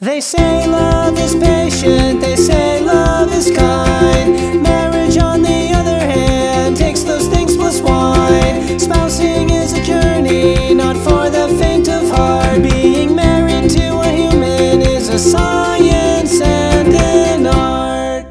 They 0.00 0.20
say 0.20 0.66
love 0.66 1.16
is 1.18 1.34
patient, 1.34 2.20
they 2.20 2.34
say 2.34 2.80
love 2.80 3.32
is 3.32 3.50
kind. 3.56 4.60
Marriage, 4.62 5.16
on 5.18 5.42
the 5.42 5.72
other 5.74 5.98
hand, 5.98 6.76
takes 6.76 7.02
those 7.02 7.28
things 7.28 7.56
plus 7.56 7.80
wine. 7.80 8.80
Spousing 8.80 9.50
is 9.50 9.74
a 9.74 9.82
journey, 9.84 10.74
not 10.74 10.96
for 10.96 11.30
the 11.30 11.46
faint 11.60 11.88
of 11.88 12.08
heart. 12.10 12.62
Being 12.62 13.14
married 13.14 13.70
to 13.70 14.00
a 14.00 14.08
human 14.08 14.82
is 14.82 15.08
a 15.08 15.18
science 15.18 16.40
and 16.40 16.94
an 16.94 17.46
art. 17.46 18.26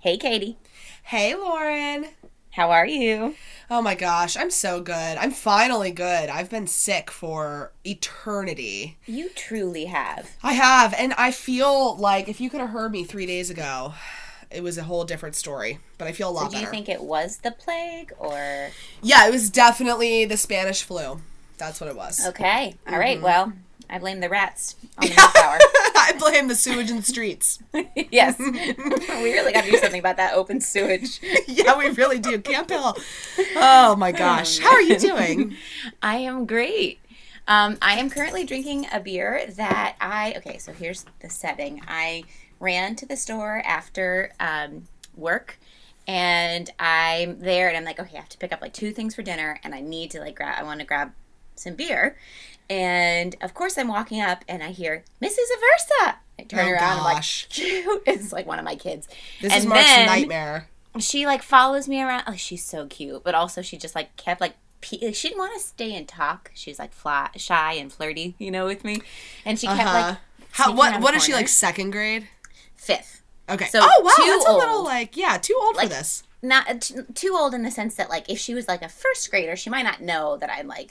Hey, 0.00 0.18
Katie. 0.18 0.58
Hey, 1.04 1.34
Lauren. 1.34 2.06
How 2.50 2.70
are 2.70 2.86
you? 2.86 3.34
Oh 3.74 3.82
my 3.82 3.96
gosh, 3.96 4.36
I'm 4.36 4.52
so 4.52 4.80
good. 4.80 4.94
I'm 4.94 5.32
finally 5.32 5.90
good. 5.90 6.28
I've 6.28 6.48
been 6.48 6.68
sick 6.68 7.10
for 7.10 7.72
eternity. 7.84 8.98
You 9.04 9.30
truly 9.30 9.86
have. 9.86 10.30
I 10.44 10.52
have, 10.52 10.94
and 10.96 11.12
I 11.14 11.32
feel 11.32 11.96
like 11.96 12.28
if 12.28 12.40
you 12.40 12.50
could 12.50 12.60
have 12.60 12.70
heard 12.70 12.92
me 12.92 13.02
three 13.02 13.26
days 13.26 13.50
ago, 13.50 13.94
it 14.48 14.62
was 14.62 14.78
a 14.78 14.84
whole 14.84 15.02
different 15.02 15.34
story. 15.34 15.80
But 15.98 16.06
I 16.06 16.12
feel 16.12 16.28
a 16.28 16.30
lot 16.30 16.44
So 16.44 16.50
do 16.50 16.56
you 16.58 16.62
better. 16.62 16.70
think 16.70 16.88
it 16.88 17.02
was 17.02 17.38
the 17.38 17.50
plague 17.50 18.12
or 18.16 18.70
yeah, 19.02 19.26
it 19.26 19.32
was 19.32 19.50
definitely 19.50 20.24
the 20.24 20.36
Spanish 20.36 20.84
flu. 20.84 21.20
That's 21.58 21.80
what 21.80 21.90
it 21.90 21.96
was. 21.96 22.24
Okay. 22.28 22.76
All 22.86 22.96
right. 22.96 23.16
Mm-hmm. 23.16 23.24
Well, 23.24 23.54
I 23.94 23.98
blame 24.00 24.18
the 24.18 24.28
rats 24.28 24.74
on 24.98 25.06
the 25.06 25.14
milk. 25.14 25.24
I 25.94 26.16
blame 26.18 26.48
the 26.48 26.56
sewage 26.56 26.90
in 26.90 26.96
the 26.96 27.02
streets. 27.04 27.60
yes. 28.10 28.36
we 28.40 29.32
really 29.32 29.52
got 29.52 29.62
to 29.62 29.70
do 29.70 29.78
something 29.78 30.00
about 30.00 30.16
that 30.16 30.34
open 30.34 30.60
sewage. 30.60 31.20
yeah, 31.46 31.78
we 31.78 31.90
really 31.90 32.18
do. 32.18 32.40
Camp 32.40 32.70
Hill. 32.70 32.96
Oh 33.54 33.94
my 33.94 34.10
gosh. 34.10 34.58
How 34.58 34.72
are 34.72 34.80
you 34.80 34.98
doing? 34.98 35.54
I 36.02 36.16
am 36.16 36.44
great. 36.44 36.98
Um, 37.46 37.78
I 37.80 37.92
am 38.00 38.10
currently 38.10 38.44
drinking 38.44 38.86
a 38.92 38.98
beer 38.98 39.46
that 39.50 39.94
I 40.00 40.34
okay. 40.38 40.58
So 40.58 40.72
here's 40.72 41.06
the 41.20 41.30
setting. 41.30 41.80
I 41.86 42.24
ran 42.58 42.96
to 42.96 43.06
the 43.06 43.16
store 43.16 43.62
after 43.64 44.32
um, 44.40 44.88
work, 45.14 45.60
and 46.08 46.68
I'm 46.80 47.38
there, 47.38 47.68
and 47.68 47.76
I'm 47.76 47.84
like, 47.84 48.00
okay, 48.00 48.16
I 48.16 48.20
have 48.20 48.28
to 48.30 48.38
pick 48.38 48.52
up 48.52 48.60
like 48.60 48.72
two 48.72 48.90
things 48.90 49.14
for 49.14 49.22
dinner, 49.22 49.60
and 49.62 49.72
I 49.72 49.80
need 49.80 50.10
to 50.12 50.20
like 50.20 50.34
grab. 50.34 50.56
I 50.58 50.64
want 50.64 50.80
to 50.80 50.86
grab 50.86 51.12
some 51.54 51.74
beer, 51.74 52.16
and 52.70 53.36
of 53.40 53.54
course 53.54 53.76
I'm 53.78 53.88
walking 53.88 54.20
up, 54.20 54.44
and 54.48 54.62
I 54.62 54.70
hear 54.70 55.04
Mrs. 55.22 55.30
Aversa. 55.56 56.14
I 56.38 56.42
turn 56.44 56.60
Oh, 56.66 56.70
around, 56.72 56.98
I'm 56.98 57.04
like, 57.04 57.16
gosh. 57.16 57.46
cute. 57.50 58.02
It's 58.06 58.32
like 58.32 58.46
one 58.46 58.58
of 58.58 58.64
my 58.64 58.74
kids. 58.76 59.08
This 59.40 59.52
and 59.52 59.60
is 59.62 59.66
Mark's 59.66 59.88
nightmare. 60.06 60.68
she 60.98 61.26
like 61.26 61.42
follows 61.42 61.88
me 61.88 62.02
around. 62.02 62.24
Oh, 62.26 62.34
she's 62.34 62.64
so 62.64 62.86
cute, 62.86 63.22
but 63.24 63.34
also 63.34 63.62
she 63.62 63.76
just 63.76 63.94
like 63.94 64.16
kept 64.16 64.40
like 64.40 64.54
pe- 64.80 65.12
she 65.12 65.28
didn't 65.28 65.38
want 65.38 65.54
to 65.54 65.60
stay 65.60 65.94
and 65.94 66.08
talk. 66.08 66.50
She's 66.54 66.78
like 66.78 66.92
fly, 66.92 67.30
shy 67.36 67.74
and 67.74 67.92
flirty, 67.92 68.34
you 68.38 68.50
know, 68.50 68.66
with 68.66 68.84
me, 68.84 69.00
and 69.44 69.58
she 69.58 69.66
kept 69.68 69.80
Uh-huh. 69.80 70.08
like 70.08 70.18
How 70.52 70.72
what 70.74 71.00
what 71.00 71.14
is 71.14 71.24
she 71.24 71.32
like 71.32 71.48
second 71.48 71.90
grade? 71.90 72.28
fifth. 72.76 73.22
Okay. 73.48 73.66
So, 73.66 73.78
oh 73.82 74.00
wow, 74.02 74.12
that's 74.26 74.46
a 74.46 74.52
little 74.56 74.82
like 74.84 75.16
yeah, 75.16 75.36
too 75.38 75.56
old 75.60 75.76
Like- 75.76 75.88
for 75.88 75.94
this. 75.94 76.22
Not 76.42 76.82
t- 76.82 76.94
too 77.14 77.34
old 77.38 77.54
in 77.54 77.62
the 77.62 77.70
sense 77.70 77.94
that 77.94 78.10
like 78.10 78.28
if 78.28 78.38
she 78.38 78.52
was 78.54 78.68
like 78.68 78.82
a 78.82 78.88
first 78.88 79.30
grader, 79.30 79.56
she 79.56 79.70
might 79.70 79.82
not 79.84 80.02
know 80.02 80.36
that 80.36 80.50
I'm 80.50 80.66
like 80.66 80.90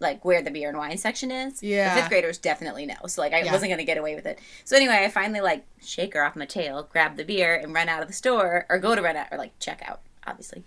like 0.00 0.24
where 0.24 0.42
the 0.42 0.50
beer 0.50 0.68
and 0.68 0.78
wine 0.78 0.96
section 0.96 1.30
is. 1.30 1.62
Yeah. 1.62 1.94
The 1.94 2.00
fifth 2.02 2.10
graders 2.10 2.38
definitely 2.38 2.86
know. 2.86 2.94
So 3.08 3.20
like 3.20 3.32
I 3.32 3.42
Yeah. 3.42 3.52
wasn't 3.52 3.70
gonna 3.70 3.84
get 3.84 3.98
away 3.98 4.14
with 4.14 4.26
it. 4.26 4.38
So 4.64 4.76
anyway, 4.76 5.02
I 5.04 5.08
finally 5.10 5.40
like 5.40 5.64
shake 5.84 6.14
her 6.14 6.22
off 6.24 6.36
my 6.36 6.46
tail, 6.46 6.88
grab 6.92 7.16
the 7.16 7.24
beer, 7.24 7.54
and 7.56 7.74
run 7.74 7.88
out 7.88 8.02
of 8.02 8.08
the 8.08 8.14
store 8.14 8.66
or 8.68 8.78
go 8.78 8.94
to 8.94 9.02
run 9.02 9.16
out 9.16 9.26
or 9.32 9.38
like 9.38 9.58
check 9.58 9.82
out, 9.84 10.00
obviously. 10.26 10.62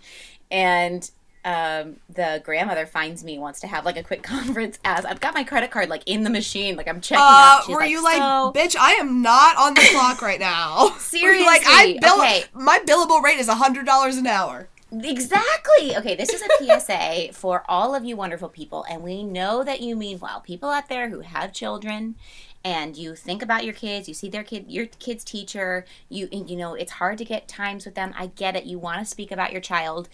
And 0.50 1.10
um, 1.44 1.96
the 2.08 2.40
grandmother 2.44 2.86
finds 2.86 3.24
me, 3.24 3.36
wants 3.36 3.58
to 3.60 3.66
have 3.66 3.84
like 3.84 3.96
a 3.96 4.02
quick 4.04 4.22
conference 4.34 4.78
as 4.84 5.04
I've 5.04 5.18
got 5.20 5.34
my 5.34 5.42
credit 5.44 5.70
card 5.72 5.88
like 5.88 6.02
in 6.06 6.22
the 6.22 6.30
machine, 6.30 6.76
like 6.76 6.86
I'm 6.86 7.00
checking 7.00 7.22
Uh, 7.22 7.26
out. 7.26 7.64
She's 7.66 7.74
were 7.74 7.82
you 7.84 8.02
like, 8.04 8.18
"So-" 8.18 8.52
bitch? 8.54 8.76
I 8.78 8.92
am 9.00 9.22
not 9.22 9.56
on 9.56 9.74
the 9.74 9.80
clock 9.92 10.22
right 10.22 10.38
now. 10.38 10.94
Were 11.12 11.32
you 11.32 11.44
like, 11.46 11.62
I 11.66 11.98
bill 12.00 12.20
okay. 12.20 12.44
my 12.54 12.78
billable 12.86 13.22
rate 13.22 13.38
is 13.38 13.48
a 13.48 13.54
hundred 13.56 13.86
dollars 13.86 14.16
an 14.18 14.26
hour. 14.26 14.68
Exactly. 14.92 15.96
Okay, 15.96 16.14
this 16.14 16.28
is 16.28 16.42
a 16.42 16.80
PSA 16.80 17.32
for 17.32 17.64
all 17.66 17.94
of 17.94 18.04
you 18.04 18.14
wonderful 18.14 18.50
people, 18.50 18.84
and 18.90 19.02
we 19.02 19.22
know 19.22 19.64
that 19.64 19.80
you 19.80 19.96
mean 19.96 20.18
well. 20.18 20.40
People 20.40 20.68
out 20.68 20.88
there 20.88 21.08
who 21.08 21.20
have 21.20 21.54
children, 21.54 22.14
and 22.62 22.96
you 22.96 23.14
think 23.14 23.42
about 23.42 23.64
your 23.64 23.72
kids, 23.72 24.06
you 24.06 24.12
see 24.14 24.28
their 24.28 24.44
kid, 24.44 24.66
your 24.68 24.86
kid's 24.86 25.24
teacher. 25.24 25.86
You 26.10 26.28
you 26.30 26.56
know 26.56 26.74
it's 26.74 26.92
hard 26.92 27.16
to 27.18 27.24
get 27.24 27.48
times 27.48 27.86
with 27.86 27.94
them. 27.94 28.12
I 28.18 28.26
get 28.26 28.54
it. 28.54 28.64
You 28.64 28.78
want 28.78 28.98
to 28.98 29.06
speak 29.06 29.32
about 29.32 29.52
your 29.52 29.62
child. 29.62 30.10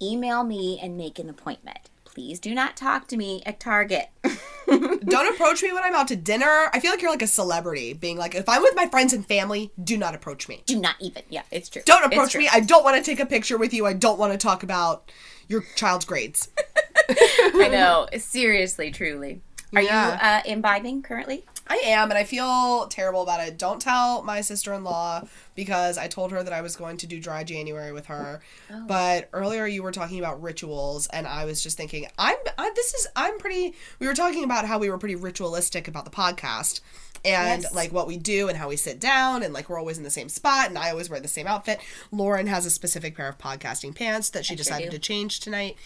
Email 0.00 0.44
me 0.44 0.78
and 0.82 0.98
make 0.98 1.18
an 1.18 1.30
appointment. 1.30 1.88
Please 2.16 2.40
do 2.40 2.54
not 2.54 2.78
talk 2.78 3.08
to 3.08 3.16
me 3.18 3.42
at 3.44 3.60
Target. 3.60 4.08
Don't 4.66 5.34
approach 5.34 5.62
me 5.62 5.70
when 5.74 5.82
I'm 5.84 5.94
out 5.94 6.08
to 6.08 6.16
dinner. 6.16 6.70
I 6.72 6.80
feel 6.80 6.90
like 6.90 7.02
you're 7.02 7.10
like 7.10 7.20
a 7.20 7.26
celebrity, 7.26 7.92
being 7.92 8.16
like, 8.16 8.34
if 8.34 8.48
I'm 8.48 8.62
with 8.62 8.74
my 8.74 8.86
friends 8.86 9.12
and 9.12 9.24
family, 9.26 9.70
do 9.84 9.98
not 9.98 10.14
approach 10.14 10.48
me. 10.48 10.62
do 10.64 10.80
not 10.80 10.94
even. 10.98 11.24
Yeah, 11.28 11.42
it's 11.50 11.68
true. 11.68 11.82
Don't 11.84 12.10
approach 12.10 12.32
true. 12.32 12.40
me. 12.40 12.48
I 12.50 12.60
don't 12.60 12.84
want 12.84 12.96
to 12.96 13.02
take 13.02 13.20
a 13.20 13.26
picture 13.26 13.58
with 13.58 13.74
you. 13.74 13.84
I 13.84 13.92
don't 13.92 14.18
want 14.18 14.32
to 14.32 14.38
talk 14.38 14.62
about 14.62 15.12
your 15.46 15.62
child's 15.76 16.06
grades. 16.06 16.48
I 17.10 17.68
know. 17.70 18.08
Seriously, 18.16 18.90
truly. 18.90 19.42
Are 19.74 19.82
Yeah. 19.82 20.14
you 20.14 20.50
uh, 20.50 20.54
imbibing 20.54 21.02
currently? 21.02 21.44
I 21.68 21.76
am, 21.86 22.10
and 22.10 22.18
I 22.18 22.24
feel 22.24 22.86
terrible 22.88 23.22
about 23.22 23.40
it. 23.46 23.58
Don't 23.58 23.80
tell 23.80 24.22
my 24.22 24.40
sister 24.40 24.72
in 24.72 24.84
law 24.84 25.22
because 25.54 25.98
I 25.98 26.06
told 26.06 26.30
her 26.32 26.42
that 26.42 26.52
I 26.52 26.60
was 26.60 26.76
going 26.76 26.96
to 26.98 27.06
do 27.06 27.18
dry 27.20 27.42
January 27.44 27.92
with 27.92 28.06
her. 28.06 28.40
Oh. 28.72 28.84
But 28.86 29.28
earlier 29.32 29.66
you 29.66 29.82
were 29.82 29.92
talking 29.92 30.18
about 30.18 30.40
rituals, 30.42 31.06
and 31.08 31.26
I 31.26 31.44
was 31.44 31.62
just 31.62 31.76
thinking, 31.76 32.06
I'm 32.18 32.36
I, 32.56 32.70
this 32.74 32.94
is 32.94 33.08
I'm 33.16 33.38
pretty. 33.38 33.74
We 33.98 34.06
were 34.06 34.14
talking 34.14 34.44
about 34.44 34.64
how 34.66 34.78
we 34.78 34.88
were 34.90 34.98
pretty 34.98 35.16
ritualistic 35.16 35.88
about 35.88 36.04
the 36.04 36.10
podcast. 36.10 36.80
And 37.24 37.62
Yes. 37.62 37.74
like 37.74 37.92
what 37.92 38.06
we 38.06 38.18
do 38.18 38.48
and 38.48 38.56
how 38.56 38.68
we 38.68 38.76
sit 38.76 39.00
down 39.00 39.42
and 39.42 39.52
like 39.52 39.68
we're 39.68 39.80
always 39.80 39.98
in 39.98 40.04
the 40.04 40.10
same 40.10 40.28
spot 40.28 40.68
and 40.68 40.78
I 40.78 40.90
always 40.90 41.10
wear 41.10 41.18
the 41.18 41.26
same 41.26 41.48
outfit. 41.48 41.80
Lauren 42.12 42.46
has 42.46 42.66
a 42.66 42.70
specific 42.70 43.16
pair 43.16 43.26
of 43.26 43.36
podcasting 43.36 43.96
pants 43.96 44.30
that 44.30 44.44
she 44.44 44.52
I 44.54 44.56
decided 44.56 44.90
do. 44.90 44.96
to 44.96 44.98
change 45.00 45.40
tonight. 45.40 45.76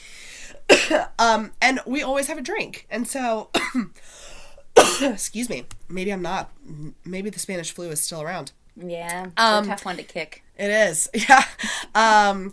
um 1.18 1.52
and 1.62 1.80
we 1.86 2.02
always 2.02 2.26
have 2.26 2.36
a 2.36 2.42
drink. 2.42 2.86
And 2.90 3.08
so 3.08 3.48
excuse 5.12 5.48
me. 5.48 5.64
Maybe 5.88 6.12
i'm 6.12 6.22
not. 6.22 6.50
Maybe 7.04 7.30
the 7.30 7.38
spanish 7.38 7.72
flu 7.72 7.88
is 7.90 8.00
still 8.00 8.22
around. 8.22 8.52
Yeah, 8.76 9.24
it's 9.26 9.32
Um, 9.36 9.64
a 9.64 9.66
tough 9.68 9.84
one 9.84 9.96
to 9.96 10.02
kick. 10.02 10.42
it 10.56 10.70
is 10.70 11.08
yeah. 11.14 11.44
Um 11.94 12.52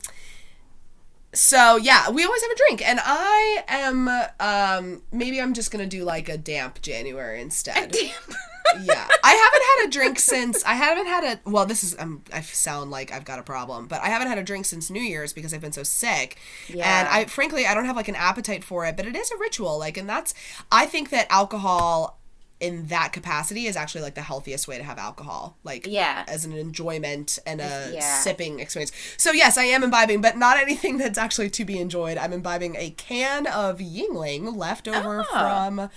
so 1.33 1.75
yeah 1.77 2.09
we 2.09 2.23
always 2.23 2.41
have 2.41 2.51
a 2.51 2.55
drink 2.55 2.87
and 2.87 2.99
i 3.03 3.63
am 3.67 4.07
um 4.39 5.01
maybe 5.11 5.39
i'm 5.41 5.53
just 5.53 5.71
gonna 5.71 5.85
do 5.85 6.03
like 6.03 6.29
a 6.29 6.37
damp 6.37 6.81
january 6.81 7.41
instead. 7.41 7.91
Damp. 7.91 8.13
yeah. 8.81 9.07
I 9.23 9.33
haven't 9.33 9.63
had 9.63 9.87
a 9.87 9.89
drink 9.91 10.19
since 10.19 10.63
i 10.63 10.73
haven't 10.73 11.05
had 11.05 11.23
a 11.45 11.49
well 11.49 11.65
this 11.65 11.83
is 11.83 11.95
um, 11.99 12.23
i 12.33 12.41
sound 12.41 12.91
like 12.91 13.11
i've 13.11 13.25
got 13.25 13.39
a 13.39 13.43
problem 13.43 13.87
but 13.87 14.01
i 14.01 14.07
haven't 14.07 14.29
had 14.29 14.37
a 14.37 14.43
drink 14.43 14.65
since 14.65 14.89
new 14.89 15.01
year's 15.01 15.33
because 15.33 15.53
i've 15.53 15.61
been 15.61 15.73
so 15.73 15.83
sick. 15.83 16.37
Yeah. 16.69 17.01
and 17.01 17.07
i 17.09 17.25
frankly 17.25 17.65
i 17.67 17.73
don't 17.73 17.85
have 17.85 17.95
like 17.97 18.07
an 18.07 18.15
appetite 18.15 18.63
for 18.63 18.85
it 18.85 18.95
but 18.97 19.05
it 19.05 19.15
is 19.15 19.29
a 19.29 19.37
ritual 19.37 19.77
like 19.77 19.97
and 19.97 20.09
that's 20.09 20.33
i 20.71 20.85
think 20.85 21.09
that 21.11 21.27
alcohol 21.29 22.16
in 22.59 22.88
that 22.88 23.13
capacity 23.13 23.68
is 23.68 23.75
actually 23.75 24.01
like 24.01 24.16
the 24.16 24.22
healthiest 24.22 24.68
way 24.68 24.78
to 24.79 24.84
have 24.84 24.97
alcohol 24.97 25.56
like 25.63 25.85
Yeah. 25.88 26.25
as 26.28 26.44
an 26.44 26.53
enjoyment 26.53 27.38
and 27.45 27.62
a 27.62 27.91
Yeah. 27.94 28.19
sipping 28.22 28.59
experience 28.59 28.91
so 29.16 29.31
yes 29.31 29.57
i 29.59 29.63
am 29.63 29.84
imbibing 29.84 30.22
but 30.22 30.38
not 30.38 30.57
anything 30.57 30.97
that's 30.97 31.19
actually 31.19 31.51
to 31.51 31.66
be 31.66 31.79
enjoyed 31.79 32.18
i'm 32.18 32.34
imbibing 32.34 32.75
a 32.75 32.90
can 32.91 33.45
of 33.45 33.78
Yuengling 33.78 34.56
left 34.56 34.88
over 34.88 35.22
Oh. 35.22 35.23
from 35.31 35.90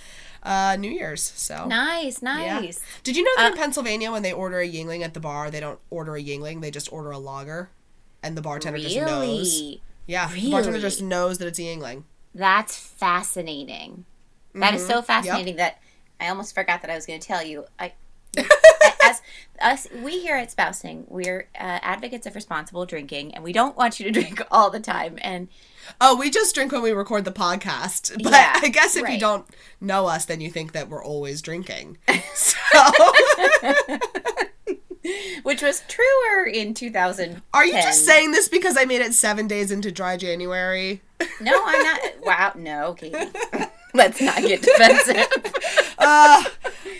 uh 0.43 0.75
new 0.79 0.91
year's 0.91 1.23
so 1.23 1.65
Nice, 1.67 2.21
yeah. 2.21 2.59
nice. 2.59 2.79
Did 3.03 3.17
you 3.17 3.23
know 3.23 3.31
that 3.37 3.45
Uh, 3.45 3.51
in 3.53 3.57
Pennsylvania, 3.57 4.11
when 4.11 4.21
they 4.21 4.33
order 4.33 4.59
a 4.59 4.67
Yuengling 4.69 5.01
at 5.03 5.13
the 5.15 5.19
bar, 5.19 5.49
they 5.51 5.59
don't 5.59 5.79
order 5.89 6.15
a 6.15 6.21
Yuengling; 6.23 6.61
they 6.61 6.71
just 6.71 6.91
order 6.93 7.11
a 7.11 7.17
lager, 7.19 7.69
and 8.23 8.35
the 8.37 8.41
bartender 8.41 8.79
just 8.79 8.95
knows. 8.95 9.29
Really? 9.61 9.81
Yeah, 10.07 10.31
the 10.33 10.49
bartender 10.51 10.79
just 10.79 11.01
knows 11.01 11.37
that 11.37 11.47
it's 11.47 11.59
a 11.59 11.61
Yuengling. 11.63 12.03
That's 12.33 12.75
fascinating. 12.77 14.05
That 14.55 14.73
is 14.73 14.81
Mm-hmm. 14.81 14.91
so 14.91 15.01
fascinating 15.01 15.55
that 15.57 15.77
I 16.21 16.29
almost 16.29 16.53
forgot 16.53 16.81
that 16.83 16.91
I 16.91 16.95
was 16.95 17.05
going 17.07 17.19
to 17.19 17.27
tell 17.27 17.43
you. 17.43 17.65
I, 17.79 17.93
as 19.03 19.21
us, 19.59 19.87
we 20.03 20.19
here 20.21 20.35
at 20.37 20.51
Spousing, 20.51 21.05
we're 21.09 21.47
uh, 21.59 21.79
advocates 21.81 22.27
of 22.27 22.35
responsible 22.35 22.85
drinking, 22.85 23.33
and 23.33 23.43
we 23.43 23.51
don't 23.51 23.75
want 23.75 23.99
you 23.99 24.05
to 24.05 24.11
drink 24.21 24.41
all 24.51 24.69
the 24.69 24.79
time. 24.79 25.17
And 25.21 25.49
Oh, 25.99 26.15
we 26.15 26.29
just 26.29 26.53
drink 26.53 26.71
when 26.71 26.83
we 26.83 26.91
record 26.91 27.25
the 27.25 27.31
podcast. 27.31 28.11
But 28.23 28.31
Yeah, 28.33 28.53
I 28.61 28.69
guess 28.69 28.95
if 28.95 29.09
you 29.09 29.17
don't 29.19 29.47
know 29.81 30.05
us, 30.05 30.25
then 30.25 30.39
you 30.39 30.51
think 30.51 30.73
that 30.73 30.89
we're 30.89 31.03
always 31.03 31.41
drinking. 31.41 31.97
So, 32.35 32.57
which 35.41 35.63
was 35.63 35.81
truer 35.87 36.45
in 36.45 36.75
2000. 36.75 37.41
are 37.53 37.65
you 37.65 37.73
just 37.73 38.05
saying 38.05 38.31
this 38.31 38.47
because 38.47 38.77
I 38.77 38.85
made 38.85 39.01
it 39.01 39.13
seven 39.15 39.47
days 39.47 39.71
into 39.71 39.91
dry 39.91 40.17
January? 40.17 41.01
No, 41.41 41.59
I'm 41.65 41.83
not. 41.83 41.99
Wow, 42.21 42.53
no, 42.55 42.93
Katie. 42.93 43.17
Let's 43.93 44.21
not 44.21 44.37
get 44.41 44.61
defensive. 44.61 45.27
Uh, 46.03 46.43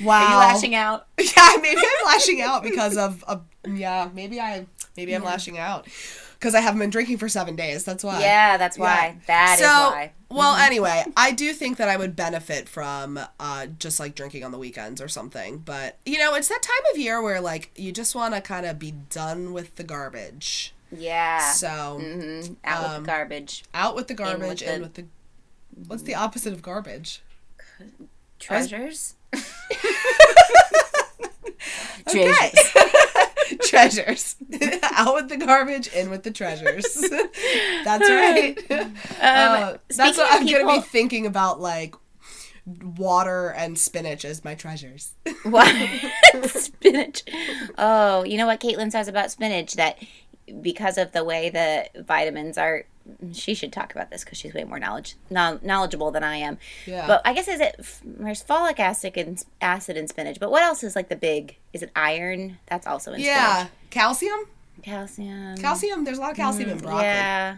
wow. 0.04 0.22
Are 0.22 0.30
you 0.30 0.38
lashing 0.38 0.76
out? 0.76 1.08
Yeah, 1.18 1.56
maybe 1.60 1.82
I'm 1.82 2.06
lashing 2.06 2.40
out 2.42 2.62
because 2.62 2.98
of, 2.98 3.24
of 3.24 3.42
yeah, 3.66 4.10
maybe 4.14 4.40
I 4.40 4.68
maybe 4.96 5.16
I'm 5.16 5.24
lashing 5.24 5.58
out. 5.58 5.88
because 6.34 6.54
I 6.54 6.60
haven't 6.60 6.80
been 6.80 6.92
drinking 6.92 7.18
for 7.18 7.28
seven 7.28 7.56
days. 7.56 7.84
That's 7.84 8.04
why. 8.04 8.20
Yeah, 8.22 8.58
that's 8.58 8.78
why. 8.78 9.18
That 9.26 9.58
is 9.60 9.66
so, 9.66 9.72
why. 9.72 10.12
well, 10.30 10.56
anyway, 10.56 11.04
I 11.18 11.32
do 11.32 11.52
think 11.54 11.78
that 11.78 11.90
I 11.90 11.98
would 11.98 12.16
benefit 12.16 12.70
from 12.70 13.20
uh, 13.40 13.66
just 13.80 14.00
like 14.00 14.14
drinking 14.14 14.44
on 14.44 14.52
the 14.52 14.60
weekends 14.60 15.02
or 15.02 15.08
something. 15.08 15.58
But 15.60 15.98
you 16.06 16.20
know, 16.20 16.36
it's 16.36 16.50
that 16.50 16.62
time 16.62 16.94
of 16.94 17.00
year 17.00 17.22
where 17.24 17.42
like 17.42 17.72
you 17.76 17.92
just 17.92 18.14
want 18.14 18.36
to 18.36 18.42
kind 18.42 18.68
of 18.68 18.78
be 18.78 18.92
done 18.92 19.52
with 19.52 19.76
the 19.78 19.84
garbage. 19.84 20.76
Yeah. 20.96 21.40
So 21.54 22.00
mm-hmm. 22.02 22.54
Out 22.66 22.84
with 22.84 22.92
um, 22.92 23.04
the 23.04 23.08
garbage. 23.08 23.64
out 23.74 23.96
with 23.96 24.08
the 24.08 24.14
garbage, 24.14 24.62
in 24.62 24.76
the- 24.76 24.82
with 24.82 24.94
the. 24.94 25.06
What's 25.88 26.04
the 26.04 26.16
opposite 26.16 26.54
of 26.54 26.62
garbage? 26.62 27.22
Treasures? 28.40 29.16
Okay. 32.08 32.52
treasures. 33.64 34.36
out 34.84 35.16
with 35.16 35.30
the 35.30 35.38
garbage, 35.38 35.88
in 35.88 36.10
with 36.10 36.24
the 36.24 36.32
treasures. 36.32 36.94
that's 37.84 38.10
right. 38.10 38.58
Uh, 39.22 39.78
that's 39.90 40.18
what 40.18 40.28
I'm 40.32 40.46
gonna 40.46 40.66
be 40.66 40.82
thinking 40.82 41.26
about, 41.26 41.60
like 41.60 41.96
water 42.66 43.50
and 43.50 43.78
spinach 43.78 44.26
as 44.26 44.44
my 44.44 44.56
treasures. 44.56 45.14
What? 45.44 45.74
spinach. 46.46 47.24
Oh, 47.78 48.24
you 48.24 48.38
know 48.38 48.46
what 48.46 48.60
Caitlin 48.60 48.92
says 48.92 49.08
about 49.08 49.32
spinach? 49.32 49.74
That 49.74 49.98
because 50.62 50.98
of 50.98 51.12
the 51.12 51.24
way 51.24 51.50
the 51.50 52.04
vitamins 52.04 52.58
are, 52.58 52.86
she 53.34 53.54
should 53.54 53.72
talk 53.74 53.92
about 53.94 54.10
this 54.12 54.24
because 54.24 54.38
she's 54.38 54.54
way 54.54 54.64
more 54.64 54.80
knowledge 54.80 55.16
knowledgeable 55.30 56.12
than 56.12 56.24
I 56.24 56.38
am. 56.38 56.58
Yeah. 56.86 57.08
But 57.08 57.22
I 57.26 57.34
guess 57.34 57.48
is 57.48 57.60
it 57.60 57.76
there's 58.04 58.44
folic 58.44 58.80
acid 58.80 59.14
and 59.18 59.44
acid 59.62 59.98
in 59.98 60.08
spinach. 60.08 60.40
But 60.40 60.52
what 60.52 60.64
else 60.64 60.84
is 60.84 60.96
like 60.96 61.10
the 61.10 61.16
big? 61.16 61.58
Is 61.74 61.82
it 61.84 61.92
iron? 61.96 62.58
That's 62.68 62.86
also 62.88 63.12
in 63.14 63.20
spinach. 63.20 63.28
yeah, 63.36 63.68
calcium. 63.90 64.40
Calcium. 64.84 65.58
Calcium. 65.58 66.04
There's 66.04 66.18
a 66.18 66.22
lot 66.22 66.32
of 66.32 66.38
calcium 66.38 66.70
in 66.72 66.78
broccoli. 66.80 67.04
Mm, 67.04 67.04
Yeah. 67.04 67.58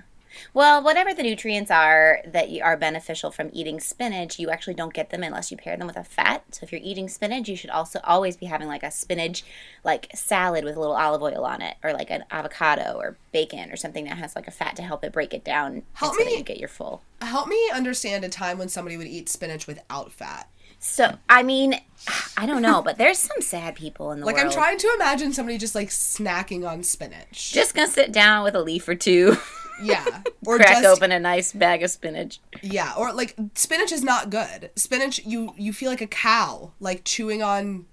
Well, 0.53 0.83
whatever 0.83 1.13
the 1.13 1.23
nutrients 1.23 1.71
are 1.71 2.21
that 2.25 2.49
are 2.61 2.77
beneficial 2.77 3.31
from 3.31 3.49
eating 3.53 3.79
spinach, 3.79 4.39
you 4.39 4.49
actually 4.49 4.73
don't 4.73 4.93
get 4.93 5.09
them 5.09 5.23
unless 5.23 5.51
you 5.51 5.57
pair 5.57 5.77
them 5.77 5.87
with 5.87 5.97
a 5.97 6.03
fat. 6.03 6.43
So 6.51 6.63
if 6.63 6.71
you're 6.71 6.81
eating 6.83 7.09
spinach, 7.09 7.47
you 7.47 7.55
should 7.55 7.69
also 7.69 7.99
always 8.03 8.37
be 8.37 8.47
having 8.47 8.67
like 8.67 8.83
a 8.83 8.91
spinach 8.91 9.43
like 9.83 10.09
salad 10.15 10.63
with 10.63 10.75
a 10.75 10.79
little 10.79 10.95
olive 10.95 11.21
oil 11.21 11.45
on 11.45 11.61
it 11.61 11.77
or 11.83 11.93
like 11.93 12.09
an 12.11 12.23
avocado 12.31 12.97
or 12.97 13.17
bacon 13.31 13.71
or 13.71 13.75
something 13.75 14.05
that 14.05 14.17
has 14.17 14.35
like 14.35 14.47
a 14.47 14.51
fat 14.51 14.75
to 14.75 14.81
help 14.81 15.03
it 15.03 15.11
break 15.11 15.33
it 15.33 15.43
down 15.43 15.83
Help 15.93 16.13
so 16.13 16.19
me- 16.19 16.25
that 16.25 16.37
you 16.37 16.43
get 16.43 16.59
your 16.59 16.69
full. 16.69 17.01
Help 17.21 17.47
me 17.47 17.71
understand 17.73 18.25
a 18.25 18.29
time 18.29 18.57
when 18.57 18.67
somebody 18.69 18.97
would 18.97 19.07
eat 19.07 19.29
spinach 19.29 19.65
without 19.65 20.11
fat. 20.11 20.49
So, 20.83 21.17
I 21.29 21.43
mean, 21.43 21.79
I 22.35 22.45
don't 22.45 22.61
know, 22.61 22.81
but 22.81 22.97
there's 22.97 23.17
some 23.17 23.39
sad 23.39 23.75
people 23.75 24.11
in 24.11 24.19
the 24.19 24.25
Like 24.25 24.35
world. 24.35 24.47
I'm 24.47 24.53
trying 24.53 24.77
to 24.79 24.91
imagine 24.95 25.31
somebody 25.31 25.57
just 25.57 25.75
like 25.75 25.87
snacking 25.87 26.69
on 26.69 26.83
spinach. 26.83 27.53
just 27.53 27.73
gonna 27.73 27.87
sit 27.87 28.11
down 28.11 28.43
with 28.43 28.53
a 28.53 28.61
leaf 28.61 28.85
or 28.87 28.95
two, 28.95 29.37
yeah, 29.81 30.05
or 30.45 30.57
crack 30.57 30.83
just 30.83 30.85
open 30.85 31.13
a 31.13 31.19
nice 31.19 31.53
bag 31.53 31.83
of 31.83 31.89
spinach. 31.89 32.41
yeah, 32.61 32.93
or 32.97 33.13
like 33.13 33.33
spinach 33.55 33.93
is 33.93 34.03
not 34.03 34.29
good. 34.29 34.71
Spinach, 34.75 35.25
you 35.25 35.53
you 35.57 35.71
feel 35.71 35.89
like 35.89 36.01
a 36.01 36.07
cow, 36.07 36.73
like 36.81 37.05
chewing 37.05 37.41
on 37.41 37.85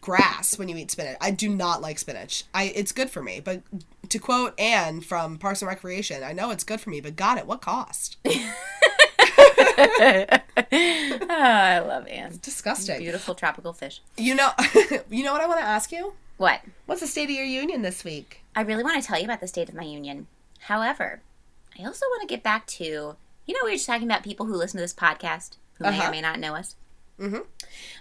grass 0.00 0.56
when 0.58 0.68
you 0.68 0.76
eat 0.76 0.92
spinach. 0.92 1.16
I 1.20 1.32
do 1.32 1.48
not 1.48 1.82
like 1.82 1.98
spinach. 1.98 2.44
I 2.54 2.66
it's 2.74 2.92
good 2.92 3.10
for 3.10 3.20
me, 3.20 3.40
but 3.40 3.62
to 4.10 4.18
quote 4.20 4.58
Ann 4.60 5.00
from 5.00 5.38
Parks 5.38 5.60
and 5.60 5.68
Recreation, 5.68 6.22
I 6.22 6.34
know 6.34 6.52
it's 6.52 6.62
good 6.64 6.80
for 6.80 6.90
me, 6.90 7.00
but 7.00 7.16
got 7.16 7.36
it, 7.36 7.46
what 7.46 7.60
cost? 7.62 8.16
Ah, 9.78 10.40
I 11.76 11.78
love 11.80 12.06
Ann. 12.08 12.38
Disgusting. 12.42 12.98
Beautiful 12.98 13.34
tropical 13.34 13.72
fish. 13.72 14.00
You 14.16 14.34
know, 14.34 14.50
you 15.10 15.22
know 15.24 15.32
what 15.32 15.40
I 15.40 15.46
want 15.46 15.60
to 15.60 15.66
ask 15.66 15.92
you? 15.92 16.14
What? 16.36 16.60
What's 16.86 17.00
the 17.00 17.06
state 17.06 17.24
of 17.30 17.36
your 17.36 17.44
union 17.44 17.82
this 17.82 18.04
week? 18.04 18.42
I 18.54 18.62
really 18.62 18.84
want 18.84 19.00
to 19.00 19.06
tell 19.06 19.18
you 19.18 19.24
about 19.24 19.40
the 19.40 19.48
state 19.48 19.68
of 19.68 19.74
my 19.74 19.82
union. 19.84 20.26
However, 20.60 21.20
I 21.78 21.84
also 21.84 22.06
want 22.06 22.22
to 22.22 22.32
get 22.32 22.42
back 22.42 22.66
to, 22.68 22.84
you 22.84 23.54
know, 23.54 23.60
we 23.64 23.70
were 23.70 23.76
just 23.76 23.86
talking 23.86 24.06
about 24.06 24.22
people 24.24 24.46
who 24.46 24.54
listen 24.54 24.78
to 24.78 24.82
this 24.84 24.94
podcast 24.94 25.56
who 25.74 25.84
may 25.84 25.90
Uh-huh. 25.90 26.08
or 26.08 26.10
may 26.10 26.20
not 26.20 26.38
know 26.40 26.54
us. 26.54 26.74
Mhm. 27.18 27.44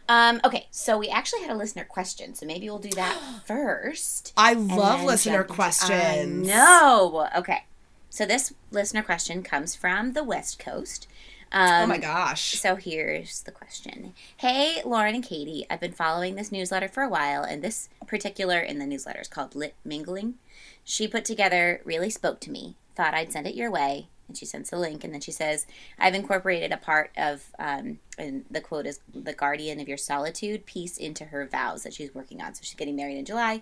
Um, 0.07 0.39
okay, 0.45 0.67
so 0.69 0.95
we 0.97 1.09
actually 1.09 1.41
had 1.41 1.49
a 1.49 1.55
listener 1.55 1.83
question, 1.83 2.35
so 2.35 2.45
maybe 2.45 2.69
we'll 2.69 2.77
do 2.77 2.91
that 2.91 3.19
first. 3.45 4.33
I 4.37 4.53
love 4.53 5.03
listener 5.03 5.43
questions. 5.43 6.47
Know. 6.47 7.27
Okay, 7.35 7.63
so 8.09 8.25
this 8.27 8.53
listener 8.69 9.01
question 9.01 9.41
comes 9.41 9.75
from 9.75 10.13
the 10.13 10.23
West 10.23 10.59
Coast. 10.59 11.07
Um, 11.51 11.83
Oh 11.83 11.87
my 11.87 11.97
gosh. 11.97 12.59
so 12.59 12.75
here's 12.75 13.41
the 13.43 13.51
question. 13.51 14.13
Hey, 14.37 14.81
Lauren 14.85 15.15
and 15.15 15.23
Katie, 15.23 15.65
I've 15.69 15.79
been 15.79 15.91
following 15.93 16.35
this 16.35 16.51
newsletter 16.51 16.87
for 16.87 17.03
a 17.03 17.09
while, 17.09 17.43
and 17.43 17.61
this 17.61 17.89
particular 18.05 18.59
in 18.59 18.79
the 18.79 18.85
newsletter 18.85 19.21
is 19.21 19.27
called 19.27 19.55
Lit 19.55 19.75
Mingling. 19.85 20.35
She 20.83 21.07
put 21.07 21.25
together 21.25 21.81
really 21.85 22.09
spoke 22.09 22.39
to 22.41 22.51
me. 22.51 22.75
Thought 22.95 23.13
I'd 23.13 23.31
send 23.31 23.47
it 23.47 23.55
your 23.55 23.71
way. 23.71 24.07
And 24.27 24.35
she 24.37 24.45
sends 24.45 24.69
the 24.69 24.77
link, 24.77 25.05
and 25.05 25.13
then 25.13 25.21
she 25.21 25.31
says, 25.31 25.65
I've 25.97 26.13
incorporated 26.13 26.73
a 26.73 26.77
part 26.77 27.11
of, 27.15 27.45
um, 27.57 27.99
and 28.17 28.43
the 28.51 28.59
quote 28.59 28.85
is, 28.85 28.99
the 29.13 29.31
guardian 29.33 29.79
of 29.79 29.87
your 29.87 29.97
solitude 29.97 30.65
piece 30.65 30.97
into 30.97 31.25
her 31.25 31.45
vows 31.47 31.83
that 31.83 31.93
she's 31.93 32.13
working 32.13 32.41
on. 32.41 32.53
So 32.53 32.59
she's 32.63 32.75
getting 32.75 32.97
married 32.97 33.17
in 33.17 33.23
July. 33.23 33.61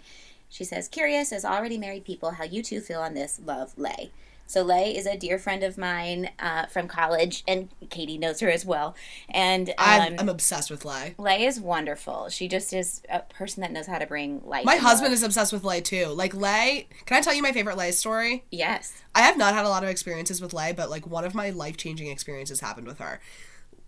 She 0.50 0.64
says, 0.64 0.88
Curious 0.88 1.32
as 1.32 1.46
already 1.46 1.78
married 1.78 2.04
people 2.04 2.32
how 2.32 2.46
you 2.46 2.64
two 2.64 2.82
feel 2.82 3.02
on 3.02 3.14
this. 3.14 3.40
Love, 3.46 3.78
Lay. 3.78 4.10
So 4.48 4.62
Lay 4.62 4.96
is 4.96 5.06
a 5.06 5.18
dear 5.18 5.40
friend 5.40 5.64
of 5.64 5.78
mine 5.78 6.30
uh, 6.40 6.68
from 6.68 6.88
college, 6.88 7.44
and 7.48 7.70
Katie 7.90 8.18
knows 8.18 8.40
her 8.42 8.50
as 8.50 8.66
well. 8.66 8.96
And 9.30 9.70
um, 9.70 10.16
I'm, 10.20 10.30
obsessed 10.30 10.70
with 10.70 10.86
Lay. 10.86 11.16
Lay 11.18 11.46
is 11.46 11.60
wonderful. 11.60 12.30
She 12.30 12.48
just 12.48 12.74
is 12.74 13.02
a 13.10 13.20
person 13.22 13.62
that 13.62 13.72
knows 13.72 13.88
how 13.88 13.98
to 13.98 14.06
bring 14.06 14.42
life. 14.46 14.66
My 14.66 14.74
and 14.74 14.82
husband 14.82 15.12
love. 15.12 15.18
is 15.18 15.24
obsessed 15.24 15.52
with 15.52 15.64
Lay 15.64 15.82
too. 15.82 16.08
Like 16.08 16.36
Lay, 16.36 16.88
can 17.06 17.18
I 17.18 17.22
tell 17.22 17.34
you 17.34 17.42
my 17.42 17.52
favorite 17.52 17.78
Lay 17.78 17.92
story? 17.92 18.46
yes. 18.52 19.02
I 19.14 19.22
have 19.22 19.38
not 19.38 19.54
had 19.54 19.66
a 19.66 19.70
lot 19.70 19.82
of 19.82 19.90
experiences 19.90 20.42
with 20.42 20.54
Lay, 20.54 20.74
but 20.74 20.90
like 20.90 21.08
one 21.08 21.24
of 21.24 21.34
my 21.34 21.50
life 21.50 21.78
changing 21.78 22.10
experiences 22.10 22.60
happened 22.60 22.86
with 22.86 23.00
her. 23.00 23.22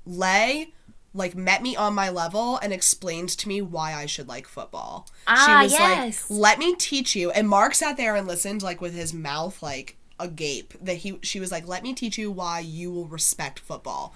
Lay 0.05 0.71
like 1.13 1.35
met 1.35 1.61
me 1.61 1.75
on 1.75 1.93
my 1.93 2.09
level 2.09 2.57
and 2.57 2.71
explained 2.71 3.29
to 3.29 3.47
me 3.47 3.61
why 3.61 3.93
I 3.93 4.05
should 4.05 4.27
like 4.27 4.47
football. 4.47 5.07
Ah, 5.25 5.45
she 5.45 5.63
was 5.63 5.71
yes. 5.73 6.29
like, 6.29 6.39
"Let 6.39 6.59
me 6.59 6.75
teach 6.75 7.15
you." 7.15 7.31
And 7.31 7.49
Mark 7.49 7.73
sat 7.73 7.97
there 7.97 8.15
and 8.15 8.27
listened 8.27 8.61
like 8.61 8.81
with 8.81 8.93
his 8.93 9.13
mouth 9.13 9.61
like 9.63 9.97
agape. 10.19 10.73
That 10.81 10.97
he 10.97 11.19
she 11.21 11.39
was 11.39 11.51
like, 11.51 11.67
"Let 11.67 11.83
me 11.83 11.93
teach 11.93 12.17
you 12.17 12.31
why 12.31 12.59
you 12.59 12.91
will 12.91 13.07
respect 13.07 13.59
football." 13.59 14.13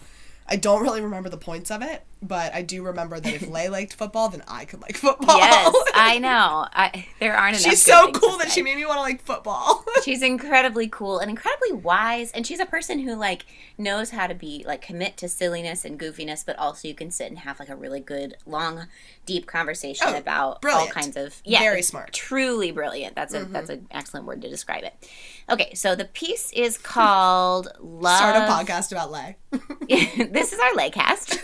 I 0.47 0.55
don't 0.55 0.81
really 0.83 1.01
remember 1.01 1.29
the 1.29 1.37
points 1.37 1.71
of 1.71 1.81
it, 1.81 2.03
but 2.21 2.53
I 2.53 2.61
do 2.61 2.83
remember 2.83 3.19
that 3.19 3.33
if 3.33 3.47
Lay 3.49 3.67
liked 3.77 3.93
football, 3.93 4.29
then 4.29 4.43
I 4.47 4.65
could 4.65 4.81
like 4.81 4.95
football. 4.95 5.37
Yes, 5.37 5.73
I 5.93 6.17
know. 6.19 6.67
I 6.71 7.05
there 7.19 7.35
aren't 7.35 7.57
enough. 7.57 7.69
She's 7.69 7.81
so 7.81 8.11
cool 8.11 8.37
that 8.37 8.49
say. 8.49 8.55
she 8.55 8.61
made 8.61 8.75
me 8.77 8.85
want 8.85 8.97
to 8.97 9.01
like 9.01 9.21
football. 9.21 9.83
she's 10.03 10.21
incredibly 10.21 10.87
cool 10.87 11.19
and 11.19 11.29
incredibly 11.29 11.71
wise 11.73 12.31
and 12.31 12.45
she's 12.47 12.59
a 12.59 12.65
person 12.65 12.99
who 12.99 13.15
like 13.15 13.45
knows 13.77 14.11
how 14.11 14.25
to 14.27 14.33
be 14.33 14.63
like 14.67 14.81
commit 14.81 15.15
to 15.17 15.27
silliness 15.29 15.85
and 15.85 15.99
goofiness 15.99 16.45
but 16.45 16.57
also 16.57 16.87
you 16.87 16.95
can 16.95 17.11
sit 17.11 17.27
and 17.29 17.39
have 17.39 17.59
like 17.59 17.69
a 17.69 17.75
really 17.75 17.99
good 17.99 18.35
long 18.45 18.87
deep 19.25 19.45
conversation 19.45 20.07
Oh, 20.09 20.17
about 20.17 20.61
brilliant. 20.61 20.87
all 20.89 21.01
kinds 21.01 21.17
of 21.17 21.41
yeah 21.45 21.59
Very 21.59 21.81
smart. 21.83 22.13
truly 22.13 22.71
brilliant 22.71 23.15
that's 23.15 23.33
a 23.33 23.41
mm-hmm. 23.41 23.53
that's 23.53 23.69
an 23.69 23.87
excellent 23.91 24.25
word 24.25 24.41
to 24.41 24.49
describe 24.49 24.83
it 24.83 24.93
okay 25.49 25.73
so 25.75 25.93
the 25.95 26.05
piece 26.05 26.51
is 26.53 26.77
called 26.77 27.67
love 27.79 28.17
Start 28.17 28.35
a 28.37 28.51
podcast 28.73 28.91
about 28.91 29.11
Lay. 29.11 29.35
this 30.31 30.51
is 30.53 30.59
our 30.59 30.71
laycast 30.71 31.37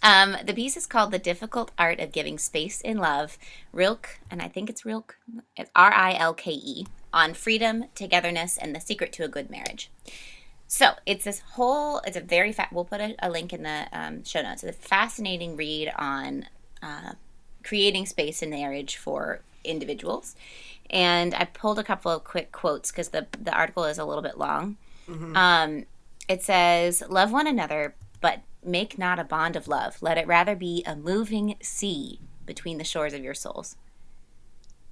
Um, 0.00 0.36
the 0.44 0.54
piece 0.54 0.76
is 0.76 0.86
called 0.86 1.10
The 1.10 1.18
Difficult 1.18 1.72
Art 1.76 1.98
of 1.98 2.12
Giving 2.12 2.38
Space 2.38 2.80
in 2.80 2.98
Love, 2.98 3.36
Rilke, 3.72 4.20
and 4.30 4.40
I 4.40 4.46
think 4.46 4.70
it's 4.70 4.84
Rilke, 4.84 5.16
it's 5.56 5.70
R 5.74 5.92
I 5.92 6.14
L 6.14 6.34
K 6.34 6.52
E, 6.52 6.86
on 7.12 7.34
freedom, 7.34 7.86
togetherness, 7.96 8.56
and 8.56 8.74
the 8.74 8.80
secret 8.80 9.12
to 9.14 9.24
a 9.24 9.28
good 9.28 9.50
marriage. 9.50 9.90
So 10.68 10.92
it's 11.04 11.24
this 11.24 11.40
whole, 11.40 11.98
it's 12.06 12.16
a 12.16 12.20
very 12.20 12.52
fat, 12.52 12.72
we'll 12.72 12.84
put 12.84 13.00
a, 13.00 13.16
a 13.18 13.28
link 13.28 13.52
in 13.52 13.64
the 13.64 13.86
um, 13.92 14.22
show 14.24 14.40
notes. 14.40 14.62
It's 14.62 14.78
a 14.78 14.80
fascinating 14.80 15.56
read 15.56 15.92
on 15.96 16.46
uh, 16.80 17.14
creating 17.64 18.06
space 18.06 18.40
in 18.40 18.50
marriage 18.50 18.96
for 18.96 19.40
individuals. 19.64 20.36
And 20.90 21.34
I 21.34 21.44
pulled 21.46 21.78
a 21.78 21.84
couple 21.84 22.12
of 22.12 22.22
quick 22.22 22.52
quotes 22.52 22.92
because 22.92 23.08
the, 23.08 23.26
the 23.42 23.52
article 23.52 23.84
is 23.84 23.98
a 23.98 24.04
little 24.04 24.22
bit 24.22 24.38
long. 24.38 24.76
Um, 25.36 25.86
it 26.28 26.42
says, 26.42 27.02
Love 27.08 27.32
one 27.32 27.46
another, 27.46 27.94
but 28.20 28.40
make 28.64 28.98
not 28.98 29.18
a 29.18 29.24
bond 29.24 29.56
of 29.56 29.68
love. 29.68 30.02
Let 30.02 30.18
it 30.18 30.26
rather 30.26 30.54
be 30.54 30.82
a 30.86 30.94
moving 30.94 31.56
sea 31.62 32.20
between 32.46 32.78
the 32.78 32.84
shores 32.84 33.14
of 33.14 33.22
your 33.22 33.34
souls. 33.34 33.76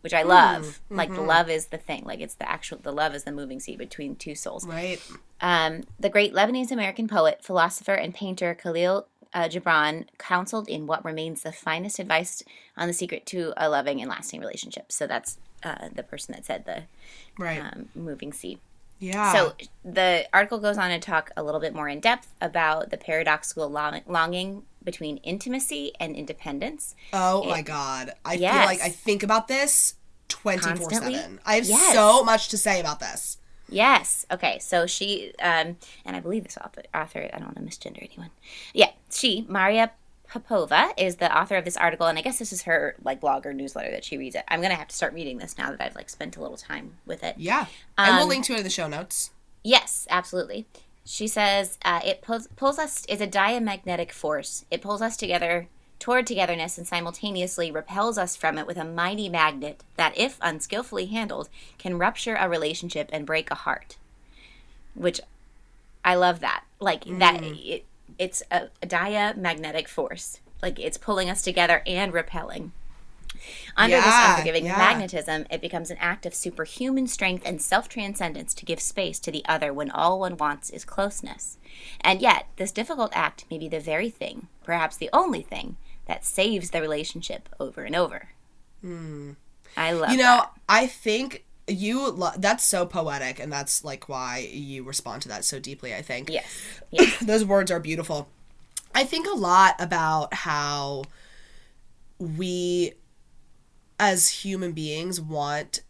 Which 0.03 0.15
I 0.15 0.23
love. 0.23 0.81
Like 0.89 1.13
the 1.13 1.21
love 1.21 1.51
is 1.51 1.67
the 1.67 1.79
thing. 1.79 2.05
Like 2.05 2.21
it's 2.21 2.35
the 2.35 2.49
actual, 2.49 2.79
the 2.79 2.93
love 2.93 3.15
is 3.15 3.25
the 3.25 3.33
moving 3.33 3.59
sea 3.59 3.75
between 3.77 4.15
two 4.15 4.37
souls. 4.37 4.65
Right. 4.65 5.01
Um, 5.41 5.83
the 5.99 6.09
great 6.09 6.33
Lebanese 6.33 6.71
American 6.71 7.09
poet, 7.09 7.43
philosopher, 7.43 7.95
and 7.95 8.15
painter 8.15 8.57
Kahlil 8.61 9.07
uh, 9.35 9.49
Gibran 9.49 10.07
counseled 10.17 10.69
in 10.69 10.87
what 10.87 11.05
remains 11.05 11.43
the 11.43 11.51
finest 11.51 11.99
advice 11.99 12.43
on 12.77 12.87
the 12.87 12.95
secret 12.95 13.27
to 13.27 13.53
a 13.57 13.69
loving 13.69 14.01
and 14.01 14.09
lasting 14.09 14.41
relationship. 14.41 14.93
So 14.93 15.09
that's 15.09 15.39
uh, 15.65 15.89
the 15.93 16.05
person 16.05 16.35
that 16.35 16.45
said 16.45 16.67
the 16.67 16.85
Right. 17.37 17.59
um, 17.61 17.89
moving 17.95 18.33
sea. 18.33 18.59
Yeah. 18.99 19.33
So 19.33 19.55
the 19.85 20.27
article 20.33 20.59
goes 20.59 20.79
on 20.79 20.91
to 20.91 20.99
talk 20.99 21.31
a 21.37 21.43
little 21.43 21.61
bit 21.61 21.75
more 21.75 21.89
in 21.89 22.01
depth 22.01 22.35
about 22.41 22.91
the 22.91 22.97
paradoxical 22.97 23.69
long- 23.69 24.01
longing 24.07 24.63
between 24.83 25.17
intimacy 25.19 25.93
and 25.99 26.15
independence. 26.17 26.95
Oh 27.13 27.45
my 27.45 27.63
god. 27.63 28.13
I 28.25 28.37
feel 28.37 28.47
like 28.47 28.81
I 28.81 28.89
think 28.91 29.23
about 29.23 29.49
this 29.49 29.95
24/7. 30.29 31.39
I 31.45 31.57
have 31.57 31.65
Yes. 31.67 31.93
so 31.95 32.23
much 32.25 32.49
to 32.49 32.59
say 32.59 32.81
about 32.81 33.01
this. 33.01 33.39
Yes. 33.69 34.25
Okay. 34.31 34.59
So 34.61 34.87
she, 34.87 35.33
um, 35.43 35.77
and 36.05 36.15
I 36.15 36.21
believe 36.21 36.45
this 36.45 36.57
author, 36.57 36.83
author, 36.95 37.29
I 37.33 37.39
don't 37.39 37.47
want 37.47 37.57
to 37.57 37.63
misgender 37.63 37.99
anyone. 38.09 38.31
Yeah. 38.73 38.91
She, 39.11 39.45
Maria 39.49 39.91
Popova, 40.29 40.91
is 40.97 41.17
the 41.17 41.37
author 41.37 41.57
of 41.57 41.65
this 41.65 41.77
article, 41.77 42.07
and 42.07 42.19
I 42.19 42.23
guess 42.23 42.39
this 42.39 42.53
is 42.53 42.63
her 42.63 42.97
like 43.03 43.21
blog 43.21 43.47
or 43.47 43.53
newsletter 43.55 43.91
that 43.91 44.05
she 44.05 44.19
reads 44.19 44.35
it. 44.35 44.45
I'm 44.49 44.61
gonna 44.61 44.75
have 44.75 44.89
to 44.89 44.97
start 44.97 45.13
reading 45.15 45.39
this 45.39 45.57
now 45.57 45.71
that 45.71 45.81
I've 45.81 45.95
like 45.95 46.09
spent 46.09 46.37
a 46.37 46.41
little 46.43 46.57
time 46.57 46.95
with 47.07 47.23
it. 47.23 47.37
Yeah. 47.39 47.67
and 47.99 48.15
we'll 48.17 48.25
Um, 48.25 48.29
link 48.29 48.45
to 48.47 48.55
it 48.55 48.59
in 48.59 48.65
the 48.65 48.71
show 48.71 48.89
notes. 48.89 49.31
Yes, 49.63 50.07
absolutely. 50.11 50.67
She 51.05 51.29
says 51.29 51.79
uh, 51.85 52.01
it 52.05 52.21
pulls, 52.23 52.49
pulls 52.57 52.79
us 52.79 53.05
is 53.07 53.21
a 53.21 53.27
diamagnetic 53.27 54.13
force. 54.13 54.65
It 54.71 54.83
pulls 54.83 55.01
us 55.03 55.17
together 55.17 55.69
toward 55.99 56.27
togetherness 56.27 56.77
and 56.77 56.87
simultaneously 56.87 57.71
repels 57.71 58.19
us 58.19 58.37
from 58.37 58.59
it 58.59 58.67
with 58.67 58.77
a 58.77 58.85
mighty 58.85 59.29
magnet 59.29 59.83
that, 59.97 60.17
if 60.19 60.37
unskillfully 60.43 61.07
handled, 61.07 61.49
can 61.79 61.97
rupture 61.99 62.35
a 62.35 62.49
relationship 62.49 63.09
and 63.13 63.25
break 63.25 63.51
a 63.51 63.55
heart. 63.55 63.97
Which 64.95 65.21
I 66.05 66.15
love 66.17 66.41
that. 66.41 66.65
Like 66.81 67.05
that 67.19 67.43
it 67.43 67.85
it's 68.19 68.43
a, 68.51 68.69
a 68.83 68.87
diamagnetic 68.87 69.89
force. 69.89 70.41
Like 70.63 70.79
it's 70.79 70.99
pulling 70.99 71.29
us 71.31 71.43
together 71.43 71.83
and 71.87 72.13
repelling. 72.13 72.73
Under 73.77 73.97
Yeah, 73.97 74.05
this 74.05 74.31
unforgiving 74.31 74.65
yeah. 74.65 74.79
magnetism, 74.79 75.47
it 75.51 75.61
becomes 75.61 75.91
an 75.91 75.99
act 76.01 76.25
of 76.25 76.35
superhuman 76.35 77.07
strength 77.07 77.43
and 77.47 77.61
self 77.61 77.89
transcendence 77.89 78.55
to 78.55 78.65
give 78.65 78.81
space 78.81 79.19
to 79.21 79.31
the 79.31 79.45
other 79.47 79.73
when 79.73 79.91
all 79.91 80.19
one 80.19 80.37
wants 80.39 80.71
is 80.71 80.85
closeness. 80.85 81.59
And 82.01 82.23
yet, 82.23 82.47
this 82.57 82.73
difficult 82.73 83.13
act 83.15 83.45
may 83.51 83.59
be 83.59 83.69
the 83.69 83.81
very 83.81 84.09
thing, 84.11 84.49
perhaps 84.65 84.97
the 84.97 85.11
only 85.13 85.43
thing, 85.43 85.77
that 86.07 86.25
saves 86.25 86.71
the 86.71 86.81
relationship 86.81 87.49
over 87.61 87.85
and 87.85 87.95
over. 87.95 88.31
Hmm. 88.81 89.33
I 89.77 89.93
love 89.93 90.11
You 90.11 90.17
know, 90.17 90.23
that. 90.25 90.51
I 90.69 90.87
think 90.87 91.45
you 91.69 92.11
lo- 92.11 92.31
that's 92.39 92.65
so 92.65 92.87
poetic 92.87 93.39
and 93.41 93.53
that's 93.53 93.85
like 93.85 94.09
why 94.09 94.49
you 94.53 94.83
respond 94.85 95.23
to 95.23 95.29
that 95.29 95.45
so 95.45 95.59
deeply, 95.59 95.95
I 95.95 96.03
think. 96.03 96.31
Yes. 96.31 96.47
Yes. 96.91 97.19
Those 97.21 97.45
words 97.45 97.71
are 97.71 97.81
beautiful. 97.81 98.29
I 98.95 99.05
think 99.05 99.27
a 99.27 99.35
lot 99.35 99.75
about 99.81 100.33
how 100.33 101.03
we 102.19 102.93
as 103.99 104.29
human 104.29 104.73
beings 104.73 105.21
want 105.21 105.83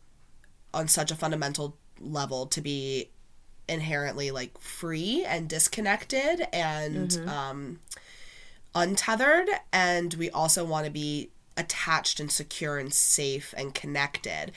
on 0.72 0.88
such 0.88 1.10
a 1.10 1.14
fundamental 1.14 1.76
level 2.00 2.46
to 2.46 2.60
be 2.60 3.10
inherently 3.68 4.30
like 4.30 4.58
free 4.60 5.24
and 5.24 5.48
disconnected 5.48 6.46
and 6.52 7.20
um 7.28 7.80
untethered 8.74 9.48
and 9.72 10.14
we 10.14 10.30
also 10.30 10.64
want 10.64 10.84
to 10.84 10.90
be 10.90 11.30
attached 11.56 12.20
and 12.20 12.30
secure 12.30 12.78
and 12.78 12.92
safe 12.92 13.54
and 13.56 13.74
connected. 13.74 14.52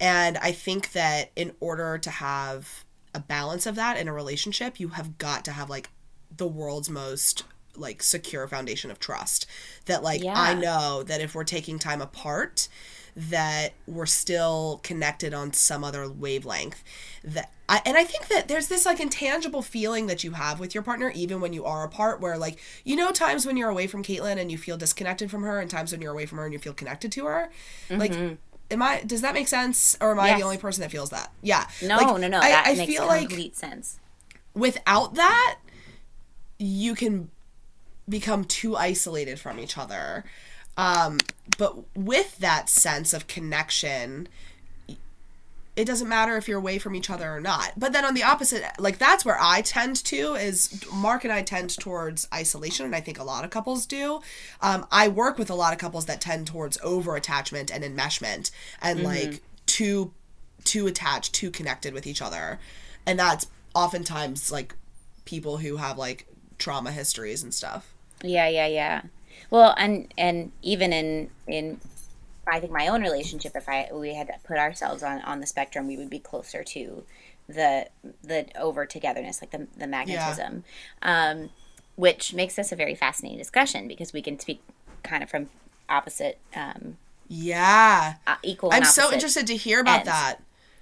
And 0.00 0.38
I 0.38 0.52
think 0.52 0.92
that 0.92 1.30
in 1.36 1.52
order 1.60 1.98
to 1.98 2.10
have 2.10 2.84
a 3.14 3.20
balance 3.20 3.66
of 3.66 3.76
that 3.76 3.96
in 3.96 4.08
a 4.08 4.12
relationship, 4.12 4.78
you 4.80 4.88
have 4.88 5.18
got 5.18 5.44
to 5.46 5.52
have 5.52 5.70
like 5.70 5.90
the 6.36 6.48
world's 6.48 6.90
most 6.90 7.44
like 7.76 8.02
secure 8.02 8.46
foundation 8.46 8.90
of 8.90 8.98
trust. 8.98 9.46
That 9.86 10.02
like 10.02 10.24
I 10.24 10.54
know 10.54 11.02
that 11.02 11.20
if 11.20 11.34
we're 11.34 11.44
taking 11.44 11.78
time 11.78 12.00
apart, 12.00 12.68
that 13.16 13.74
we're 13.86 14.06
still 14.06 14.80
connected 14.82 15.32
on 15.32 15.52
some 15.52 15.84
other 15.84 16.08
wavelength. 16.08 16.82
That 17.22 17.52
I, 17.68 17.80
and 17.86 17.96
I 17.96 18.04
think 18.04 18.28
that 18.28 18.48
there's 18.48 18.68
this 18.68 18.84
like 18.84 19.00
intangible 19.00 19.62
feeling 19.62 20.06
that 20.08 20.24
you 20.24 20.32
have 20.32 20.60
with 20.60 20.74
your 20.74 20.82
partner 20.82 21.12
even 21.14 21.40
when 21.40 21.52
you 21.52 21.64
are 21.64 21.84
apart 21.84 22.20
where 22.20 22.36
like 22.36 22.58
you 22.84 22.96
know 22.96 23.12
times 23.12 23.46
when 23.46 23.56
you're 23.56 23.70
away 23.70 23.86
from 23.86 24.02
Caitlin 24.02 24.38
and 24.38 24.50
you 24.50 24.58
feel 24.58 24.76
disconnected 24.76 25.30
from 25.30 25.44
her 25.44 25.60
and 25.60 25.70
times 25.70 25.92
when 25.92 26.02
you're 26.02 26.12
away 26.12 26.26
from 26.26 26.38
her 26.38 26.44
and 26.44 26.52
you 26.52 26.58
feel 26.58 26.74
connected 26.74 27.12
to 27.12 27.24
her. 27.26 27.50
Like 27.88 28.12
mm-hmm. 28.12 28.34
am 28.70 28.82
I 28.82 29.02
does 29.06 29.20
that 29.20 29.32
make 29.34 29.48
sense 29.48 29.96
or 30.00 30.10
am 30.10 30.20
I 30.20 30.28
Yes. 30.28 30.38
the 30.40 30.44
only 30.44 30.58
person 30.58 30.82
that 30.82 30.90
feels 30.90 31.10
that? 31.10 31.32
Yeah. 31.40 31.66
No, 31.82 31.96
Like, 31.96 32.20
no, 32.20 32.28
no. 32.28 32.38
I, 32.38 32.50
that 32.50 32.66
I 32.66 32.74
makes 32.74 32.92
feel 32.92 33.06
like 33.06 33.28
complete 33.28 33.56
sense. 33.56 34.00
without 34.54 35.14
that 35.14 35.58
you 36.58 36.94
can 36.94 37.30
become 38.08 38.44
too 38.44 38.76
isolated 38.76 39.40
from 39.40 39.58
each 39.58 39.78
other 39.78 40.24
um 40.76 41.18
but 41.58 41.76
with 41.96 42.38
that 42.38 42.68
sense 42.68 43.12
of 43.12 43.26
connection 43.26 44.28
it 45.76 45.86
doesn't 45.86 46.08
matter 46.08 46.36
if 46.36 46.46
you're 46.46 46.58
away 46.58 46.78
from 46.78 46.94
each 46.94 47.10
other 47.10 47.28
or 47.34 47.40
not. 47.40 47.72
But 47.76 47.92
then 47.92 48.04
on 48.04 48.14
the 48.14 48.22
opposite 48.22 48.64
like 48.78 48.98
that's 48.98 49.24
where 49.24 49.38
i 49.40 49.60
tend 49.60 49.96
to 50.04 50.34
is 50.34 50.84
mark 50.92 51.24
and 51.24 51.32
i 51.32 51.42
tend 51.42 51.76
towards 51.78 52.28
isolation 52.32 52.86
and 52.86 52.94
i 52.94 53.00
think 53.00 53.18
a 53.18 53.24
lot 53.24 53.44
of 53.44 53.50
couples 53.50 53.86
do. 53.86 54.20
Um, 54.60 54.86
i 54.92 55.08
work 55.08 55.38
with 55.38 55.50
a 55.50 55.54
lot 55.54 55.72
of 55.72 55.78
couples 55.78 56.06
that 56.06 56.20
tend 56.20 56.46
towards 56.46 56.78
over 56.82 57.16
attachment 57.16 57.72
and 57.72 57.82
enmeshment 57.82 58.50
and 58.80 59.02
like 59.02 59.42
too 59.66 60.12
too 60.64 60.86
attached 60.86 61.34
too 61.34 61.50
connected 61.50 61.92
with 61.94 62.06
each 62.06 62.22
other. 62.22 62.58
And 63.06 63.18
that's 63.18 63.48
oftentimes 63.74 64.50
like 64.50 64.74
people 65.24 65.58
who 65.58 65.76
have 65.76 65.98
like 65.98 66.26
trauma 66.58 66.92
histories 66.92 67.42
and 67.42 67.52
stuff. 67.52 67.92
Yeah, 68.22 68.48
yeah, 68.48 68.66
yeah. 68.66 69.02
Well, 69.50 69.74
and 69.76 70.12
and 70.16 70.52
even 70.62 70.92
in 70.92 71.30
in 71.46 71.80
I 72.46 72.60
think 72.60 72.72
my 72.72 72.88
own 72.88 73.02
relationship, 73.02 73.52
if 73.54 73.68
I 73.68 73.88
we 73.92 74.14
had 74.14 74.26
to 74.28 74.34
put 74.44 74.58
ourselves 74.58 75.02
on 75.02 75.20
on 75.22 75.40
the 75.40 75.46
spectrum, 75.46 75.86
we 75.86 75.96
would 75.96 76.10
be 76.10 76.18
closer 76.18 76.62
to 76.64 77.04
the 77.48 77.88
the 78.22 78.46
over 78.58 78.86
togetherness, 78.86 79.40
like 79.40 79.50
the 79.50 79.66
the 79.76 79.86
magnetism, 79.86 80.64
um, 81.02 81.50
which 81.96 82.34
makes 82.34 82.56
this 82.56 82.72
a 82.72 82.76
very 82.76 82.94
fascinating 82.94 83.38
discussion 83.38 83.88
because 83.88 84.12
we 84.12 84.22
can 84.22 84.38
speak 84.38 84.62
kind 85.02 85.22
of 85.22 85.30
from 85.30 85.48
opposite, 85.88 86.38
um, 86.54 86.96
yeah 87.28 88.14
uh, 88.26 88.36
equal. 88.42 88.70
I'm 88.72 88.84
so 88.84 89.12
interested 89.12 89.46
to 89.46 89.56
hear 89.56 89.80
about 89.80 90.00
ends. 90.00 90.08
that 90.08 90.38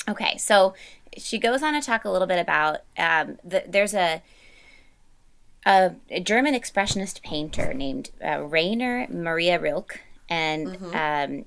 Okay, 0.08 0.36
so 0.36 0.74
she 1.16 1.38
goes 1.38 1.62
on 1.62 1.74
to 1.74 1.80
talk 1.80 2.04
a 2.04 2.10
little 2.10 2.26
bit 2.26 2.38
about 2.38 2.78
um, 2.98 3.38
the, 3.44 3.64
there's 3.68 3.94
a, 3.94 4.22
a 5.64 5.92
a 6.10 6.20
German 6.20 6.54
expressionist 6.54 7.22
painter 7.22 7.72
named 7.72 8.10
uh, 8.24 8.42
Rainer 8.42 9.06
Maria 9.10 9.58
Rilke, 9.58 10.00
and 10.28 10.76
um, 10.94 11.44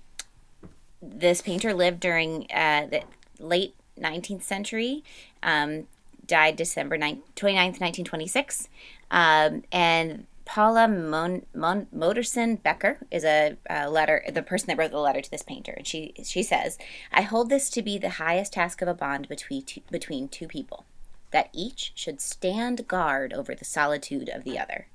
this 1.01 1.41
painter 1.41 1.73
lived 1.73 1.99
during 1.99 2.47
uh, 2.51 2.87
the 2.87 3.03
late 3.39 3.75
19th 3.99 4.43
century. 4.43 5.03
Um, 5.43 5.87
died 6.27 6.55
December 6.55 6.97
9, 6.97 7.21
29th, 7.35 7.79
1926. 7.79 8.67
Um, 9.11 9.63
and 9.71 10.25
Paula 10.45 10.87
Mon, 10.87 11.45
Mon, 11.53 11.87
Modersohn 11.95 12.61
Becker 12.61 12.99
is 13.11 13.23
a, 13.23 13.57
a 13.69 13.89
letter, 13.89 14.23
the 14.31 14.41
person 14.41 14.67
that 14.67 14.77
wrote 14.77 14.91
the 14.91 14.99
letter 14.99 15.21
to 15.21 15.31
this 15.31 15.43
painter. 15.43 15.73
And 15.75 15.87
she, 15.87 16.13
she 16.23 16.43
says, 16.43 16.77
I 17.11 17.21
hold 17.21 17.49
this 17.49 17.69
to 17.71 17.81
be 17.81 17.97
the 17.97 18.11
highest 18.11 18.53
task 18.53 18.81
of 18.81 18.87
a 18.87 18.93
bond 18.93 19.27
between 19.27 19.63
two, 19.63 19.81
between 19.91 20.27
two 20.27 20.47
people, 20.47 20.85
that 21.31 21.49
each 21.53 21.91
should 21.95 22.21
stand 22.21 22.87
guard 22.87 23.33
over 23.33 23.53
the 23.55 23.65
solitude 23.65 24.29
of 24.29 24.43
the 24.43 24.57
other. 24.59 24.87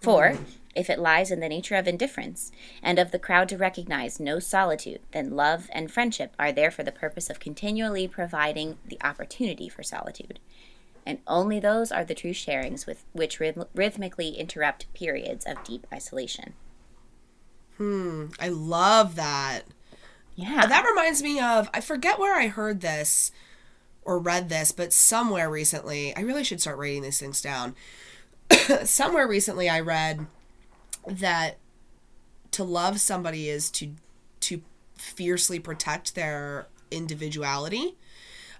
For, 0.00 0.38
if 0.74 0.90
it 0.90 0.98
lies 0.98 1.30
in 1.30 1.40
the 1.40 1.48
nature 1.48 1.74
of 1.74 1.88
indifference, 1.88 2.52
and 2.82 2.98
of 2.98 3.10
the 3.10 3.18
crowd 3.18 3.48
to 3.48 3.56
recognize 3.56 4.20
no 4.20 4.38
solitude, 4.38 5.00
then 5.12 5.30
love 5.34 5.68
and 5.72 5.90
friendship 5.90 6.34
are 6.38 6.52
there 6.52 6.70
for 6.70 6.82
the 6.82 6.92
purpose 6.92 7.30
of 7.30 7.40
continually 7.40 8.06
providing 8.06 8.76
the 8.86 8.98
opportunity 9.02 9.68
for 9.68 9.82
solitude. 9.82 10.38
And 11.04 11.18
only 11.26 11.60
those 11.60 11.90
are 11.92 12.04
the 12.04 12.14
true 12.14 12.32
sharings 12.32 12.86
with 12.86 13.04
which 13.12 13.38
rhyth- 13.38 13.68
rhythmically 13.74 14.30
interrupt 14.30 14.92
periods 14.92 15.44
of 15.46 15.62
deep 15.64 15.86
isolation. 15.92 16.54
Hmm, 17.76 18.26
I 18.40 18.48
love 18.48 19.16
that 19.16 19.62
Yeah. 20.34 20.66
that 20.66 20.86
reminds 20.88 21.22
me 21.22 21.40
of 21.40 21.68
i 21.74 21.80
forget 21.80 22.18
where 22.18 22.34
i 22.38 22.48
heard 22.48 22.80
this 22.80 23.32
or 24.06 24.18
read 24.18 24.48
this 24.48 24.72
but 24.72 24.92
somewhere 24.92 25.50
recently 25.50 26.16
i 26.16 26.20
really 26.20 26.44
should 26.44 26.60
start 26.60 26.78
writing 26.78 27.02
these 27.02 27.20
things 27.20 27.40
down. 27.40 27.74
Somewhere 28.84 29.26
recently 29.26 29.68
i 29.68 29.80
read 29.80 30.26
that 31.06 31.58
to 32.52 32.64
love 32.64 33.00
somebody 33.00 33.48
is 33.48 33.70
to 33.70 33.90
to 34.40 34.62
fiercely 34.94 35.58
protect 35.58 36.14
their 36.14 36.68
individuality 36.90 37.96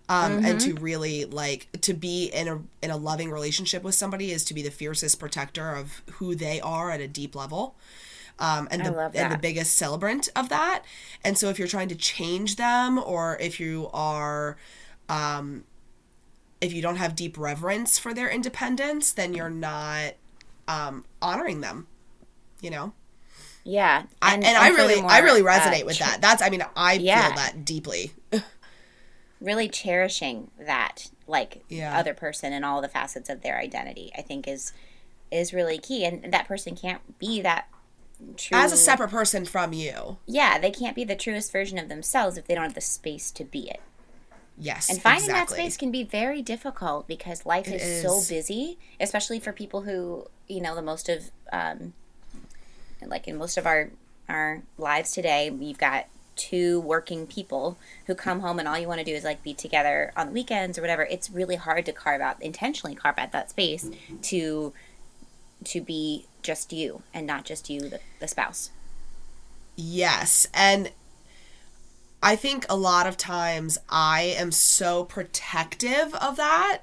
um, 0.09 0.45
and 0.45 0.61
to 0.61 0.75
really 0.75 1.25
like 1.25 1.69
to 1.81 1.95
be 1.95 2.27
in 2.27 2.49
a 2.49 2.63
in 2.83 2.91
a 2.91 2.97
loving 2.97 3.31
relationship 3.31 3.83
with 3.83 3.95
somebody 3.95 4.31
is 4.31 4.45
to 4.45 4.55
be 4.55 4.63
the 4.63 4.71
fiercest 4.71 5.19
protector 5.19 5.73
of 5.73 6.03
who 6.15 6.35
they 6.35 6.61
are 6.61 6.91
at 6.91 7.01
a 7.01 7.09
deep 7.09 7.35
level 7.35 7.77
um, 8.39 8.69
and 8.71 8.85
the 8.85 9.11
and 9.15 9.33
the 9.33 9.39
biggest 9.39 9.75
celebrant 9.75 10.29
of 10.37 10.49
that. 10.49 10.85
And 11.25 11.39
so 11.39 11.49
if 11.49 11.59
you're 11.59 11.69
trying 11.69 11.89
to 11.89 11.95
change 11.95 12.57
them 12.57 12.99
or 12.99 13.37
if 13.41 13.59
you 13.59 13.89
are 13.93 14.57
um, 15.09 15.65
if 16.61 16.73
you 16.73 16.83
don't 16.83 16.97
have 16.97 17.15
deep 17.15 17.39
reverence 17.39 17.99
for 17.99 18.13
their 18.15 18.29
independence 18.31 19.13
then 19.13 19.35
you're 19.35 19.51
not 19.51 20.15
um, 20.69 21.05
honoring 21.21 21.61
them 21.61 21.87
you 22.61 22.71
know 22.71 22.93
yeah. 23.69 24.05
I, 24.23 24.35
and, 24.35 24.45
I 24.47 24.69
really 24.69 25.01
I 25.01 25.19
really 25.19 25.41
uh, 25.41 25.45
resonate 25.45 25.85
with 25.87 25.99
that 25.99 26.19
that's 26.21 26.41
I 26.41 26.51
mean 26.51 26.65
I 26.77 26.95
Yeah. 26.95 27.27
feel 27.27 27.37
that 27.37 27.65
deeply 27.65 28.13
Really 29.39 29.69
cherishing 29.69 30.51
that, 30.59 31.11
like, 31.27 31.63
Yeah. 31.69 31.99
other 31.99 32.15
person 32.15 32.55
and 32.55 32.65
all 32.65 32.81
the 32.81 32.89
facets 32.89 33.29
of 33.29 33.43
their 33.43 33.59
identity, 33.59 34.11
I 34.17 34.23
think 34.23 34.49
is 34.49 34.73
is 35.31 35.53
really 35.53 35.77
key. 35.79 36.05
And 36.05 36.33
that 36.33 36.47
person 36.49 36.75
can't 36.77 37.19
be 37.19 37.41
that 37.43 37.69
true 38.37 38.57
as 38.57 38.73
a 38.73 38.77
separate 38.77 39.11
person 39.11 39.45
from 39.45 39.73
you. 39.73 40.19
Yeah, 40.25 40.59
they 40.59 40.71
can't 40.71 40.95
be 40.97 41.05
the 41.05 41.17
truest 41.17 41.53
version 41.53 41.77
of 41.77 41.89
themselves 41.89 42.39
if 42.39 42.47
they 42.47 42.55
don't 42.55 42.65
have 42.65 42.75
the 42.75 42.81
space 42.81 43.31
to 43.33 43.45
be 43.45 43.69
it. 43.69 43.81
Yes, 44.59 44.89
And 44.89 45.01
finding 45.01 45.25
exactly. 45.25 45.57
that 45.57 45.63
space 45.63 45.77
can 45.77 45.91
be 45.91 46.03
very 46.03 46.41
difficult 46.41 47.07
because 47.07 47.45
life 47.45 47.69
is 47.69 48.03
so 48.03 48.23
busy, 48.27 48.79
especially 48.99 49.39
for 49.39 49.53
people 49.53 49.83
who, 49.83 50.27
you 50.49 50.63
know, 50.63 50.75
the 50.75 50.83
most 50.83 51.11
of, 51.11 51.31
um, 51.53 51.93
like 53.05 53.29
in 53.29 53.37
most 53.37 53.57
of 53.59 53.67
our 53.67 53.91
our 54.29 54.63
lives 54.79 55.13
today, 55.13 55.51
we've 55.51 55.79
got 55.79 56.07
two 56.35 56.81
working 56.81 57.27
people 57.27 57.79
who 58.07 58.15
come 58.15 58.41
home 58.41 58.59
and 58.59 58.67
all 58.69 58.79
you 58.79 58.89
want 58.89 58.99
to 58.99 59.05
do 59.05 59.15
is 59.15 59.25
like 59.25 59.43
be 59.43 59.55
together 59.55 60.13
on 60.17 60.27
the 60.27 60.33
weekends 60.33 60.79
or 60.79 60.81
whatever. 60.81 61.03
It's 61.05 61.31
really 61.31 61.57
hard 61.57 61.87
to 61.87 61.93
carve 61.93 62.21
out 62.21 62.43
intentionally 62.43 62.95
carve 62.95 63.19
out 63.19 63.33
that 63.33 63.51
space 63.51 63.89
to 64.23 64.73
to 65.65 65.81
be 65.81 66.27
just 66.43 66.73
you 66.73 67.03
and 67.15 67.27
not 67.27 67.45
just 67.45 67.71
you, 67.71 67.81
the, 67.81 68.01
the 68.21 68.29
spouse. 68.29 68.71
Yes. 69.77 70.47
And 70.53 70.91
I 72.27 72.35
think 72.35 72.67
a 72.69 72.77
lot 72.77 73.07
of 73.07 73.17
times 73.17 73.79
I 73.89 74.35
am 74.37 74.51
so 74.51 75.05
protective 75.05 76.13
of 76.17 76.37
that 76.37 76.81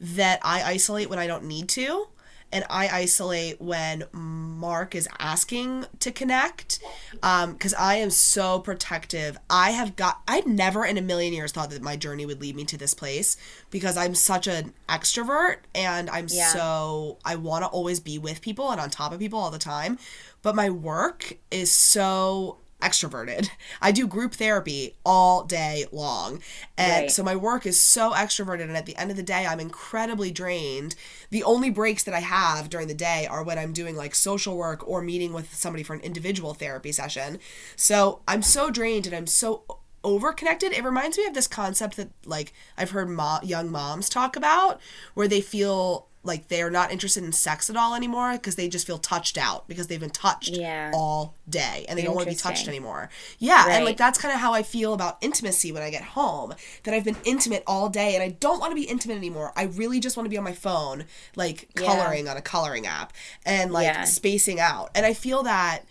that 0.00 0.40
I 0.42 0.62
isolate 0.62 1.10
when 1.10 1.18
I 1.18 1.26
don't 1.26 1.44
need 1.44 1.68
to. 1.70 2.08
And 2.50 2.64
I 2.70 2.88
isolate 2.88 3.60
when 3.60 4.04
Mark 4.12 4.94
is 4.94 5.06
asking 5.18 5.84
to 6.00 6.10
connect 6.10 6.80
um, 7.22 7.52
because 7.52 7.74
I 7.74 7.96
am 7.96 8.08
so 8.08 8.58
protective. 8.58 9.38
I 9.50 9.72
have 9.72 9.96
got, 9.96 10.22
I 10.26 10.40
never 10.46 10.86
in 10.86 10.96
a 10.96 11.02
million 11.02 11.34
years 11.34 11.52
thought 11.52 11.68
that 11.70 11.82
my 11.82 11.96
journey 11.96 12.24
would 12.24 12.40
lead 12.40 12.56
me 12.56 12.64
to 12.64 12.78
this 12.78 12.94
place 12.94 13.36
because 13.68 13.98
I'm 13.98 14.14
such 14.14 14.46
an 14.48 14.72
extrovert 14.88 15.58
and 15.74 16.08
I'm 16.08 16.26
Yeah. 16.30 16.54
so, 16.54 17.18
I 17.22 17.36
want 17.36 17.64
to 17.64 17.68
always 17.68 18.00
be 18.00 18.18
with 18.18 18.40
people 18.40 18.70
and 18.70 18.80
on 18.80 18.88
top 18.88 19.12
of 19.12 19.18
people 19.20 19.38
all 19.38 19.50
the 19.50 19.58
time. 19.58 19.98
But 20.40 20.56
my 20.56 20.70
work 20.70 21.36
is 21.50 21.70
so 21.70 22.56
extroverted. 22.80 23.50
I 23.80 23.92
do 23.92 24.06
group 24.06 24.34
therapy 24.34 24.96
all 25.04 25.44
day 25.44 25.86
long. 25.92 26.40
And 26.76 27.02
Right. 27.04 27.10
so 27.10 27.22
my 27.22 27.36
work 27.36 27.66
is 27.66 27.80
so 27.80 28.12
extroverted 28.12 28.62
and 28.62 28.76
at 28.76 28.86
the 28.86 28.96
end 28.96 29.10
of 29.10 29.16
the 29.16 29.22
day 29.22 29.46
I'm 29.46 29.60
incredibly 29.60 30.30
drained. 30.30 30.94
The 31.30 31.42
only 31.44 31.70
breaks 31.70 32.02
that 32.04 32.14
I 32.14 32.20
have 32.20 32.68
during 32.70 32.88
the 32.88 32.94
day 32.94 33.26
are 33.26 33.42
when 33.42 33.58
I'm 33.58 33.72
doing 33.72 33.96
like 33.96 34.14
social 34.14 34.56
work 34.56 34.86
or 34.88 35.02
meeting 35.02 35.32
with 35.32 35.54
somebody 35.54 35.82
for 35.82 35.94
an 35.94 36.00
individual 36.00 36.54
therapy 36.54 36.92
session. 36.92 37.38
So 37.76 38.22
I'm 38.28 38.42
so 38.42 38.70
drained 38.70 39.06
and 39.06 39.14
I'm 39.16 39.26
so 39.26 39.64
overconnected. 40.04 40.72
It 40.72 40.84
reminds 40.84 41.18
me 41.18 41.26
of 41.26 41.34
this 41.34 41.46
concept 41.46 41.96
that 41.96 42.10
like 42.24 42.52
I've 42.76 42.90
heard 42.90 43.08
mo- 43.08 43.40
young 43.42 43.70
moms 43.70 44.08
talk 44.08 44.34
about 44.36 44.80
where 45.14 45.28
they 45.28 45.40
feel 45.40 46.06
like 46.22 46.48
they're 46.48 46.70
not 46.70 46.92
interested 46.92 47.24
in 47.24 47.32
sex 47.32 47.70
at 47.70 47.76
all 47.76 47.94
anymore 47.94 48.32
because 48.32 48.54
they 48.54 48.68
just 48.68 48.86
feel 48.86 48.98
touched 48.98 49.38
out 49.38 49.66
because 49.66 49.86
they've 49.86 50.00
been 50.00 50.10
touched 50.10 50.50
Yeah. 50.50 50.90
all 50.94 51.34
day 51.48 51.86
and 51.88 51.98
they 51.98 52.02
don't 52.02 52.14
want 52.14 52.26
to 52.26 52.30
be 52.32 52.36
touched 52.36 52.68
anymore. 52.68 53.08
Yeah, 53.38 53.64
and 53.70 53.86
like 53.86 53.96
that's 53.96 54.18
kind 54.18 54.34
of 54.34 54.38
how 54.40 54.52
I 54.52 54.62
feel 54.62 54.92
about 54.92 55.16
intimacy 55.22 55.72
when 55.72 55.82
I 55.82 55.88
get 55.90 56.02
home. 56.02 56.54
That 56.84 56.92
I've 56.92 57.04
been 57.04 57.16
intimate 57.24 57.62
all 57.66 57.88
day 57.88 58.14
and 58.14 58.22
I 58.22 58.28
don't 58.38 58.60
want 58.60 58.70
to 58.70 58.74
be 58.74 58.82
intimate 58.82 59.16
anymore. 59.16 59.52
I 59.56 59.62
really 59.64 59.98
just 59.98 60.16
want 60.18 60.26
to 60.26 60.30
be 60.30 60.36
on 60.36 60.44
my 60.44 60.52
phone, 60.52 61.04
like 61.36 61.70
Yeah. 61.78 61.86
coloring 61.86 62.28
on 62.28 62.36
a 62.36 62.42
coloring 62.42 62.86
app 62.86 63.14
and 63.46 63.72
like 63.72 63.84
Yeah. 63.86 64.04
spacing 64.04 64.60
out. 64.60 64.90
And 64.94 65.06
I 65.06 65.14
feel 65.14 65.42
that 65.44 65.84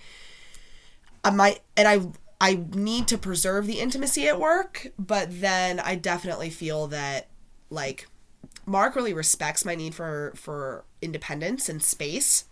I 1.24 1.32
might 1.32 1.62
and 1.76 1.88
I 1.88 2.02
I 2.42 2.64
need 2.74 3.08
to 3.10 3.18
preserve 3.18 3.66
the 3.68 3.80
intimacy 3.80 4.28
at 4.28 4.40
work, 4.40 4.88
but 4.98 5.42
then 5.42 5.80
I 5.80 5.96
definitely 5.96 6.50
feel 6.50 6.88
that 6.88 7.28
like 7.70 8.08
Mark 8.70 8.96
really 8.96 9.14
respects 9.14 9.66
my 9.66 9.76
need 9.76 9.96
for 9.96 10.32
for 10.36 10.86
independence 11.02 11.70
and 11.70 11.82
space. 11.84 12.46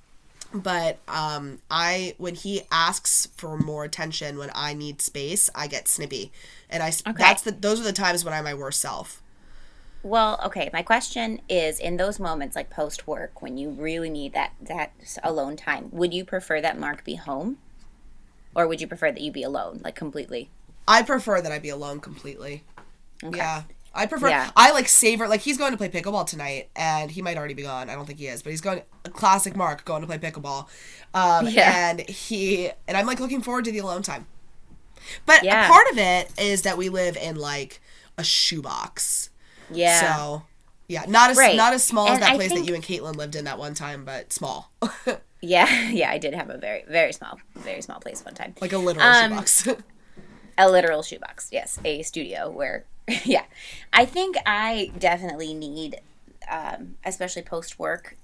But 0.54 1.00
um 1.08 1.60
I 1.70 2.16
when 2.18 2.36
he 2.36 2.64
asks 2.72 3.28
for 3.38 3.58
more 3.58 3.84
attention 3.84 4.38
when 4.38 4.52
I 4.56 4.74
need 4.74 5.02
space, 5.02 5.50
I 5.56 5.68
get 5.68 5.88
snippy. 5.88 6.32
And 6.70 6.82
I 6.84 6.92
Okay. 7.08 7.16
that's 7.18 7.44
the 7.44 7.52
those 7.52 7.80
are 7.80 7.84
the 7.84 7.94
times 7.94 8.26
when 8.26 8.34
I'm 8.34 8.46
my 8.46 8.56
worst 8.56 8.82
self. 8.82 9.22
Well, 10.04 10.40
okay. 10.46 10.70
My 10.74 10.82
question 10.82 11.40
is: 11.50 11.80
in 11.80 11.98
those 11.98 12.20
moments, 12.20 12.56
like 12.56 12.70
post 12.72 13.06
work, 13.08 13.42
when 13.44 13.58
you 13.58 13.70
really 13.70 14.10
need 14.10 14.34
that 14.34 14.54
that 14.62 15.20
alone 15.24 15.56
time, 15.56 15.90
would 15.92 16.14
you 16.16 16.26
prefer 16.26 16.62
that 16.62 16.80
Mark 16.80 17.04
be 17.04 17.16
home, 17.16 17.60
or 18.56 18.68
would 18.68 18.82
you 18.82 18.88
prefer 18.88 19.12
that 19.12 19.22
you 19.22 19.32
be 19.32 19.44
alone, 19.44 19.82
like 19.84 19.96
completely? 19.96 20.52
I 20.88 21.04
prefer 21.04 21.42
that 21.42 21.52
I 21.52 21.60
be 21.60 21.70
alone 21.70 22.00
completely. 22.00 22.64
Yeah. 23.22 23.64
I 23.98 24.06
prefer 24.06 24.30
Yeah. 24.30 24.52
I 24.56 24.72
like 24.72 24.88
savor 24.88 25.28
like 25.28 25.42
he's 25.42 25.58
going 25.58 25.72
to 25.72 25.78
play 25.78 25.90
pickleball 25.90 26.26
tonight 26.28 26.70
and 26.76 27.12
he 27.12 27.22
might 27.22 27.38
already 27.38 27.54
be 27.56 27.64
gone. 27.64 27.90
I 27.90 27.96
don't 27.96 28.06
think 28.06 28.20
he 28.20 28.28
is, 28.28 28.42
but 28.44 28.52
he's 28.52 28.62
going 28.62 28.82
classic 29.14 29.56
Mark 29.56 29.84
going 29.86 30.02
to 30.02 30.08
play 30.08 30.18
pickleball. 30.18 30.68
Um 31.14 31.48
Yeah. 31.50 31.90
and 31.90 32.02
he 32.08 32.70
and 32.88 32.96
I'm 32.96 33.06
like 33.08 33.20
looking 33.20 33.42
forward 33.42 33.66
to 33.66 33.72
the 33.72 33.80
alone 33.80 34.04
time. 34.04 34.28
But 35.26 35.44
Yeah. 35.44 35.66
a 35.66 35.68
part 35.70 35.88
of 35.92 35.98
it 35.98 36.32
is 36.40 36.62
that 36.64 36.78
we 36.78 36.90
live 36.90 37.18
in 37.18 37.36
like 37.36 37.82
a 38.18 38.24
shoebox. 38.24 39.30
Yeah. 39.72 40.00
So 40.00 40.44
yeah, 40.88 41.04
not 41.08 41.32
as 41.32 41.38
Right. 41.38 41.56
not 41.58 41.74
as 41.74 41.84
small 41.84 42.08
as 42.10 42.20
that 42.20 42.32
I 42.32 42.36
place 42.36 42.50
think- 42.52 42.66
that 42.66 42.70
you 42.70 42.76
and 42.76 42.84
Caitlin 42.84 43.16
lived 43.18 43.36
in 43.36 43.46
that 43.46 43.58
one 43.60 43.74
time, 43.74 44.06
but 44.06 44.32
small. 44.32 44.72
Yeah. 45.42 45.70
Yeah. 45.92 46.10
I 46.10 46.18
did 46.18 46.34
have 46.34 46.50
a 46.50 46.58
very 46.58 46.84
very 46.90 47.14
small, 47.14 47.40
very 47.56 47.82
small 47.82 48.00
place 48.00 48.24
one 48.26 48.34
time. 48.34 48.56
like 48.60 48.74
a 48.74 48.78
literal 48.78 49.06
Um, 49.06 49.32
shoebox. 49.32 49.68
a 50.58 50.68
literal 50.70 51.04
shoebox 51.04 51.50
yes 51.52 51.78
a 51.86 52.02
studio 52.02 52.50
where 52.50 52.86
yeah. 53.26 53.46
I 53.94 54.06
think 54.06 54.36
i 54.46 54.92
definitely 54.98 55.54
need 55.54 56.02
um, 56.50 56.96
especially 57.06 57.42
post 57.42 57.78
work 57.80 58.16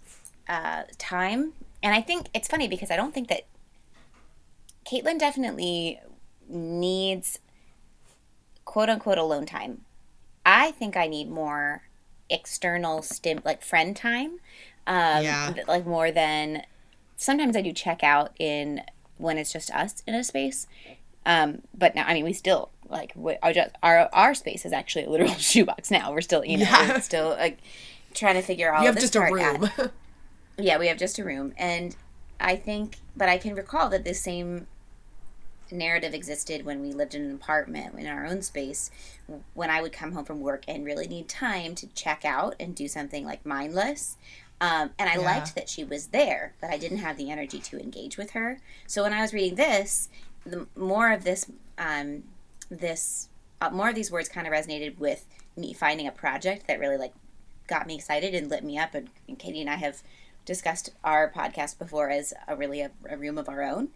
uh, 0.48 0.84
time. 0.98 1.54
And 1.82 1.94
i 1.94 2.02
think 2.02 2.28
it's 2.34 2.48
funny 2.48 2.68
because 2.68 2.92
i 2.92 2.96
don't 2.96 3.14
think 3.14 3.28
that 3.30 3.44
caitlin 4.86 5.18
definitely 5.20 6.00
needs 6.50 7.40
quote 8.66 8.90
unquote 8.90 9.18
alone 9.18 9.46
time. 9.46 9.82
I 10.46 10.72
think 10.72 10.98
i 10.98 11.08
need 11.08 11.30
more 11.30 11.84
external 12.30 13.02
stim 13.02 13.42
like 13.46 13.62
friend 13.62 13.96
time 13.96 14.40
um, 14.88 15.24
Yeah. 15.24 15.54
like 15.68 15.86
more 15.86 16.12
than 16.12 16.64
sometimes 17.16 17.56
i 17.56 17.62
do 17.62 17.72
check 17.74 18.04
out 18.04 18.32
in 18.40 18.82
when 19.18 19.38
it's 19.38 19.54
just 19.54 19.72
us 19.72 20.04
in 20.08 20.16
a 20.16 20.24
space. 20.24 20.68
Um, 21.26 21.62
but 21.74 21.96
now, 21.96 22.06
I 22.06 22.14
mean, 22.14 22.26
we 22.26 22.34
still 22.34 22.70
like 22.94 23.14
our, 23.44 23.52
just, 23.54 23.76
our 23.84 24.10
our 24.14 24.34
space 24.34 24.66
is 24.66 24.72
actually 24.72 25.06
a 25.06 25.10
literal 25.10 25.34
shoebox 25.52 25.92
now. 25.92 26.12
We're 26.14 26.22
still, 26.22 26.46
you 26.46 26.58
know, 26.58 26.64
Yeah. 26.70 27.00
still 27.00 27.30
like 27.30 27.60
trying 28.14 28.36
to 28.36 28.42
figure 28.42 28.74
all 28.74 28.82
you 28.82 28.86
have 28.88 28.96
this 28.96 29.10
just 29.10 29.16
a 29.16 29.20
out. 29.22 29.32
room. 29.32 29.70
Yeah, 30.58 30.78
we 30.78 30.88
have 30.88 30.98
just 30.98 31.18
a 31.18 31.24
room, 31.24 31.52
and 31.58 31.96
I 32.40 32.56
think, 32.56 32.98
but 33.18 33.28
I 33.28 33.40
can 33.40 33.56
recall 33.56 33.90
that 33.90 34.04
the 34.06 34.14
same 34.14 34.68
narrative 35.72 36.14
existed 36.14 36.64
when 36.64 36.82
we 36.82 36.92
lived 36.92 37.16
in 37.16 37.24
an 37.24 37.34
apartment 37.34 37.96
in 37.98 38.06
our 38.06 38.26
own 38.26 38.44
space. 38.44 38.92
When 39.56 39.72
I 39.72 39.82
would 39.82 39.94
come 39.94 40.12
home 40.12 40.26
from 40.26 40.42
work 40.42 40.64
and 40.68 40.86
really 40.86 41.08
need 41.08 41.28
time 41.28 41.74
to 41.76 41.88
check 41.88 42.24
out 42.24 42.56
and 42.60 42.76
do 42.76 42.88
something 42.88 43.26
like 43.26 43.46
mindless. 43.46 44.18
Um, 44.62 44.92
and 45.00 45.10
I 45.10 45.14
Yeah. 45.16 45.22
liked 45.22 45.56
that 45.56 45.70
she 45.70 45.84
was 45.84 46.08
there, 46.08 46.54
but 46.62 46.70
I 46.70 46.78
didn't 46.78 47.00
have 47.00 47.18
the 47.18 47.32
energy 47.32 47.60
to 47.60 47.80
engage 47.82 48.18
with 48.18 48.32
her. 48.32 48.60
So 48.86 49.02
when 49.04 49.14
I 49.14 49.22
was 49.22 49.34
reading 49.34 49.56
this, 49.56 50.10
the 50.46 50.68
more 50.76 51.12
of 51.12 51.24
this, 51.24 51.50
um, 51.80 52.24
this, 52.70 53.30
uh, 53.62 53.70
more 53.70 53.90
of 53.90 53.96
these 53.96 54.12
words 54.12 54.30
kind 54.30 54.48
of 54.48 54.54
resonated 54.54 54.98
with 55.00 55.26
me 55.56 55.74
finding 55.74 56.08
a 56.08 56.12
project 56.12 56.68
that 56.68 56.80
really 56.80 56.98
like 56.98 57.14
got 57.68 57.88
me 57.88 57.96
excited 57.96 58.34
and 58.36 58.50
lit 58.50 58.64
me 58.64 58.78
up. 58.78 58.94
And, 58.94 59.10
and 59.28 59.38
Katie 59.40 59.62
and 59.62 59.70
I 59.70 59.76
have 59.76 60.02
discussed 60.46 60.90
our 61.04 61.32
podcast 61.32 61.78
before 61.80 62.10
as 62.10 62.34
a 62.48 62.56
really 62.56 62.82
a, 62.82 62.92
a 63.10 63.18
room 63.18 63.38
of 63.38 63.48
our 63.48 63.62
own. 63.64 63.90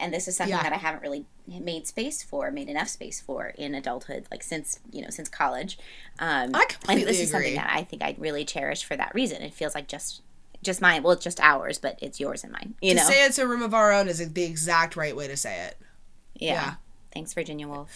And 0.00 0.12
this 0.12 0.26
is 0.26 0.36
something 0.36 0.56
Yeah. 0.56 0.62
that 0.64 0.72
I 0.72 0.78
haven't 0.78 1.02
really 1.02 1.26
made 1.46 1.86
space 1.86 2.22
for, 2.24 2.50
made 2.50 2.68
enough 2.68 2.88
space 2.88 3.20
for 3.20 3.48
in 3.56 3.74
adulthood, 3.74 4.26
like 4.32 4.42
since 4.42 4.80
you 4.90 5.00
know 5.02 5.10
since 5.10 5.28
college. 5.28 5.78
Um, 6.18 6.52
I 6.54 6.60
and 6.62 6.68
completely 6.68 7.04
this 7.04 7.20
is 7.20 7.30
something 7.30 7.54
that 7.54 7.70
I 7.72 7.84
think 7.84 8.02
I 8.02 8.16
really 8.18 8.44
cherish 8.44 8.82
for 8.82 8.96
that 8.96 9.14
reason. 9.14 9.42
It 9.42 9.54
feels 9.54 9.74
like 9.76 9.86
just 9.86 10.22
just 10.64 10.80
mine. 10.80 11.02
Well, 11.04 11.12
it's 11.12 11.22
just 11.22 11.38
ours, 11.40 11.78
but 11.78 11.98
it's 12.02 12.18
yours 12.18 12.42
and 12.42 12.52
mine. 12.52 12.74
You 12.80 12.90
to 12.94 12.96
know? 12.96 13.02
say 13.04 13.24
it's 13.24 13.38
a 13.38 13.46
room 13.46 13.62
of 13.62 13.74
our 13.74 13.92
own 13.92 14.08
is 14.08 14.18
the 14.32 14.42
exact 14.44 14.96
right 14.96 15.14
way 15.14 15.28
to 15.28 15.36
say 15.36 15.66
it. 15.66 15.76
yeah. 16.34 16.52
yeah. 16.52 16.74
Thanks, 17.12 17.32
Virginia 17.34 17.68
Woolf. 17.68 17.90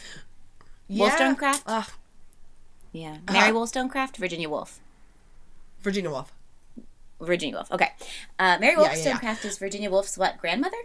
Yeah. 0.89 1.01
Wollstonecraft? 1.07 1.63
Ugh, 1.67 1.91
Yeah, 2.93 3.19
Uh-huh. 3.29 3.33
Mary 3.33 3.53
Wollstonecraft, 3.53 4.17
Virginia 4.17 4.49
Woolf. 4.49 4.81
Virginia 5.81 6.11
Woolf. 6.11 6.33
Virginia 7.21 7.57
Woolf. 7.57 7.71
Okay. 7.73 7.91
Uh, 8.39 8.59
Mary 8.61 8.75
Yeah, 8.79 8.95
yeah, 8.95 9.19
yeah. 9.23 9.37
Is 9.45 9.59
Virginia 9.59 9.91
Woolf's 9.91 10.17
what 10.19 10.39
grandmother? 10.39 10.77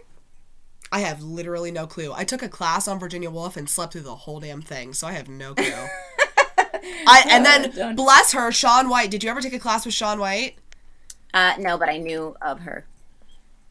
I 0.90 1.00
have 1.00 1.22
literally 1.22 1.70
no 1.70 1.86
clue. 1.86 2.12
I 2.14 2.24
took 2.24 2.42
a 2.42 2.48
class 2.48 2.86
on 2.86 2.98
Virginia 2.98 3.30
Woolf 3.30 3.56
and 3.56 3.68
slept 3.68 3.92
through 3.94 4.02
the 4.02 4.14
whole 4.14 4.40
damn 4.40 4.60
thing, 4.60 4.92
so 4.92 5.06
I 5.06 5.12
have 5.12 5.28
no 5.28 5.54
clue. 5.54 5.64
I 7.06 7.24
and 7.30 7.44
then 7.46 7.70
Don't- 7.70 7.96
bless 7.96 8.32
her, 8.32 8.50
Sean 8.52 8.88
White. 8.88 9.10
Did 9.10 9.22
you 9.24 9.30
ever 9.30 9.40
take 9.40 9.54
a 9.54 9.58
class 9.58 9.84
with 9.86 9.94
Sean 9.94 10.18
White? 10.18 10.56
Uh, 11.32 11.54
no, 11.58 11.78
but 11.78 11.88
I 11.88 11.96
knew 11.96 12.36
of 12.42 12.60
her. 12.60 12.86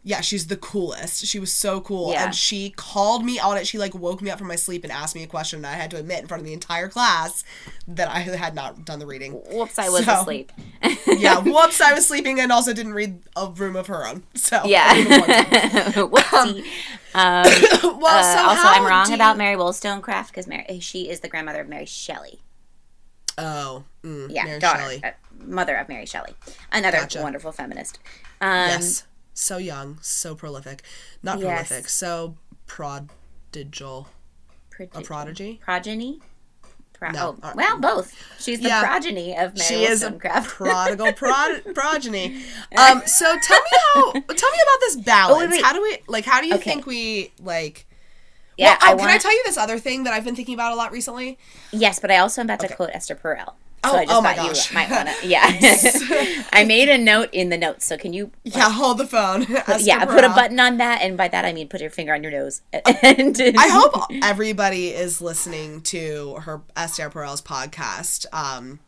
Yeah, 0.04 0.22
she's 0.22 0.48
the 0.48 0.58
coolest. 0.58 1.28
She 1.28 1.40
was 1.40 1.54
so 1.54 1.80
cool. 1.80 2.12
Yeah. 2.12 2.26
And 2.26 2.34
she 2.36 2.72
called 2.72 3.24
me 3.24 3.38
on 3.40 3.56
it. 3.58 3.68
She 3.68 3.78
like 3.78 3.94
woke 3.94 4.20
me 4.22 4.32
up 4.32 4.40
from 4.40 4.48
my 4.48 4.56
sleep 4.56 4.84
and 4.84 4.92
asked 4.92 5.14
me 5.14 5.22
a 5.22 5.28
question 5.28 5.58
and 5.58 5.68
I 5.68 5.74
had 5.74 5.92
to 5.92 5.98
admit 5.98 6.22
in 6.22 6.28
front 6.28 6.42
of 6.42 6.48
the 6.48 6.54
entire 6.54 6.88
class 6.90 7.44
that 7.88 8.10
I 8.10 8.20
had 8.22 8.56
not 8.56 8.84
done 8.84 8.98
the 8.98 9.06
reading. 9.06 9.34
Whoops, 9.34 9.78
I 9.78 9.90
was 9.90 10.06
So- 10.06 10.22
asleep. 10.22 10.52
yeah, 11.08 11.38
whoops, 11.44 11.80
I 11.82 11.94
was 11.94 12.08
sleeping 12.08 12.40
and 12.40 12.52
also 12.52 12.74
didn't 12.74 12.94
read 12.96 13.22
a 13.36 13.48
room 13.48 13.76
of 13.76 13.88
her 13.88 14.08
own. 14.08 14.24
So 14.34 14.62
Yeah. 14.66 14.92
Whoopsie. 15.92 16.66
Um, 17.14 17.44
well, 18.00 18.06
uh, 18.08 18.36
so 18.36 18.44
also, 18.50 18.62
I'm 18.68 18.86
wrong 18.88 19.14
about 19.14 19.34
you- 19.34 19.38
Mary 19.38 19.56
Wollstonecraft 19.56 20.32
because 20.32 20.48
Mary 20.48 20.80
she 20.80 21.10
is 21.10 21.20
the 21.20 21.28
grandmother 21.28 21.62
of 21.62 21.68
Mary 21.70 21.86
Shelley. 21.86 22.40
Oh, 23.38 23.84
mm, 24.04 24.34
Yeah, 24.34 24.46
Mary 24.46 24.60
daughter, 24.60 24.80
Shelley. 24.82 25.04
uh, 25.04 25.12
mother 25.46 25.76
of 25.76 25.88
Mary 25.90 26.06
Shelley, 26.06 26.34
another 26.72 26.98
Gotcha. 27.00 27.22
wonderful 27.22 27.52
feminist. 27.52 28.00
Um, 28.40 28.50
yes, 28.70 29.06
so 29.34 29.58
young, 29.58 29.98
so 30.02 30.36
prolific, 30.36 30.84
not 31.24 31.40
Yes. 31.40 31.68
prolific, 31.68 31.90
so 31.90 32.36
prodigal, 32.68 34.08
a 34.80 34.88
prodigy. 35.02 35.04
prodigy. 35.06 35.60
progeny. 35.64 36.20
Pro- 36.94 37.10
No, 37.12 37.36
oh, 37.42 37.48
uh, 37.48 37.54
well, 37.56 37.80
both. 37.80 38.14
She's 38.40 38.60
the 38.60 38.68
yeah. 38.68 38.84
progeny 38.84 39.32
of 39.36 39.58
Mary 39.58 39.68
She 39.68 39.86
is 39.86 40.04
a 40.04 40.12
prodigal 40.12 41.14
prod- 41.22 41.64
progeny. 41.74 42.44
Um, 42.78 43.02
so 43.08 43.26
tell 43.44 43.60
me 43.62 43.70
how. 43.94 44.12
Tell 44.12 44.22
me 44.52 44.60
about 44.64 44.80
this 44.82 44.96
balance. 44.98 45.44
Oh, 45.48 45.50
wait. 45.50 45.64
How 45.64 45.74
do 45.74 45.82
we 45.82 45.98
like? 46.08 46.26
How 46.26 46.40
do 46.42 46.48
you 46.48 46.54
Okay. 46.56 46.64
think 46.64 46.86
we 46.86 47.32
like? 47.42 47.86
yeah, 48.58 48.78
well, 48.82 48.92
oh, 48.92 48.94
I 48.94 48.98
can 49.00 49.10
I 49.10 49.18
tell 49.18 49.32
you 49.34 49.42
this 49.46 49.58
other 49.58 49.80
thing 49.80 50.04
that 50.04 50.14
I've 50.14 50.24
been 50.26 50.36
thinking 50.36 50.54
about 50.54 50.74
a 50.74 50.76
lot 50.76 50.92
recently? 50.92 51.40
yes, 51.72 52.00
but 52.00 52.12
I 52.12 52.18
also 52.18 52.42
am 52.42 52.46
about 52.48 52.60
Okay. 52.60 52.68
to 52.68 52.76
quote 52.76 52.92
Esther 52.94 53.16
Perel. 53.16 53.54
So 53.84 53.92
Oh, 53.92 53.98
I 53.98 54.06
just 54.06 54.18
oh 54.18 54.22
my 54.22 54.34
thought 54.36 54.48
gosh. 54.48 54.70
you 54.70 54.76
might 54.76 54.90
want 54.92 55.10
to. 55.10 55.28
Yeah, 55.28 55.44
I 56.54 56.64
made 56.66 56.88
a 56.90 56.98
note 56.98 57.30
in 57.32 57.50
the 57.50 57.58
notes. 57.58 57.86
So 57.86 57.98
can 57.98 58.14
you? 58.14 58.32
Yeah, 58.44 58.70
hold 58.70 59.00
the 59.00 59.08
phone. 59.08 59.44
Esther 59.56 59.80
yeah, 59.80 60.06
put 60.06 60.24
a 60.24 60.30
button 60.30 60.60
on 60.60 60.78
that, 60.78 61.02
and 61.02 61.18
by 61.18 61.28
that 61.28 61.46
I 61.46 61.54
mean 61.54 61.68
put 61.68 61.82
your 61.82 61.90
finger 61.90 62.14
on 62.14 62.22
your 62.22 62.32
nose. 62.32 62.62
And 62.74 63.36
I 63.58 63.68
hope 63.70 64.08
everybody 64.24 64.90
is 64.90 65.22
listening 65.22 65.82
to 65.84 66.36
her 66.42 66.62
Esther 66.76 67.10
Perel's 67.10 67.42
podcast. 67.42 68.26
Um, 68.32 68.80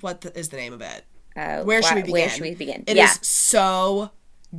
what 0.00 0.20
the, 0.20 0.38
is 0.38 0.50
the 0.50 0.56
name 0.56 0.72
of 0.72 0.82
it? 0.82 1.04
Uh, 1.36 1.62
Where 1.62 1.82
should 1.82 1.96
we 1.96 2.02
begin? 2.02 2.12
Where 2.12 2.28
should 2.28 2.42
we 2.42 2.54
begin? 2.54 2.84
It 2.86 2.92
is 2.92 2.96
yeah. 2.96 3.12
so 3.22 4.10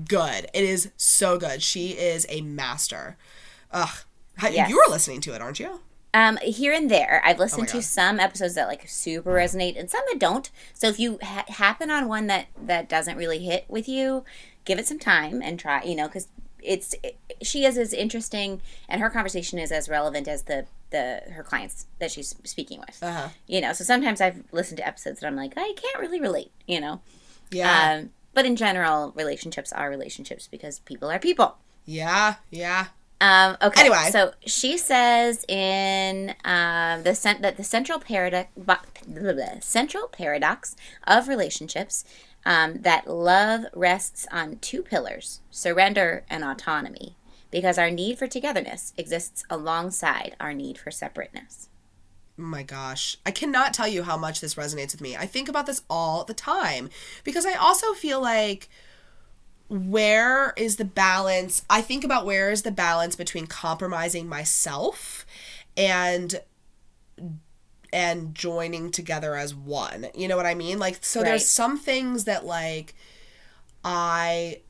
good. 0.08 0.48
It 0.54 0.64
is 0.64 0.92
so 0.98 1.38
good. 1.38 1.62
She 1.62 1.90
is 1.92 2.26
a 2.30 2.42
master. 2.42 3.18
Ugh. 3.72 3.90
Yes. 4.42 4.70
You 4.70 4.76
were 4.76 4.92
listening 4.92 5.22
to 5.22 5.34
it, 5.34 5.42
aren't 5.42 5.60
you? 5.60 5.80
Um, 6.16 6.38
here 6.42 6.72
and 6.72 6.90
there, 6.90 7.22
I've 7.26 7.40
listened 7.40 7.68
to 7.68 7.78
Oh 7.78 7.80
God. 7.82 7.84
some 7.84 8.20
episodes 8.22 8.56
that 8.56 8.68
like 8.70 8.88
super 8.88 9.32
resonate, 9.34 9.78
and 9.78 9.90
some 9.90 10.02
that 10.10 10.18
don't. 10.20 10.50
So 10.74 10.88
if 10.88 10.98
you 11.00 11.20
ha- 11.22 11.44
happen 11.50 11.92
on 11.92 12.08
one 12.08 12.28
that 12.28 12.48
that 12.60 12.88
doesn't 12.88 13.18
really 13.18 13.40
hit 13.40 13.66
with 13.68 13.90
you, 13.90 14.24
give 14.64 14.80
it 14.80 14.88
some 14.88 14.98
time 15.00 15.42
and 15.42 15.60
try. 15.60 15.84
You 15.84 15.96
know, 15.96 16.08
because 16.08 16.28
it's 16.64 16.96
it, 17.04 17.18
she 17.42 17.66
is 17.66 17.78
as 17.78 17.92
interesting, 17.94 18.62
and 18.88 19.02
her 19.02 19.10
conversation 19.10 19.60
is 19.60 19.72
as 19.74 19.90
relevant 19.90 20.28
as 20.30 20.44
the 20.44 20.66
the 20.92 21.22
her 21.34 21.44
clients 21.44 21.86
that 22.00 22.12
she's 22.12 22.34
speaking 22.46 22.80
with. 22.80 23.04
Uh-huh. 23.04 23.30
You 23.46 23.60
know, 23.60 23.74
so 23.74 23.84
sometimes 23.84 24.22
I've 24.22 24.44
listened 24.54 24.78
to 24.78 24.88
episodes 24.88 25.20
that 25.20 25.28
I'm 25.28 25.36
like, 25.36 25.54
I 25.58 25.74
can't 25.76 26.00
really 26.00 26.22
relate. 26.22 26.52
You 26.66 26.80
know, 26.80 27.02
Yeah. 27.52 27.98
um, 28.00 28.12
but 28.34 28.46
in 28.46 28.56
general, 28.56 29.12
relationships 29.18 29.74
are 29.74 29.90
relationships 29.90 30.48
because 30.48 30.80
people 30.80 31.10
are 31.12 31.20
people. 31.20 31.58
yeah. 31.86 32.36
Yeah. 32.50 32.88
Um, 33.26 33.58
okay. 33.62 33.82
Anyway. 33.82 34.10
so 34.12 34.34
she 34.46 34.78
says 34.78 35.46
in 35.48 36.36
um, 36.44 37.04
the 37.04 37.16
cent- 37.16 37.42
that 37.42 37.58
the 37.58 37.64
central 37.64 38.00
paradox, 38.00 38.50
central 39.62 40.08
paradox 40.08 40.76
of 41.08 41.28
relationships, 41.28 42.06
um, 42.46 42.82
that 42.82 43.08
love 43.08 43.66
rests 43.74 44.28
on 44.32 44.58
two 44.60 44.84
pillars: 44.84 45.42
surrender 45.50 46.24
and 46.30 46.44
autonomy, 46.44 47.16
because 47.50 47.80
our 47.80 47.90
need 47.90 48.20
for 48.20 48.28
togetherness 48.28 48.94
exists 48.96 49.44
alongside 49.50 50.36
our 50.40 50.54
need 50.54 50.78
for 50.78 50.92
separateness. 50.92 51.70
My 52.38 52.64
gosh. 52.64 53.18
I 53.26 53.32
cannot 53.32 53.74
tell 53.74 53.88
you 53.88 54.04
how 54.04 54.18
much 54.18 54.42
this 54.42 54.56
resonates 54.56 54.92
with 54.92 55.02
me. 55.02 55.16
I 55.16 55.26
think 55.26 55.48
about 55.48 55.66
this 55.66 55.84
all 55.90 56.26
the 56.26 56.34
time 56.34 56.90
because 57.24 57.46
I 57.46 57.54
also 57.54 57.94
feel 57.94 58.22
like 58.22 58.68
where 59.70 60.54
is 60.58 60.76
the 60.78 60.86
balance? 60.86 61.64
I 61.70 61.82
think 61.82 62.04
about 62.04 62.26
where 62.26 62.52
is 62.52 62.62
the 62.64 62.72
balance 62.72 63.16
between 63.16 63.48
compromising 63.48 64.28
myself 64.28 65.26
and 65.76 66.40
and 67.94 68.36
joining 68.36 68.92
together 68.92 69.36
as 69.36 69.56
one. 69.56 70.08
You 70.14 70.28
know 70.28 70.36
what 70.38 70.46
I 70.46 70.54
mean? 70.56 70.80
Like 70.80 71.04
so 71.04 71.20
Right. 71.22 71.26
there's 71.30 71.48
some 71.48 71.78
things 71.78 72.26
that 72.26 72.46
like 72.46 72.94
I 73.84 74.62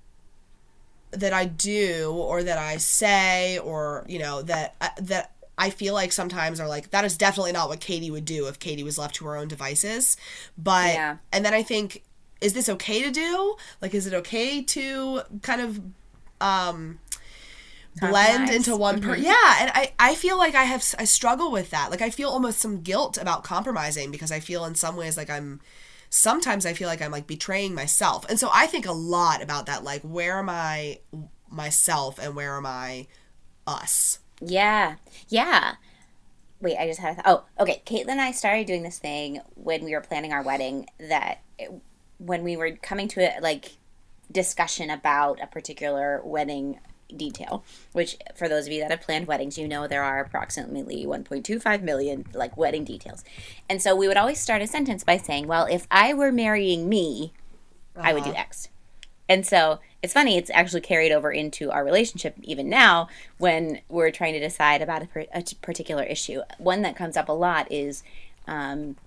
that 1.12 1.34
I 1.34 1.46
do 1.46 2.12
or 2.14 2.44
that 2.44 2.58
I 2.58 2.78
say 2.78 3.58
or 3.60 4.06
you 4.08 4.20
know 4.20 4.42
that 4.44 4.76
uh, 4.82 4.90
that 5.02 5.32
I 5.58 5.70
feel 5.70 5.94
like 5.94 6.12
sometimes 6.12 6.60
are 6.60 6.68
like 6.68 6.92
that 6.92 7.06
is 7.06 7.18
definitely 7.18 7.54
not 7.54 7.70
what 7.70 7.80
Katie 7.80 8.12
would 8.12 8.26
do 8.26 8.48
if 8.48 8.60
Katie 8.60 8.84
was 8.84 8.98
left 8.98 9.16
to 9.16 9.26
her 9.26 9.38
own 9.38 9.48
devices. 9.48 10.18
But 10.58 10.94
Yeah. 10.94 11.18
and 11.32 11.46
then 11.46 11.54
I 11.54 11.64
think 11.64 12.04
is 12.42 12.54
this 12.54 12.70
okay 12.70 13.02
to 13.04 13.12
do? 13.12 13.56
Like 13.82 13.94
is 13.94 14.08
it 14.08 14.14
okay 14.14 14.62
to 14.62 15.22
kind 15.42 15.62
of 15.62 15.82
um 16.42 17.00
blend 18.00 18.50
into 18.50 18.76
one 18.76 19.02
person? 19.02 19.24
yeah 19.24 19.58
and 19.62 19.72
I, 19.74 19.94
I 19.98 20.16
feel 20.16 20.38
like 20.38 20.54
i 20.54 20.64
have 20.64 20.84
i 21.00 21.06
struggle 21.06 21.50
with 21.50 21.70
that 21.70 21.90
like 21.92 22.02
i 22.02 22.10
feel 22.10 22.28
almost 22.30 22.60
some 22.60 22.82
guilt 22.82 23.18
about 23.18 23.46
compromising 23.46 24.12
because 24.12 24.34
i 24.34 24.42
feel 24.42 24.66
in 24.66 24.76
some 24.76 24.98
ways 24.98 25.16
like 25.16 25.30
i'm 25.30 25.62
sometimes 26.10 26.66
i 26.66 26.74
feel 26.74 26.90
like 26.90 27.02
i'm 27.02 27.12
like 27.12 27.26
betraying 27.26 27.74
myself 27.74 28.26
and 28.28 28.38
so 28.38 28.50
i 28.54 28.68
think 28.68 28.86
a 28.86 28.92
lot 28.92 29.42
about 29.42 29.66
that 29.66 29.86
like 29.86 30.02
where 30.02 30.40
am 30.40 30.50
i 30.50 31.00
myself 31.50 32.20
and 32.20 32.36
where 32.36 32.58
am 32.58 32.66
i 32.66 33.08
us 33.66 34.20
Yeah, 34.42 34.96
yeah. 35.30 35.76
Wait, 36.62 36.78
I 36.78 36.88
just 36.88 37.00
had 37.00 37.12
a 37.12 37.16
th- 37.16 37.26
oh, 37.26 37.44
okay. 37.60 37.82
Caitlin 37.86 38.10
and 38.10 38.22
I 38.22 38.32
started 38.32 38.68
doing 38.68 38.84
this 38.84 39.00
thing 39.00 39.42
when 39.56 39.84
we 39.84 39.94
were 39.94 40.02
planning 40.02 40.34
our 40.34 40.42
wedding. 40.42 40.88
That 41.00 41.40
it, 41.58 41.72
when 42.18 42.44
we 42.44 42.58
were 42.58 42.72
coming 42.72 43.08
to 43.10 43.22
a 43.22 43.40
like 43.42 43.78
discussion 44.32 44.90
about 44.90 45.42
a 45.42 45.48
particular 45.48 46.22
wedding 46.24 46.80
detail, 47.16 47.64
which 47.94 48.18
for 48.36 48.50
those 48.50 48.66
of 48.66 48.74
you 48.74 48.82
that 48.82 48.92
have 48.92 49.02
planned 49.02 49.28
weddings, 49.28 49.58
you 49.58 49.68
know 49.68 49.88
there 49.88 50.04
are 50.04 50.20
approximately 50.20 51.06
1.25 51.06 51.82
million 51.84 52.26
like 52.34 52.58
wedding 52.58 52.84
details, 52.84 53.24
and 53.70 53.82
so 53.82 53.96
we 53.96 54.08
would 54.08 54.18
always 54.18 54.40
start 54.40 54.62
a 54.62 54.68
sentence 54.68 55.04
by 55.04 55.18
saying, 55.18 55.48
"Well, 55.48 55.68
if 55.70 55.88
I 55.92 56.14
were 56.14 56.32
marrying 56.32 56.90
me, 56.90 57.34
I 57.96 58.14
would 58.14 58.24
do 58.24 58.34
X." 58.34 58.70
And 59.28 59.46
so 59.46 59.80
it's 60.04 60.14
funny, 60.14 60.38
it's 60.38 60.52
actually 60.54 60.82
carried 60.82 61.12
over 61.12 61.32
into 61.32 61.72
our 61.72 61.84
relationship 61.84 62.36
even 62.44 62.70
now 62.70 63.08
when 63.38 63.82
we're 63.90 64.12
trying 64.12 64.34
to 64.34 64.40
decide 64.40 64.82
about 64.82 65.02
a, 65.02 65.08
per- 65.08 65.26
a 65.34 65.44
particular 65.62 66.04
issue. 66.04 66.42
One 66.60 66.84
that 66.84 66.96
comes 66.96 67.18
up 67.18 67.28
a 67.28 67.34
lot 67.34 67.72
is 67.72 68.04
um, 68.48 68.98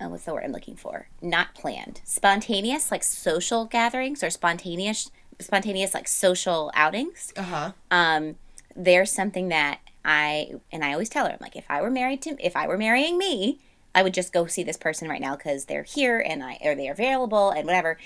uh, 0.00 0.08
what's 0.08 0.24
the 0.24 0.32
word 0.34 0.44
I'm 0.44 0.52
looking 0.52 0.76
for? 0.76 1.08
Not 1.20 1.54
planned. 1.54 2.00
Spontaneous, 2.04 2.90
like 2.90 3.02
social 3.02 3.64
gatherings 3.66 4.22
or 4.22 4.30
spontaneous, 4.30 5.10
spontaneous, 5.38 5.94
like 5.94 6.08
social 6.08 6.70
outings 6.74 7.32
uh-huh 7.36 7.72
um, 7.90 8.36
there's 8.76 9.12
something 9.12 9.48
that 9.48 9.80
I 10.04 10.52
and 10.72 10.84
I 10.84 10.92
always 10.92 11.08
tell 11.08 11.26
her, 11.26 11.32
I'm 11.32 11.38
like, 11.40 11.56
if 11.56 11.64
I 11.68 11.82
were 11.82 11.90
married 11.90 12.22
to, 12.22 12.36
if 12.44 12.56
I 12.56 12.66
were 12.66 12.78
marrying 12.78 13.18
me, 13.18 13.58
I 13.94 14.02
would 14.02 14.14
just 14.14 14.32
go 14.32 14.46
see 14.46 14.62
this 14.62 14.76
person 14.76 15.08
right 15.08 15.20
now 15.20 15.36
because 15.36 15.66
they're 15.66 15.82
here 15.82 16.18
and 16.18 16.42
I 16.42 16.58
or 16.62 16.74
they're 16.74 16.92
available 16.92 17.50
and 17.50 17.66
whatever. 17.66 17.98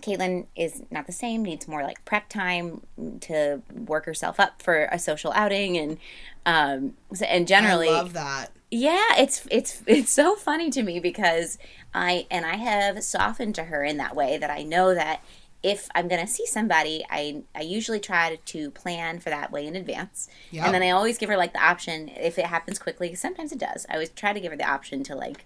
Caitlin 0.00 0.46
is 0.54 0.82
not 0.90 1.06
the 1.06 1.12
same. 1.12 1.42
Needs 1.42 1.66
more 1.66 1.82
like 1.82 2.04
prep 2.04 2.28
time 2.28 2.82
to 3.22 3.62
work 3.74 4.06
herself 4.06 4.38
up 4.40 4.62
for 4.62 4.88
a 4.92 4.98
social 4.98 5.32
outing 5.34 5.76
and 5.76 5.98
um 6.46 6.94
and 7.26 7.48
generally 7.48 7.88
i 7.88 7.92
love 7.92 8.12
that 8.12 8.52
yeah, 8.70 9.14
it's 9.16 9.46
it's 9.50 9.82
it's 9.86 10.12
so 10.12 10.36
funny 10.36 10.70
to 10.70 10.82
me 10.82 11.00
because 11.00 11.58
I 11.94 12.26
and 12.30 12.44
I 12.44 12.56
have 12.56 13.02
softened 13.02 13.54
to 13.56 13.64
her 13.64 13.82
in 13.84 13.96
that 13.98 14.14
way 14.14 14.36
that 14.38 14.50
I 14.50 14.62
know 14.62 14.94
that 14.94 15.22
if 15.62 15.88
I'm 15.94 16.06
gonna 16.06 16.26
see 16.26 16.46
somebody, 16.46 17.04
I 17.10 17.42
I 17.54 17.62
usually 17.62 17.98
try 18.00 18.36
to 18.44 18.70
plan 18.70 19.18
for 19.20 19.30
that 19.30 19.50
way 19.50 19.66
in 19.66 19.74
advance, 19.74 20.28
Yep. 20.50 20.66
and 20.66 20.74
then 20.74 20.82
I 20.82 20.90
always 20.90 21.18
give 21.18 21.28
her 21.30 21.36
like 21.36 21.52
the 21.52 21.64
option 21.64 22.08
if 22.10 22.38
it 22.38 22.46
happens 22.46 22.78
quickly. 22.78 23.14
Sometimes 23.14 23.52
it 23.52 23.58
does. 23.58 23.84
I 23.88 23.94
always 23.94 24.10
try 24.10 24.32
to 24.32 24.40
give 24.40 24.52
her 24.52 24.58
the 24.58 24.68
option 24.70 25.02
to 25.04 25.14
like 25.16 25.44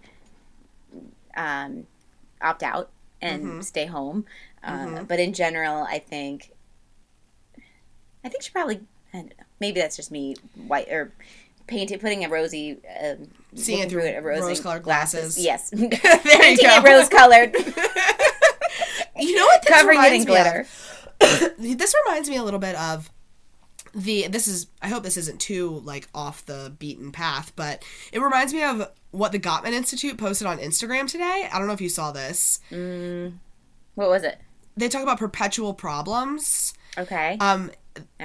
um, 1.37 1.87
opt 2.41 2.63
out 2.63 2.91
and 3.21 3.65
stay 3.65 3.87
home. 3.87 4.27
Uh, 4.65 5.03
But 5.05 5.19
in 5.21 5.33
general, 5.33 5.83
I 5.85 5.99
think 5.99 6.51
I 8.25 8.29
think 8.29 8.43
she 8.43 8.51
probably 8.51 8.81
I 9.15 9.19
don't 9.19 9.29
know. 9.39 9.45
Maybe 9.61 9.81
that's 9.81 9.97
just 9.97 10.11
me 10.11 10.35
white 10.67 10.89
or 10.89 11.13
painting 11.67 11.99
putting 11.99 12.25
a 12.25 12.29
rosy 12.29 12.79
um, 13.03 13.29
Seeing 13.55 13.81
it 13.81 13.93
a 13.93 14.23
rosy 14.23 14.41
rose-colored 14.41 14.83
glasses. 14.83 15.39
Yes, 15.39 15.71
there 15.71 15.87
you 15.91 15.99
painting 16.25 16.57
go 16.57 16.77
it 16.77 16.85
rose 16.85 17.09
colored, 17.09 17.55
you 19.17 19.37
know 19.37 19.45
what 19.47 19.63
this 19.63 19.77
covering 19.77 19.99
it 19.99 20.13
in 20.13 20.25
reminds 20.25 20.27
me 20.27 20.37
of? 20.37 20.43
glitter. 21.19 21.55
this 21.77 21.95
reminds 22.07 22.29
me 22.31 22.37
a 22.37 22.43
little 22.43 22.61
bit 22.61 22.75
of 22.77 23.11
the 23.95 24.27
this 24.29 24.49
is 24.49 24.69
I 24.81 24.89
hope 24.89 25.03
this 25.03 25.17
isn't 25.17 25.41
too 25.41 25.83
like 25.85 26.09
off 26.15 26.47
the 26.47 26.75
beaten 26.79 27.13
path, 27.13 27.53
but 27.57 27.85
it 28.13 28.21
reminds 28.21 28.55
me 28.55 28.63
of 28.63 28.91
what 29.11 29.33
the 29.33 29.39
Gottman 29.39 29.73
Institute 29.73 30.17
posted 30.17 30.47
on 30.47 30.59
Instagram 30.59 31.09
today. 31.09 31.49
I 31.53 31.59
don't 31.59 31.67
know 31.67 31.75
if 31.75 31.81
you 31.81 31.91
saw 31.91 32.11
this. 32.13 32.61
What 32.71 34.09
was 34.09 34.23
it? 34.23 34.39
They 34.75 34.89
talk 34.89 35.03
about 35.03 35.19
perpetual 35.19 35.75
problems 35.75 36.73
Okay. 36.99 37.37
Um, 37.41 37.71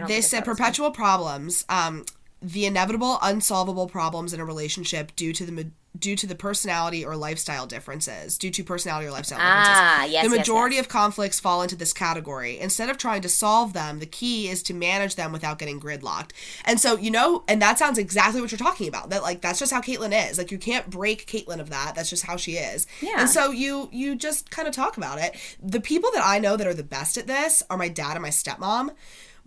they 0.08 0.22
said 0.22 0.46
one. 0.46 0.56
perpetual 0.56 0.92
problems. 0.92 1.66
Um, 1.70 2.06
the 2.42 2.66
inevitable 2.66 3.18
unsolvable 3.22 3.88
problems 3.88 4.34
in 4.34 4.40
a 4.40 4.46
relationship 4.46 5.16
due 5.16 5.34
to 5.34 5.46
the 5.46 5.72
due 6.00 6.16
to 6.16 6.28
the 6.28 6.36
personality 6.36 7.04
or 7.04 7.16
lifestyle 7.16 7.66
differences. 7.66 8.38
Due 8.38 8.52
to 8.52 8.64
personality 8.64 9.08
or 9.08 9.12
lifestyle 9.12 9.40
differences 9.40 9.78
Ah, 9.78 10.06
yes, 10.06 10.26
the 10.26 10.30
yes, 10.30 10.40
majority 10.40 10.76
yes. 10.76 10.86
of 10.86 10.90
conflicts 10.90 11.40
fall 11.40 11.62
into 11.62 11.76
this 11.76 11.94
category. 11.94 12.60
Instead 12.60 12.90
of 12.90 12.98
trying 12.98 13.22
to 13.22 13.30
solve 13.30 13.74
them, 13.74 14.00
the 14.00 14.06
key 14.06 14.48
is 14.48 14.62
to 14.64 14.74
manage 14.74 15.16
them 15.16 15.32
without 15.32 15.58
getting 15.58 15.80
gridlocked. 15.80 16.32
And 16.66 16.80
so, 16.80 16.98
you 16.98 17.10
know, 17.10 17.44
and 17.48 17.62
that 17.62 17.80
sounds 17.80 17.98
exactly 17.98 18.42
what 18.42 18.52
you're 18.52 18.60
talking 18.60 18.88
about. 18.88 19.10
That 19.10 19.24
like 19.24 19.42
that's 19.42 19.60
just 19.60 19.72
how 19.72 19.82
Caitlin 19.82 20.30
is. 20.30 20.38
Like 20.38 20.52
you 20.52 20.58
can't 20.58 20.90
break 20.90 21.26
Caitlin 21.26 21.60
of 21.60 21.70
that. 21.70 21.94
That's 21.96 22.10
just 22.10 22.26
how 22.26 22.38
she 22.38 22.54
is. 22.54 22.86
Yeah. 23.02 23.22
And 23.22 23.30
so 23.30 23.52
you 23.52 23.90
you 23.92 24.16
just 24.16 24.52
kind 24.52 24.68
of 24.68 24.76
talk 24.76 24.98
about 24.98 25.20
it. 25.20 25.36
The 25.62 25.82
people 25.82 26.12
that 26.14 26.24
I 26.24 26.40
know 26.40 26.58
that 26.58 26.68
are 26.68 26.74
the 26.74 26.84
best 26.84 27.18
at 27.18 27.28
this 27.28 27.64
are 27.70 27.78
my 27.78 27.90
dad 27.90 28.14
and 28.14 28.22
my 28.22 28.30
stepmom. 28.30 28.92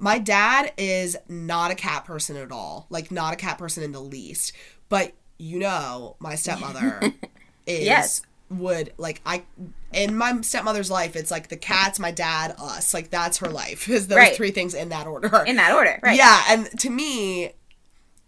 My 0.01 0.19
dad 0.19 0.73
is 0.79 1.17
not 1.29 1.71
a 1.71 1.75
cat 1.75 2.05
person 2.05 2.37
at 2.37 2.51
all. 2.51 2.87
Like 2.91 3.11
not 3.11 3.33
a 3.35 3.37
cat 3.37 3.59
person 3.59 3.83
in 3.85 3.93
the 3.93 4.01
least. 4.01 4.53
But 4.89 5.13
you 5.39 5.59
know, 5.59 6.17
my 6.19 6.35
stepmother 6.35 7.01
is 7.67 7.85
Yes. 7.85 8.23
would 8.51 8.93
like 8.99 9.21
I 9.25 9.45
in 9.93 10.17
my 10.17 10.41
stepmother's 10.41 10.91
life 10.91 11.15
it's 11.17 11.31
like 11.31 11.49
the 11.49 11.57
cats, 11.57 11.99
my 11.99 12.11
dad, 12.11 12.55
us. 12.59 12.93
Like 12.95 13.11
that's 13.11 13.39
her 13.39 13.49
life. 13.49 13.89
Is 13.97 14.09
those 14.09 14.17
Right. 14.17 14.35
three 14.35 14.51
things 14.51 14.75
in 14.75 14.89
that 14.89 15.07
order. 15.07 15.45
In 15.47 15.57
that 15.57 15.73
order, 15.73 16.01
right? 16.03 16.17
Yeah, 16.17 16.43
and 16.49 16.67
to 16.81 16.91
me, 16.91 17.53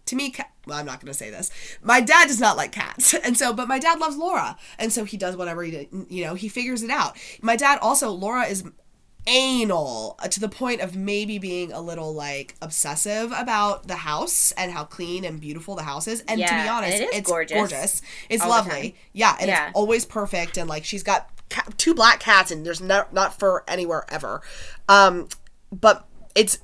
to 0.05 0.15
me, 0.15 0.31
ca- 0.31 0.47
well, 0.67 0.77
I'm 0.77 0.85
not 0.85 0.99
going 1.01 1.11
to 1.11 1.17
say 1.17 1.29
this. 1.29 1.49
My 1.81 2.01
dad 2.01 2.27
does 2.27 2.39
not 2.39 2.55
like 2.57 2.71
cats, 2.71 3.13
and 3.25 3.37
so, 3.37 3.53
but 3.53 3.67
my 3.67 3.79
dad 3.79 3.99
loves 3.99 4.15
Laura, 4.17 4.57
and 4.79 4.91
so 4.93 5.03
he 5.05 5.17
does 5.17 5.35
whatever 5.37 5.63
he, 5.63 5.71
did, 5.71 5.87
you 6.09 6.23
know, 6.25 6.35
he 6.35 6.47
figures 6.49 6.83
it 6.83 6.89
out. 6.89 7.17
My 7.41 7.55
dad 7.55 7.79
also, 7.81 8.09
Laura 8.11 8.43
is 8.43 8.63
anal 9.27 10.15
uh, 10.19 10.27
to 10.27 10.39
the 10.39 10.49
point 10.49 10.81
of 10.81 10.95
maybe 10.95 11.37
being 11.37 11.71
a 11.71 11.81
little 11.81 12.13
like 12.13 12.55
obsessive 12.61 13.31
about 13.31 13.87
the 13.87 13.95
house 13.95 14.51
and 14.53 14.71
how 14.71 14.83
clean 14.83 15.23
and 15.25 15.39
beautiful 15.39 15.75
the 15.75 15.83
house 15.83 16.07
is. 16.07 16.21
And 16.27 16.39
to 16.41 16.45
be 16.63 16.67
honest, 16.69 16.97
it 17.01 17.09
it's 17.13 17.29
gorgeous 17.29 17.55
gorgeous. 17.57 18.01
It's 18.29 18.43
all 18.43 18.49
lovely. 18.49 18.95
Yeah, 19.13 19.35
and 19.39 19.47
Yeah. 19.47 19.67
it's 19.67 19.75
always 19.75 20.05
perfect. 20.05 20.57
And 20.57 20.69
like 20.69 20.83
she's 20.85 21.03
got 21.03 21.29
ca- 21.49 21.65
two 21.77 21.93
black 21.93 22.19
cats, 22.19 22.51
and 22.51 22.65
there's 22.65 22.81
no, 22.81 23.05
not 23.11 23.37
fur 23.39 23.63
anywhere 23.67 24.05
ever. 24.09 24.41
Um, 24.89 25.27
but 25.71 26.05
it's 26.35 26.59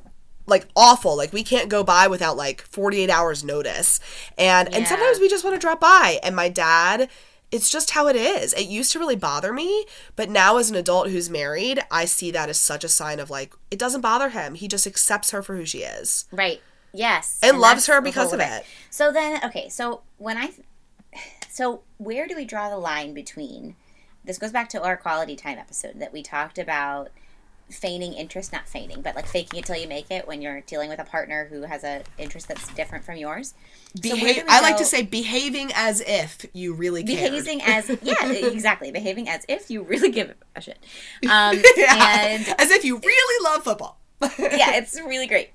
like 0.45 0.67
awful. 0.75 1.15
Like 1.15 1.31
we 1.31 1.43
can't 1.43 1.69
go 1.69 1.83
by 1.83 2.07
without 2.07 2.35
like 2.35 2.61
48 2.61 3.09
hours 3.09 3.43
notice. 3.43 3.99
And 4.37 4.73
and 4.73 4.85
sometimes 4.87 5.19
we 5.19 5.29
just 5.29 5.43
want 5.43 5.55
to 5.55 5.59
drop 5.59 5.79
by. 5.79 6.19
And 6.23 6.35
my 6.35 6.49
dad, 6.49 7.09
it's 7.51 7.69
just 7.69 7.91
how 7.91 8.07
it 8.07 8.15
is. 8.15 8.53
It 8.53 8.67
used 8.67 8.91
to 8.91 8.99
really 8.99 9.15
bother 9.15 9.53
me, 9.53 9.85
but 10.15 10.29
now 10.29 10.57
as 10.57 10.69
an 10.69 10.75
adult 10.75 11.09
who's 11.09 11.29
married, 11.29 11.79
I 11.91 12.05
see 12.05 12.31
that 12.31 12.49
as 12.49 12.59
such 12.59 12.83
a 12.83 12.89
sign 12.89 13.19
of 13.19 13.29
like 13.29 13.53
it 13.71 13.79
doesn't 13.79 14.01
bother 14.01 14.29
him. 14.29 14.55
He 14.55 14.67
just 14.67 14.87
accepts 14.87 15.31
her 15.31 15.41
for 15.41 15.55
who 15.55 15.65
she 15.65 15.79
is. 15.79 16.25
Right. 16.31 16.61
Yes. 16.93 17.39
And 17.43 17.59
loves 17.59 17.87
her 17.87 18.01
because 18.01 18.33
of 18.33 18.39
of 18.39 18.47
it. 18.47 18.65
So 18.89 19.11
then, 19.11 19.39
okay, 19.43 19.69
so 19.69 20.01
when 20.17 20.37
I, 20.37 20.51
so 21.49 21.81
where 21.97 22.27
do 22.27 22.35
we 22.35 22.45
draw 22.45 22.69
the 22.69 22.77
line 22.77 23.13
between? 23.13 23.75
This 24.23 24.37
goes 24.37 24.51
back 24.51 24.69
to 24.69 24.83
our 24.83 24.97
quality 24.97 25.35
time 25.35 25.57
episode 25.57 25.99
that 25.99 26.13
we 26.13 26.21
talked 26.23 26.57
about 26.57 27.09
feigning 27.69 28.13
interest, 28.13 28.51
not 28.51 28.67
feigning, 28.67 29.01
but 29.01 29.15
like 29.15 29.27
faking 29.27 29.59
it 29.59 29.65
till 29.65 29.75
you 29.77 29.87
make 29.87 30.09
it 30.11 30.27
when 30.27 30.41
you're 30.41 30.61
dealing 30.61 30.89
with 30.89 30.99
a 30.99 31.03
partner 31.03 31.47
who 31.49 31.61
has 31.63 31.83
a 31.83 32.01
interest 32.17 32.47
that's 32.47 32.67
different 32.73 33.05
from 33.05 33.17
yours. 33.17 33.53
Behave, 34.01 34.43
we 34.43 34.49
I 34.49 34.61
like 34.61 34.77
to 34.77 34.85
say 34.85 35.03
behaving 35.03 35.71
as 35.75 36.01
if 36.05 36.45
you 36.53 36.73
really 36.73 37.03
cared. 37.03 37.31
behaving 37.31 37.61
as 37.63 37.89
yeah 38.01 38.25
exactly 38.31 38.91
behaving 38.91 39.29
as 39.29 39.45
if 39.47 39.69
you 39.71 39.81
really 39.83 40.09
give 40.11 40.33
a 40.55 40.61
shit 40.61 40.77
um 41.29 41.61
Yeah. 41.77 42.21
and 42.27 42.47
as 42.59 42.71
if 42.71 42.83
you 42.83 42.97
really 42.99 43.43
love 43.43 43.63
football. 43.63 43.99
yeah, 44.39 44.75
it's 44.75 44.99
really 44.99 45.27
great. 45.27 45.51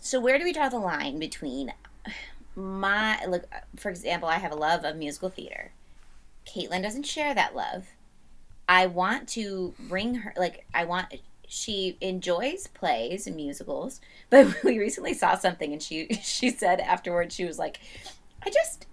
So 0.00 0.18
where 0.20 0.38
do 0.38 0.44
we 0.44 0.52
draw 0.52 0.68
the 0.68 0.78
line 0.78 1.18
between 1.18 1.72
my 2.56 3.24
look? 3.26 3.44
For 3.76 3.90
example, 3.90 4.28
I 4.28 4.38
have 4.38 4.52
a 4.52 4.56
love 4.56 4.84
of 4.84 4.96
musical 4.96 5.28
theater. 5.28 5.72
Caitlin 6.46 6.82
doesn't 6.82 7.04
share 7.06 7.34
that 7.34 7.54
love. 7.54 7.86
I 8.68 8.86
want 8.86 9.28
to 9.30 9.74
bring 9.78 10.14
her 10.16 10.32
like 10.36 10.64
I 10.72 10.84
want. 10.84 11.12
She 11.52 11.98
enjoys 12.00 12.68
plays 12.68 13.26
and 13.26 13.34
musicals, 13.34 14.00
but 14.30 14.62
we 14.64 14.78
recently 14.78 15.14
saw 15.14 15.36
something, 15.36 15.72
and 15.72 15.82
she 15.82 16.06
she 16.22 16.50
said 16.50 16.78
afterwards 16.80 17.34
she 17.34 17.44
was 17.44 17.58
like, 17.58 17.80
"I 18.44 18.50
just." 18.50 18.86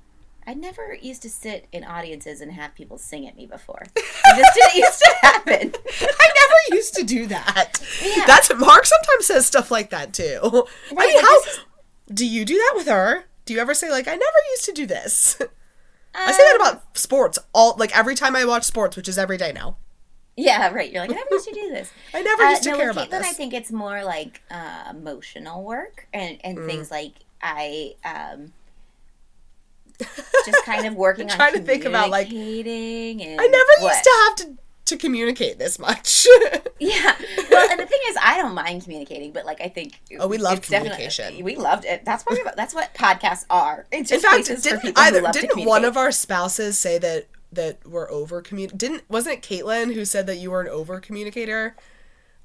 I 0.50 0.54
never 0.54 0.98
used 1.02 1.22
to 1.24 1.30
sit 1.30 1.68
in 1.74 1.84
audiences 1.84 2.40
and 2.40 2.54
have 2.54 2.74
people 2.74 2.98
sing 2.98 3.28
at 3.28 3.36
me 3.36 3.46
before. 3.46 3.84
It 3.96 4.38
just 4.38 4.56
didn't 4.56 4.76
used 4.76 5.00
to 5.00 5.16
happen. 5.22 5.74
I 6.02 6.28
never 6.42 6.76
used 6.78 6.94
to 6.96 7.04
do 7.04 7.26
that. 7.28 7.74
Yeah. 8.02 8.24
That's 8.26 8.54
Mark 8.56 8.86
sometimes 8.86 9.26
says 9.26 9.46
stuff 9.46 9.70
like 9.72 9.90
that 9.90 10.14
too. 10.14 10.40
I 10.92 11.06
mean, 11.08 11.22
how 11.22 11.38
do 12.14 12.26
you 12.26 12.46
do 12.46 12.56
that 12.56 12.74
with 12.76 12.88
her? 12.88 13.26
Do 13.44 13.54
you 13.54 13.60
ever 13.60 13.74
say 13.74 13.90
like 13.92 14.08
I 14.08 14.12
never 14.12 14.40
used 14.52 14.64
to 14.66 14.72
do 14.72 14.86
this? 14.86 15.38
I 16.16 16.32
say 16.32 16.38
that 16.38 16.56
Um, 16.56 16.62
about 16.62 16.98
sports 16.98 17.38
all 17.54 17.76
like 17.78 17.96
every 17.98 18.16
time 18.16 18.34
I 18.36 18.46
watch 18.46 18.64
sports, 18.64 18.96
which 18.96 19.10
is 19.10 19.18
every 19.18 19.38
day 19.38 19.52
now. 19.52 19.76
Yeah, 20.40 20.72
right. 20.72 20.92
You're 20.92 21.02
like, 21.02 21.10
I 21.10 21.14
never 21.16 21.30
used 21.32 21.48
to 21.48 21.54
do 21.54 21.70
this. 21.72 21.92
I 22.14 22.22
never 22.22 22.44
Uh, 22.44 22.50
used 22.52 22.64
to 22.64 22.70
no, 22.72 22.78
care 22.78 22.90
about 22.92 23.08
Caitlin, 23.08 23.12
this. 23.22 23.28
I 23.28 23.34
think 23.34 23.54
it's 23.54 23.72
more 23.72 24.04
like 24.04 24.42
uh, 24.52 24.84
emotional 24.92 25.64
work 25.64 26.08
and, 26.14 26.38
and 26.44 26.60
Mm. 26.60 26.66
things 26.68 26.92
like 26.92 27.14
I 27.42 27.96
um, 28.06 28.54
just 30.46 30.64
kind 30.64 30.86
of 30.86 30.94
working 31.06 31.30
on 31.30 31.36
trying 31.36 31.54
to 31.54 31.60
think 31.62 31.86
about, 31.86 32.10
like- 32.10 32.30
and 32.32 33.42
I 33.42 33.48
never 33.48 33.72
what? 33.80 33.92
used 33.94 34.04
to 34.04 34.12
have 34.26 34.36
to 34.38 34.58
to 34.86 34.96
communicate 34.96 35.60
this 35.60 35.78
much. 35.80 36.26
Yeah. 36.80 37.16
Well, 37.50 37.72
and 37.72 37.80
the 37.80 37.88
thing 37.88 38.00
is, 38.08 38.16
I 38.24 38.38
don't 38.38 38.54
mind 38.54 38.84
communicating, 38.84 39.32
but 39.32 39.48
like 39.48 39.60
I 39.62 39.68
think 39.68 40.00
Oh, 40.20 40.28
we 40.28 40.38
love 40.38 40.62
communication. 40.62 41.44
We 41.44 41.56
loved 41.56 41.86
it. 41.86 42.06
That's 42.06 42.24
what 42.24 42.56
that's 42.56 42.76
what 42.76 42.94
podcasts 42.94 43.46
are. 43.50 43.88
It's 43.92 44.12
In 44.12 44.20
fact, 44.20 44.46
didn't 44.46 44.96
either 44.96 45.22
didn't 45.32 45.66
one 45.66 45.84
of 45.84 45.98
our 45.98 46.12
spouses 46.12 46.78
say 46.78 47.00
that 47.00 47.26
that 47.52 47.86
were 47.88 48.10
over 48.12 48.42
commun 48.42 48.70
didn't 48.76 49.04
wasn't 49.10 49.36
it 49.38 49.42
Caitlin 49.42 49.94
who 49.94 50.04
said 50.06 50.28
that 50.28 50.38
you 50.38 50.52
were 50.52 50.62
an 50.62 50.68
over 50.68 51.00
communicator? 51.00 51.76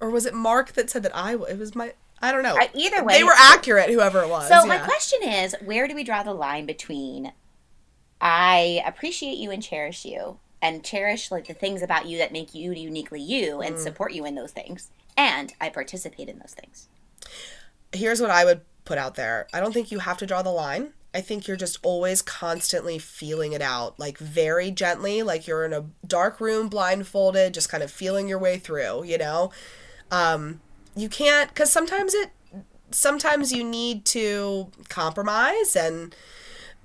Or 0.01 0.11
was 0.11 0.27
it 0.27 0.35
Mark 0.35 0.73
that 0.73 0.91
said 0.91 1.03
that 1.05 1.15
I 1.17 1.33
it 1.35 1.59
was 1.59 1.75
my 1.75 1.93
I 2.21 2.31
don't 2.31 2.43
know. 2.45 2.57
I- 2.57 2.71
either 2.75 3.03
way, 3.03 3.15
they 3.19 3.25
were 3.25 3.35
accurate 3.37 3.91
whoever 3.91 4.23
it 4.23 4.29
was. 4.29 4.49
So 4.49 4.65
my 4.65 4.79
question 4.79 5.23
is, 5.25 5.57
where 5.65 5.89
do 5.89 5.95
we 5.95 6.05
draw 6.05 6.23
the 6.23 6.33
line 6.35 6.67
between 6.67 7.33
I 8.21 8.83
appreciate 8.87 9.39
you 9.39 9.51
and 9.51 9.63
cherish 9.63 10.05
you 10.05 10.39
and 10.61 10.85
cherish 10.85 11.31
like 11.33 11.49
the 11.49 11.55
things 11.55 11.83
about 11.83 12.07
you 12.07 12.19
that 12.19 12.31
make 12.33 12.55
you 12.55 12.73
uniquely 12.73 13.21
you 13.21 13.61
and 13.61 13.75
Mm. 13.77 13.79
support 13.83 14.13
you 14.13 14.25
in 14.25 14.37
those 14.37 14.53
things 14.53 14.91
and 15.17 15.53
I 15.61 15.69
participate 15.69 16.29
in 16.29 16.39
those 16.39 16.55
things. 16.55 16.89
here's 17.93 18.21
what 18.23 18.31
I 18.31 18.45
would 18.45 18.63
put 18.85 18.97
out 18.99 19.17
there. 19.17 19.47
I 19.53 19.61
don't 19.61 19.73
think 19.75 19.91
you 19.93 19.99
have 19.99 20.17
to 20.19 20.27
draw 20.27 20.41
the 20.43 20.51
line. 20.51 20.95
I 21.15 21.21
think 21.21 21.47
you're 21.47 21.57
just 21.57 21.79
always 21.83 22.23
constantly 22.23 22.99
feeling 22.99 23.53
it 23.53 23.63
out, 23.63 23.99
like 23.99 24.19
very 24.19 24.71
gently, 24.71 25.23
like 25.23 25.47
you're 25.47 25.65
in 25.65 25.73
a 25.73 25.85
dark 26.07 26.41
room, 26.41 26.69
blindfolded, 26.69 27.53
just 27.53 27.69
kind 27.69 27.83
of 27.83 27.91
feeling 27.91 28.29
your 28.29 28.39
way 28.39 28.59
through, 28.59 29.05
you 29.05 29.19
know? 29.19 29.51
Um, 30.11 30.61
you 30.97 31.09
can't, 31.09 31.49
because 31.51 31.71
sometimes 31.71 32.15
it, 32.15 32.31
sometimes 32.91 33.53
you 33.53 33.63
need 33.63 34.05
to 34.07 34.71
compromise 34.89 35.77
and 35.77 36.15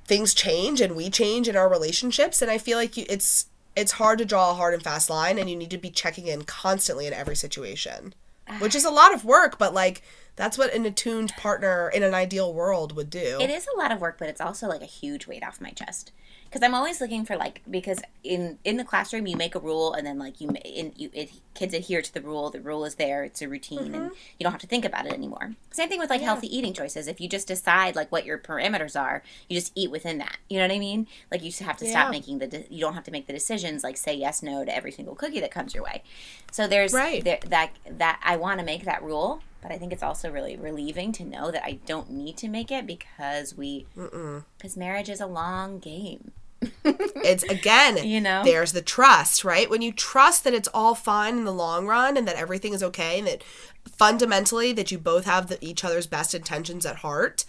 things 0.06 0.34
change 0.34 0.82
and 0.82 0.96
we 0.96 1.10
change 1.10 1.48
in 1.48 1.56
our 1.56 1.70
relationships. 1.70 2.42
And 2.42 2.52
I 2.52 2.58
feel 2.58 2.78
like 2.78 2.98
you, 2.98 3.06
it's, 3.10 3.48
it's 3.76 3.94
hard 3.94 4.20
to 4.20 4.26
draw 4.26 4.52
a 4.52 4.56
hard 4.56 4.74
and 4.74 4.84
fast 4.84 5.10
line 5.10 5.38
and 5.38 5.50
you 5.50 5.56
need 5.56 5.72
to 5.72 5.78
be 5.78 5.90
checking 5.90 6.28
in 6.28 6.44
constantly 6.44 7.08
in 7.08 7.14
every 7.14 7.36
situation 7.36 8.14
which 8.60 8.76
is 8.76 8.86
a 8.86 8.90
lot 8.92 9.14
of 9.14 9.26
work, 9.26 9.58
but 9.58 9.74
like 9.74 10.02
that's 10.38 10.58
what 10.58 10.74
an 10.74 10.86
attuned 10.86 11.34
partner 11.36 11.90
in 11.90 12.04
an 12.04 12.14
ideal 12.14 12.54
world 12.54 12.96
would 12.96 13.10
do. 13.10 13.38
It 13.42 13.50
is 13.50 13.68
a 13.68 13.78
lot 13.78 13.92
of 13.92 14.00
work, 14.00 14.18
but 14.18 14.30
it's 14.30 14.40
also 14.40 14.68
like 14.68 14.82
a 14.82 14.86
huge 14.86 15.28
weight 15.28 15.44
off 15.44 15.60
my 15.60 15.72
chest. 15.72 16.12
Because 16.46 16.64
I'm 16.64 16.76
always 16.76 17.02
looking 17.02 17.26
for 17.26 17.36
like 17.36 17.62
because 17.70 18.00
in 18.24 18.58
in 18.64 18.78
the 18.78 18.86
classroom 18.86 19.28
you 19.28 19.36
make 19.36 19.56
a 19.56 19.60
rule 19.60 19.94
and 19.94 20.08
then 20.08 20.18
like 20.18 20.40
you 20.40 20.50
in 20.64 20.94
you 20.96 21.10
it, 21.12 21.32
kids 21.56 21.74
adhere 21.74 22.02
to 22.02 22.14
the 22.14 22.22
rule. 22.22 22.50
The 22.50 22.62
rule 22.62 22.86
is 22.86 22.96
there. 22.96 23.24
It's 23.26 23.42
a 23.42 23.50
routine, 23.50 23.80
and 23.80 23.96
mm-hmm. 23.96 24.14
you 24.40 24.44
don't 24.44 24.54
have 24.54 24.62
to 24.62 24.68
think 24.68 24.86
about 24.86 25.06
it 25.06 25.12
anymore. 25.12 25.56
Same 25.72 25.90
thing 25.90 26.00
with 26.00 26.10
like 26.10 26.22
healthy 26.22 26.56
eating 26.56 26.72
choices. 26.72 27.08
If 27.08 27.20
you 27.20 27.28
just 27.28 27.48
decide 27.48 27.98
like 27.98 28.12
what 28.14 28.26
your 28.26 28.38
parameters 28.38 28.98
are, 28.98 29.24
you 29.50 29.58
just 29.58 29.74
eat 29.76 29.92
within 29.92 30.20
that. 30.20 30.38
You 30.50 30.60
know 30.60 30.68
what 30.68 30.76
I 30.76 30.80
mean? 30.80 31.08
Like 31.32 31.44
you 31.44 31.50
just 31.50 31.64
have 31.64 31.78
to 31.78 31.86
Yeah. 31.86 31.92
stop 31.92 32.12
making 32.12 32.38
the. 32.38 32.48
De- 32.48 32.68
you 32.70 32.80
don't 32.80 32.94
have 32.94 33.04
to 33.06 33.12
make 33.12 33.28
the 33.28 33.34
decisions 33.34 33.84
like 33.84 33.98
say 33.98 34.16
yes 34.16 34.42
no 34.42 34.64
to 34.64 34.74
every 34.74 34.92
single 34.94 35.16
cookie 35.16 35.42
that 35.42 35.52
comes 35.52 35.74
your 35.74 35.84
way. 35.84 36.04
So 36.52 36.66
there's 36.66 36.94
Right. 36.94 37.24
there, 37.24 37.40
that 37.48 37.72
that 37.90 38.22
I 38.24 38.38
want 38.38 38.60
to 38.60 38.66
make 38.66 38.86
that 38.86 39.04
rule, 39.04 39.42
but 39.62 39.72
I 39.72 39.78
think 39.78 39.92
it's 39.92 40.04
also 40.04 40.32
really 40.32 40.56
relieving 40.56 41.12
to 41.14 41.24
know 41.24 41.52
that 41.52 41.64
I 41.64 41.80
don't 41.86 42.12
need 42.12 42.38
to 42.38 42.48
make 42.48 42.72
it 42.72 42.86
because 42.86 43.58
we 43.58 43.86
because 43.96 44.78
marriage 44.78 45.10
is 45.10 45.22
a 45.22 45.28
long 45.28 45.80
game. 45.80 46.32
It's 46.84 47.44
again, 47.44 47.98
You 48.08 48.22
know? 48.22 48.44
there's 48.44 48.72
the 48.72 48.82
trust, 48.82 49.44
right? 49.44 49.70
When 49.70 49.82
you 49.82 49.92
trust 49.92 50.44
that 50.44 50.54
it's 50.54 50.70
all 50.74 50.96
fine 50.96 51.38
in 51.38 51.46
the 51.46 51.54
long 51.54 51.88
run 51.88 52.16
and 52.16 52.28
that 52.28 52.36
everything 52.36 52.74
is 52.74 52.82
okay 52.84 53.20
and 53.20 53.28
that 53.28 53.44
fundamentally 53.86 54.72
that 54.74 54.92
you 54.92 54.98
both 54.98 55.26
have 55.26 55.48
the, 55.48 55.64
each 55.64 55.84
other's 55.84 56.08
best 56.08 56.34
intentions 56.34 56.86
at 56.86 56.98
heart. 56.98 57.46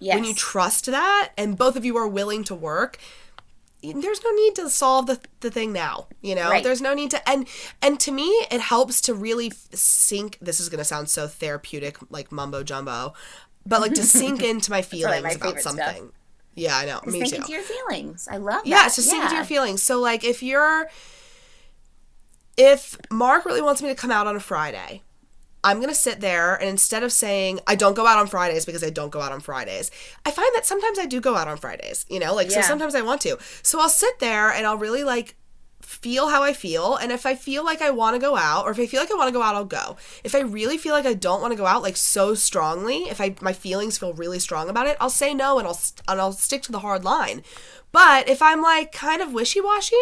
Yes. 0.00 0.16
When 0.16 0.24
you 0.24 0.34
trust 0.34 0.86
that 0.86 1.30
and 1.38 1.56
both 1.56 1.76
of 1.76 1.84
you 1.84 1.96
are 1.96 2.08
willing 2.08 2.42
to 2.44 2.54
work, 2.54 2.98
there's 3.82 4.22
no 4.22 4.30
need 4.30 4.54
to 4.54 4.68
solve 4.70 5.06
the, 5.06 5.18
the 5.40 5.50
thing 5.50 5.72
now 5.72 6.06
you 6.20 6.34
know 6.34 6.48
Right. 6.50 6.62
there's 6.62 6.80
no 6.80 6.94
need 6.94 7.10
to 7.10 7.28
and 7.28 7.48
and 7.82 7.98
to 8.00 8.12
me 8.12 8.26
it 8.50 8.60
helps 8.60 9.00
to 9.02 9.14
really 9.14 9.52
sink 9.72 10.38
this 10.40 10.60
is 10.60 10.68
going 10.68 10.78
to 10.78 10.84
sound 10.84 11.08
so 11.08 11.26
therapeutic 11.26 11.96
like 12.10 12.30
mumbo 12.30 12.62
jumbo 12.62 13.12
but 13.66 13.80
like 13.80 13.94
to 13.94 14.04
sink 14.04 14.42
into 14.52 14.70
my 14.70 14.82
feelings 14.82 15.22
my 15.22 15.30
about 15.30 15.40
favorite 15.42 15.60
stuff. 15.62 15.74
something 15.76 16.12
yeah 16.54 16.76
i 16.76 16.84
know 16.84 17.00
Just 17.04 17.12
me 17.12 17.20
think 17.20 17.30
too 17.30 17.36
into 17.40 17.52
your 17.52 17.62
feelings. 17.62 18.28
I 18.30 18.36
love 18.36 18.62
yeah, 18.64 18.82
that. 18.84 18.92
so 18.92 19.02
sink 19.02 19.22
into 19.24 19.34
your 19.36 19.44
feelings. 19.44 19.82
So 19.82 19.98
like 20.00 20.22
if 20.22 20.42
you're 20.42 20.88
if 22.56 22.96
Mark 23.10 23.44
really 23.46 23.62
wants 23.62 23.82
me 23.82 23.88
to 23.88 23.94
come 23.94 24.10
out 24.10 24.26
on 24.26 24.36
a 24.36 24.40
Friday, 24.40 25.02
I'm 25.64 25.80
gonna 25.80 25.94
sit 25.94 26.20
there 26.20 26.54
and 26.54 26.68
instead 26.68 27.02
of 27.02 27.12
saying 27.12 27.60
I 27.66 27.74
don't 27.74 27.94
go 27.94 28.06
out 28.06 28.18
on 28.18 28.26
Fridays 28.26 28.64
because 28.64 28.82
I 28.82 28.90
don't 28.90 29.10
go 29.10 29.20
out 29.20 29.32
on 29.32 29.40
Fridays, 29.40 29.90
I 30.26 30.30
find 30.30 30.50
that 30.54 30.66
sometimes 30.66 30.98
I 30.98 31.06
do 31.06 31.20
go 31.20 31.36
out 31.36 31.48
on 31.48 31.56
Fridays. 31.56 32.04
You 32.08 32.18
know, 32.18 32.34
like 32.34 32.50
so 32.50 32.60
sometimes 32.62 32.94
I 32.94 33.02
want 33.02 33.20
to. 33.22 33.38
So 33.62 33.80
I'll 33.80 33.88
sit 33.88 34.18
there 34.18 34.50
and 34.50 34.66
I'll 34.66 34.78
really 34.78 35.04
like 35.04 35.36
feel 35.80 36.28
how 36.28 36.42
I 36.42 36.52
feel. 36.52 36.96
And 36.96 37.12
if 37.12 37.26
I 37.26 37.34
feel 37.34 37.64
like 37.64 37.82
I 37.82 37.90
want 37.90 38.14
to 38.14 38.20
go 38.20 38.36
out, 38.36 38.64
or 38.64 38.70
if 38.70 38.78
I 38.78 38.86
feel 38.86 39.00
like 39.00 39.10
I 39.10 39.14
want 39.14 39.28
to 39.28 39.32
go 39.32 39.42
out, 39.42 39.54
I'll 39.54 39.64
go. 39.64 39.96
If 40.24 40.34
I 40.34 40.40
really 40.40 40.78
feel 40.78 40.94
like 40.94 41.06
I 41.06 41.14
don't 41.14 41.40
want 41.40 41.52
to 41.52 41.56
go 41.56 41.66
out, 41.66 41.82
like 41.82 41.96
so 41.96 42.34
strongly, 42.34 43.04
if 43.04 43.20
I 43.20 43.36
my 43.40 43.52
feelings 43.52 43.98
feel 43.98 44.14
really 44.14 44.38
strong 44.38 44.68
about 44.68 44.86
it, 44.86 44.96
I'll 45.00 45.10
say 45.10 45.34
no 45.34 45.58
and 45.58 45.66
I'll 45.66 45.80
and 46.08 46.20
I'll 46.20 46.32
stick 46.32 46.62
to 46.62 46.72
the 46.72 46.80
hard 46.80 47.04
line. 47.04 47.42
But 47.92 48.28
if 48.28 48.40
I'm 48.40 48.62
like 48.62 48.92
kind 48.92 49.20
of 49.20 49.32
wishy 49.32 49.60
washy, 49.60 49.96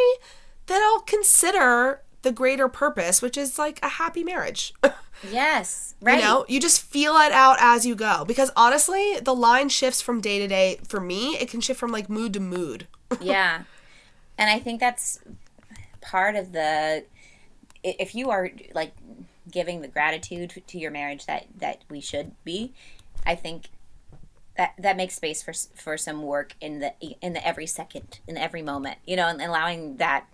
then 0.67 0.81
I'll 0.83 1.01
consider 1.01 2.03
the 2.23 2.33
greater 2.33 2.69
purpose, 2.69 3.23
which 3.23 3.37
is 3.37 3.59
like 3.59 3.79
a 3.83 3.89
happy 3.89 4.25
marriage. 4.25 4.75
Yes. 5.31 5.97
Right. 6.01 6.17
You 6.17 6.25
know, 6.25 6.47
you 6.49 6.59
just 6.61 6.81
feel 6.81 7.15
it 7.17 7.31
out 7.31 7.59
as 7.61 7.85
you 7.85 7.95
go. 7.95 8.25
Because 8.25 8.51
honestly, 8.57 9.19
the 9.21 9.35
line 9.35 9.69
shifts 9.69 10.01
from 10.01 10.23
day 10.23 10.39
to 10.39 10.49
day. 10.49 10.81
For 10.89 10.99
me, 10.99 11.37
it 11.37 11.51
can 11.51 11.61
shift 11.61 11.79
from 11.79 11.93
like 11.93 12.09
mood 12.09 12.33
to 12.33 12.41
mood. 12.41 12.87
yeah 13.21 13.63
and 14.39 14.51
i 14.51 14.59
think 14.59 14.81
that's 14.81 15.21
part 16.01 16.35
of 16.37 16.53
the 16.53 17.05
if 17.83 18.15
you 18.15 18.31
are 18.31 18.51
like 18.75 18.93
giving 19.51 19.81
the 19.81 19.89
gratitude 19.89 20.63
to 20.67 20.79
your 20.79 20.91
marriage 20.91 21.27
that 21.27 21.47
that 21.59 21.83
we 21.89 22.01
should 22.01 22.33
be 22.45 22.73
i 23.27 23.35
think 23.35 23.69
that 24.57 24.75
that 24.79 24.97
makes 24.97 25.15
space 25.15 25.43
for 25.43 25.53
for 25.75 25.97
some 25.97 26.23
work 26.23 26.55
in 26.61 26.81
the 26.81 26.93
in 27.21 27.33
the 27.33 27.47
every 27.47 27.67
second 27.67 28.21
in 28.27 28.37
every 28.37 28.63
moment 28.63 28.99
you 29.07 29.17
know 29.17 29.29
and 29.29 29.41
allowing 29.41 29.97
that 29.97 30.27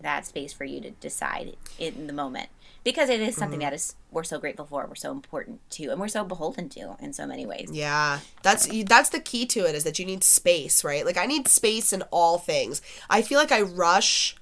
that 0.00 0.26
space 0.26 0.52
for 0.52 0.64
you 0.64 0.80
to 0.80 0.90
decide 0.92 1.56
in 1.78 2.06
the 2.06 2.12
moment 2.12 2.48
because 2.84 3.08
it 3.08 3.20
is 3.20 3.34
something 3.34 3.58
mm-hmm. 3.58 3.70
that 3.70 3.74
is 3.74 3.96
we're 4.10 4.22
so 4.22 4.38
grateful 4.38 4.66
for 4.66 4.86
we're 4.86 4.94
so 4.94 5.10
important 5.10 5.58
to 5.70 5.88
and 5.88 5.98
we're 5.98 6.08
so 6.08 6.22
beholden 6.22 6.68
to 6.68 6.96
in 7.00 7.12
so 7.12 7.26
many 7.26 7.44
ways 7.46 7.70
Yeah, 7.72 8.20
that's 8.42 8.68
that's 8.84 9.08
the 9.08 9.20
key 9.20 9.46
to 9.46 9.66
it 9.66 9.74
is 9.74 9.84
that 9.84 9.98
you 9.98 10.04
need 10.04 10.22
space, 10.22 10.84
right? 10.84 11.04
Like 11.04 11.16
I 11.16 11.26
need 11.26 11.48
space 11.48 11.92
in 11.92 12.02
all 12.10 12.38
things. 12.38 12.82
I 13.10 13.22
feel 13.22 13.38
like 13.38 13.52
I 13.52 13.62
rush 13.62 14.36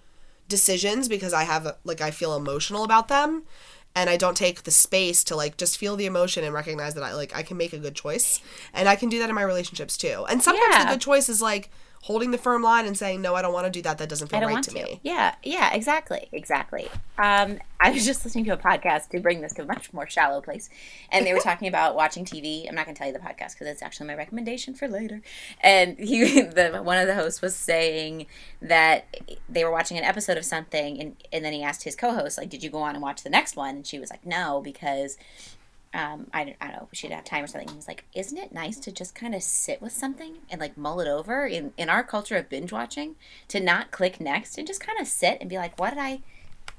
decisions 0.48 1.08
because 1.08 1.32
I 1.32 1.44
have 1.44 1.76
like 1.84 2.00
I 2.00 2.10
feel 2.10 2.36
emotional 2.36 2.84
about 2.84 3.08
them 3.08 3.44
and 3.94 4.08
I 4.08 4.16
don't 4.16 4.36
take 4.36 4.62
the 4.64 4.70
space 4.70 5.22
to 5.24 5.36
like 5.36 5.56
just 5.56 5.78
feel 5.78 5.96
the 5.96 6.06
emotion 6.06 6.44
and 6.44 6.54
recognize 6.54 6.94
that 6.94 7.04
I 7.04 7.14
like 7.14 7.34
I 7.34 7.42
can 7.42 7.56
make 7.56 7.72
a 7.72 7.78
good 7.78 7.94
choice. 7.94 8.40
And 8.74 8.88
I 8.88 8.96
can 8.96 9.08
do 9.08 9.18
that 9.20 9.28
in 9.28 9.34
my 9.34 9.42
relationships 9.42 9.96
too. 9.96 10.26
And 10.28 10.42
sometimes 10.42 10.74
Yeah. 10.74 10.84
the 10.84 10.90
good 10.92 11.00
choice 11.00 11.28
is 11.28 11.40
like 11.40 11.70
holding 12.02 12.32
the 12.32 12.38
firm 12.38 12.62
line 12.62 12.84
and 12.84 12.98
saying 12.98 13.22
no, 13.22 13.34
I 13.34 13.42
don't 13.42 13.52
want 13.52 13.66
to 13.66 13.70
do 13.70 13.80
that. 13.82 13.98
That 13.98 14.08
doesn't 14.08 14.28
feel 14.28 14.40
right 14.40 14.62
to, 14.62 14.70
to. 14.70 14.74
me. 14.74 15.00
Yeah, 15.02 15.34
yeah, 15.42 15.72
exactly, 15.72 16.28
exactly. 16.32 16.88
Um, 17.16 17.58
I 17.80 17.90
was 17.90 18.04
just 18.04 18.24
listening 18.24 18.44
to 18.46 18.52
a 18.52 18.56
podcast 18.56 19.08
to 19.10 19.20
bring 19.20 19.40
this 19.40 19.52
to 19.54 19.62
a 19.62 19.64
much 19.64 19.92
more 19.92 20.08
shallow 20.08 20.40
place, 20.40 20.68
and 21.10 21.24
they 21.24 21.32
were 21.32 21.40
talking 21.40 21.68
about 21.68 21.94
watching 21.94 22.24
TV. 22.24 22.68
I'm 22.68 22.74
not 22.74 22.86
going 22.86 22.94
to 22.94 22.98
tell 22.98 23.06
you 23.06 23.14
the 23.14 23.20
podcast 23.20 23.54
because 23.54 23.68
it's 23.68 23.82
actually 23.82 24.08
my 24.08 24.14
recommendation 24.14 24.74
for 24.74 24.88
later. 24.88 25.22
And 25.60 25.96
he, 25.98 26.42
the 26.42 26.80
one 26.82 26.98
of 26.98 27.06
the 27.06 27.14
hosts 27.14 27.40
was 27.40 27.54
saying 27.54 28.26
that 28.60 29.06
they 29.48 29.64
were 29.64 29.70
watching 29.70 29.96
an 29.96 30.04
episode 30.04 30.36
of 30.36 30.44
something, 30.44 31.00
and 31.00 31.16
and 31.32 31.44
then 31.44 31.52
he 31.52 31.62
asked 31.62 31.84
his 31.84 31.94
co-host, 31.94 32.36
like, 32.36 32.50
"Did 32.50 32.64
you 32.64 32.70
go 32.70 32.78
on 32.78 32.94
and 32.94 33.02
watch 33.02 33.22
the 33.22 33.30
next 33.30 33.56
one?" 33.56 33.76
And 33.76 33.86
she 33.86 33.98
was 33.98 34.10
like, 34.10 34.26
"No, 34.26 34.60
because." 34.60 35.16
Um, 35.94 36.26
I, 36.33 36.44
don't- 36.44 36.57
I 36.61 36.68
don't 36.68 36.76
know, 36.76 36.88
she 36.92 37.07
didn't 37.09 37.16
have 37.16 37.24
time 37.26 37.44
or 37.44 37.46
something. 37.46 37.74
He's 37.74 37.87
like, 37.88 38.05
isn't 38.14 38.38
it 38.38 38.52
nice 38.52 38.78
to 38.81 38.92
just 38.92 39.14
kind 39.14 39.35
of 39.35 39.42
sit 39.42 39.83
with 39.83 39.92
something 39.92 40.38
and 40.50 40.61
like 40.61 40.76
mull 40.78 41.00
it 41.00 41.09
over 41.09 41.46
in, 41.46 41.72
in 41.76 41.88
our 41.90 42.02
culture 42.02 42.37
of 42.37 42.48
binge 42.48 42.72
watching 42.72 43.16
to 43.48 43.61
not 43.61 43.90
click 43.90 44.20
next 44.20 44.57
and 44.59 44.66
just 44.66 44.81
kind 44.81 44.98
of 45.00 45.07
sit 45.07 45.38
and 45.40 45.50
be 45.50 45.57
like, 45.57 45.78
what 45.78 45.90
did 45.90 45.98
I 45.98 46.20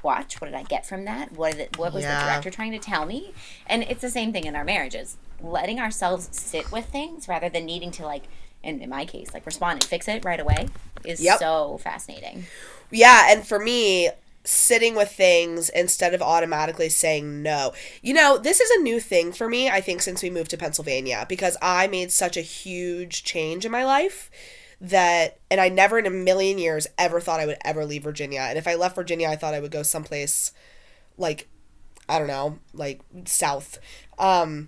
watch? 0.02 0.42
What 0.42 0.48
did 0.48 0.56
I 0.56 0.64
get 0.64 0.86
from 0.86 1.06
that? 1.06 1.32
What, 1.32 1.52
did 1.54 1.62
it, 1.62 1.78
what 1.78 1.94
was 1.94 2.04
Yeah. 2.04 2.20
the 2.20 2.26
director 2.32 2.50
trying 2.50 2.72
to 2.72 2.80
tell 2.80 3.06
me? 3.06 3.34
And 3.68 3.84
it's 3.84 4.02
the 4.02 4.10
same 4.10 4.34
thing 4.34 4.46
in 4.46 4.56
our 4.56 4.64
marriages. 4.66 5.18
Letting 5.42 5.80
ourselves 5.80 6.30
sit 6.32 6.72
with 6.72 6.86
things 6.88 7.28
rather 7.28 7.50
than 7.50 7.66
needing 7.66 7.92
to 7.92 8.06
like, 8.06 8.24
in, 8.64 8.82
in 8.82 8.90
my 8.90 9.06
case, 9.06 9.34
like 9.34 9.46
respond 9.46 9.76
and 9.76 9.84
fix 9.84 10.08
it 10.08 10.26
right 10.26 10.40
away 10.40 10.70
is 11.06 11.22
Yep. 11.22 11.40
so 11.40 11.78
fascinating. 11.84 12.46
Yeah, 12.92 13.32
and 13.32 13.46
for 13.46 13.60
me, 13.60 14.10
sitting 14.46 14.94
with 14.96 15.10
things 15.12 15.70
instead 15.70 16.14
of 16.14 16.22
automatically 16.22 16.90
saying 16.90 17.42
no. 17.42 17.74
You 18.02 18.14
know, 18.14 18.38
this 18.38 18.60
is 18.60 18.70
a 18.72 18.82
new 18.84 19.00
thing 19.00 19.32
for 19.32 19.48
me, 19.48 19.70
I 19.70 19.80
think, 19.82 20.02
since 20.02 20.22
we 20.22 20.30
moved 20.30 20.50
to 20.52 20.58
Pennsylvania, 20.58 21.26
because 21.30 21.56
I 21.62 21.88
made 21.88 22.12
such 22.12 22.36
a 22.36 22.42
huge 22.42 23.24
change 23.24 23.66
in 23.66 23.72
my 23.72 23.86
life 23.86 24.30
that, 24.82 25.40
and 25.50 25.62
I 25.62 25.70
never 25.70 25.98
in 25.98 26.06
a 26.06 26.10
million 26.10 26.58
years 26.58 26.88
ever 26.98 27.22
thought 27.22 27.40
I 27.40 27.46
would 27.46 27.58
ever 27.64 27.86
leave 27.86 28.04
Virginia. 28.04 28.42
And 28.42 28.58
if 28.58 28.68
I 28.68 28.76
left 28.76 28.96
Virginia, 28.96 29.30
I 29.30 29.38
thought 29.38 29.54
I 29.54 29.62
would 29.62 29.72
go 29.72 29.82
someplace 29.84 30.52
like, 31.18 31.48
I 32.10 32.20
don't 32.20 32.28
know, 32.28 32.60
like 32.74 33.00
south. 33.26 33.80
Um, 34.20 34.68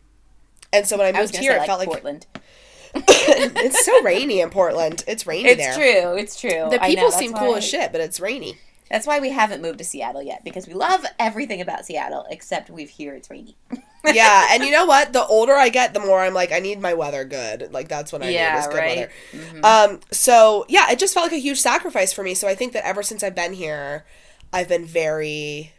and 0.72 0.88
so 0.88 0.98
when 0.98 1.14
I 1.14 1.18
I 1.18 1.22
moved 1.22 1.34
to 1.34 1.42
here, 1.42 1.52
say 1.58 1.64
it 1.64 1.68
felt 1.68 1.80
like 1.80 1.90
Portland. 1.90 2.28
it's 2.96 3.86
so 3.86 4.02
rainy 4.04 4.40
in 4.40 4.50
Portland. 4.50 5.04
It's 5.06 5.28
rainy 5.28 5.50
It's 5.50 5.58
there. 5.62 5.74
true. 5.76 6.18
It's 6.18 6.40
true. 6.40 6.70
The 6.70 6.82
I 6.82 6.88
people 6.88 7.10
know, 7.10 7.10
seem 7.10 7.34
cool 7.34 7.52
why- 7.52 7.58
as 7.58 7.66
shit, 7.66 7.92
but 7.92 8.00
it's 8.00 8.22
rainy. 8.22 8.58
That's 8.90 9.08
why 9.08 9.20
we 9.20 9.32
haven't 9.32 9.62
moved 9.62 9.80
to 9.80 9.84
Seattle 9.84 10.22
yet 10.22 10.44
because 10.44 10.68
we 10.68 10.74
love 10.74 11.06
everything 11.20 11.62
about 11.62 11.86
Seattle 11.86 12.26
except 12.30 12.70
we've 12.70 12.90
here 12.90 13.16
it's 13.16 13.30
rainy. 13.30 13.58
yeah, 14.08 14.48
and 14.52 14.64
you 14.64 14.72
know 14.72 14.86
what? 14.86 15.14
The 15.14 15.26
older 15.26 15.54
I 15.54 15.70
get, 15.70 15.94
the 15.94 16.00
more 16.00 16.20
I'm 16.20 16.34
like, 16.34 16.52
I 16.52 16.60
need 16.60 16.80
my 16.80 16.94
weather 16.94 17.26
good. 17.26 17.74
Like 17.74 17.88
that's 17.88 18.12
what 18.14 18.22
I 18.22 18.32
Yeah, 18.32 18.34
need 18.34 18.56
is 18.56 18.68
good 18.68 18.78
right? 18.78 19.10
Mm-hmm. 19.32 19.64
weather. 19.64 19.92
Um, 19.94 20.00
so 20.12 20.66
yeah, 20.70 20.92
it 20.92 21.00
just 21.00 21.14
felt 21.14 21.26
like 21.26 21.34
a 21.34 21.38
huge 21.38 21.60
sacrifice 21.60 22.14
for 22.14 22.24
me. 22.24 22.34
So 22.36 22.48
I 22.48 22.54
think 22.56 22.74
that 22.74 22.86
ever 22.86 23.02
since 23.02 23.24
I've 23.24 23.36
been 23.36 23.54
here, 23.54 24.06
I've 24.54 24.70
been 24.70 24.86
very, 24.86 25.74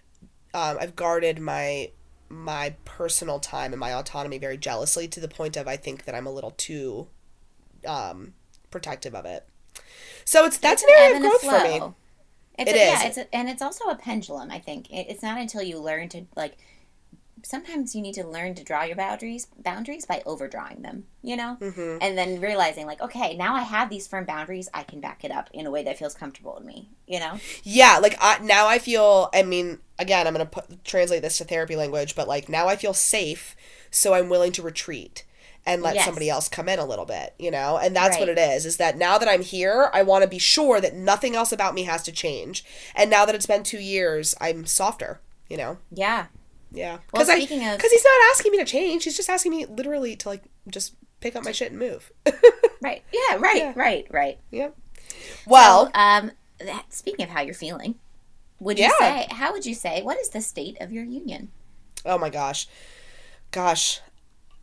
um, 0.55 0.79
I've 0.81 0.97
guarded 0.97 1.39
my 1.41 1.91
my 2.29 2.75
personal 2.85 3.39
time 3.39 3.73
and 3.73 3.81
my 3.81 3.95
autonomy 3.95 4.39
very 4.39 4.57
jealously 4.59 5.07
to 5.09 5.21
the 5.21 5.29
point 5.29 5.57
of 5.57 5.69
I 5.69 5.77
think 5.77 6.05
that 6.07 6.15
I'm 6.15 6.27
a 6.27 6.33
little 6.33 6.51
too, 6.53 7.09
um, 7.87 8.35
protective 8.71 9.15
of 9.15 9.25
it. 9.27 9.47
So 10.25 10.45
it's 10.45 10.59
that's 10.59 10.83
an 10.83 10.91
area 10.91 11.15
of 11.17 11.21
growth 11.21 11.43
for 11.43 11.61
me. 11.61 11.83
It's 12.59 12.71
It 12.71 12.77
a, 12.77 12.79
Yeah, 12.79 13.07
it's 13.07 13.19
a, 13.19 13.35
and 13.35 13.49
it's 13.49 13.63
also 13.63 13.85
a 13.87 13.97
pendulum. 13.97 14.51
I 14.51 14.59
think 14.59 14.91
it, 14.91 15.07
it's 15.09 15.23
not 15.23 15.39
until 15.39 15.63
you 15.63 15.79
learn 15.79 16.09
to 16.11 16.27
like. 16.37 16.57
Sometimes 17.45 17.95
you 17.95 18.03
need 18.03 18.15
to 18.15 18.27
learn 18.27 18.55
to 18.57 18.65
draw 18.65 18.83
your 18.83 18.97
boundaries 18.97 19.47
boundaries 19.59 20.05
by 20.05 20.23
overdrawing 20.27 20.83
them, 20.83 21.05
you 21.23 21.37
know, 21.37 21.59
Mm-hmm. 21.61 21.99
and 22.01 22.19
then 22.19 22.41
realizing 22.41 22.87
like, 22.87 23.01
okay, 23.01 23.37
now 23.37 23.55
I 23.55 23.61
have 23.63 23.89
these 23.89 24.09
firm 24.09 24.25
boundaries. 24.25 24.69
I 24.75 24.83
can 24.83 25.01
back 25.01 25.23
it 25.23 25.31
up 25.31 25.49
in 25.53 25.67
a 25.67 25.71
way 25.71 25.85
that 25.85 25.99
feels 25.99 26.15
comfortable 26.15 26.55
to 26.59 26.65
me, 26.65 26.89
you 27.07 27.21
know. 27.21 27.39
Yeah, 27.63 27.99
like 28.03 28.17
I, 28.21 28.39
now 28.41 28.67
I 28.67 28.79
feel. 28.79 29.29
I 29.35 29.43
mean, 29.43 29.79
again, 29.99 30.27
I'm 30.27 30.33
gonna 30.33 30.47
put, 30.47 30.85
translate 30.85 31.23
this 31.23 31.39
to 31.39 31.45
therapy 31.45 31.77
language, 31.77 32.17
but 32.17 32.27
like 32.27 32.49
now 32.49 32.69
I 32.69 32.77
feel 32.77 32.95
safe, 32.95 33.55
so 33.91 34.15
I'm 34.15 34.29
willing 34.29 34.53
to 34.53 34.63
retreat 34.63 35.25
and 35.67 35.83
let 35.83 35.97
Yes. 35.97 36.05
somebody 36.05 36.31
else 36.31 36.49
come 36.49 36.69
in 36.69 36.79
a 36.79 36.85
little 36.87 37.05
bit, 37.05 37.35
you 37.39 37.51
know. 37.51 37.77
And 37.77 37.95
that's 37.95 38.19
what 38.19 38.29
it 38.29 38.39
is. 38.39 38.65
Is 38.65 38.77
that 38.77 38.97
now 38.97 39.19
that 39.19 39.29
I'm 39.29 39.43
here, 39.43 39.91
I 39.93 40.03
want 40.03 40.23
to 40.23 40.29
be 40.29 40.39
sure 40.39 40.81
that 40.81 40.95
nothing 40.95 41.35
else 41.35 41.51
about 41.53 41.75
me 41.75 41.83
has 41.83 42.03
to 42.05 42.13
change. 42.13 42.65
And 42.95 43.11
now 43.11 43.27
that 43.27 43.35
it's 43.35 43.47
been 43.47 43.65
two 43.65 43.81
years, 43.81 44.35
I'm 44.41 44.65
softer, 44.67 45.21
you 45.51 45.57
know. 45.57 45.79
Yeah, 45.91 46.27
Yeah. 46.73 46.99
Well, 47.13 47.25
Because 47.25 47.29
speaking 47.29 47.67
of- 47.67 47.77
because 47.77 47.91
he's 47.93 48.05
not 48.05 48.31
asking 48.33 48.53
me 48.53 48.59
to 48.59 48.65
change. 48.65 49.05
He's 49.05 49.17
just 49.17 49.29
asking 49.31 49.53
me 49.53 49.67
literally 49.67 50.15
to 50.17 50.29
like 50.29 50.43
just 50.69 50.95
pick 51.21 51.35
up 51.37 51.45
my 51.45 51.53
shit 51.53 51.71
and 51.71 51.79
move. 51.79 52.13
right. 52.83 53.03
Yeah, 53.13 53.37
right, 53.39 53.57
Yeah. 53.57 53.73
right, 53.75 54.07
right. 54.11 54.39
yep. 54.51 54.77
Well, 55.47 55.87
So, 55.87 55.91
um, 55.95 56.33
that, 56.59 56.93
speaking 56.93 57.25
of 57.25 57.31
how 57.31 57.41
you're 57.41 57.55
feeling, 57.55 57.95
would 58.61 58.79
you 58.79 58.85
Yeah. 58.85 58.99
say 58.99 59.27
how 59.31 59.53
would 59.53 59.65
you 59.65 59.75
say 59.75 60.03
what 60.03 60.19
is 60.19 60.29
the 60.31 60.41
state 60.41 60.77
of 60.81 60.93
your 60.93 61.05
union? 61.05 61.51
Oh 62.05 62.19
my 62.19 62.31
gosh. 62.31 62.67
Gosh. 63.51 64.01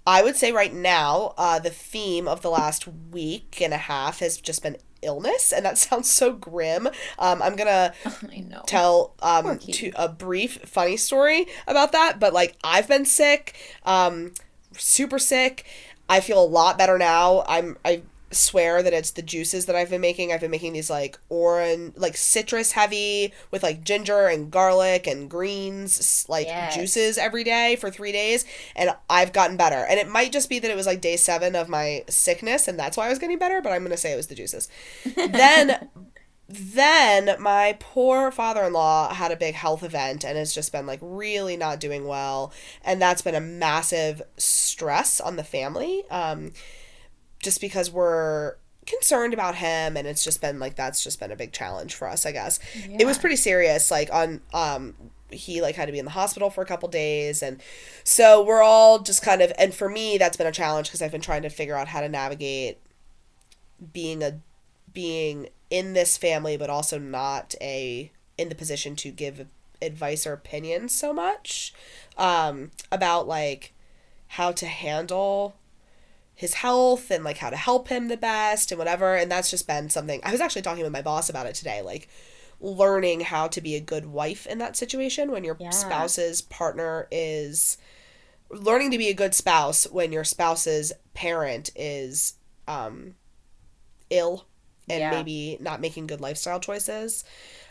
I 0.05 0.21
would 0.21 0.35
say 0.35 0.51
right 0.51 0.73
now, 0.73 1.33
uh, 1.37 1.59
the 1.59 1.69
theme 1.69 2.27
of 2.27 2.41
the 2.41 2.49
last 2.49 2.87
week 2.87 3.59
and 3.61 3.73
a 3.73 3.77
half 3.77 4.19
has 4.19 4.37
just 4.37 4.63
been 4.63 4.77
illness, 5.01 5.51
and 5.51 5.65
that 5.65 5.77
sounds 5.79 6.09
so 6.09 6.33
grim. 6.33 6.87
Um, 7.19 7.41
I'm 7.41 7.55
gonna 7.55 7.93
I 8.31 8.39
know. 8.39 8.63
tell 8.65 9.13
um 9.21 9.59
to 9.71 9.91
a 9.95 10.09
brief 10.09 10.59
funny 10.65 10.97
story 10.97 11.47
about 11.67 11.91
that, 11.93 12.19
but 12.19 12.33
like 12.33 12.55
I've 12.63 12.87
been 12.87 13.05
sick, 13.05 13.55
um, 13.85 14.33
super 14.73 15.19
sick. 15.19 15.65
I 16.09 16.19
feel 16.19 16.43
a 16.43 16.45
lot 16.45 16.77
better 16.77 16.97
now. 16.97 17.43
I'm 17.47 17.77
I 17.85 18.03
swear 18.33 18.83
that 18.83 18.93
it's 18.93 19.11
the 19.11 19.21
juices 19.21 19.65
that 19.67 19.75
I've 19.75 19.89
been 19.89 20.01
making. 20.01 20.31
I've 20.31 20.41
been 20.41 20.51
making 20.51 20.73
these 20.73 20.89
like 20.89 21.17
orange, 21.29 21.93
like 21.97 22.17
citrus 22.17 22.73
heavy 22.73 23.33
with 23.51 23.63
like 23.63 23.83
ginger 23.83 24.27
and 24.27 24.51
garlic 24.51 25.07
and 25.07 25.29
greens, 25.29 26.25
like 26.29 26.47
Yes. 26.47 26.67
juices 26.67 27.17
every 27.17 27.43
day 27.43 27.75
for 27.75 27.89
three 27.91 28.11
days, 28.11 28.45
and 28.75 28.91
I've 29.09 29.33
gotten 29.33 29.57
better. 29.57 29.85
And 29.89 29.99
it 29.99 30.07
might 30.09 30.31
just 30.31 30.49
be 30.49 30.59
that 30.59 30.71
it 30.71 30.75
was 30.75 30.85
like 30.87 31.01
day 31.01 31.17
seven 31.17 31.55
of 31.55 31.69
my 31.69 32.03
sickness, 32.09 32.67
and 32.67 32.77
that's 32.79 32.97
why 32.97 33.05
I 33.05 33.09
was 33.09 33.19
getting 33.19 33.39
better. 33.39 33.61
But 33.61 33.71
I'm 33.73 33.83
gonna 33.83 33.97
say 33.97 34.13
it 34.13 34.17
was 34.17 34.27
the 34.27 34.35
juices. 34.35 34.67
then 35.25 35.77
then 36.49 37.41
my 37.41 37.77
poor 37.79 38.29
father-in-law 38.29 39.13
had 39.13 39.31
a 39.31 39.35
big 39.35 39.55
health 39.55 39.81
event 39.81 40.23
and 40.25 40.37
has 40.37 40.53
just 40.53 40.71
been 40.71 40.85
like 40.85 40.99
really 41.01 41.55
not 41.55 41.79
doing 41.79 42.05
well 42.05 42.51
and 42.83 43.01
that's 43.01 43.21
been 43.21 43.33
a 43.33 43.39
massive 43.39 44.21
stress 44.37 45.21
on 45.21 45.37
the 45.37 45.43
family 45.43 46.03
um 46.11 46.51
just 47.43 47.61
because 47.61 47.91
we're 47.91 48.55
concerned 48.85 49.33
about 49.33 49.55
him 49.55 49.95
and 49.95 50.07
it's 50.07 50.23
just 50.23 50.41
been 50.41 50.59
like 50.59 50.75
that's 50.75 51.03
just 51.03 51.19
been 51.19 51.31
a 51.31 51.35
big 51.35 51.51
challenge 51.51 51.95
for 51.95 52.07
us 52.07 52.25
i 52.25 52.31
guess. 52.31 52.59
It 52.99 53.05
was 53.05 53.17
pretty 53.17 53.37
serious 53.37 53.89
like 53.91 54.11
on 54.11 54.41
um 54.53 54.95
he 55.29 55.61
like 55.61 55.75
had 55.75 55.85
to 55.85 55.91
be 55.91 55.99
in 55.99 56.05
the 56.05 56.11
hospital 56.11 56.49
for 56.49 56.61
a 56.61 56.65
couple 56.65 56.89
days 56.89 57.41
and 57.41 57.61
so 58.03 58.43
we're 58.43 58.61
all 58.61 58.99
just 58.99 59.21
kind 59.21 59.41
of 59.41 59.51
and 59.57 59.73
for 59.73 59.89
me 59.89 60.17
that's 60.17 60.37
been 60.37 60.47
a 60.47 60.51
challenge 60.51 60.87
because 60.87 61.01
i've 61.01 61.11
been 61.11 61.21
trying 61.21 61.41
to 61.41 61.49
figure 61.49 61.75
out 61.75 61.87
how 61.87 62.01
to 62.01 62.09
navigate 62.09 62.77
being 63.93 64.21
a 64.21 64.39
being 64.93 65.49
in 65.69 65.93
this 65.93 66.17
family 66.17 66.55
but 66.55 66.69
also 66.69 66.99
not 66.99 67.55
a 67.61 68.11
in 68.37 68.49
the 68.49 68.55
position 68.55 68.95
to 68.95 69.09
give 69.09 69.47
advice 69.81 70.27
or 70.27 70.33
opinions 70.33 70.93
so 70.93 71.13
much 71.13 71.73
um 72.17 72.69
about 72.91 73.27
like 73.27 73.73
how 74.27 74.51
to 74.51 74.67
handle 74.67 75.55
his 76.43 76.55
health 76.55 77.11
and 77.11 77.23
like 77.23 77.39
how 77.39 77.49
to 77.49 77.57
help 77.57 77.87
him 77.89 78.07
the 78.09 78.17
best 78.17 78.71
and 78.71 78.79
whatever. 78.79 79.15
And 79.15 79.31
that's 79.31 79.49
just 79.51 79.67
been 79.67 79.89
something 79.89 80.21
i 80.23 80.31
was 80.31 80.41
actually 80.41 80.61
talking 80.63 80.83
with 80.83 80.93
my 80.99 81.01
boss 81.01 81.29
about 81.29 81.47
it 81.47 81.55
today 81.55 81.81
like 81.81 82.07
learning 82.59 83.21
how 83.21 83.47
to 83.47 83.61
be 83.61 83.75
a 83.75 83.79
good 83.93 84.05
wife 84.05 84.45
in 84.47 84.57
that 84.59 84.77
situation 84.77 85.31
when 85.31 85.43
your 85.43 85.57
Yeah. 85.59 85.69
spouse's 85.71 86.41
partner 86.43 87.07
is 87.11 87.77
learning 88.51 88.91
to 88.91 88.97
be 88.97 89.09
a 89.09 89.13
good 89.13 89.33
spouse 89.33 89.85
when 89.91 90.11
your 90.11 90.23
spouse's 90.23 90.93
parent 91.13 91.71
is 91.75 92.35
um 92.67 93.15
ill 94.09 94.45
and 94.89 94.99
Yeah. 94.99 95.09
maybe 95.09 95.57
not 95.61 95.81
making 95.81 96.07
good 96.07 96.21
lifestyle 96.21 96.59
choices. 96.59 97.23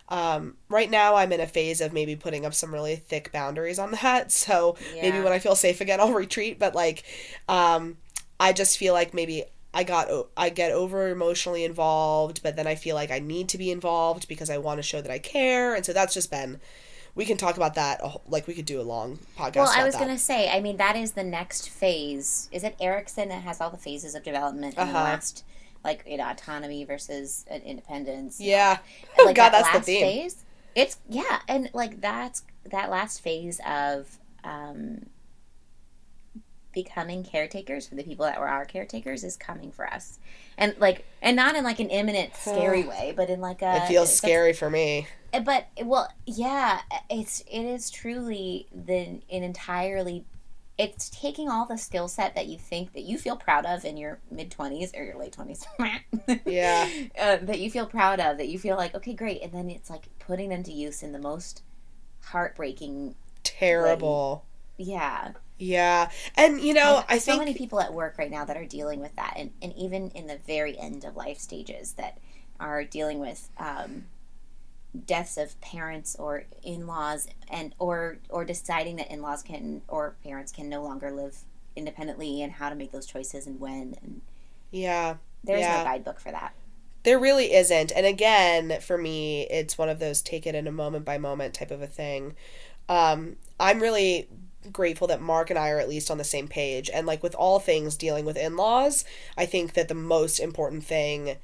Um, 0.08 0.56
right 0.68 0.90
now 0.90 1.14
i'm 1.16 1.32
in 1.32 1.40
a 1.40 1.46
phase 1.46 1.80
of 1.80 1.92
maybe 1.92 2.16
putting 2.16 2.44
up 2.46 2.54
some 2.54 2.72
really 2.74 2.96
thick 2.96 3.32
boundaries 3.32 3.78
on 3.78 3.92
that. 3.92 4.32
So 4.46 4.76
maybe 5.00 5.20
when 5.20 5.32
i 5.32 5.38
feel 5.38 5.56
safe 5.56 5.80
again 5.80 6.00
i'll 6.00 6.12
retreat. 6.26 6.58
But 6.58 6.74
like 6.74 7.04
um, 7.48 7.96
i 8.46 8.52
just 8.52 8.76
feel 8.78 8.92
like 8.94 9.14
maybe 9.14 9.44
i 9.74 9.82
got 9.84 10.08
I 10.36 10.50
get 10.50 10.72
over 10.72 11.08
emotionally 11.08 11.64
involved 11.64 12.42
but 12.42 12.56
then 12.56 12.66
i 12.66 12.74
feel 12.74 12.94
like 13.00 13.10
i 13.10 13.18
need 13.18 13.48
to 13.50 13.58
be 13.58 13.70
involved 13.70 14.28
because 14.28 14.50
i 14.50 14.58
want 14.58 14.78
to 14.78 14.82
show 14.82 15.00
that 15.00 15.10
i 15.10 15.18
care 15.18 15.74
and 15.74 15.84
so 15.86 15.92
that's 15.92 16.14
just 16.14 16.30
been 16.30 16.60
we 17.14 17.24
can 17.26 17.36
talk 17.36 17.56
about 17.56 17.74
that 17.74 18.00
like 18.26 18.46
we 18.46 18.54
could 18.54 18.64
do 18.74 18.80
a 18.80 18.86
long 18.94 19.18
podcast 19.38 19.56
Well, 19.56 19.72
I 19.80 19.84
was 19.84 19.94
that. 19.94 20.00
gonna 20.00 20.16
say, 20.18 20.48
I 20.48 20.60
mean, 20.60 20.78
that 20.78 20.96
is 20.96 21.12
the 21.12 21.22
next 21.24 21.68
phase. 21.68 22.48
Is 22.50 22.64
it 22.64 22.74
Erikson 22.80 23.28
that 23.28 23.42
has 23.42 23.60
all 23.60 23.68
the 23.68 23.76
phases 23.76 24.14
of 24.14 24.22
development 24.22 24.76
and 24.78 24.88
the 24.88 24.94
Uh-huh. 24.94 25.04
last, 25.04 25.44
like, 25.84 26.04
you 26.06 26.16
know, 26.16 26.26
autonomy 26.30 26.84
versus 26.86 27.44
independence? 27.50 28.40
yeah 28.40 28.78
oh 29.18 29.24
like 29.26 29.36
god 29.36 29.50
that 29.52 29.64
that's 29.64 29.86
the 29.86 29.92
theme 29.92 30.00
phase. 30.06 30.36
It's 30.74 30.96
yeah, 31.06 31.40
and 31.48 31.68
like 31.74 32.00
that's 32.00 32.44
that 32.70 32.88
last 32.88 33.20
phase 33.20 33.60
of 33.66 34.18
um, 34.42 35.04
becoming 36.72 37.24
caretakers 37.24 37.86
for 37.86 37.94
the 37.94 38.02
people 38.02 38.24
that 38.26 38.38
were 38.40 38.48
our 38.48 38.64
caretakers 38.64 39.24
is 39.24 39.36
coming 39.36 39.70
for 39.72 39.86
us, 39.86 40.18
and 40.58 40.74
like, 40.78 41.04
and 41.20 41.36
not 41.36 41.54
in 41.54 41.64
like 41.64 41.80
an 41.80 41.90
imminent, 41.90 42.34
scary 42.40 42.84
way, 42.84 43.12
but 43.16 43.30
in 43.30 43.40
like 43.40 43.62
a 43.62 43.76
it 43.76 43.88
feels 43.88 44.08
that's- 44.08 44.18
scary 44.18 44.52
for 44.52 44.70
me. 44.70 45.06
Uh, 45.34 45.40
but 45.40 45.68
well 45.84 46.12
yeah 46.26 46.80
it's 47.08 47.40
it 47.50 47.62
is 47.62 47.88
truly 47.90 48.66
the 48.74 48.94
an 48.98 49.22
entirely 49.30 50.26
it's 50.76 51.08
taking 51.08 51.48
all 51.48 51.64
the 51.64 51.78
skill 51.78 52.06
set 52.06 52.34
that 52.34 52.48
you 52.48 52.58
think 52.58 52.92
that 52.92 53.02
you 53.04 53.16
feel 53.16 53.36
proud 53.36 53.64
of 53.64 53.82
in 53.86 53.96
your 53.96 54.18
mid 54.30 54.50
20s 54.50 54.94
or 54.94 55.02
your 55.02 55.16
late 55.18 55.34
20s 55.34 55.64
Yeah. 56.44 56.86
uh, 57.18 57.36
that 57.46 57.60
you 57.60 57.70
feel 57.70 57.86
proud 57.86 58.20
of 58.20 58.36
that 58.36 58.48
you 58.48 58.58
feel 58.58 58.76
like 58.76 58.94
okay 58.94 59.14
great 59.14 59.40
and 59.42 59.52
then 59.52 59.70
it's 59.70 59.88
like 59.88 60.08
putting 60.18 60.50
them 60.50 60.62
to 60.64 60.72
use 60.72 61.02
in 61.02 61.12
the 61.12 61.18
most 61.18 61.62
heartbreaking 62.24 63.14
terrible 63.42 64.44
yeah 64.76 65.32
yeah 65.58 66.10
and 66.36 66.60
you 66.60 66.74
know 66.74 67.04
i 67.08 67.18
think 67.18 67.18
so 67.18 67.36
many 67.38 67.54
people 67.54 67.80
at 67.80 67.92
work 67.92 68.18
right 68.18 68.30
now 68.30 68.44
that 68.44 68.56
are 68.56 68.64
dealing 68.66 69.00
with 69.00 69.14
that 69.16 69.34
and, 69.36 69.52
and 69.60 69.72
even 69.76 70.10
in 70.10 70.26
the 70.26 70.38
very 70.46 70.78
end 70.78 71.04
of 71.04 71.16
life 71.16 71.38
stages 71.38 71.92
that 71.94 72.18
are 72.60 72.84
dealing 72.84 73.18
with 73.18 73.50
um, 73.58 74.04
deaths 75.06 75.36
of 75.38 75.58
parents 75.60 76.16
or 76.18 76.44
in-laws 76.62 77.26
and 77.48 77.74
or 77.78 78.18
or 78.28 78.44
deciding 78.44 78.96
that 78.96 79.10
in-laws 79.10 79.42
can 79.42 79.82
or 79.88 80.16
parents 80.22 80.52
can 80.52 80.68
no 80.68 80.82
longer 80.82 81.10
live 81.10 81.38
independently 81.76 82.42
and 82.42 82.52
how 82.52 82.68
to 82.68 82.74
make 82.74 82.92
those 82.92 83.06
choices 83.06 83.46
and 83.46 83.58
when 83.58 83.94
and 84.02 84.20
yeah 84.70 85.16
there's 85.44 85.68
Yeah. 85.68 85.68
no 85.68 85.80
guidebook 85.80 86.20
for 86.20 86.30
that 86.32 86.54
There 87.04 87.18
really 87.18 87.52
isn't. 87.52 87.90
And 87.92 88.06
again, 88.06 88.80
for 88.80 88.96
me, 88.96 89.42
it's 89.50 89.76
one 89.76 89.88
of 89.88 89.98
those 89.98 90.22
take 90.22 90.46
it 90.46 90.54
in 90.54 90.66
a 90.68 90.72
moment 90.72 91.04
by 91.04 91.18
moment 91.18 91.54
type 91.54 91.70
of 91.72 91.82
a 91.82 91.86
thing. 91.86 92.36
Um, 92.88 93.36
I'm 93.58 93.80
really 93.80 94.28
grateful 94.70 95.06
that 95.08 95.20
Mark 95.20 95.50
and 95.50 95.58
I 95.58 95.70
are 95.70 95.78
at 95.80 95.88
least 95.88 96.10
on 96.10 96.18
the 96.18 96.24
same 96.24 96.46
page. 96.48 96.90
And 96.92 97.06
like 97.06 97.22
with 97.22 97.34
all 97.34 97.58
things 97.58 97.96
dealing 97.96 98.24
with 98.24 98.36
in 98.36 98.56
laws, 98.56 99.04
I 99.36 99.46
think 99.46 99.72
that 99.74 99.88
the 99.88 99.94
most 99.94 100.38
important 100.38 100.84
thing. 100.84 101.36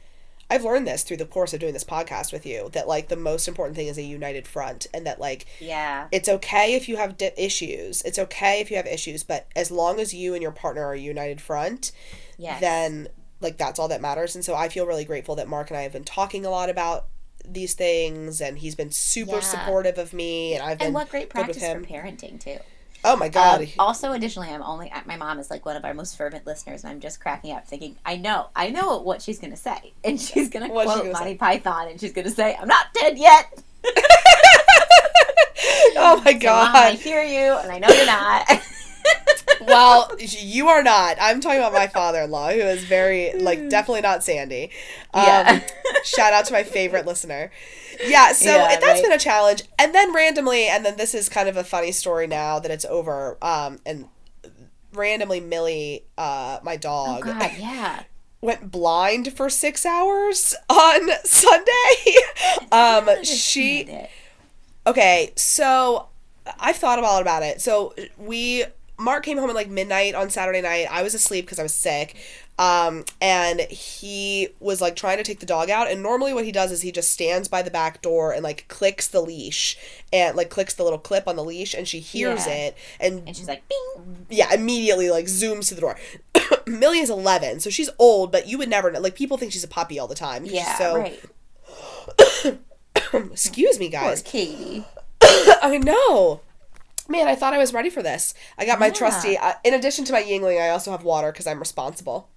I've 0.51 0.65
learned 0.65 0.87
this 0.87 1.03
through 1.03 1.19
the 1.19 1.27
course 1.27 1.53
of 1.53 1.61
doing 1.61 1.75
this 1.75 1.85
podcast 1.85 2.33
with 2.33 2.47
you 2.47 2.71
that 2.73 2.89
like 2.89 3.09
the 3.09 3.17
most 3.17 3.49
important 3.49 3.77
thing 3.77 3.87
is 3.89 3.99
a 3.99 4.03
united 4.03 4.49
front 4.49 4.87
and 4.95 5.07
that 5.07 5.21
like 5.21 5.45
yeah 5.61 6.09
it's 6.11 6.27
okay 6.27 6.73
if 6.73 6.89
you 6.89 6.97
have 6.97 7.19
di- 7.19 7.33
issues. 7.37 8.01
It's 8.01 8.19
okay 8.19 8.61
if 8.63 8.71
you 8.71 8.79
have 8.79 8.87
issues, 8.87 9.23
but 9.25 9.47
as 9.55 9.71
long 9.71 10.01
as 10.01 10.15
you 10.15 10.33
and 10.33 10.41
your 10.43 10.51
partner 10.53 10.87
are 10.87 10.95
a 10.95 10.99
united 10.99 11.43
front, 11.43 11.93
yes 12.39 12.63
then 12.63 13.09
like 13.43 13.59
that's 13.59 13.79
all 13.79 13.89
that 13.89 14.01
matters. 14.01 14.35
And 14.35 14.43
so 14.43 14.55
I 14.55 14.71
feel 14.71 14.87
really 14.87 15.05
grateful 15.05 15.35
that 15.37 15.49
Mark 15.49 15.69
and 15.71 15.77
I 15.77 15.83
have 15.83 15.93
been 15.93 16.05
talking 16.05 16.47
a 16.47 16.51
lot 16.51 16.71
about 16.71 17.09
these 17.45 17.75
things 17.75 18.41
and 18.41 18.59
he's 18.59 18.75
been 18.75 18.91
super 18.91 19.33
Yeah. 19.33 19.41
supportive 19.41 19.99
of 19.99 20.15
me 20.15 20.55
and 20.55 20.63
I've 20.63 20.79
been 20.79 20.87
and 20.87 20.95
what 20.95 21.11
great 21.11 21.29
practice 21.29 21.59
for 21.59 21.81
parenting 21.83 22.41
too 22.41 22.57
Oh 23.05 23.17
my 23.17 23.29
god. 23.29 23.63
Um, 23.63 23.69
also, 23.79 24.13
additionally, 24.13 24.49
I'm 24.49 24.63
only 24.63 24.93
my 25.07 25.17
mom 25.17 25.39
is 25.39 25.51
like 25.51 25.65
one 25.65 25.77
of 25.77 25.85
our 25.85 25.95
most 25.95 26.17
fervent 26.17 26.47
listeners, 26.47 26.85
and 26.85 26.93
I'm 26.93 27.01
just 27.01 27.21
cracking 27.21 27.53
up, 27.53 27.67
thinking, 27.67 27.97
I 28.05 28.17
know, 28.17 28.49
I 28.57 28.71
know 28.71 28.99
what 28.99 29.23
she's 29.23 29.39
gonna 29.39 29.57
say, 29.57 29.93
and 30.05 30.21
she's 30.21 30.49
gonna 30.49 30.69
What's 30.69 30.91
she 30.91 31.01
quote 31.01 31.05
gonna 31.05 31.13
Monty 31.13 31.33
say? 31.33 31.37
Python, 31.39 31.89
and 31.89 32.01
she's 32.01 32.13
gonna 32.13 32.31
say, 32.31 32.57
"I'm 32.61 32.69
not 32.69 32.87
dead 32.95 33.19
yet." 33.19 33.63
oh 35.97 36.21
my 36.25 36.39
So, 36.39 36.49
Mom, 36.49 36.75
I 36.75 36.93
hear 36.93 37.23
you, 37.23 37.57
and 37.59 37.71
I 37.71 37.79
know 37.79 37.89
you're 37.89 38.07
not. 38.07 38.49
Well, 39.61 40.11
you 40.19 40.69
are 40.69 40.83
not. 40.83 41.17
I'm 41.21 41.41
talking 41.41 41.59
about 41.59 41.73
my 41.73 41.87
father-in-law 41.87 42.51
who 42.53 42.61
is 42.61 42.85
very 42.85 43.33
like 43.35 43.69
definitely 43.71 44.03
not 44.03 44.23
Sandy. 44.25 44.71
Um, 45.15 45.25
Yeah. 45.27 45.61
shout 46.05 46.33
out 46.33 46.45
to 46.47 46.53
my 46.53 46.63
favorite 46.63 47.07
listener. 47.07 47.51
Yeah, 48.07 48.33
so 48.33 48.51
Yeah, 48.51 48.69
that's 48.81 48.85
right. 48.85 49.03
been 49.03 49.13
a 49.13 49.19
challenge. 49.19 49.65
And 49.79 49.95
then 49.95 50.15
randomly, 50.15 50.67
and 50.69 50.85
then 50.85 50.97
this 50.97 51.15
is 51.15 51.29
kind 51.29 51.49
of 51.49 51.57
a 51.57 51.65
funny 51.65 51.93
story 51.93 52.27
now 52.27 52.59
that 52.59 52.71
it's 52.71 52.85
over. 52.85 53.37
Um, 53.43 53.81
and 53.85 54.07
randomly, 54.93 55.41
Millie, 55.41 56.05
uh, 56.17 56.61
my 56.63 56.75
oh 56.75 56.79
dog, 56.79 57.25
God, 57.25 57.51
yeah. 57.59 58.03
went 58.41 58.71
blind 58.71 59.33
for 59.33 59.51
six 59.51 59.85
hours 59.85 60.55
on 60.69 61.11
Sunday. 61.25 62.17
um, 62.73 63.25
she 63.25 63.89
okay, 64.87 65.33
so 65.37 66.09
I've 66.59 66.77
thought 66.77 66.99
a 66.99 67.03
lot 67.03 67.21
about 67.23 67.43
it. 67.43 67.61
So 67.61 67.95
we 68.17 68.65
Mark 68.99 69.25
came 69.25 69.39
home 69.39 69.49
at 69.49 69.55
like 69.57 69.69
midnight 69.71 70.15
on 70.15 70.29
Saturday 70.31 70.61
night. 70.61 70.87
I 70.91 71.03
was 71.03 71.15
asleep 71.15 71.45
because 71.45 71.59
I 71.59 71.63
was 71.63 71.75
sick. 71.75 72.17
Um, 72.59 73.05
and 73.21 73.61
he 73.61 74.49
was 74.59 74.81
like 74.81 74.97
trying 74.97 75.19
to 75.19 75.23
take 75.23 75.39
the 75.39 75.47
dog 75.47 75.71
out. 75.71 75.89
And 75.89 76.03
normally, 76.03 76.35
what 76.35 76.45
he 76.45 76.51
does 76.51 76.73
is 76.73 76.83
he 76.83 76.91
just 76.91 77.11
stands 77.13 77.47
by 77.47 77.63
the 77.63 77.71
back 77.71 78.03
door 78.03 78.33
and 78.33 78.43
like 78.43 78.67
clicks 78.67 79.07
the 79.07 79.21
leash 79.21 79.79
and 80.13 80.37
like 80.37 80.51
clicks 80.51 80.75
the 80.75 80.83
little 80.83 80.99
clip 80.99 81.29
on 81.29 81.37
the 81.37 81.45
leash, 81.45 81.73
and 81.75 81.87
she 81.87 82.01
hears 82.01 82.47
Yeah. 82.49 82.53
it 82.55 82.77
and 82.99 83.23
And 83.29 83.37
she's 83.37 83.47
like, 83.47 83.63
"Bing." 83.69 84.27
yeah, 84.29 84.53
immediately 84.53 85.09
like 85.09 85.27
zooms 85.27 85.69
to 85.69 85.77
the 85.77 85.81
door. 85.81 85.97
Millie 86.67 86.99
is 86.99 87.11
11, 87.11 87.61
so 87.61 87.71
she's 87.71 87.91
old, 87.99 88.33
but 88.33 88.49
you 88.49 88.59
would 88.59 88.69
never 88.69 88.91
know. 88.91 88.99
Like 88.99 89.15
people 89.15 89.39
think 89.39 89.53
she's 89.53 89.63
a 89.65 89.69
puppy 89.69 90.01
all 90.01 90.09
the 90.09 90.17
time. 90.17 90.45
Yeah, 90.45 90.77
so 90.77 90.97
right. 90.99 92.59
excuse 93.31 93.79
me, 93.79 93.89
Poor 93.91 94.01
guys. 94.01 94.23
Katie. 94.23 94.85
I 95.23 95.79
know. 95.83 96.41
Man, 97.09 97.27
I 97.27 97.35
thought 97.35 97.55
I 97.55 97.59
was 97.59 97.73
ready 97.73 97.89
for 97.91 98.03
this. 98.03 98.35
I 98.59 98.67
got 98.67 98.79
my 98.79 98.87
Yeah. 98.87 98.93
trusty. 98.93 99.39
Uh, 99.39 99.55
in 99.65 99.73
addition 99.75 100.05
to 100.07 100.13
my 100.13 100.23
Yuengling, 100.23 100.61
I 100.61 100.69
also 100.69 100.91
have 100.91 101.05
water 101.05 101.33
because 101.33 101.47
I'm 101.47 101.59
responsible. 101.59 102.29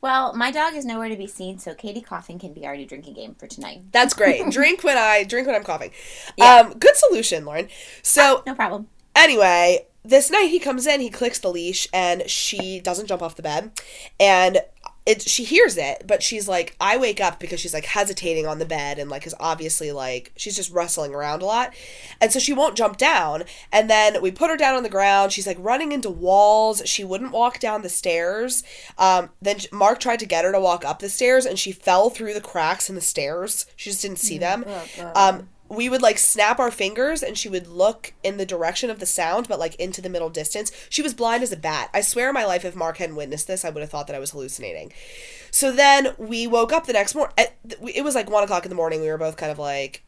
Well, 0.00 0.32
my 0.34 0.50
dog 0.50 0.74
is 0.74 0.84
nowhere 0.86 1.08
to 1.10 1.16
be 1.16 1.26
seen, 1.26 1.58
so 1.58 1.74
Katie 1.74 2.00
coughing 2.00 2.38
can 2.38 2.54
be 2.54 2.64
our 2.66 2.74
new 2.76 2.86
drinking 2.86 3.14
game 3.14 3.34
for 3.34 3.46
tonight. 3.46 3.82
That's 3.92 4.14
great. 4.14 4.46
drink 4.50 4.82
when 4.82 4.96
I 4.96 5.24
drink 5.24 5.46
when 5.46 5.56
I'm 5.56 5.64
coughing. 5.64 5.90
Yeah. 6.38 6.60
Um, 6.60 6.78
good 6.78 6.96
solution, 6.96 7.44
Lauren. 7.44 7.68
So 8.02 8.42
No 8.46 8.54
problem. 8.54 8.88
anyway, 9.14 9.86
this 10.02 10.30
night 10.30 10.48
he 10.48 10.58
comes 10.58 10.86
in, 10.86 11.00
he 11.00 11.10
clicks 11.10 11.38
the 11.40 11.50
leash, 11.50 11.86
and 11.92 12.30
she 12.30 12.80
doesn't 12.80 13.06
jump 13.08 13.20
off 13.20 13.34
the 13.36 13.42
bed. 13.42 13.72
And 14.18 14.62
it 15.06 15.22
she 15.22 15.44
hears 15.44 15.76
it, 15.76 16.04
but 16.06 16.22
she's 16.22 16.46
like, 16.46 16.76
I 16.80 16.96
wake 16.96 17.20
up 17.20 17.40
because 17.40 17.58
she's 17.60 17.72
like 17.72 17.86
hesitating 17.86 18.46
on 18.46 18.58
the 18.58 18.66
bed 18.66 18.98
and 18.98 19.10
like 19.10 19.26
is 19.26 19.34
obviously 19.40 19.92
like 19.92 20.32
she's 20.36 20.56
just 20.56 20.70
wrestling 20.70 21.14
around 21.14 21.42
a 21.42 21.46
lot. 21.46 21.74
And 22.20 22.30
so 22.30 22.38
she 22.38 22.52
won't 22.52 22.76
jump 22.76 22.98
down. 22.98 23.44
And 23.72 23.88
then 23.88 24.20
we 24.20 24.30
put 24.30 24.50
her 24.50 24.56
down 24.56 24.76
on 24.76 24.82
the 24.82 24.88
ground. 24.90 25.32
She's 25.32 25.46
like 25.46 25.56
running 25.58 25.92
into 25.92 26.10
walls. 26.10 26.82
She 26.84 27.02
wouldn't 27.02 27.32
walk 27.32 27.58
down 27.60 27.82
the 27.82 27.88
stairs. 27.88 28.62
Um, 28.98 29.30
then 29.40 29.58
Mark 29.72 30.00
tried 30.00 30.20
to 30.20 30.26
get 30.26 30.44
her 30.44 30.52
to 30.52 30.60
walk 30.60 30.84
up 30.84 30.98
the 30.98 31.08
stairs 31.08 31.46
and 31.46 31.58
she 31.58 31.72
fell 31.72 32.10
through 32.10 32.34
the 32.34 32.40
cracks 32.40 32.88
in 32.88 32.94
the 32.94 33.00
stairs. 33.00 33.66
She 33.76 33.90
just 33.90 34.02
didn't 34.02 34.18
see 34.18 34.36
them. 34.38 34.64
Um, 35.14 35.48
we 35.70 35.88
would 35.88 36.02
like 36.02 36.18
snap 36.18 36.58
our 36.58 36.70
fingers 36.70 37.22
and 37.22 37.38
she 37.38 37.48
would 37.48 37.68
look 37.68 38.12
in 38.24 38.36
the 38.36 38.44
direction 38.44 38.90
of 38.90 38.98
the 38.98 39.06
sound 39.06 39.48
but 39.48 39.60
like 39.60 39.76
into 39.76 40.02
the 40.02 40.08
middle 40.08 40.28
distance. 40.28 40.72
She 40.88 41.00
was 41.00 41.14
blind 41.14 41.42
as 41.42 41.52
a 41.52 41.56
bat. 41.56 41.90
I 41.94 42.00
swear 42.00 42.28
in 42.28 42.34
my 42.34 42.44
life 42.44 42.64
if 42.64 42.74
mark 42.74 42.96
hadn't 42.98 43.16
witnessed 43.16 43.46
this 43.46 43.64
i 43.64 43.70
would 43.70 43.80
have 43.80 43.90
thought 43.90 44.08
that 44.08 44.16
i 44.16 44.20
was 44.20 44.32
hallucinating. 44.32 44.92
So 45.52 45.72
then 45.72 46.14
we 46.18 46.46
woke 46.46 46.72
up 46.72 46.86
the 46.86 46.92
next 46.92 47.14
morning 47.14 47.34
it 47.94 48.04
was 48.04 48.14
like 48.14 48.28
one 48.28 48.42
o'clock 48.42 48.64
in 48.64 48.68
the 48.68 48.74
morning. 48.74 49.00
We 49.00 49.08
were 49.08 49.18
both 49.18 49.36
kind 49.36 49.52
of 49.52 49.58
like 49.58 50.02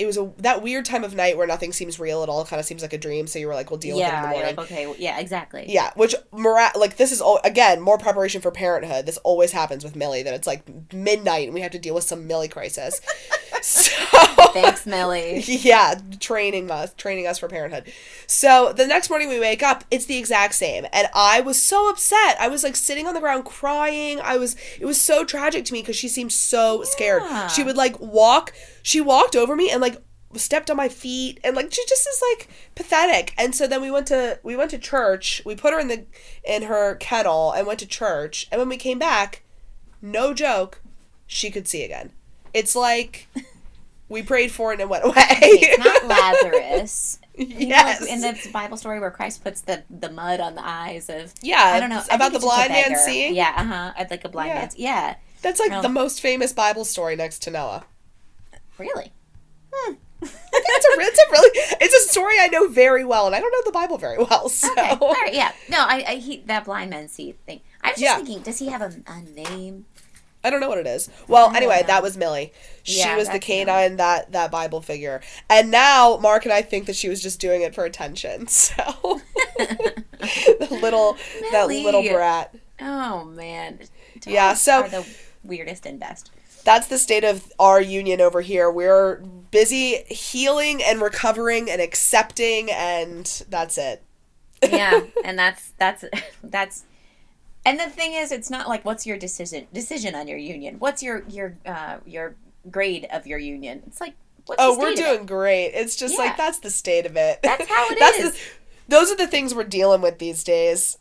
it 0.00 0.06
was 0.06 0.16
a 0.16 0.32
that 0.38 0.62
weird 0.62 0.86
time 0.86 1.04
of 1.04 1.14
night 1.14 1.36
where 1.36 1.46
nothing 1.46 1.72
seems 1.72 2.00
real. 2.00 2.22
at 2.22 2.28
all 2.28 2.44
kind 2.44 2.58
of 2.58 2.66
seems 2.66 2.82
like 2.82 2.92
a 2.94 2.98
dream. 2.98 3.26
So 3.26 3.38
you 3.38 3.46
were 3.46 3.54
like, 3.54 3.70
"We'll 3.70 3.78
deal 3.78 3.98
yeah, 3.98 4.06
with 4.06 4.14
it 4.14 4.16
in 4.16 4.22
the 4.22 4.28
morning." 4.28 4.56
Like, 4.56 4.70
okay, 4.72 4.94
yeah, 4.98 5.18
exactly. 5.20 5.66
Yeah, 5.68 5.90
which 5.94 6.14
mora- 6.32 6.72
like 6.76 6.96
this 6.96 7.12
is 7.12 7.20
all 7.20 7.38
again 7.44 7.80
more 7.80 7.98
preparation 7.98 8.40
for 8.40 8.50
parenthood. 8.50 9.06
This 9.06 9.18
always 9.18 9.52
happens 9.52 9.84
with 9.84 9.94
Millie 9.94 10.22
that 10.22 10.34
it's 10.34 10.46
like 10.46 10.62
midnight 10.92 11.44
and 11.44 11.54
we 11.54 11.60
have 11.60 11.72
to 11.72 11.78
deal 11.78 11.94
with 11.94 12.04
some 12.04 12.26
Millie 12.26 12.48
crisis. 12.48 13.00
so 13.62 13.92
thanks, 14.52 14.86
Millie. 14.86 15.42
Yeah, 15.46 15.94
training 16.18 16.70
us, 16.70 16.94
training 16.94 17.26
us 17.26 17.38
for 17.38 17.48
parenthood. 17.48 17.92
So 18.26 18.72
the 18.74 18.86
next 18.86 19.10
morning 19.10 19.28
we 19.28 19.38
wake 19.38 19.62
up, 19.62 19.84
it's 19.90 20.06
the 20.06 20.16
exact 20.16 20.54
same, 20.54 20.86
and 20.92 21.08
I 21.14 21.40
was 21.42 21.60
so 21.60 21.90
upset. 21.90 22.36
I 22.40 22.48
was 22.48 22.62
like 22.64 22.76
sitting 22.76 23.06
on 23.06 23.14
the 23.14 23.20
ground 23.20 23.44
crying. 23.44 24.20
I 24.20 24.38
was 24.38 24.56
it 24.78 24.86
was 24.86 24.98
so 25.00 25.24
tragic 25.24 25.64
to 25.66 25.72
me 25.72 25.82
because 25.82 25.96
she 25.96 26.08
seemed 26.08 26.32
so 26.32 26.78
Yeah. 26.82 26.84
scared. 26.90 27.50
She 27.50 27.62
would 27.64 27.76
like 27.76 28.00
walk. 28.00 28.54
She 28.82 29.00
walked 29.00 29.36
over 29.36 29.56
me 29.56 29.70
and 29.70 29.80
like 29.80 30.02
stepped 30.36 30.70
on 30.70 30.76
my 30.76 30.88
feet 30.88 31.40
and 31.42 31.56
like 31.56 31.72
she 31.72 31.82
just 31.88 32.06
is 32.08 32.22
like 32.30 32.48
pathetic. 32.74 33.34
And 33.36 33.54
so 33.54 33.66
then 33.66 33.80
we 33.82 33.90
went 33.90 34.06
to 34.08 34.38
we 34.42 34.56
went 34.56 34.70
to 34.70 34.78
church. 34.78 35.42
We 35.44 35.54
put 35.56 35.72
her 35.72 35.80
in 35.80 35.88
the 35.88 36.06
in 36.44 36.62
her 36.64 36.94
kettle 36.96 37.52
and 37.52 37.66
went 37.66 37.80
to 37.80 37.86
church. 37.86 38.46
And 38.50 38.58
when 38.58 38.68
we 38.68 38.76
came 38.76 38.98
back 38.98 39.42
no 40.02 40.32
joke 40.32 40.80
she 41.26 41.50
could 41.50 41.68
see 41.68 41.84
again. 41.84 42.10
It's 42.54 42.74
like 42.74 43.28
we 44.08 44.22
prayed 44.22 44.50
for 44.50 44.70
it 44.70 44.74
and 44.74 44.82
it 44.82 44.88
went 44.88 45.04
away. 45.04 45.14
It's 45.18 45.78
not 45.84 46.06
Lazarus. 46.06 47.18
You 47.36 47.68
know, 47.68 47.76
like 47.76 48.02
in 48.02 48.20
the 48.20 48.50
Bible 48.52 48.76
story 48.76 49.00
where 49.00 49.10
Christ 49.10 49.42
puts 49.42 49.62
the, 49.62 49.82
the 49.88 50.10
mud 50.10 50.40
on 50.40 50.56
the 50.56 50.66
eyes 50.66 51.08
of 51.08 51.32
yeah 51.40 51.62
I 51.74 51.80
don't 51.80 51.88
know 51.88 52.02
I 52.10 52.16
about 52.16 52.32
the 52.32 52.36
it's 52.36 52.44
just 52.44 52.54
a 52.60 52.68
blind 52.68 52.72
man 52.72 52.98
seeing? 52.98 53.34
Yeah, 53.34 53.54
uh 53.56 53.64
huh. 53.64 53.92
I'd 53.96 54.10
like 54.10 54.26
a 54.26 54.28
blind 54.28 54.48
Yeah. 54.48 54.54
man's. 54.56 54.76
Yeah, 54.76 55.14
that's 55.40 55.58
like 55.58 55.80
the 55.80 55.88
most 55.88 56.20
famous 56.20 56.52
bible 56.52 56.84
story 56.84 57.16
next 57.16 57.38
to 57.44 57.50
noah 57.50 57.84
really. 58.80 59.12
Hmm. 59.72 59.94
Think 60.22 60.32
it's 60.52 60.86
a, 60.86 61.00
it's 61.00 61.18
a 61.18 61.30
really 61.30 61.50
it's 61.80 61.94
a 61.94 62.08
story 62.10 62.34
i 62.38 62.46
know 62.48 62.68
very 62.68 63.06
well 63.06 63.24
and 63.26 63.34
i 63.34 63.40
don't 63.40 63.50
know 63.52 63.62
the 63.64 63.72
bible 63.72 63.96
very 63.96 64.18
well 64.18 64.48
so 64.50 64.70
Okay, 64.72 64.90
all 65.00 65.12
right, 65.14 65.32
yeah. 65.32 65.52
No, 65.70 65.78
I, 65.78 66.04
I 66.06 66.14
he 66.16 66.42
that 66.46 66.66
blind 66.66 66.90
man 66.90 67.08
see 67.08 67.32
thing. 67.46 67.60
I 67.82 67.92
was 67.92 68.00
just 68.00 68.02
Yeah. 68.02 68.16
thinking, 68.16 68.42
does 68.42 68.58
he 68.58 68.66
have 68.68 68.82
a, 68.82 68.92
a 69.06 69.22
name? 69.22 69.86
I 70.44 70.50
don't 70.50 70.60
know 70.60 70.68
what 70.68 70.76
it 70.78 70.86
is. 70.86 71.08
Well, 71.28 71.54
anyway, 71.54 71.80
know. 71.82 71.86
that 71.86 72.02
was 72.02 72.16
Millie. 72.18 72.52
She 72.82 72.98
Yeah, 72.98 73.16
was 73.16 73.28
the 73.30 73.38
canine 73.38 73.96
that 73.96 74.32
that 74.32 74.50
Bible 74.50 74.82
figure, 74.82 75.22
and 75.48 75.70
now 75.70 76.18
Mark 76.20 76.44
and 76.44 76.52
I 76.52 76.60
think 76.62 76.84
that 76.86 76.96
she 76.96 77.08
was 77.08 77.22
just 77.22 77.40
doing 77.40 77.62
it 77.62 77.74
for 77.74 77.84
attention. 77.86 78.46
So 78.58 79.20
the 79.58 80.68
little 80.82 81.16
that 81.52 81.66
little 81.68 82.02
brat. 82.02 82.54
Oh 82.80 83.24
man. 83.24 83.78
Dogs 84.14 84.26
Yeah, 84.26 84.54
so- 84.54 84.82
are 84.82 84.88
the 84.88 85.06
weirdest 85.44 85.86
and 85.86 85.98
best. 85.98 86.30
That's 86.64 86.86
the 86.88 86.98
state 86.98 87.24
of 87.24 87.50
our 87.58 87.80
union 87.80 88.20
over 88.20 88.40
here. 88.42 88.70
We're 88.70 89.16
busy 89.50 90.02
healing 90.08 90.82
and 90.82 91.00
recovering 91.00 91.70
and 91.70 91.80
accepting, 91.80 92.70
and 92.70 93.26
that's 93.48 93.78
it. 93.78 94.02
Yeah, 94.62 95.00
and 95.24 95.38
that's 95.38 95.72
that's 95.78 96.04
that's. 96.44 96.84
And 97.66 97.78
the 97.78 97.88
thing 97.90 98.14
is, 98.14 98.32
it's 98.32 98.48
not 98.50 98.68
like 98.68 98.84
what's 98.84 99.06
your 99.06 99.18
decision 99.18 99.66
decision 99.72 100.14
on 100.14 100.28
your 100.28 100.38
union. 100.38 100.76
What's 100.78 101.02
your 101.02 101.24
your 101.28 101.54
uh, 101.66 101.98
your 102.06 102.34
grade 102.70 103.06
of 103.12 103.26
your 103.26 103.38
union? 103.38 103.82
It's 103.86 104.00
like 104.00 104.14
what's 104.46 104.62
Oh, 104.62 104.74
the 104.74 104.80
we're 104.80 104.86
of 104.88 104.92
it? 104.94 104.96
doing 104.96 105.26
great. 105.26 105.68
It's 105.74 105.96
just 105.96 106.14
Yeah. 106.16 106.24
like 106.24 106.36
that's 106.36 106.60
the 106.60 106.70
state 106.70 107.06
of 107.06 107.16
it. 107.16 107.40
That's 107.42 107.68
how 107.68 107.86
it 107.90 107.98
That's 108.00 108.18
is. 108.18 108.32
The, 108.32 108.38
those 108.88 109.10
are 109.12 109.16
the 109.16 109.26
things 109.26 109.54
we're 109.54 109.64
dealing 109.64 110.00
with 110.00 110.18
these 110.18 110.42
days. 110.42 110.98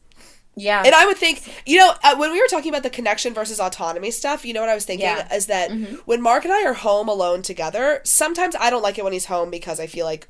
Yeah. 0.55 0.83
And 0.85 0.93
I 0.93 1.05
would 1.05 1.17
think, 1.17 1.41
you 1.65 1.77
know, 1.77 1.93
uh, 2.03 2.15
when 2.17 2.31
we 2.31 2.41
were 2.41 2.47
talking 2.47 2.69
about 2.69 2.83
the 2.83 2.89
connection 2.89 3.33
versus 3.33 3.59
autonomy 3.61 4.11
stuff, 4.11 4.43
you 4.45 4.53
know 4.53 4.59
what 4.59 4.69
I 4.69 4.75
was 4.75 4.83
thinking 4.85 5.05
Yeah. 5.07 5.33
is 5.33 5.45
that 5.45 5.69
Mhm. 5.71 5.99
when 6.05 6.21
Mark 6.21 6.43
and 6.43 6.53
I 6.53 6.65
are 6.65 6.73
home 6.73 7.07
alone 7.07 7.41
together, 7.43 8.01
sometimes 8.03 8.55
I 8.59 8.69
don't 8.69 8.81
like 8.81 8.97
it 8.97 9.03
when 9.03 9.13
he's 9.13 9.25
home 9.25 9.49
because 9.51 9.79
I 9.79 9.87
feel 9.87 10.05
like 10.05 10.27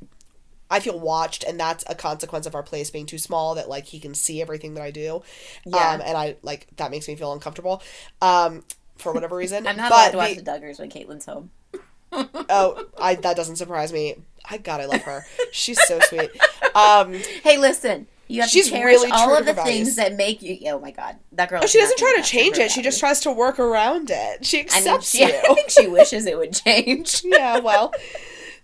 I 0.71 0.79
feel 0.79 0.99
watched, 0.99 1.43
and 1.43 1.59
that's 1.59 1.83
a 1.87 1.95
consequence 1.95 2.45
of 2.45 2.53
our 2.53 2.61
place 2.61 2.91
being 2.91 3.07
too 3.07 3.17
small. 3.17 3.55
That 3.55 3.67
like 3.69 3.85
he 3.87 3.99
can 3.99 4.13
see 4.13 4.39
everything 4.39 4.75
that 4.75 4.83
I 4.83 4.91
do, 4.91 5.23
Yeah. 5.65 5.93
um, 5.93 6.01
and 6.05 6.15
I 6.15 6.35
like 6.43 6.67
that 6.77 6.91
makes 6.91 7.07
me 7.07 7.15
feel 7.15 7.33
uncomfortable, 7.33 7.81
um, 8.21 8.63
for 8.95 9.11
whatever 9.11 9.35
reason. 9.43 9.65
I'm 9.65 9.77
not 9.77 9.89
but 9.89 9.95
allowed 9.95 10.11
to 10.11 10.17
watch 10.17 10.35
the- 10.35 10.41
the 10.43 10.51
Duggars 10.51 10.79
when 10.79 10.91
Caitlin's 10.91 11.25
home. 11.25 11.49
oh, 12.11 12.85
I 12.99 13.15
that 13.15 13.35
doesn't 13.35 13.55
surprise 13.55 13.91
me. 13.91 14.17
I 14.47 14.57
God, 14.57 14.79
I 14.79 14.85
love 14.85 15.01
her. 15.01 15.25
She's 15.51 15.81
so 15.87 15.99
sweet. 16.01 16.29
Um, 16.75 17.13
Hey, 17.43 17.57
listen. 17.57 18.05
You 18.31 18.41
have 18.41 18.49
She's 18.49 18.65
to 18.65 18.71
cherish 18.73 18.93
really 18.97 19.11
all 19.11 19.35
of 19.35 19.45
the 19.45 19.53
things 19.55 19.65
values. 19.65 19.95
that 19.95 20.15
make 20.15 20.41
you. 20.43 20.57
Oh 20.71 20.79
my 20.79 20.91
God, 20.91 21.17
that 21.31 21.49
girl. 21.49 21.63
is 21.63 21.71
she 21.71 21.79
doesn't 21.79 21.97
try 21.97 22.13
to 22.17 22.23
change 22.23 22.57
it. 22.59 22.69
She 22.71 22.81
just 22.83 22.99
tries 22.99 23.19
to 23.21 23.31
work 23.31 23.57
around 23.59 24.11
it. 24.11 24.45
She 24.45 24.59
I 24.59 24.61
mean, 24.61 24.67
accepts 24.67 25.09
she, 25.11 25.19
you. 25.25 25.25
I 25.33 25.53
think 25.55 25.69
she 25.71 25.87
wishes 25.87 26.25
it 26.27 26.37
would 26.37 26.53
change. 26.53 27.21
yeah, 27.25 27.57
well, 27.59 27.91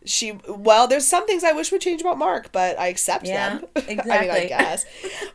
she 0.06 0.34
well, 0.48 0.88
there's 0.88 1.08
some 1.08 1.26
things 1.26 1.44
I 1.44 1.54
wish 1.54 1.72
would 1.72 1.82
change 1.82 2.00
about 2.02 2.20
Mark, 2.20 2.52
but 2.52 2.78
I 2.78 2.88
accept 2.90 3.26
Yeah, 3.26 3.58
them. 3.58 3.66
I 3.76 4.22
mean, 4.22 4.30
I 4.32 4.46
guess. 4.46 4.86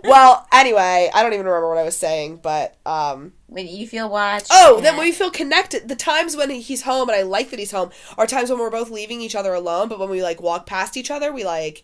well, 0.05 0.47
anyway, 0.53 1.11
I 1.13 1.23
don't 1.25 1.33
even 1.33 1.47
remember 1.47 1.69
what 1.69 1.79
I 1.79 1.83
was 1.83 1.97
saying, 1.97 2.37
but 2.41 2.77
um 2.87 3.33
When 3.49 3.67
you 3.67 3.89
feel 3.89 4.09
watched. 4.09 4.47
oh, 4.53 4.81
then 4.81 4.97
when 4.97 5.07
we 5.07 5.13
feel 5.13 5.33
connected. 5.33 5.89
The 5.89 5.97
times 5.97 6.37
when 6.37 6.51
he's 6.51 6.83
home 6.83 7.09
and 7.09 7.17
I 7.19 7.23
like 7.23 7.51
that 7.51 7.59
he's 7.59 7.73
home 7.73 7.91
are 8.17 8.29
times 8.29 8.49
when 8.49 8.61
we're 8.61 8.71
both 8.71 8.91
leaving 8.91 9.21
each 9.21 9.35
other 9.35 9.55
alone, 9.55 9.89
but 9.89 9.99
when 9.99 10.09
we 10.09 10.23
like 10.23 10.41
walk 10.41 10.67
past 10.67 10.97
each 10.97 11.11
other, 11.11 11.33
we 11.33 11.45
like 11.45 11.83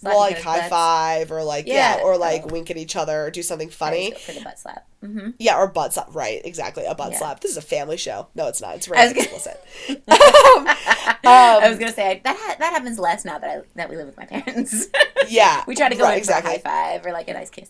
slap 0.00 0.12
we'll 0.14 0.20
like 0.20 0.40
high 0.40 0.58
butts. 0.60 0.70
five 0.70 1.32
or 1.32 1.42
like 1.44 1.66
yeah, 1.66 1.96
Yeah. 1.98 2.02
or 2.02 2.16
like 2.16 2.42
Oh. 2.44 2.48
wink 2.48 2.70
at 2.70 2.76
each 2.76 2.96
other 2.96 3.26
or 3.26 3.30
do 3.30 3.42
something 3.42 3.70
funny. 3.70 4.12
for 4.12 4.32
the 4.32 4.40
butt 4.40 4.58
slap. 4.58 4.86
Mm-hmm. 5.04 5.30
Yeah, 5.38 5.56
or 5.58 5.66
butt 5.66 5.94
slap. 5.94 6.08
Right, 6.14 6.40
exactly. 6.44 6.84
A 6.84 6.94
butt 6.94 7.12
Yeah. 7.12 7.18
slap. 7.18 7.40
This 7.40 7.50
is 7.52 7.56
a 7.56 7.62
family 7.62 7.96
show. 7.96 8.28
No, 8.34 8.48
it's 8.48 8.60
not. 8.60 8.76
It's 8.76 8.86
very 8.86 9.10
explicit. 9.10 9.62
I 10.08 11.58
was 11.62 11.72
Um, 11.74 11.78
gonna 11.78 11.92
say 11.92 12.20
that 12.24 12.36
ha- 12.36 12.56
that 12.58 12.72
happens 12.72 12.98
less 12.98 13.24
now 13.24 13.38
that 13.38 13.50
I 13.50 13.62
that 13.76 13.88
we 13.90 13.96
live 13.96 14.06
with 14.06 14.16
my 14.16 14.26
parents. 14.26 14.88
Yeah, 15.28 15.62
we 15.66 15.76
try 15.76 15.88
to 15.88 15.94
go 15.94 16.02
right, 16.04 16.14
in 16.14 16.18
exactly. 16.18 16.58
for 16.58 16.68
a 16.68 16.70
high 16.72 16.94
five 16.96 17.06
or 17.06 17.12
like 17.12 17.28
a 17.28 17.34
nice 17.34 17.50
kiss. 17.50 17.68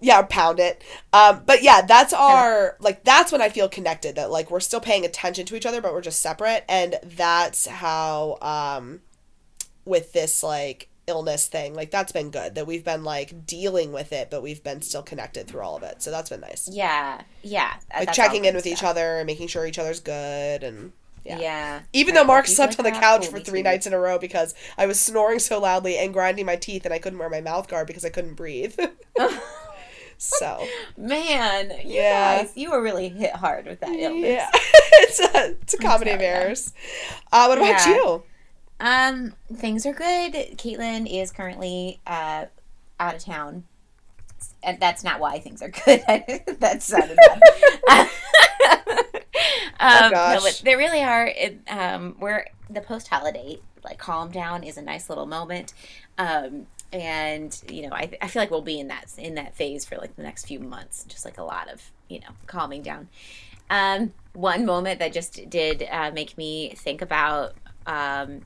yeah 0.00 0.18
or 0.20 0.24
pound 0.24 0.58
it 0.60 0.82
um 1.12 1.42
but 1.46 1.62
yeah 1.62 1.80
that's 1.82 2.12
our 2.12 2.76
like 2.80 3.02
that's 3.04 3.30
when 3.32 3.40
i 3.40 3.48
feel 3.48 3.68
connected 3.68 4.16
that 4.16 4.30
like 4.32 4.50
we're 4.50 4.58
still 4.60 4.80
paying 4.80 5.04
attention 5.04 5.46
to 5.46 5.54
each 5.56 5.64
other 5.64 5.80
but 5.80 5.92
we're 5.94 6.00
just 6.02 6.20
separate 6.20 6.64
and 6.68 6.96
that's 7.04 7.66
how 7.68 8.36
um 8.42 9.00
with 9.84 10.12
this 10.12 10.42
like 10.42 10.88
illness 11.08 11.48
thing 11.48 11.74
like 11.74 11.90
that's 11.90 12.12
been 12.12 12.30
good 12.30 12.54
that 12.54 12.66
we've 12.66 12.84
been 12.84 13.02
like 13.02 13.44
dealing 13.44 13.92
with 13.92 14.12
it 14.12 14.30
but 14.30 14.40
we've 14.42 14.62
been 14.62 14.80
still 14.80 15.02
connected 15.02 15.48
through 15.48 15.60
all 15.60 15.76
of 15.76 15.82
it 15.82 16.00
so 16.00 16.10
that's 16.12 16.30
been 16.30 16.40
nice 16.40 16.68
Yeah, 16.70 17.22
yeah. 17.42 17.74
like 17.92 18.12
checking 18.12 18.44
in 18.44 18.54
with 18.54 18.66
each 18.66 18.84
other 18.84 19.18
and 19.18 19.26
making 19.26 19.48
sure 19.48 19.66
each 19.66 19.80
other's 19.80 19.98
good 20.00 20.62
and 20.62 20.92
Yeah. 21.24 21.38
yeah. 21.40 21.80
even 21.92 22.14
though 22.14 22.22
Mark 22.24 22.44
like, 22.46 22.54
slept 22.54 22.78
on 22.78 22.84
the 22.84 22.92
couch 22.92 23.26
for 23.26 23.40
three 23.40 23.62
nights 23.62 23.86
in 23.86 23.92
a 23.92 23.98
row 23.98 24.16
because 24.18 24.54
I 24.78 24.86
was 24.86 25.00
snoring 25.00 25.40
so 25.40 25.58
loudly 25.60 25.98
and 25.98 26.12
grinding 26.12 26.46
my 26.46 26.56
teeth 26.56 26.84
and 26.84 26.94
I 26.94 26.98
couldn't 27.00 27.18
wear 27.18 27.28
my 27.30 27.40
mouth 27.40 27.66
guard 27.68 27.88
because 27.88 28.04
I 28.04 28.08
couldn't 28.08 28.34
breathe. 28.34 28.78
so 30.18 30.64
Man, 30.96 31.70
you 31.84 31.94
Yeah. 31.96 32.42
guys, 32.42 32.52
you 32.54 32.70
were 32.70 32.80
really 32.80 33.08
hit 33.08 33.34
hard 33.34 33.66
with 33.66 33.80
that 33.80 33.90
illness. 33.90 34.22
Yeah, 34.24 34.48
it's 34.54 35.18
a 35.20 35.50
it's 35.62 35.74
a 35.74 35.78
comedy 35.78 36.12
of 36.12 36.20
errors. 36.20 36.72
Uh, 37.32 37.46
what 37.46 37.58
about 37.58 37.86
Yeah. 37.86 37.88
you? 37.94 38.22
Um, 38.82 39.34
things 39.54 39.86
are 39.86 39.94
good. 39.94 40.34
Caitlin 40.58 41.06
is 41.10 41.30
currently 41.32 42.00
uh 42.06 42.46
out 42.98 43.14
of 43.14 43.24
town. 43.24 43.64
And 44.64 44.78
that's 44.80 45.04
not 45.04 45.20
why 45.20 45.38
things 45.38 45.62
are 45.62 45.70
good. 45.70 46.02
that 46.60 46.82
sounded 46.82 47.16
bad. 47.16 48.10
um, 49.80 50.10
no, 50.10 50.10
gosh. 50.10 50.42
but 50.42 50.62
they 50.64 50.74
really 50.74 51.02
are. 51.02 51.26
It, 51.26 51.60
um, 51.68 52.16
we're 52.18 52.46
the 52.68 52.80
post 52.80 53.08
holiday 53.08 53.60
like 53.84 53.98
calm 53.98 54.30
down 54.30 54.62
is 54.64 54.76
a 54.76 54.82
nice 54.82 55.08
little 55.08 55.26
moment. 55.26 55.74
Um, 56.18 56.66
and 56.92 57.58
you 57.70 57.88
know, 57.88 57.94
I, 57.94 58.10
I 58.20 58.28
feel 58.28 58.42
like 58.42 58.50
we'll 58.50 58.62
be 58.62 58.78
in 58.78 58.88
that 58.88 59.12
in 59.16 59.34
that 59.36 59.54
phase 59.54 59.84
for 59.84 59.96
like 59.96 60.16
the 60.16 60.22
next 60.22 60.46
few 60.46 60.60
months. 60.60 61.04
Just 61.04 61.24
like 61.24 61.38
a 61.38 61.44
lot 61.44 61.70
of 61.70 61.90
you 62.08 62.20
know 62.20 62.30
calming 62.46 62.82
down. 62.82 63.08
Um, 63.70 64.12
one 64.34 64.66
moment 64.66 64.98
that 64.98 65.12
just 65.12 65.48
did 65.48 65.86
uh, 65.90 66.10
make 66.12 66.36
me 66.36 66.74
think 66.76 67.00
about 67.00 67.54
um, 67.86 68.42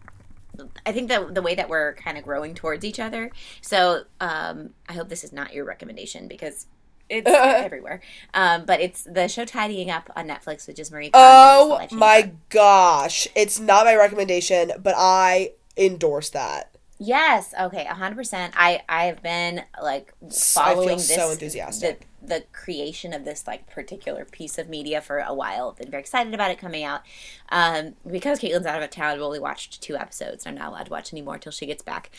I 0.84 0.92
think 0.92 1.09
that 1.09 1.34
the 1.34 1.42
way 1.42 1.54
that 1.54 1.68
we're 1.68 1.94
kind 1.94 2.18
of 2.18 2.24
growing 2.24 2.54
towards 2.54 2.84
each 2.84 3.00
other. 3.00 3.30
So 3.61 4.04
um, 4.20 4.70
I 4.88 4.92
hope 4.94 5.09
this 5.09 5.24
is 5.24 5.32
not 5.32 5.54
your 5.54 5.64
recommendation 5.64 6.28
because 6.28 6.66
It's 7.09 7.28
everywhere. 7.30 8.00
Um, 8.34 8.64
but 8.64 8.80
it's 8.80 9.04
the 9.04 9.28
show 9.28 9.44
Tidying 9.44 9.90
Up 9.90 10.11
on 10.16 10.26
Netflix, 10.26 10.66
which 10.66 10.78
is 10.78 10.90
Marie. 10.90 11.11
Kondo's 11.11 11.14
Oh 11.14 11.86
my 11.92 12.32
gosh. 12.48 13.28
It's 13.34 13.61
not 13.61 13.86
my 13.86 13.94
recommendation, 13.94 14.72
but 14.82 14.94
I 14.96 15.52
endorse 15.76 16.30
that. 16.30 16.76
Yes. 16.99 17.53
Okay. 17.61 17.84
hundred 17.84 18.16
percent. 18.16 18.55
I 18.57 18.80
I 18.88 19.05
have 19.07 19.22
been 19.22 19.62
like 19.82 20.14
I 20.22 20.30
following 20.30 20.88
feel 20.88 20.97
this 20.97 21.14
so 21.14 21.30
enthusiastic. 21.30 22.07
the 22.22 22.26
the 22.26 22.44
creation 22.53 23.12
of 23.12 23.24
this 23.24 23.47
like 23.47 23.68
particular 23.68 24.24
piece 24.24 24.59
of 24.59 24.68
media 24.68 25.01
for 25.01 25.18
a 25.18 25.34
while. 25.34 25.68
I've 25.70 25.76
been 25.76 25.90
very 25.90 26.01
excited 26.01 26.32
about 26.34 26.51
it 26.51 26.59
coming 26.59 26.82
out. 26.84 27.03
Um, 27.51 27.94
because 28.11 28.40
Caitlin's 28.40 28.66
out 28.66 28.82
of 28.82 28.90
town, 28.90 29.12
I've 29.14 29.20
only 29.20 29.38
watched 29.38 29.80
two 29.82 29.97
episodes. 29.97 30.47
I'm 30.47 30.57
not 30.57 30.68
allowed 30.68 30.84
to 30.86 30.90
watch 30.90 31.12
any 31.12 31.22
more 31.22 31.34
until 31.34 31.53
she 31.53 31.66
gets 31.66 31.82
back. 31.82 32.11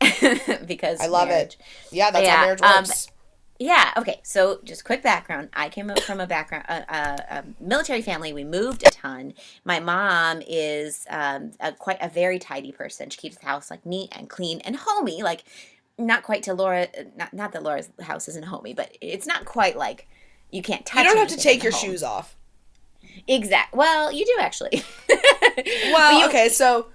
because 0.66 1.00
I 1.00 1.06
love 1.06 1.28
marriage. 1.28 1.54
it. 1.54 1.56
Yeah, 1.90 2.10
that's 2.10 2.24
Yeah, 2.24 2.36
how 2.36 2.38
marriage 2.38 2.62
um, 2.62 2.84
works. 2.84 3.08
Yeah. 3.58 3.92
Okay. 3.96 4.20
So, 4.22 4.60
just 4.64 4.84
quick 4.84 5.02
background. 5.02 5.48
I 5.54 5.68
came 5.68 5.90
up 5.90 6.00
from 6.00 6.20
a 6.20 6.26
background, 6.26 6.64
a, 6.68 6.74
a, 6.94 7.38
a 7.38 7.44
military 7.60 8.02
family. 8.02 8.32
We 8.32 8.44
moved 8.44 8.86
a 8.86 8.90
ton. 8.90 9.32
My 9.64 9.80
mom 9.80 10.42
is 10.46 11.06
um, 11.08 11.52
a 11.60 11.72
quite 11.72 11.98
a 12.02 12.08
very 12.08 12.38
tidy 12.38 12.72
person. 12.72 13.08
She 13.10 13.18
keeps 13.18 13.36
the 13.36 13.46
house 13.46 13.70
like 13.70 13.84
neat 13.86 14.10
and 14.16 14.28
clean 14.28 14.60
and 14.60 14.76
homey. 14.76 15.22
Like, 15.22 15.44
not 15.98 16.22
quite 16.22 16.42
to 16.44 16.54
Laura. 16.54 16.88
Not 17.16 17.32
not 17.32 17.52
that 17.52 17.62
Laura's 17.62 17.88
house 18.02 18.28
isn't 18.28 18.44
homey, 18.44 18.74
but 18.74 18.96
it's 19.00 19.26
not 19.26 19.46
quite 19.46 19.76
like 19.78 20.06
you 20.50 20.62
can't 20.62 20.84
touch. 20.84 21.04
you 21.04 21.08
don't 21.10 21.16
have 21.18 21.28
to 21.28 21.36
take 21.38 21.62
your 21.62 21.72
home. 21.72 21.80
shoes 21.90 22.02
off. 22.02 22.36
Exact. 23.26 23.74
Well, 23.74 24.12
you 24.12 24.24
do 24.26 24.36
actually. 24.40 24.82
Well, 25.90 26.20
you- 26.20 26.26
okay, 26.28 26.50
so 26.50 26.88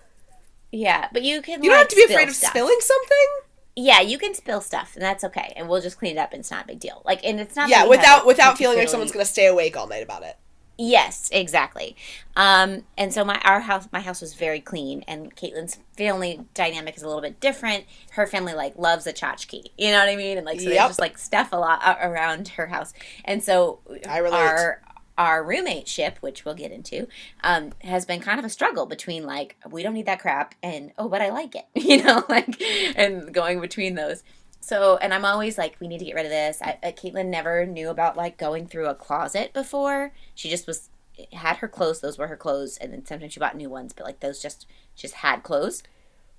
Yeah, 0.72 1.08
but 1.12 1.24
you 1.24 1.42
can. 1.42 1.64
you 1.64 1.70
don't 1.70 1.78
like, 1.80 1.90
have 1.90 1.90
to 1.90 1.96
be 1.96 2.14
afraid 2.14 2.30
of 2.30 2.36
stuff. 2.36 2.52
spilling 2.52 2.78
something. 2.80 3.28
Yeah, 3.76 4.02
you 4.02 4.18
can 4.18 4.34
spill 4.34 4.60
stuff, 4.62 4.96
and 4.96 5.02
that's 5.04 5.24
okay, 5.24 5.54
and 5.56 5.70
we'll 5.70 5.82
just 5.82 5.98
clean 5.98 6.18
it 6.18 6.20
up, 6.20 6.34
and 6.34 6.42
it's 6.42 6.52
not 6.52 6.66
a 6.66 6.68
big 6.68 6.80
deal. 6.80 7.02
Like, 7.06 7.24
and 7.24 7.40
it's 7.40 7.56
not. 7.56 7.70
Yeah, 7.70 7.84
that 7.84 7.90
we 7.90 7.96
have 7.98 8.04
without 8.04 8.26
without 8.28 8.58
feeling 8.58 8.78
like 8.78 8.90
someone's 8.90 9.12
gonna 9.12 9.24
stay 9.26 9.46
awake 9.48 9.78
all 9.78 9.88
night 9.88 10.04
about 10.04 10.24
it. 10.24 10.38
Yes, 10.78 11.30
exactly. 11.32 11.96
Um, 12.36 12.86
and 12.98 13.14
so 13.14 13.24
my 13.24 13.40
our 13.46 13.60
house 13.62 13.88
my 13.92 14.00
house 14.00 14.20
was 14.20 14.34
very 14.34 14.60
clean, 14.60 15.04
and 15.08 15.36
Caitlin's 15.36 15.78
family 15.96 16.42
dynamic 16.54 16.98
is 16.98 17.04
a 17.04 17.08
little 17.08 17.22
bit 17.22 17.40
different. 17.40 17.86
Her 18.12 18.26
family 18.26 18.54
like 18.54 18.78
loves 18.78 19.06
a 19.08 19.14
tchotchke, 19.14 19.66
you 19.78 19.92
know 19.92 20.00
what 20.00 20.10
I 20.10 20.16
mean? 20.16 20.38
And 20.38 20.46
like 20.46 20.60
so 20.60 20.70
Yep. 20.70 20.74
there's 20.78 20.90
just 20.90 21.00
like 21.00 21.18
stuff 21.18 21.50
a 21.52 21.58
lot 21.58 21.82
around 22.02 22.50
her 22.50 22.68
house, 22.68 22.94
and 23.24 23.44
so 23.44 23.80
I 24.10 24.18
relate. 24.18 24.38
our 24.38 24.82
our 25.18 25.44
roommate 25.44 25.88
ship, 25.88 26.18
which 26.22 26.46
we'll 26.46 26.56
get 26.56 26.72
into, 26.72 27.08
um, 27.44 27.74
has 27.82 28.06
been 28.06 28.22
kind 28.22 28.40
of 28.40 28.46
a 28.46 28.50
struggle 28.50 28.86
between 28.86 29.26
like 29.26 29.56
we 29.70 29.84
don't 29.84 29.94
need 29.94 30.06
that 30.06 30.20
crap 30.20 30.56
and 30.64 30.92
oh, 30.98 31.10
but 31.10 31.22
I 31.22 31.30
like 31.30 31.56
it, 31.56 31.66
you 31.76 32.04
know, 32.04 32.24
like 32.30 32.62
and 32.96 33.34
going 33.34 33.60
between 33.60 33.96
those. 33.96 34.24
So, 34.64 34.98
and 34.98 35.12
I'm 35.14 35.26
always 35.26 35.58
like, 35.58 35.76
we 35.80 35.88
need 35.88 35.98
to 36.00 36.06
get 36.06 36.14
rid 36.14 36.26
of 36.26 36.32
this. 36.32 36.62
I, 36.62 36.78
uh, 36.84 36.92
Caitlin 36.92 37.28
never 37.28 37.66
knew 37.66 37.90
about 37.90 38.16
like 38.16 38.38
going 38.38 38.68
through 38.68 38.88
a 38.88 38.96
closet 38.96 39.54
before. 39.54 40.14
She 40.36 40.50
just 40.50 40.68
was 40.68 40.90
had 41.34 41.58
her 41.58 41.68
clothes; 41.68 42.00
those 42.02 42.18
were 42.18 42.28
her 42.28 42.38
clothes, 42.38 42.78
and 42.78 42.94
then 42.94 43.06
sometimes 43.06 43.34
she 43.34 43.40
bought 43.40 43.58
new 43.58 43.70
ones. 43.70 43.92
But 43.94 44.06
like 44.06 44.20
those 44.20 44.42
just 44.42 44.68
just 44.96 45.16
had 45.16 45.44
clothes, 45.44 45.82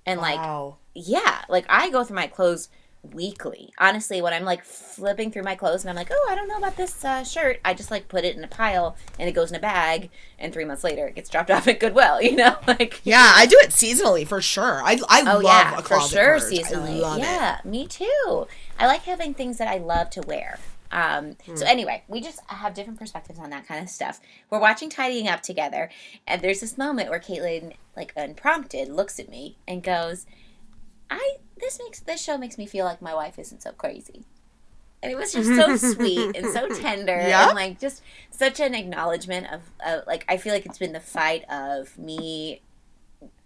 and 0.05 0.21
like 0.21 0.39
yeah, 0.95 1.41
like 1.49 1.65
I 1.69 1.89
go 1.89 2.03
through 2.03 2.15
my 2.15 2.27
clothes 2.27 2.69
weekly. 3.11 3.73
Honestly, 3.77 4.21
when 4.21 4.33
I'm 4.33 4.45
like 4.45 4.63
flipping 4.63 5.31
through 5.31 5.43
my 5.43 5.55
clothes 5.55 5.83
and 5.83 5.89
I'm 5.89 5.95
like, 5.95 6.09
oh, 6.11 6.27
I 6.29 6.35
don't 6.35 6.47
know 6.47 6.57
about 6.57 6.77
this 6.77 7.03
uh, 7.03 7.23
shirt, 7.23 7.59
I 7.65 7.73
just 7.73 7.91
like 7.91 8.07
put 8.07 8.23
it 8.23 8.35
in 8.35 8.43
a 8.43 8.47
pile 8.47 8.95
and 9.19 9.27
it 9.27 9.33
goes 9.33 9.49
in 9.51 9.55
a 9.57 9.59
bag, 9.59 10.09
and 10.39 10.53
three 10.53 10.65
months 10.65 10.83
later 10.83 11.07
it 11.07 11.15
gets 11.15 11.29
dropped 11.29 11.51
off 11.51 11.67
at 11.67 11.79
Goodwill. 11.79 12.21
You 12.21 12.35
know, 12.35 12.57
like 12.67 13.01
Yeah, 13.03 13.33
I 13.35 13.45
do 13.45 13.57
it 13.61 13.71
seasonally 13.71 14.25
for 14.27 14.41
sure. 14.41 14.81
I 14.83 14.99
I 15.09 15.21
Oh 15.21 15.39
love 15.39 15.43
yeah, 15.43 15.79
a 15.79 15.81
for 15.81 15.99
sure, 16.01 16.39
purge. 16.39 16.43
seasonally. 16.43 16.99
Love 16.99 17.17
it. 17.19 17.23
yeah, 17.23 17.59
me 17.65 17.87
too. 17.87 18.47
I 18.79 18.87
like 18.87 19.03
having 19.03 19.33
things 19.33 19.57
that 19.57 19.67
I 19.67 19.77
love 19.77 20.09
to 20.11 20.21
wear. 20.21 20.59
Um, 20.91 21.35
Hmm. 21.45 21.55
So 21.55 21.65
anyway, 21.65 22.03
we 22.07 22.21
just 22.21 22.39
have 22.47 22.75
different 22.75 22.99
perspectives 22.99 23.39
on 23.39 23.49
that 23.49 23.67
kind 23.67 23.83
of 23.83 23.89
stuff. 23.89 24.21
We're 24.51 24.59
watching 24.59 24.89
Tidying 24.91 25.27
Up 25.27 25.41
together, 25.41 25.89
and 26.27 26.39
there's 26.41 26.59
this 26.61 26.77
moment 26.77 27.09
where 27.09 27.19
Caitlin, 27.19 27.73
like 27.97 28.13
unprompted, 28.15 28.89
looks 28.89 29.19
at 29.19 29.27
me 29.27 29.57
and 29.67 29.81
goes, 29.81 30.27
"I 31.13 31.37
this 31.59 31.79
makes 31.79 31.99
this 32.01 32.21
show 32.21 32.37
makes 32.37 32.57
me 32.57 32.65
feel 32.65 32.85
like 32.85 33.01
my 33.01 33.13
wife 33.13 33.37
isn't 33.39 33.61
so 33.61 33.71
crazy." 33.71 34.25
And 35.01 35.11
it 35.11 35.15
was 35.15 35.33
just 35.33 35.49
so 35.53 35.75
sweet 35.75 36.35
and 36.37 36.45
so 36.53 36.69
tender 36.81 37.11
Yeah. 37.17 37.47
and 37.49 37.55
like 37.55 37.77
just 37.79 38.01
such 38.31 38.61
an 38.61 38.73
acknowledgement 38.73 39.47
of, 39.51 39.61
of 39.85 40.07
like 40.07 40.23
I 40.29 40.37
feel 40.37 40.53
like 40.53 40.65
it's 40.65 40.77
been 40.77 40.93
the 40.93 40.99
fight 41.01 41.43
of 41.49 41.97
me 41.97 42.61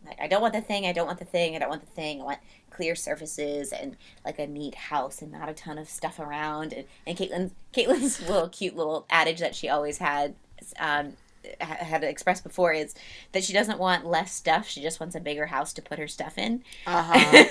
like 0.06 0.20
I 0.22 0.28
don't 0.28 0.42
want 0.42 0.54
the 0.54 0.62
thing, 0.62 0.86
I 0.86 0.94
don't 0.94 1.08
want 1.08 1.20
the 1.20 1.26
thing, 1.26 1.56
I 1.56 1.60
don't 1.60 1.70
want 1.70 1.82
the 1.82 1.92
thing. 1.92 2.22
I 2.22 2.26
want 2.26 2.40
clear 2.70 2.96
surfaces 2.96 3.72
and 3.74 3.98
like 4.24 4.38
a 4.40 4.46
neat 4.46 4.76
house 4.76 5.22
and 5.22 5.32
not 5.32 5.50
a 5.50 5.54
ton 5.54 5.78
of 5.80 5.90
stuff 5.90 6.20
around. 6.20 6.74
And, 6.74 6.86
and 7.08 7.18
Caitlin's 7.18 7.54
Caitlin's 7.74 8.22
little 8.30 8.50
cute 8.50 8.76
little 8.76 9.06
adage 9.10 9.40
that 9.40 9.56
she 9.56 9.68
always 9.68 9.98
had 9.98 10.36
um, 10.80 11.14
had 11.60 12.04
expressed 12.04 12.44
before 12.44 12.74
is 12.74 12.94
that 13.32 13.44
she 13.44 13.54
doesn't 13.54 13.80
want 13.80 14.06
less 14.06 14.34
stuff. 14.34 14.68
She 14.68 14.82
just 14.82 15.00
wants 15.00 15.16
a 15.16 15.20
bigger 15.20 15.48
house 15.48 15.74
to 15.74 15.82
put 15.82 16.00
her 16.00 16.08
stuff 16.08 16.38
in. 16.38 16.64
Uh-huh. 16.86 17.44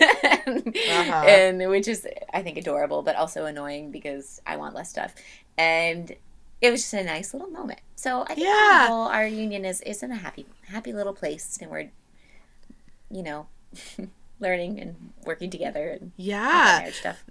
and, 0.46 0.76
and 0.86 1.70
which 1.70 1.88
is 1.88 2.06
I 2.32 2.42
think 2.42 2.58
adorable, 2.58 3.02
but 3.02 3.16
also 3.16 3.46
annoying 3.46 3.90
because 3.90 4.40
I 4.46 4.56
want 4.56 4.74
less 4.74 4.90
stuff. 4.90 5.14
And 5.58 6.14
it 6.60 6.70
was 6.70 6.82
just 6.82 6.94
a 6.94 7.04
nice 7.04 7.32
little 7.34 7.48
moment. 7.50 7.80
So 7.96 8.22
I 8.22 8.34
think 8.34 8.40
Yeah. 8.46 8.88
whole, 8.88 9.06
our 9.08 9.26
union 9.26 9.64
is 9.64 9.80
is 9.82 10.02
in 10.02 10.10
a 10.12 10.16
happy 10.16 10.46
happy 10.68 10.92
little 10.92 11.12
place, 11.12 11.58
and 11.60 11.70
we're 11.70 11.90
you 13.10 13.22
know 13.22 13.46
learning 14.40 14.80
and 14.80 15.12
working 15.24 15.50
together 15.50 15.88
and 16.00 16.12
Yeah. 16.16 16.78
marriage 16.78 16.94
stuff. 16.96 17.24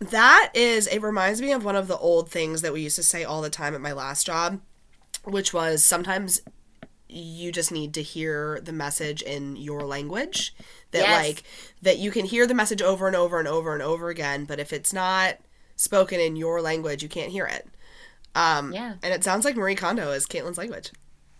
That 0.00 0.50
is, 0.54 0.88
it 0.88 1.00
reminds 1.00 1.40
me 1.40 1.52
of 1.52 1.64
one 1.64 1.76
of 1.76 1.86
the 1.86 1.96
old 1.96 2.28
things 2.28 2.62
that 2.62 2.72
we 2.72 2.80
used 2.80 2.96
to 2.96 3.04
say 3.04 3.22
all 3.22 3.40
the 3.40 3.50
time 3.50 3.72
at 3.74 3.80
my 3.80 3.92
last 3.92 4.26
job, 4.26 4.60
which 5.24 5.52
was 5.52 5.84
sometimes 5.84 6.40
you 7.08 7.52
just 7.52 7.70
need 7.70 7.92
to 7.94 8.02
hear 8.02 8.60
the 8.62 8.72
message 8.72 9.20
in 9.22 9.54
your 9.56 9.82
language. 9.82 10.54
That, 10.92 11.02
Yes. 11.02 11.24
like, 11.26 11.42
that 11.82 11.98
you 11.98 12.10
can 12.10 12.24
hear 12.24 12.46
the 12.46 12.54
message 12.54 12.80
over 12.82 13.06
and 13.06 13.14
over 13.16 13.38
and 13.38 13.46
over 13.48 13.72
and 13.74 13.82
over 13.82 14.08
again, 14.08 14.44
but 14.46 14.58
if 14.58 14.72
it's 14.72 14.92
not 14.92 15.36
spoken 15.76 16.20
in 16.20 16.36
your 16.36 16.60
language, 16.62 17.02
you 17.02 17.08
can't 17.08 17.30
hear 17.30 17.46
it. 17.46 17.68
Um, 18.34 18.72
Yeah. 18.72 18.94
And 19.02 19.12
it 19.12 19.22
sounds 19.24 19.44
like 19.44 19.56
Marie 19.56 19.74
Kondo 19.74 20.10
is 20.12 20.26
Caitlin's 20.26 20.56
language. 20.58 20.90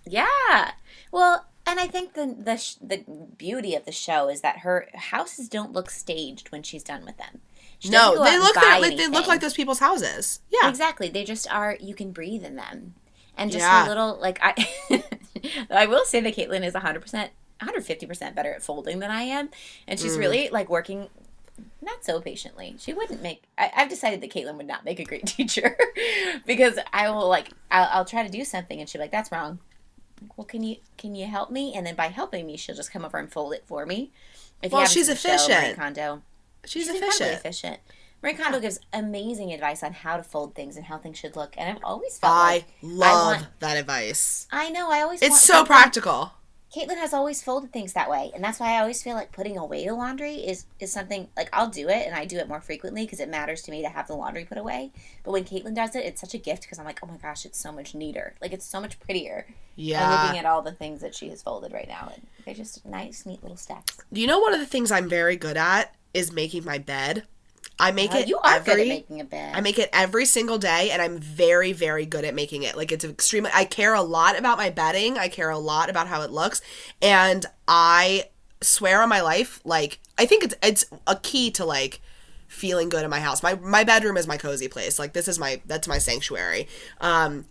Yeah. 0.05 0.73
Well, 1.11 1.47
and 1.67 1.79
I 1.81 1.87
think 1.87 2.15
the 2.15 2.35
the 2.39 2.57
sh- 2.57 2.75
the 2.83 3.05
beauty 3.39 3.75
of 3.75 3.85
the 3.85 3.93
show 3.93 4.29
is 4.29 4.41
that 4.41 4.59
her 4.59 4.89
houses 4.95 5.49
don't 5.49 5.73
look 5.73 5.91
staged 5.91 6.51
when 6.51 6.63
she's 6.63 6.83
done 6.83 7.05
with 7.05 7.17
them. 7.19 7.41
She 7.79 7.89
No, 7.89 8.23
they 8.25 8.39
look 8.39 8.57
like, 8.57 8.97
they 8.97 9.07
look 9.09 9.27
like 9.27 9.41
those 9.41 9.55
people's 9.55 9.79
houses. 9.79 10.41
Yeah. 10.51 10.69
Exactly. 10.69 11.09
They 11.09 11.25
just 11.25 11.51
are. 11.53 11.77
You 11.81 11.95
can 11.95 12.11
breathe 12.13 12.45
in 12.45 12.57
them, 12.57 12.95
and 13.37 13.51
just 13.51 13.63
Yeah. 13.63 13.83
her 13.85 13.89
little 13.89 14.19
like 14.21 14.39
I. 14.43 14.55
I 15.71 15.87
will 15.87 16.05
say 16.05 16.21
that 16.21 16.35
Caitlin 16.37 16.65
is 16.65 16.75
hundred 16.75 17.01
percent, 17.03 17.33
one 17.61 17.69
hundred 17.69 17.85
fifty 17.85 18.07
percent 18.07 18.35
better 18.37 18.53
at 18.53 18.63
folding 18.63 18.99
than 19.01 19.11
I 19.11 19.23
am, 19.23 19.49
and 19.87 19.99
Mm. 19.99 20.03
she's 20.03 20.17
really 20.19 20.49
like 20.51 20.69
working. 20.69 21.09
Not 21.81 22.05
so 22.05 22.21
patiently. 22.21 22.77
She 22.79 22.93
wouldn't 22.93 23.23
make. 23.23 23.43
I, 23.59 23.71
I've 23.77 23.89
decided 23.89 24.21
that 24.21 24.31
Caitlin 24.31 24.57
would 24.57 24.67
not 24.67 24.85
make 24.85 25.01
a 25.01 25.05
great 25.05 25.27
teacher 25.37 25.77
because 26.47 26.79
I 26.93 27.11
will 27.11 27.29
like. 27.29 27.49
I'll, 27.71 27.89
I'll 27.93 28.05
try 28.05 28.23
to 28.23 28.29
do 28.29 28.45
something 28.45 28.79
and 28.81 28.89
she'll 28.89 29.01
be 29.01 29.05
like, 29.05 29.11
"That's 29.11 29.33
wrong." 29.33 29.59
Like, 30.21 30.39
well, 30.39 30.45
can 30.45 30.63
you 30.63 30.77
can 30.97 31.15
you 31.17 31.27
help 31.27 31.51
me? 31.51 31.75
And 31.75 31.85
then 31.87 31.95
by 31.97 32.07
helping 32.09 32.47
me, 32.47 32.57
she'll 32.57 32.77
just 32.77 32.93
come 32.93 33.05
over 33.05 33.19
and 33.19 33.31
fold 33.31 33.53
it 33.53 33.65
for 33.67 33.85
me. 33.85 34.13
If 34.63 34.71
Well, 34.73 34.87
she's 34.87 35.09
the 35.09 35.17
show, 35.17 35.29
Marie 35.31 35.35
efficient. 35.73 36.23
She's, 36.65 36.89
efficient. 36.89 37.31
efficient. 37.33 37.79
Marie 38.23 38.35
Kondo 38.35 38.61
gives 38.61 38.79
amazing 38.93 39.53
advice 39.53 39.83
on 39.83 39.93
how 39.93 40.17
to 40.17 40.23
fold 40.23 40.55
things 40.55 40.77
and 40.77 40.87
how 40.87 40.97
things 40.99 41.19
should 41.19 41.35
look, 41.35 41.55
and 41.59 41.69
I've 41.77 41.83
always 41.83 42.19
felt 42.19 42.33
I 42.33 42.53
like 42.53 42.65
love 42.83 43.37
want- 43.41 43.61
that 43.61 43.77
advice. 43.77 44.47
I 44.53 44.71
know 44.71 44.91
I 44.91 45.01
always 45.03 45.23
It's 45.23 45.41
so 45.41 45.65
practical. 45.65 46.33
Caitlin 46.75 46.97
has 46.97 47.13
always 47.13 47.43
folded 47.43 47.71
things 47.71 47.93
that 47.93 48.09
way, 48.09 48.31
and 48.35 48.43
that's 48.43 48.59
why 48.59 48.77
I 48.77 48.81
always 48.81 49.03
feel 49.03 49.15
like 49.15 49.31
putting 49.31 49.59
away 49.59 49.85
the 49.87 49.93
laundry 49.95 50.37
is 50.37 50.65
is 50.79 50.91
something 50.91 51.29
like 51.37 51.51
I'll 51.53 51.69
do 51.69 51.89
it, 51.89 52.07
and 52.07 52.15
I 52.15 52.25
do 52.25 52.39
it 52.39 52.49
more 52.49 52.61
frequently 52.63 53.05
because 53.05 53.21
it 53.21 53.29
matters 53.29 53.61
to 53.63 53.71
me 53.71 53.83
to 53.83 53.89
have 53.91 54.07
the 54.07 54.15
laundry 54.15 54.45
put 54.47 54.57
away. 54.57 54.93
But 55.25 55.33
when 55.33 55.45
Caitlin 55.45 55.75
does 55.75 55.95
it, 55.97 56.07
it's 56.07 56.21
such 56.21 56.33
a 56.33 56.39
gift 56.39 56.63
because 56.63 56.79
I'm 56.79 56.87
like, 56.87 57.01
oh 57.03 57.07
my 57.09 57.17
gosh, 57.19 57.45
it's 57.45 57.59
so 57.59 57.73
much 57.73 57.95
neater. 57.95 58.35
Like 58.41 58.53
it's 58.55 58.65
so 58.65 58.81
much 58.81 58.99
prettier. 59.01 59.47
I'm 59.49 59.55
Yeah. 59.75 60.23
looking 60.23 60.39
at 60.39 60.47
all 60.47 60.63
the 60.63 60.73
things 60.73 61.01
that 61.03 61.15
she 61.15 61.29
has 61.29 61.43
folded 61.43 61.73
right 61.75 61.89
now, 61.89 62.11
and 62.15 62.27
they're 62.47 62.55
just 62.55 62.87
nice, 62.87 63.27
neat 63.27 63.43
little 63.43 63.59
stacks. 63.59 63.99
Do 64.13 64.21
you 64.21 64.27
know, 64.27 64.39
one 64.39 64.55
of 64.55 64.61
the 64.61 64.67
things 64.67 64.91
I'm 64.93 65.09
very 65.11 65.37
good 65.37 65.57
at 65.59 65.95
is 66.15 66.31
making 66.33 66.65
my 66.65 66.79
bed. 66.79 67.25
I 67.83 67.91
make 67.91 68.15
it 68.15 68.29
you 68.29 68.39
are 68.39 68.55
every. 68.55 68.75
good 68.75 68.81
at 68.81 68.89
making 68.89 69.21
a 69.21 69.25
bed. 69.25 69.57
I 69.57 69.61
make 69.61 69.79
it 69.79 69.91
every 69.93 70.25
single 70.25 70.59
day, 70.59 70.91
and 70.91 71.03
I'm 71.03 71.19
very, 71.19 71.73
very 71.73 72.07
good 72.07 72.25
at 72.25 72.35
making 72.35 72.63
it. 72.63 72.77
Like 72.77 72.93
it's 72.93 73.05
extremely. 73.05 73.51
I 73.53 73.65
care 73.65 73.95
a 73.95 74.03
lot 74.03 74.39
about 74.39 74.57
my 74.57 74.71
bedding. 74.71 75.19
I 75.19 75.29
care 75.29 75.51
a 75.51 75.59
lot 75.59 75.91
about 75.91 76.07
how 76.07 76.23
it 76.23 76.31
looks, 76.31 76.61
and 77.01 77.45
I 77.67 78.27
swear 78.63 79.03
on 79.03 79.09
my 79.09 79.21
life, 79.21 79.61
like 79.65 79.99
I 80.17 80.27
think 80.27 80.45
it's 80.45 80.55
it's 80.63 80.85
a 81.07 81.17
key 81.17 81.51
to 81.53 81.65
like 81.65 82.01
feeling 82.47 82.89
good 82.89 83.03
in 83.03 83.11
my 83.11 83.21
house. 83.21 83.43
My 83.43 83.55
my 83.57 83.83
bedroom 83.85 84.17
is 84.17 84.27
my 84.27 84.37
cozy 84.37 84.69
place. 84.69 84.99
Like 84.99 85.13
this 85.13 85.27
is 85.27 85.39
my 85.39 85.61
that's 85.67 85.89
my 85.89 85.99
sanctuary. 85.99 86.69
Um, 87.01 87.47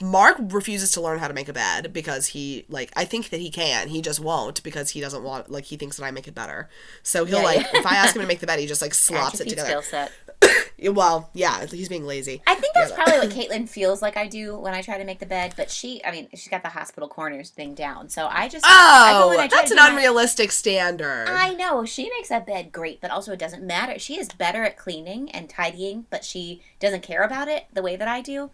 Mark 0.00 0.36
refuses 0.40 0.90
to 0.92 1.00
learn 1.00 1.18
how 1.20 1.28
to 1.28 1.34
make 1.34 1.48
a 1.48 1.52
bed 1.52 1.92
because 1.92 2.28
he 2.28 2.64
like 2.68 2.90
I 2.96 3.04
think 3.04 3.28
that 3.30 3.40
he 3.40 3.50
can. 3.50 3.88
He 3.88 4.00
just 4.02 4.18
won't 4.18 4.62
because 4.62 4.90
he 4.90 5.00
doesn't 5.00 5.22
want 5.22 5.50
like 5.50 5.64
he 5.66 5.76
thinks 5.76 5.96
that 5.96 6.04
I 6.04 6.10
make 6.10 6.26
it 6.26 6.34
better. 6.34 6.68
So 7.02 7.24
he'll 7.24 7.38
Yeah, 7.38 7.44
like 7.44 7.60
yeah. 7.60 7.78
if 7.80 7.86
I 7.86 7.94
ask 7.96 8.16
him 8.16 8.22
to 8.22 8.26
make 8.28 8.40
the 8.40 8.46
bed, 8.46 8.58
he 8.58 8.66
just 8.66 8.82
like 8.82 8.94
slops 9.08 9.40
it 9.40 9.48
together. 9.48 9.68
skill 9.68 9.82
set. 9.82 10.12
well, 10.94 11.30
yeah, 11.34 11.66
he's 11.66 11.88
being 11.88 12.04
lazy. 12.04 12.42
I 12.48 12.54
think 12.56 12.74
that's 12.74 12.90
Yeah. 12.90 12.96
probably 12.96 13.18
what 13.28 13.30
Caitlin 13.36 13.68
feels 13.68 14.02
like 14.02 14.16
I 14.16 14.26
do 14.26 14.56
when 14.58 14.74
I 14.74 14.82
try 14.82 14.98
to 14.98 15.04
make 15.04 15.20
the 15.20 15.26
bed. 15.26 15.54
But 15.56 15.70
she, 15.70 16.04
I 16.04 16.10
mean, 16.10 16.28
she's 16.32 16.48
got 16.48 16.64
the 16.64 16.70
hospital 16.70 17.08
corners 17.08 17.50
thing 17.50 17.74
down. 17.74 18.08
So 18.08 18.26
I 18.28 18.48
just 18.48 18.64
I 18.66 19.12
go 19.12 19.28
Oh, 19.28 19.30
I 19.38 19.46
try 19.46 19.58
that's 19.58 19.70
to 19.72 19.78
an 19.80 19.92
unrealistic 19.92 20.50
standard. 20.50 21.28
I 21.28 21.54
know 21.54 21.84
she 21.84 22.10
makes 22.16 22.28
that 22.30 22.44
bed 22.44 22.72
great, 22.72 23.00
but 23.00 23.12
also 23.12 23.32
it 23.32 23.38
doesn't 23.38 23.62
matter. 23.64 23.98
She 24.00 24.18
is 24.18 24.28
better 24.30 24.64
at 24.64 24.76
cleaning 24.76 25.30
and 25.30 25.48
tidying, 25.48 26.06
but 26.10 26.24
she 26.24 26.60
doesn't 26.80 27.02
care 27.02 27.22
about 27.22 27.46
it 27.46 27.66
the 27.72 27.82
way 27.82 27.94
that 27.94 28.08
I 28.08 28.20
do. 28.20 28.50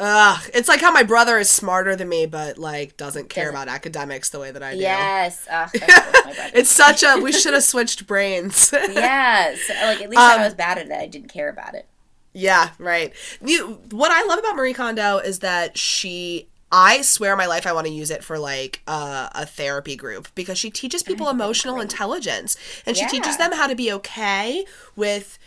Ugh, 0.00 0.50
it's 0.52 0.68
like 0.68 0.80
how 0.80 0.90
my 0.90 1.04
brother 1.04 1.38
is 1.38 1.48
smarter 1.48 1.94
than 1.94 2.08
me, 2.08 2.26
but 2.26 2.58
like 2.58 2.96
doesn't 2.96 3.28
care 3.28 3.52
Doesn't- 3.52 3.62
about 3.62 3.72
academics 3.72 4.30
the 4.30 4.40
way 4.40 4.50
that 4.50 4.62
I 4.62 4.74
do. 4.74 4.80
Yes, 4.80 5.46
Ugh, 5.50 5.70
that's 5.74 6.06
what 6.06 6.26
my 6.26 6.32
brother. 6.34 6.50
It's 6.54 6.70
such 6.70 7.02
a 7.04 7.18
we 7.22 7.30
should 7.32 7.54
have 7.54 7.62
switched 7.62 8.06
brains. 8.06 8.70
yes, 8.72 9.60
like 9.68 10.02
at 10.02 10.10
least 10.10 10.20
I 10.20 10.34
Um, 10.36 10.40
was 10.42 10.54
bad 10.54 10.78
at 10.78 10.86
it. 10.86 10.92
I 10.92 11.06
didn't 11.06 11.28
care 11.32 11.48
about 11.48 11.74
it. 11.74 11.86
Yeah, 12.32 12.70
right. 12.78 13.12
You, 13.44 13.78
what 13.92 14.10
I 14.10 14.24
love 14.24 14.40
about 14.40 14.56
Marie 14.56 14.74
Kondo 14.74 15.18
is 15.18 15.38
that 15.40 15.78
she. 15.78 16.48
I 16.72 17.02
swear 17.02 17.36
my 17.36 17.46
life 17.46 17.68
I 17.68 17.72
want 17.72 17.86
to 17.86 17.92
use 17.92 18.10
it 18.10 18.24
for 18.24 18.36
like 18.36 18.82
uh, 18.88 19.28
a 19.32 19.46
therapy 19.46 19.94
group 19.94 20.26
because 20.34 20.58
she 20.58 20.70
teaches 20.72 21.04
people 21.04 21.28
emotional 21.28 21.80
intelligence 21.80 22.56
and 22.84 22.96
she 22.96 23.06
teaches 23.06 23.36
them 23.36 23.52
how 23.52 23.68
to 23.68 23.76
be 23.76 23.92
okay 23.92 24.64
with 24.96 25.38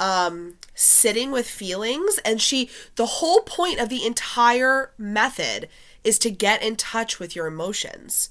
um, 0.00 0.54
sitting 0.74 1.30
with 1.30 1.46
feelings 1.46 2.18
and 2.24 2.40
she 2.40 2.70
the 2.96 3.06
whole 3.06 3.40
point 3.40 3.78
of 3.78 3.88
the 3.88 4.06
entire 4.06 4.92
method 4.96 5.68
is 6.04 6.18
to 6.18 6.30
get 6.30 6.62
in 6.62 6.76
touch 6.76 7.18
with 7.18 7.36
your 7.36 7.46
emotions. 7.46 8.30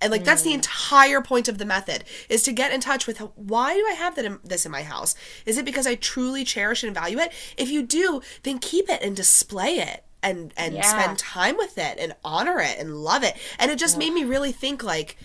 And 0.00 0.10
like 0.10 0.24
that's 0.24 0.42
the 0.42 0.50
mm. 0.50 0.54
entire 0.54 1.20
point 1.20 1.48
of 1.48 1.58
the 1.58 1.64
method 1.64 2.02
is 2.28 2.42
to 2.44 2.52
get 2.52 2.72
in 2.72 2.80
touch 2.80 3.06
with 3.06 3.18
why 3.36 3.74
do 3.74 3.86
i 3.88 3.92
have 3.92 4.16
that 4.16 4.24
in, 4.24 4.40
this 4.42 4.66
in 4.66 4.72
my 4.72 4.82
house? 4.82 5.14
Is 5.46 5.58
it 5.58 5.64
because 5.64 5.86
i 5.86 5.94
truly 5.94 6.44
cherish 6.44 6.82
and 6.82 6.94
value 6.94 7.18
it? 7.18 7.32
If 7.56 7.70
you 7.70 7.82
do 7.82 8.20
then 8.42 8.58
keep 8.58 8.88
it 8.88 9.02
and 9.02 9.14
display 9.14 9.76
it 9.76 10.04
and 10.22 10.52
and 10.56 10.74
Yeah. 10.74 10.82
spend 10.82 11.18
time 11.18 11.56
with 11.56 11.78
it 11.78 11.98
and 11.98 12.16
honor 12.24 12.58
it 12.58 12.78
and 12.78 12.96
love 12.96 13.22
it. 13.22 13.36
And 13.58 13.70
it 13.70 13.78
just 13.78 13.96
made 13.96 14.12
me 14.12 14.24
really 14.24 14.52
think 14.52 14.82
like 14.82 15.16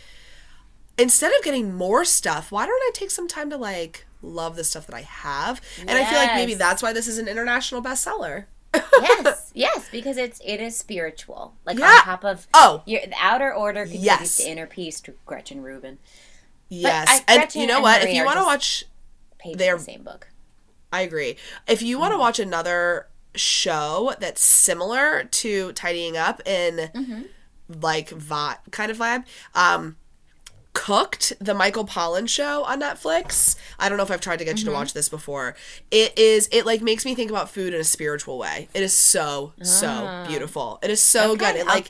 instead 0.97 1.31
of 1.31 1.43
getting 1.43 1.75
more 1.75 2.03
stuff 2.03 2.51
why 2.51 2.65
don't 2.65 2.81
i 2.81 2.91
take 2.93 3.11
some 3.11 3.27
time 3.27 3.49
to 3.51 3.57
like 3.57 4.06
love 4.21 4.55
the 4.55 4.63
stuff 4.63 4.85
that 4.87 4.95
i 4.95 5.01
have 5.01 5.61
and 5.81 5.91
i 5.91 6.03
feel 6.05 6.17
like 6.19 6.33
maybe 6.35 6.53
that's 6.53 6.81
why 6.81 6.91
this 6.93 7.07
is 7.07 7.17
an 7.17 7.27
international 7.27 7.81
bestseller 7.81 8.45
yes, 9.01 9.51
yes, 9.55 9.87
because 9.91 10.17
it's 10.17 10.39
it 10.45 10.59
is 10.61 10.77
spiritual. 10.77 11.55
Like 11.65 11.79
Yeah. 11.79 11.85
on 11.87 12.01
top 12.03 12.23
of 12.25 12.47
Oh. 12.53 12.83
your 12.85 13.01
the 13.01 13.15
outer 13.19 13.51
order 13.53 13.83
contributes 13.85 14.03
Yes. 14.05 14.37
to 14.37 14.49
inner 14.49 14.67
peace 14.67 14.99
to 15.01 15.13
Gretchen 15.25 15.63
Rubin. 15.63 15.97
yes 16.69 17.07
I- 17.09 17.23
and 17.41 17.55
you 17.55 17.65
know 17.65 17.75
and 17.75 17.83
what 17.83 18.01
Marie 18.01 18.11
if 18.11 18.15
you 18.15 18.25
want 18.25 18.37
to 18.37 18.43
watch 18.43 18.83
Page 19.39 19.57
They're- 19.57 19.77
the 19.77 19.83
same 19.83 20.03
book. 20.03 20.27
I 20.91 21.01
agree. 21.01 21.37
If 21.67 21.81
you 21.81 21.95
Mm-hmm. 21.95 22.01
want 22.01 22.13
to 22.13 22.17
watch 22.17 22.39
another 22.39 23.07
show 23.35 24.13
that's 24.19 24.41
similar 24.41 25.23
to 25.23 25.71
tidying 25.73 26.17
up 26.17 26.41
in 26.47 26.89
Mm-hmm. 26.93 27.21
like 27.81 28.09
vi- 28.09 28.57
kind 28.71 28.91
of 28.91 28.97
vibe, 28.97 29.25
um, 29.55 29.95
Cooked, 30.77 31.33
the 31.39 31.53
Michael 31.53 31.85
Pollan 31.85 32.29
show 32.29 32.63
on 32.63 32.81
Netflix. 32.81 33.55
I 33.79 33.89
don't 33.89 33.97
know 33.97 34.03
if 34.03 34.11
I've 34.11 34.21
tried 34.21 34.39
to 34.39 34.45
get 34.45 34.59
you 34.59 34.63
to 34.65 34.69
Mm-hmm. 34.69 34.79
watch 34.79 34.93
this 34.93 35.09
before. 35.09 35.55
It 35.91 36.17
is 36.17 36.47
it 36.51 36.65
like 36.65 36.81
makes 36.81 37.03
me 37.03 37.15
think 37.15 37.29
about 37.31 37.49
food 37.49 37.73
in 37.73 37.79
a 37.81 37.83
spiritual 37.83 38.37
way. 38.37 38.67
It 38.73 38.83
is 38.83 38.93
so 38.93 39.53
so 39.63 40.23
beautiful. 40.27 40.79
It 40.83 40.89
is 40.91 41.01
so 41.01 41.35
good. 41.35 41.55
Ah. 41.55 41.59
It 41.59 41.65
like 41.65 41.89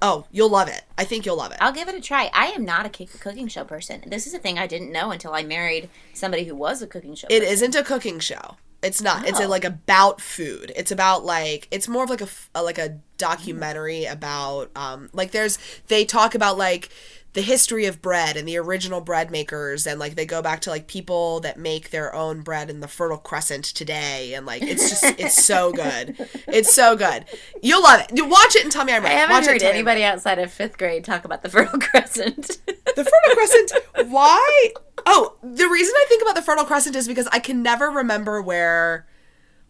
oh, 0.00 0.26
you'll 0.32 0.48
love 0.48 0.68
it. 0.68 0.82
I 0.98 1.04
think 1.04 1.24
you'll 1.26 1.36
love 1.36 1.52
it. 1.52 1.58
I'll 1.60 1.72
give 1.72 1.88
it 1.88 1.94
a 1.94 2.00
try. 2.00 2.30
I 2.34 2.46
am 2.46 2.64
not 2.64 2.86
a 2.86 2.88
cooking 3.06 3.46
show 3.48 3.62
person. 3.64 4.02
This 4.06 4.26
is 4.26 4.34
a 4.34 4.38
thing 4.38 4.58
I 4.58 4.66
didn't 4.66 4.90
know 4.90 5.10
until 5.12 5.32
I 5.32 5.44
married 5.44 5.88
somebody 6.12 6.44
who 6.44 6.56
was 6.56 6.82
a 6.82 6.86
cooking 6.86 7.14
show. 7.14 7.28
It 7.30 7.42
isn't 7.44 7.74
a 7.76 7.84
cooking 7.84 8.18
show. 8.18 8.56
It's 8.82 9.00
not. 9.00 9.28
It's 9.28 9.38
Oh. 9.38 9.46
a, 9.46 9.48
like 9.48 9.64
about 9.64 10.20
food. 10.20 10.72
It's 10.74 10.90
about 10.90 11.24
like 11.24 11.68
it's 11.70 11.86
more 11.88 12.02
of 12.04 12.10
like 12.10 12.22
a 12.22 12.28
like 12.60 12.78
a 12.78 12.98
documentary 13.16 14.04
about 14.06 14.70
um 14.74 15.08
like 15.12 15.30
there's 15.30 15.56
they 15.86 16.04
talk 16.04 16.34
about 16.34 16.58
like 16.58 16.88
the 17.34 17.40
history 17.40 17.86
of 17.86 18.02
bread 18.02 18.36
and 18.36 18.46
the 18.46 18.58
original 18.58 19.00
bread 19.00 19.30
makers 19.30 19.86
and 19.86 19.98
like 19.98 20.16
they 20.16 20.26
go 20.26 20.42
back 20.42 20.60
to 20.60 20.68
like 20.70 20.86
people 20.86 21.40
that 21.40 21.58
make 21.58 21.88
their 21.90 22.14
own 22.14 22.42
bread 22.42 22.68
in 22.68 22.80
the 22.80 22.88
Fertile 22.88 23.16
Crescent 23.16 23.64
today 23.64 24.34
and 24.34 24.44
like 24.44 24.60
it's 24.62 24.90
just 24.90 25.18
it's 25.18 25.42
so 25.42 25.72
good. 25.74 26.14
It's 26.46 26.74
so 26.74 26.94
good. 26.94 27.24
You'll 27.62 27.82
love 27.82 28.00
it. 28.02 28.14
You 28.14 28.26
watch 28.26 28.54
it 28.54 28.64
and 28.64 28.70
tell 28.70 28.84
me 28.84 28.92
I'm 28.92 29.02
right 29.02 29.12
i 29.12 29.14
haven't 29.16 29.34
watch 29.36 29.46
heard 29.46 29.60
tell 29.60 29.70
right. 29.70 29.74
anybody 29.76 30.04
outside 30.04 30.38
of 30.38 30.52
fifth 30.52 30.76
grade 30.76 31.04
talk 31.04 31.24
about 31.24 31.42
the 31.42 31.48
Fertile 31.48 31.80
Crescent. 31.80 32.58
The 32.66 32.74
Fertile 33.04 33.10
Crescent. 33.34 33.72
Why? 34.10 34.72
Oh, 35.06 35.36
the 35.42 35.66
reason 35.68 35.94
I 35.96 36.04
think 36.08 36.22
about 36.22 36.34
the 36.34 36.42
Fertile 36.42 36.64
Crescent 36.66 36.96
is 36.96 37.08
because 37.08 37.28
I 37.32 37.38
can 37.38 37.62
never 37.62 37.88
remember 37.88 38.42
where 38.42 39.06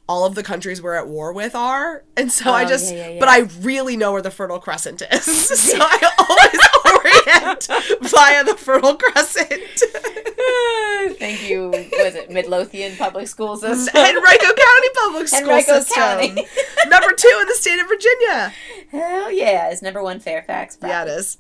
all 0.09 0.27
of 0.27 0.35
the 0.35 0.43
countries 0.43 0.83
we're 0.83 0.97
at 0.97 1.07
war 1.07 1.33
with 1.33 1.55
are, 1.55 2.05
and 2.17 2.31
so 2.31 2.51
I 2.51 2.65
Oh, 2.65 2.69
just. 2.69 2.93
yeah, 2.93 3.09
yeah, 3.11 3.21
But. 3.21 3.29
I 3.29 3.39
really 3.61 3.97
know 3.97 4.11
where 4.13 4.21
the 4.21 4.33
Fertile 4.33 4.59
Crescent 4.59 5.01
is, 5.13 5.23
so 5.71 5.79
I 5.81 6.11
always 6.19 6.69
orient 6.93 7.69
via 8.03 8.45
the 8.45 8.57
Fertile 8.57 8.97
Crescent. 8.97 9.83
Thank 11.19 11.49
you. 11.49 11.69
Was 11.71 12.15
it 12.15 12.31
Midlothian 12.31 12.97
Public 12.97 13.29
School 13.29 13.57
System? 13.57 13.95
Henrico 13.97 14.47
County 14.47 14.89
Public 14.95 15.29
School 15.29 15.51
Henrico 15.51 15.79
System, 15.81 15.95
County. 16.03 16.47
number 16.89 17.13
two 17.17 17.39
in 17.41 17.47
the 17.49 17.55
state 17.55 17.81
of 17.81 17.89
Virginia. 17.89 18.53
Hell 18.91 19.33
yeah! 19.33 19.71
It's 19.71 19.83
number 19.83 20.03
one 20.03 20.21
Fairfax. 20.21 20.79
Yeah, 20.83 21.05
it 21.05 21.09
is. 21.09 21.39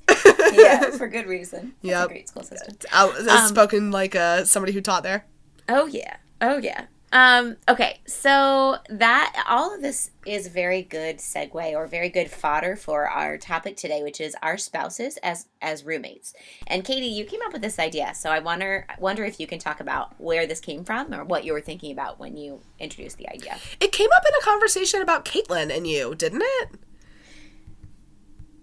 yeah, 0.54 0.90
for 0.90 1.08
good 1.08 1.26
reason. 1.26 1.74
Yeah. 1.82 2.06
Great 2.06 2.28
school 2.28 2.42
system. 2.42 2.76
Out, 2.92 3.16
Um, 3.28 3.48
spoken 3.48 3.90
like 3.90 4.14
uh, 4.16 4.44
somebody 4.44 4.72
who 4.72 4.80
taught 4.80 5.02
there. 5.02 5.26
Oh 5.68 5.86
yeah. 5.86 6.16
Oh 6.40 6.58
yeah. 6.58 6.86
Um, 7.12 7.56
okay, 7.68 8.00
so 8.06 8.78
that 8.88 9.44
all 9.46 9.74
of 9.74 9.82
this 9.82 10.10
is 10.24 10.48
very 10.48 10.82
good 10.82 11.18
segue 11.18 11.74
or 11.74 11.86
very 11.86 12.08
good 12.08 12.30
fodder 12.30 12.74
for 12.74 13.08
our 13.08 13.36
topic 13.36 13.76
today, 13.76 14.02
which 14.02 14.20
is 14.20 14.34
our 14.42 14.56
spouses 14.56 15.18
as 15.18 15.46
as 15.60 15.84
roommates. 15.84 16.32
And 16.66 16.84
Katie, 16.84 17.06
you 17.06 17.24
came 17.26 17.40
up 17.44 17.52
with 17.52 17.60
this 17.60 17.78
idea, 17.78 18.14
so 18.14 18.30
I 18.30 18.38
wonder 18.38 18.86
wonder 18.98 19.24
if 19.24 19.38
you 19.38 19.46
can 19.46 19.58
talk 19.58 19.80
about 19.80 20.18
where 20.18 20.46
this 20.46 20.60
came 20.60 20.84
from 20.84 21.12
or 21.12 21.24
what 21.24 21.44
you 21.44 21.52
were 21.52 21.60
thinking 21.60 21.92
about 21.92 22.18
when 22.18 22.36
you 22.36 22.60
introduced 22.78 23.18
the 23.18 23.28
idea. 23.28 23.58
It 23.78 23.92
came 23.92 24.08
up 24.16 24.22
in 24.26 24.34
a 24.34 24.44
conversation 24.44 25.02
about 25.02 25.26
Caitlin 25.26 25.74
and 25.74 25.86
you, 25.86 26.14
didn't 26.14 26.42
it? 26.42 26.70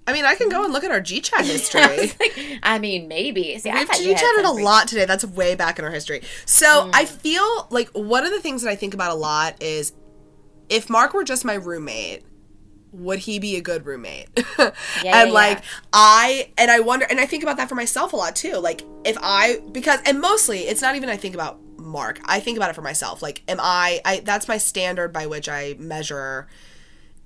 I 0.09 0.13
mean, 0.13 0.25
I 0.25 0.33
can 0.33 0.49
go 0.49 0.63
and 0.63 0.73
look 0.73 0.83
at 0.83 0.89
our 0.89 0.99
G 0.99 1.21
chat 1.21 1.45
history. 1.45 2.11
I 2.63 2.79
mean, 2.79 3.07
maybe. 3.07 3.59
See, 3.59 3.71
We've 3.71 3.91
G 3.91 4.15
chatted 4.15 4.43
a 4.43 4.51
lot 4.51 4.87
today. 4.87 5.05
That's 5.05 5.23
way 5.23 5.53
back 5.53 5.77
in 5.77 5.85
our 5.85 5.91
history. 5.91 6.23
So 6.45 6.65
mm. 6.65 6.91
I 6.95 7.05
feel 7.05 7.67
like 7.69 7.89
one 7.89 8.25
of 8.25 8.31
the 8.31 8.39
things 8.39 8.63
that 8.63 8.71
I 8.71 8.75
think 8.75 8.95
about 8.95 9.11
a 9.11 9.15
lot 9.15 9.61
is 9.61 9.93
if 10.67 10.89
Mark 10.89 11.13
were 11.13 11.23
just 11.23 11.45
my 11.45 11.53
roommate, 11.53 12.23
would 12.91 13.19
he 13.19 13.37
be 13.37 13.55
a 13.55 13.61
good 13.61 13.85
roommate? 13.85 14.29
yeah, 14.57 14.71
and 15.03 15.29
yeah. 15.29 15.33
like 15.33 15.63
I 15.93 16.49
and 16.57 16.71
I 16.71 16.79
wonder 16.79 17.05
and 17.07 17.19
I 17.19 17.27
think 17.27 17.43
about 17.43 17.57
that 17.57 17.69
for 17.69 17.75
myself 17.75 18.13
a 18.13 18.15
lot 18.15 18.35
too. 18.35 18.55
Like 18.55 18.81
if 19.05 19.15
I 19.21 19.61
because 19.71 19.99
and 20.07 20.19
mostly 20.19 20.61
it's 20.61 20.81
not 20.81 20.95
even 20.95 21.07
I 21.07 21.17
think 21.17 21.35
about 21.35 21.59
Mark. 21.77 22.19
I 22.25 22.39
think 22.39 22.57
about 22.57 22.71
it 22.71 22.73
for 22.73 22.81
myself. 22.81 23.21
Like 23.21 23.43
am 23.47 23.59
I 23.61 24.01
I 24.05 24.21
that's 24.21 24.47
my 24.47 24.57
standard 24.57 25.13
by 25.13 25.27
which 25.27 25.47
I 25.47 25.75
measure 25.77 26.47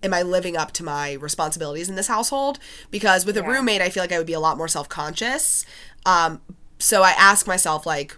am 0.03 0.13
I 0.13 0.21
living 0.21 0.57
up 0.57 0.71
to 0.73 0.83
my 0.83 1.13
responsibilities 1.13 1.89
in 1.89 1.95
this 1.95 2.07
household? 2.07 2.59
Because 2.91 3.25
with 3.25 3.37
a 3.37 3.43
roommate, 3.43 3.81
I 3.81 3.89
feel 3.89 4.03
like 4.03 4.11
I 4.11 4.17
would 4.17 4.27
be 4.27 4.33
a 4.33 4.39
lot 4.39 4.57
more 4.57 4.67
self 4.67 4.89
conscious. 4.89 5.65
Um, 6.05 6.41
so 6.77 7.01
I 7.01 7.11
ask 7.11 7.47
myself, 7.47 7.85
like, 7.85 8.17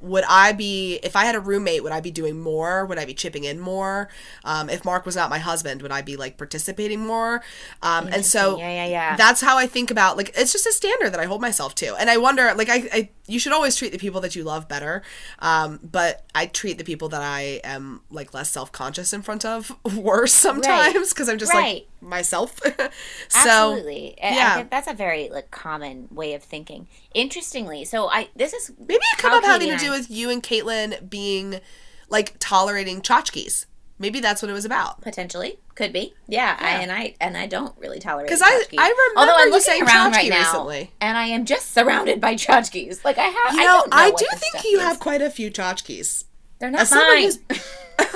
would 0.00 0.24
I 0.28 0.52
be, 0.52 0.96
if 1.02 1.14
I 1.16 1.24
had 1.24 1.34
a 1.34 1.40
roommate, 1.40 1.82
would 1.82 1.92
I 1.92 2.00
be 2.00 2.10
doing 2.10 2.40
more? 2.40 2.86
Would 2.86 2.98
I 2.98 3.04
be 3.04 3.14
chipping 3.14 3.44
in 3.44 3.60
more? 3.60 4.08
Um, 4.44 4.68
if 4.70 4.84
Mark 4.84 5.04
was 5.06 5.14
not 5.16 5.30
my 5.30 5.38
husband, 5.38 5.82
would 5.82 5.92
I 5.92 6.02
be 6.02 6.16
like 6.16 6.38
participating 6.38 7.00
more? 7.06 7.42
Um, 7.82 8.06
and 8.08 8.24
so 8.24 8.58
Yeah, 8.58 8.70
yeah, 8.70 8.86
yeah. 8.86 9.16
that's 9.16 9.40
how 9.40 9.56
I 9.58 9.66
think 9.66 9.90
about, 9.90 10.16
like, 10.16 10.32
it's 10.36 10.52
just 10.52 10.66
a 10.66 10.72
standard 10.72 11.10
that 11.12 11.20
I 11.20 11.24
hold 11.26 11.40
myself 11.40 11.74
to. 11.76 11.94
And 11.96 12.08
I 12.10 12.16
wonder, 12.16 12.52
like, 12.54 12.68
I, 12.68 12.88
I 12.92 13.08
you 13.26 13.38
should 13.38 13.52
always 13.52 13.76
treat 13.76 13.92
the 13.92 13.98
people 13.98 14.20
that 14.22 14.34
you 14.34 14.42
love 14.42 14.66
better. 14.68 15.02
Um, 15.38 15.78
but 15.82 16.24
I 16.34 16.46
treat 16.46 16.78
the 16.78 16.84
people 16.84 17.08
that 17.10 17.22
I 17.22 17.60
am 17.62 18.00
like 18.10 18.34
less 18.34 18.50
self 18.50 18.72
conscious 18.72 19.12
in 19.12 19.22
front 19.22 19.44
of 19.44 19.70
worse 19.96 20.32
sometimes 20.32 21.10
because 21.10 21.28
I'm 21.28 21.38
just 21.38 21.52
Right. 21.52 21.86
like 22.02 22.08
myself. 22.10 22.60
so 23.28 23.48
Absolutely. 23.72 24.14
Yeah. 24.18 24.56
think 24.56 24.70
that's 24.70 24.88
a 24.88 24.94
very 24.94 25.28
like 25.28 25.50
common 25.50 26.08
way 26.10 26.34
of 26.34 26.42
thinking. 26.42 26.88
Interestingly, 27.14 27.84
so 27.84 28.08
I 28.08 28.28
this 28.36 28.52
is 28.52 28.72
maybe 28.78 28.94
it 28.94 29.20
how 29.20 29.30
have 29.34 29.44
having 29.44 29.68
to 29.68 29.72
and 29.74 29.80
do 29.92 29.98
with 29.98 30.10
you 30.10 30.30
and 30.30 30.42
Caitlin 30.42 31.08
being 31.10 31.60
like 32.08 32.34
tolerating 32.38 33.00
tchotchkes. 33.02 33.66
Maybe 33.98 34.20
that's 34.20 34.40
what 34.40 34.50
it 34.50 34.54
was 34.54 34.64
about. 34.64 35.02
potentially 35.02 35.58
could 35.74 35.92
be. 35.92 36.14
Yeah, 36.26 36.56
I, 36.58 36.70
and 36.82 36.90
I 36.90 37.14
and 37.20 37.36
I 37.36 37.46
don't 37.46 37.76
really 37.78 37.98
tolerate 38.00 38.26
because 38.28 38.40
I- 38.42 38.64
I 38.78 38.88
remember 38.88 39.18
Although 39.18 39.34
I'm 39.36 39.48
looking 39.50 39.60
saying 39.60 39.82
around 39.82 40.12
right 40.12 40.28
now, 40.30 40.38
recently. 40.38 40.90
and 41.02 41.16
I 41.18 41.26
am 41.26 41.44
just 41.44 41.70
surrounded 41.74 42.20
by 42.20 42.34
tchotchkes. 42.34 43.04
Like 43.04 43.18
I 43.18 43.24
have, 43.24 43.54
You 43.54 43.60
I 43.60 43.64
know, 43.64 43.80
don't 43.80 43.90
know 43.90 43.96
I, 43.96 44.10
do 44.10 44.26
think 44.36 44.64
you 44.64 44.78
is. 44.78 44.82
have 44.84 45.00
quite 45.00 45.20
a 45.22 45.28
few 45.30 45.50
tchotchkes. 45.50 46.24
They're 46.58 46.70
not 46.70 46.82
As 46.82 46.92
mine. 46.92 47.30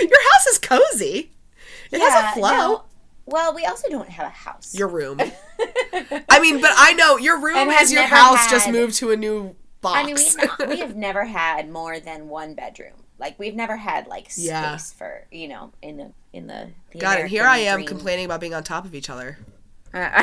your 0.00 0.22
house 0.32 0.46
is 0.50 0.58
cozy. 0.58 1.32
It 1.90 2.00
has 2.00 2.32
a 2.36 2.38
flow. 2.38 2.50
no. 2.50 2.84
Well, 3.26 3.54
we 3.54 3.66
also 3.66 3.88
don't 3.90 4.08
have 4.08 4.26
a 4.26 4.30
house. 4.30 4.74
Your 4.74 4.88
room. 4.88 5.20
I 5.20 6.38
mean, 6.40 6.60
but 6.62 6.70
I 6.76 6.94
know 6.94 7.18
your 7.18 7.38
room 7.40 7.56
And 7.56 7.68
is 7.70 7.76
has 7.76 7.92
your 7.92 8.02
house 8.04 8.48
just 8.50 8.70
moved 8.70 8.94
to 8.96 9.10
a 9.10 9.16
new 9.16 9.54
box. 9.80 9.98
I 9.98 10.04
mean, 10.04 10.14
we've 10.16 10.36
not, 10.58 10.68
we 10.68 10.78
have 10.80 10.96
never 10.96 11.24
had 11.24 11.70
more 11.70 12.00
than 12.00 12.28
one 12.28 12.54
bedroom. 12.54 12.94
Like 13.18 13.38
we've 13.38 13.54
never 13.54 13.76
had 13.76 14.06
like 14.06 14.30
space 14.30 14.46
Yeah. 14.46 14.76
for 14.76 15.24
you 15.30 15.48
know 15.48 15.72
in 15.82 15.96
the 15.96 16.12
in 16.32 16.46
the. 16.46 16.68
the 16.92 16.98
God, 17.00 17.18
and 17.18 17.28
here 17.28 17.42
American 17.42 17.66
I 17.66 17.70
am 17.70 17.76
dream. 17.78 17.88
complaining 17.88 18.24
about 18.26 18.40
being 18.40 18.54
on 18.54 18.62
top 18.62 18.84
of 18.84 18.94
each 18.94 19.10
other. 19.10 19.38
Uh, 19.92 20.08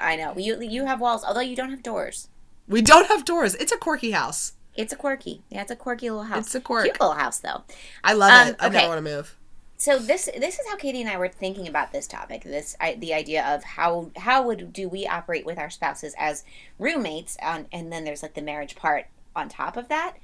I 0.00 0.16
know 0.16 0.34
you 0.36 0.60
you 0.60 0.84
have 0.86 1.00
walls, 1.00 1.24
although 1.24 1.40
you 1.40 1.56
don't 1.56 1.70
have 1.70 1.82
doors. 1.82 2.28
We 2.68 2.82
don't 2.82 3.06
have 3.08 3.24
doors. 3.24 3.54
It's 3.54 3.72
a 3.72 3.76
quirky 3.78 4.10
house. 4.10 4.52
It's 4.74 4.92
a 4.92 4.96
quirky. 4.96 5.42
Yeah, 5.50 5.62
it's 5.62 5.70
a 5.70 5.76
quirky 5.76 6.10
little 6.10 6.24
house. 6.24 6.46
It's 6.46 6.54
a 6.54 6.60
quirky 6.60 6.90
little 6.90 7.12
house 7.14 7.38
though. 7.38 7.62
I 8.02 8.12
love 8.14 8.32
Um, 8.32 8.48
it. 8.48 8.56
I 8.58 8.66
okay. 8.66 8.74
never 8.76 8.88
want 8.88 8.98
to 9.06 9.10
move. 9.16 9.36
So 9.76 9.98
this 9.98 10.28
this 10.36 10.58
is 10.58 10.66
how 10.68 10.76
Katie 10.76 11.00
and 11.00 11.10
I 11.10 11.16
were 11.16 11.28
thinking 11.28 11.66
about 11.66 11.92
this 11.92 12.06
topic. 12.06 12.44
This 12.44 12.76
I, 12.80 12.94
the 12.94 13.12
idea 13.12 13.44
of 13.44 13.64
how 13.64 14.10
how 14.16 14.42
would 14.46 14.72
do 14.72 14.88
we 14.88 15.06
operate 15.06 15.44
with 15.44 15.58
our 15.58 15.70
spouses 15.70 16.14
as 16.16 16.44
roommates, 16.78 17.36
on, 17.42 17.66
and 17.72 17.92
then 17.92 18.04
there's 18.04 18.22
like 18.22 18.34
the 18.34 18.42
marriage 18.42 18.76
part 18.76 19.06
on 19.34 19.48
top 19.48 19.76
of 19.76 19.88
that. 19.88 20.14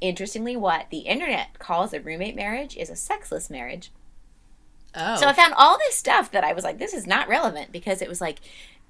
Interestingly, 0.00 0.56
what 0.56 0.86
the 0.90 1.00
internet 1.00 1.58
calls 1.58 1.92
a 1.92 2.00
roommate 2.00 2.36
marriage 2.36 2.76
is 2.76 2.88
a 2.88 2.96
sexless 2.96 3.50
marriage. 3.50 3.90
Oh. 4.94 5.16
So 5.16 5.26
I 5.26 5.32
found 5.32 5.54
all 5.56 5.76
this 5.78 5.96
stuff 5.96 6.30
that 6.30 6.44
I 6.44 6.52
was 6.52 6.64
like, 6.64 6.78
this 6.78 6.94
is 6.94 7.06
not 7.06 7.28
relevant 7.28 7.70
because 7.72 8.02
it 8.02 8.08
was 8.08 8.20
like, 8.20 8.38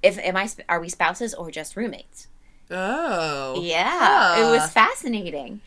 if 0.03 0.19
am 0.19 0.37
I 0.37 0.49
are 0.69 0.81
we 0.81 0.89
spouses 0.89 1.35
or 1.35 1.51
just 1.51 1.77
roommates? 1.77 2.29
oh. 2.71 3.61
Yeah, 3.61 4.47
it 4.47 4.51
was 4.51 4.71
fascinating. 4.71 5.61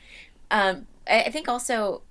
Um, 0.52 0.88
I 1.08 1.24
I 1.24 1.32
think 1.32 1.50
also, 1.50 2.04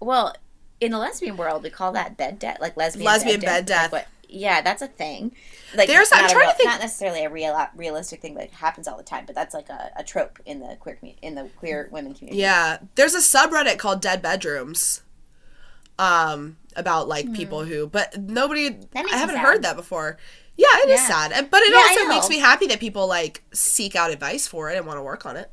well, 0.00 0.34
in 0.82 0.90
the 0.92 0.98
lesbian 0.98 1.36
world, 1.36 1.62
we 1.62 1.70
call 1.70 1.92
that 1.92 2.16
bed 2.16 2.38
death, 2.38 2.58
like 2.60 2.76
lesbian 2.76 3.06
Lesbian 3.06 3.40
bed, 3.40 3.46
bed 3.46 3.66
death. 3.66 3.92
Like 3.92 4.02
what- 4.06 4.08
yeah, 4.28 4.62
that's 4.62 4.80
a 4.82 4.86
thing. 4.88 5.34
Like 5.74 5.88
There's- 5.88 6.10
I'm 6.12 6.28
trying 6.30 6.48
to 6.48 6.54
think- 6.54 6.68
not 6.68 6.80
necessarily 6.80 7.24
a 7.24 7.30
real 7.30 7.54
realistic 7.76 8.20
thing 8.22 8.34
that 8.36 8.50
happens 8.50 8.88
all 8.88 8.96
the 8.96 9.02
time, 9.02 9.24
but 9.26 9.34
that's 9.34 9.54
like 9.54 9.68
a, 9.68 9.90
a 9.96 10.02
trope 10.02 10.38
in 10.46 10.60
the 10.60 10.76
queer 10.80 10.94
community, 10.96 11.26
in 11.26 11.34
the 11.34 11.48
queer 11.58 11.88
women 11.92 12.14
community. 12.14 12.40
Yeah. 12.40 12.78
There's 12.94 13.14
a 13.14 13.18
subreddit 13.18 13.78
called 13.78 14.00
Dead 14.00 14.22
Bedrooms. 14.22 15.02
Um, 15.98 16.56
about 16.74 17.06
like 17.06 17.32
people 17.34 17.64
who, 17.64 17.86
but 17.86 18.18
nobody. 18.18 18.78
I 18.96 19.06
haven't 19.16 19.36
heard 19.36 19.62
that 19.62 19.76
before. 19.76 20.16
Yeah, 20.56 20.66
it 20.78 20.88
is 20.88 21.00
Yeah. 21.00 21.06
sad, 21.28 21.50
but 21.50 21.62
it 21.62 21.70
Yeah, 21.70 21.76
also 22.00 22.06
makes 22.08 22.28
me 22.30 22.38
happy 22.38 22.66
that 22.68 22.80
people 22.80 23.06
like 23.06 23.42
seek 23.52 23.94
out 23.94 24.10
advice 24.10 24.46
for 24.48 24.70
it 24.70 24.76
and 24.78 24.86
want 24.86 24.96
to 24.98 25.02
work 25.02 25.26
on 25.26 25.36
it. 25.36 25.50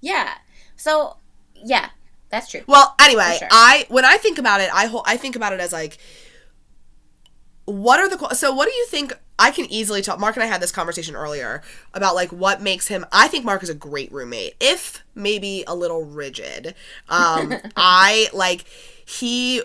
yeah. 0.00 0.34
So 0.76 1.18
yeah, 1.54 1.90
that's 2.32 2.50
true. 2.50 2.62
Well, 2.66 2.94
anyway, 3.00 3.36
sure. 3.38 3.48
I 3.52 3.86
when 3.88 4.04
I 4.04 4.16
think 4.16 4.38
about 4.38 4.60
it, 4.60 4.70
I 4.74 4.86
ho- 4.86 5.04
I 5.06 5.16
think 5.16 5.36
about 5.36 5.52
it 5.52 5.60
as 5.60 5.72
like, 5.72 5.98
what 7.66 8.00
are 8.00 8.08
the 8.08 8.34
so 8.34 8.52
what 8.52 8.66
do 8.66 8.74
you 8.74 8.86
think? 8.86 9.12
I 9.38 9.50
can 9.50 9.66
easily 9.66 10.02
talk. 10.02 10.18
Mark 10.18 10.36
and 10.36 10.42
I 10.42 10.46
had 10.46 10.62
this 10.62 10.72
conversation 10.72 11.14
earlier 11.14 11.62
about 11.94 12.14
like 12.14 12.32
what 12.32 12.62
makes 12.62 12.88
him. 12.88 13.04
I 13.12 13.28
think 13.28 13.44
Mark 13.44 13.62
is 13.62 13.68
a 13.68 13.74
great 13.74 14.10
roommate, 14.12 14.54
if 14.60 15.04
maybe 15.14 15.62
a 15.66 15.74
little 15.74 16.04
rigid. 16.04 16.74
Um, 17.08 17.54
I 17.76 18.28
like 18.32 18.64
he. 19.04 19.62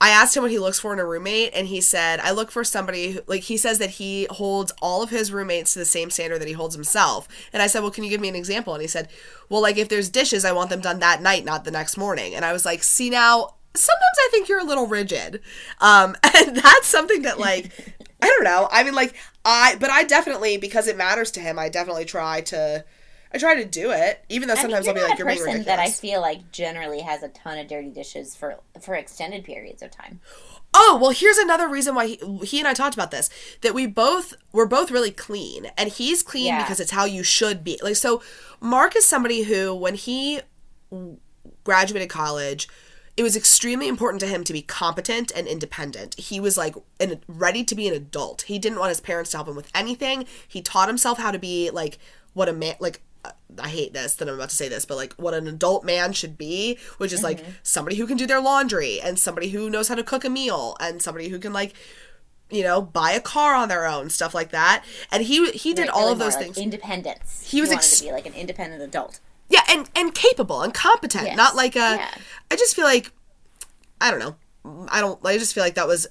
I 0.00 0.08
asked 0.10 0.34
him 0.34 0.42
what 0.42 0.50
he 0.50 0.58
looks 0.58 0.80
for 0.80 0.94
in 0.94 0.98
a 0.98 1.04
roommate, 1.04 1.52
and 1.54 1.66
he 1.66 1.82
said, 1.82 2.20
I 2.20 2.30
look 2.30 2.50
for 2.50 2.64
somebody 2.64 3.12
who, 3.12 3.20
like, 3.26 3.42
he 3.42 3.58
says 3.58 3.78
that 3.78 3.90
he 3.90 4.26
holds 4.30 4.72
all 4.80 5.02
of 5.02 5.10
his 5.10 5.30
roommates 5.30 5.74
to 5.74 5.78
the 5.78 5.84
same 5.84 6.08
standard 6.08 6.40
that 6.40 6.48
he 6.48 6.54
holds 6.54 6.74
himself. 6.74 7.28
And 7.52 7.62
I 7.62 7.66
said, 7.66 7.82
Well, 7.82 7.90
can 7.90 8.04
you 8.04 8.10
give 8.10 8.20
me 8.20 8.28
an 8.30 8.34
example? 8.34 8.72
And 8.72 8.80
he 8.80 8.88
said, 8.88 9.08
Well, 9.50 9.60
like, 9.60 9.76
if 9.76 9.90
there's 9.90 10.08
dishes, 10.08 10.44
I 10.44 10.52
want 10.52 10.70
them 10.70 10.80
done 10.80 11.00
that 11.00 11.20
night, 11.20 11.44
not 11.44 11.64
the 11.64 11.70
next 11.70 11.98
morning. 11.98 12.34
And 12.34 12.46
I 12.46 12.52
was 12.52 12.64
like, 12.64 12.82
See, 12.82 13.10
now, 13.10 13.54
sometimes 13.74 14.16
I 14.18 14.28
think 14.30 14.48
you're 14.48 14.60
a 14.60 14.64
little 14.64 14.86
rigid. 14.86 15.42
Um, 15.80 16.16
and 16.34 16.56
that's 16.56 16.86
something 16.86 17.22
that, 17.22 17.38
like, 17.38 17.70
I 18.22 18.26
don't 18.26 18.44
know. 18.44 18.68
I 18.72 18.84
mean, 18.84 18.94
like, 18.94 19.14
I, 19.44 19.76
but 19.78 19.90
I 19.90 20.04
definitely, 20.04 20.56
because 20.56 20.86
it 20.86 20.96
matters 20.96 21.30
to 21.32 21.40
him, 21.40 21.58
I 21.58 21.68
definitely 21.68 22.06
try 22.06 22.40
to. 22.42 22.84
I 23.32 23.38
try 23.38 23.54
to 23.54 23.64
do 23.64 23.90
it, 23.92 24.24
even 24.28 24.48
though 24.48 24.56
sometimes 24.56 24.86
I 24.86 24.90
I'll 24.90 24.94
mean, 24.96 25.04
be 25.04 25.08
like, 25.10 25.18
"You're 25.18 25.28
a 25.28 25.30
being 25.30 25.38
person 25.38 25.52
ridiculous." 25.60 25.66
that 25.66 25.78
I 25.78 25.90
feel 25.90 26.20
like 26.20 26.50
generally 26.52 27.00
has 27.00 27.22
a 27.22 27.28
ton 27.28 27.58
of 27.58 27.68
dirty 27.68 27.90
dishes 27.90 28.34
for 28.34 28.58
for 28.80 28.94
extended 28.94 29.44
periods 29.44 29.82
of 29.82 29.90
time. 29.90 30.20
Oh, 30.72 30.98
well, 31.00 31.10
here's 31.10 31.36
another 31.38 31.68
reason 31.68 31.96
why 31.96 32.06
he, 32.06 32.20
he 32.44 32.58
and 32.60 32.68
I 32.68 32.74
talked 32.74 32.94
about 32.94 33.10
this 33.10 33.28
that 33.62 33.74
we 33.74 33.86
both 33.86 34.34
we're 34.52 34.66
both 34.66 34.90
really 34.90 35.10
clean 35.10 35.66
and 35.76 35.88
he's 35.90 36.22
clean 36.22 36.46
Yeah. 36.46 36.62
because 36.62 36.80
it's 36.80 36.92
how 36.92 37.04
you 37.04 37.22
should 37.22 37.62
be. 37.64 37.78
Like 37.82 37.96
so 37.96 38.22
Mark 38.60 38.96
is 38.96 39.04
somebody 39.06 39.42
who 39.42 39.74
when 39.74 39.94
he 39.94 40.40
graduated 41.64 42.08
college 42.08 42.68
it 43.16 43.22
was 43.22 43.36
extremely 43.36 43.86
important 43.88 44.20
to 44.20 44.26
him 44.26 44.44
to 44.44 44.52
be 44.52 44.62
competent 44.62 45.30
and 45.34 45.46
independent. 45.46 46.14
He 46.18 46.40
was 46.40 46.56
like 46.56 46.74
an, 47.00 47.20
ready 47.28 47.64
to 47.64 47.74
be 47.74 47.86
an 47.86 47.92
adult. 47.92 48.42
He 48.42 48.58
didn't 48.58 48.78
want 48.78 48.88
his 48.90 49.00
parents 49.00 49.32
to 49.32 49.36
help 49.36 49.48
him 49.48 49.56
with 49.56 49.68
anything. 49.74 50.24
He 50.48 50.62
taught 50.62 50.88
himself 50.88 51.18
how 51.18 51.30
to 51.30 51.38
be 51.38 51.68
like 51.70 51.98
what 52.32 52.48
a 52.48 52.52
man 52.52 52.76
like 52.80 53.02
I 53.58 53.68
hate 53.68 53.92
this 53.92 54.14
that 54.14 54.28
I'm 54.28 54.34
about 54.34 54.50
to 54.50 54.56
say 54.56 54.68
this, 54.68 54.84
but 54.86 54.96
like 54.96 55.12
what 55.14 55.34
an 55.34 55.46
adult 55.46 55.84
man 55.84 56.12
should 56.12 56.38
be, 56.38 56.78
which 56.98 57.12
is 57.12 57.22
like 57.22 57.40
mm-hmm. 57.40 57.50
somebody 57.62 57.96
who 57.96 58.06
can 58.06 58.16
do 58.16 58.26
their 58.26 58.40
laundry 58.40 59.00
and 59.00 59.18
somebody 59.18 59.50
who 59.50 59.68
knows 59.68 59.88
how 59.88 59.94
to 59.94 60.04
cook 60.04 60.24
a 60.24 60.30
meal 60.30 60.76
and 60.80 61.02
somebody 61.02 61.28
who 61.28 61.38
can 61.38 61.52
like 61.52 61.74
you 62.50 62.62
know 62.62 62.80
buy 62.80 63.12
a 63.12 63.20
car 63.20 63.54
on 63.54 63.68
their 63.68 63.86
own, 63.86 64.10
stuff 64.10 64.34
like 64.34 64.50
that. 64.50 64.84
And 65.10 65.24
he 65.24 65.50
he 65.50 65.74
did 65.74 65.86
Like, 65.86 65.94
all 65.94 66.02
really 66.02 66.12
of 66.12 66.18
those 66.18 66.32
more 66.34 66.42
like 66.42 66.54
things. 66.54 66.58
Independence. 66.58 67.42
He 67.46 67.60
was 67.60 67.70
wanted 67.70 67.78
ex- 67.78 67.98
to 67.98 68.04
be 68.06 68.12
like 68.12 68.26
an 68.26 68.34
independent 68.34 68.82
adult. 68.82 69.20
Yeah, 69.48 69.62
and 69.68 69.90
and 69.94 70.14
capable 70.14 70.62
and 70.62 70.72
competent, 70.72 71.26
Yes. 71.26 71.36
not 71.36 71.56
like 71.56 71.74
a. 71.76 71.80
I 71.80 71.94
Yeah. 71.96 72.56
just 72.56 72.76
feel 72.76 72.84
like, 72.84 73.12
I 74.00 74.10
don't 74.10 74.20
know, 74.20 74.36
I 74.88 75.00
don't. 75.00 75.18
I 75.26 75.36
just 75.38 75.54
feel 75.54 75.64
like 75.64 75.74
that 75.74 75.88
was, 75.88 76.06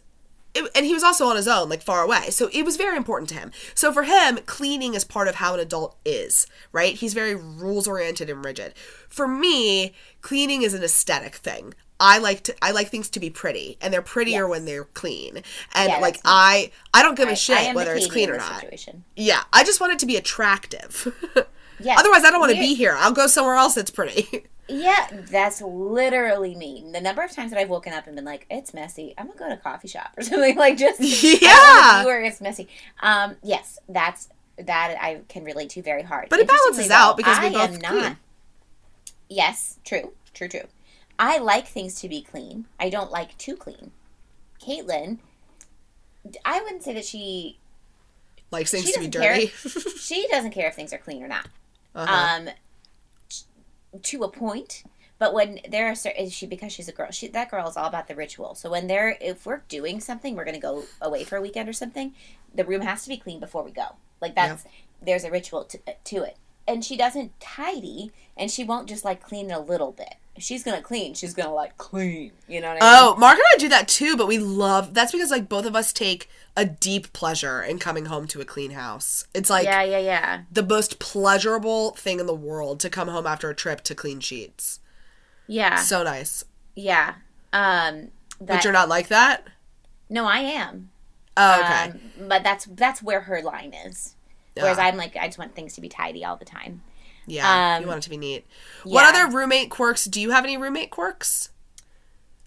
it, 0.54 0.70
and 0.76 0.86
he 0.86 0.93
was 0.93 1.04
also 1.04 1.26
on 1.28 1.36
his 1.36 1.47
own, 1.47 1.70
like 1.70 1.82
far 1.82 2.04
away, 2.04 2.30
so 2.32 2.50
it 2.52 2.64
was 2.64 2.76
very 2.78 2.97
important 2.97 3.30
to 3.30 3.36
him. 3.36 3.52
So 3.76 3.91
for 3.93 4.04
him, 4.04 4.39
cleaning 4.45 4.93
is 4.95 5.04
part 5.04 5.28
of 5.28 5.36
how 5.36 5.54
an 5.54 5.60
adult 5.60 5.95
is, 6.06 6.47
right? 6.72 6.95
He's 6.95 7.14
very 7.14 7.36
rules 7.36 7.88
oriented 7.88 8.30
and 8.30 8.43
rigid. 8.43 8.74
For 9.08 9.28
me, 9.28 9.93
cleaning 10.22 10.62
is 10.64 10.74
an 10.74 10.84
aesthetic 10.84 11.36
thing. 11.36 11.74
I 12.02 12.18
like 12.18 12.43
to 12.43 12.56
I 12.62 12.72
like 12.72 12.88
things 12.89 13.10
to 13.10 13.20
be 13.20 13.30
pretty, 13.30 13.78
and 13.82 13.93
they're 13.93 14.02
prettier 14.02 14.43
Yes. 14.43 14.50
when 14.50 14.66
they're 14.66 14.86
clean. 14.86 15.43
And 15.76 15.89
Yeah, 15.89 15.97
like 16.00 16.16
nice. 16.16 16.22
I 16.26 16.72
I 16.93 17.04
don't 17.04 17.16
give 17.16 17.28
I- 17.28 17.34
a 17.34 17.36
shit 17.36 17.76
whether 17.76 17.93
it's 17.93 18.08
clean 18.08 18.30
or 18.30 18.38
not. 18.38 18.62
Situation. 18.62 19.04
Yeah, 19.18 19.43
I 19.52 19.64
just 19.66 19.82
want 19.82 19.91
it 19.93 20.00
to 20.00 20.06
be 20.06 20.16
attractive. 20.16 21.14
Yes. 21.80 22.00
Otherwise, 22.00 22.24
I 22.24 22.32
don't 22.32 22.40
want 22.40 22.52
to 22.54 22.60
be 22.60 22.74
here. 22.76 22.96
I'll 22.98 23.12
go 23.14 23.28
somewhere 23.28 23.56
else 23.56 23.76
that's 23.76 23.92
pretty. 23.92 24.46
Yeah, 24.72 25.08
that's 25.32 25.64
literally 25.64 26.54
me. 26.54 26.88
The 26.94 27.02
number 27.02 27.24
of 27.24 27.32
times 27.32 27.50
that 27.50 27.60
I've 27.60 27.70
woken 27.70 27.92
up 27.92 28.06
and 28.06 28.16
been 28.16 28.24
like, 28.24 28.46
"It's 28.52 28.72
messy. 28.72 29.16
I'm 29.18 29.26
gonna 29.26 29.40
go 29.40 29.48
to 29.48 29.56
a 29.56 29.58
coffee 29.58 29.88
shop 29.88 30.12
or 30.16 30.22
something." 30.22 30.56
Like 30.58 30.78
just 30.78 31.00
Yeah. 31.42 32.06
Where 32.06 32.22
it's 32.24 32.40
messy. 32.40 32.68
Um, 33.02 33.36
yes, 33.42 33.80
that's 33.90 34.30
that 34.60 34.96
I 35.02 35.22
can 35.28 35.44
relate 35.44 35.72
to 35.72 35.82
very 35.82 36.04
hard. 36.04 36.30
But 36.30 36.40
it 36.40 36.48
balances 36.48 36.86
Interestingly, 36.86 36.96
out 36.96 37.18
because 37.18 37.40
we 37.40 37.48
I 37.48 37.50
both 37.50 37.84
am 37.84 38.00
clean. 38.00 38.18
Yes, 39.28 39.80
true, 39.84 40.14
true, 40.36 40.48
true. 40.48 40.68
I 41.18 41.40
like 41.40 41.66
things 41.68 42.00
to 42.02 42.08
be 42.08 42.22
clean. 42.22 42.66
I 42.80 42.90
don't 42.92 43.10
like 43.10 43.36
too 43.40 43.56
clean. 43.56 43.90
Caitlin, 44.62 45.18
I 46.46 46.62
wouldn't 46.62 46.84
say 46.84 46.94
that 46.94 47.06
she 47.06 47.58
Likes 48.52 48.70
things 48.70 48.86
She 48.86 48.94
to 48.94 49.00
be 49.00 49.08
doesn't 49.08 49.22
care. 49.22 49.34
dirty. 49.36 49.48
she 50.00 50.28
doesn't 50.30 50.52
care 50.52 50.68
if 50.68 50.76
things 50.76 50.94
are 50.94 50.98
clean 51.00 51.24
or 51.24 51.28
not. 51.28 51.48
Uh-huh. 52.00 52.47
um 52.47 52.50
to 54.02 54.24
a 54.24 54.30
point 54.30 54.84
but 55.20 55.34
when 55.34 55.60
there 55.70 55.88
are 55.88 55.95
certain 55.95 56.26
is 56.26 56.34
she 56.34 56.47
because 56.47 56.72
she's 56.72 56.88
a 56.88 56.93
girl 56.93 57.12
she 57.12 57.28
that 57.28 57.52
girl 57.52 57.68
is 57.68 57.76
all 57.76 57.88
about 57.88 58.08
the 58.08 58.16
ritual. 58.16 58.56
So 58.56 58.72
when 58.72 58.88
they're 58.88 59.18
if 59.20 59.45
we're 59.45 59.62
doing 59.68 60.00
something 60.00 60.36
we're 60.36 60.45
gonna 60.45 60.60
go 60.60 60.86
away 61.02 61.26
for 61.26 61.36
a 61.36 61.41
weekend 61.41 61.68
or 61.68 61.74
something 61.74 62.14
the 62.56 62.64
room 62.64 62.82
has 62.82 63.04
to 63.04 63.10
be 63.10 63.18
clean 63.18 63.39
before 63.39 63.64
we 63.64 63.72
go. 63.72 63.97
Like 64.22 64.34
that's 64.34 64.64
there's 65.02 65.26
a 65.26 65.32
ritual 65.32 65.66
to, 65.66 65.80
to 66.06 66.24
it 66.24 66.38
and 66.70 66.86
she 66.86 66.95
doesn't 66.95 67.38
tidy 67.39 68.11
and 68.38 68.49
she 68.49 68.63
won't 68.63 68.88
just 68.88 69.03
like 69.03 69.22
clean 69.22 69.51
a 69.51 69.59
little 69.59 69.91
bit 69.91 70.15
if 70.36 70.43
she's 70.43 70.63
gonna 70.63 70.82
clean 70.82 71.13
she's 71.13 71.34
gonna 71.34 71.53
like 71.53 71.78
clean 71.78 72.32
you 72.47 72.61
know 72.61 72.70
what 72.70 72.82
i 72.82 72.86
mean 72.86 73.11
oh, 73.11 73.15
Mark 73.17 73.34
and 73.36 73.43
I 73.53 73.57
do 73.57 73.67
that 73.70 73.88
too, 73.89 74.15
but 74.15 74.28
we 74.28 74.38
love 74.38 74.93
that's 74.93 75.11
because 75.11 75.32
like 75.32 75.49
both 75.49 75.65
of 75.65 75.76
us 75.76 75.91
take 75.91 76.30
a 76.55 76.65
deep 76.65 77.11
pleasure 77.11 77.61
in 77.61 77.80
coming 77.80 78.05
home 78.05 78.28
to 78.28 78.39
a 78.41 78.45
clean 78.45 78.72
house. 78.72 79.26
It's 79.34 79.49
like 79.49 79.65
yeah 79.65 79.84
yeah 79.84 79.97
yeah 79.99 80.41
the 80.51 80.63
most 80.63 80.99
pleasurable 80.99 81.91
thing 81.91 82.20
in 82.22 82.26
the 82.26 82.34
world 82.36 82.80
to 82.82 82.89
come 82.89 83.07
home 83.09 83.28
after 83.28 83.49
a 83.49 83.55
trip 83.55 83.82
to 83.82 83.95
clean 83.95 84.20
sheets. 84.22 84.80
yeah 85.47 85.76
So 85.78 86.03
nice. 86.03 86.45
yeah 86.76 87.15
um 87.51 88.09
But 88.39 88.63
you're 88.63 88.72
not 88.74 88.88
like 88.88 89.07
that? 89.09 89.45
no 90.09 90.26
i 90.26 90.39
am 90.39 90.89
Oh, 91.41 91.61
okay. 91.61 91.84
Um, 91.91 92.28
but 92.28 92.43
that's 92.43 92.65
that's 92.65 93.01
where 93.01 93.22
her 93.22 93.41
line 93.41 93.74
is. 93.74 94.15
Whereas 94.64 94.78
I'm 94.80 94.97
like, 94.97 95.16
I 95.18 95.26
just 95.28 95.38
want 95.38 95.55
things 95.55 95.74
to 95.76 95.82
be 95.82 95.89
tidy 95.89 96.24
all 96.26 96.36
the 96.38 96.45
time. 96.45 96.82
yeah. 97.28 97.76
um, 97.78 97.82
you 97.82 97.88
want 97.88 97.99
it 97.99 98.03
to 98.03 98.10
be 98.10 98.18
neat. 98.18 98.45
What 98.84 99.05
other 99.14 99.36
roommate 99.36 99.70
quirks? 99.70 100.05
Do 100.05 100.20
you 100.22 100.32
have 100.32 100.43
any 100.43 100.57
roommate 100.57 100.89
quirks? 100.91 101.49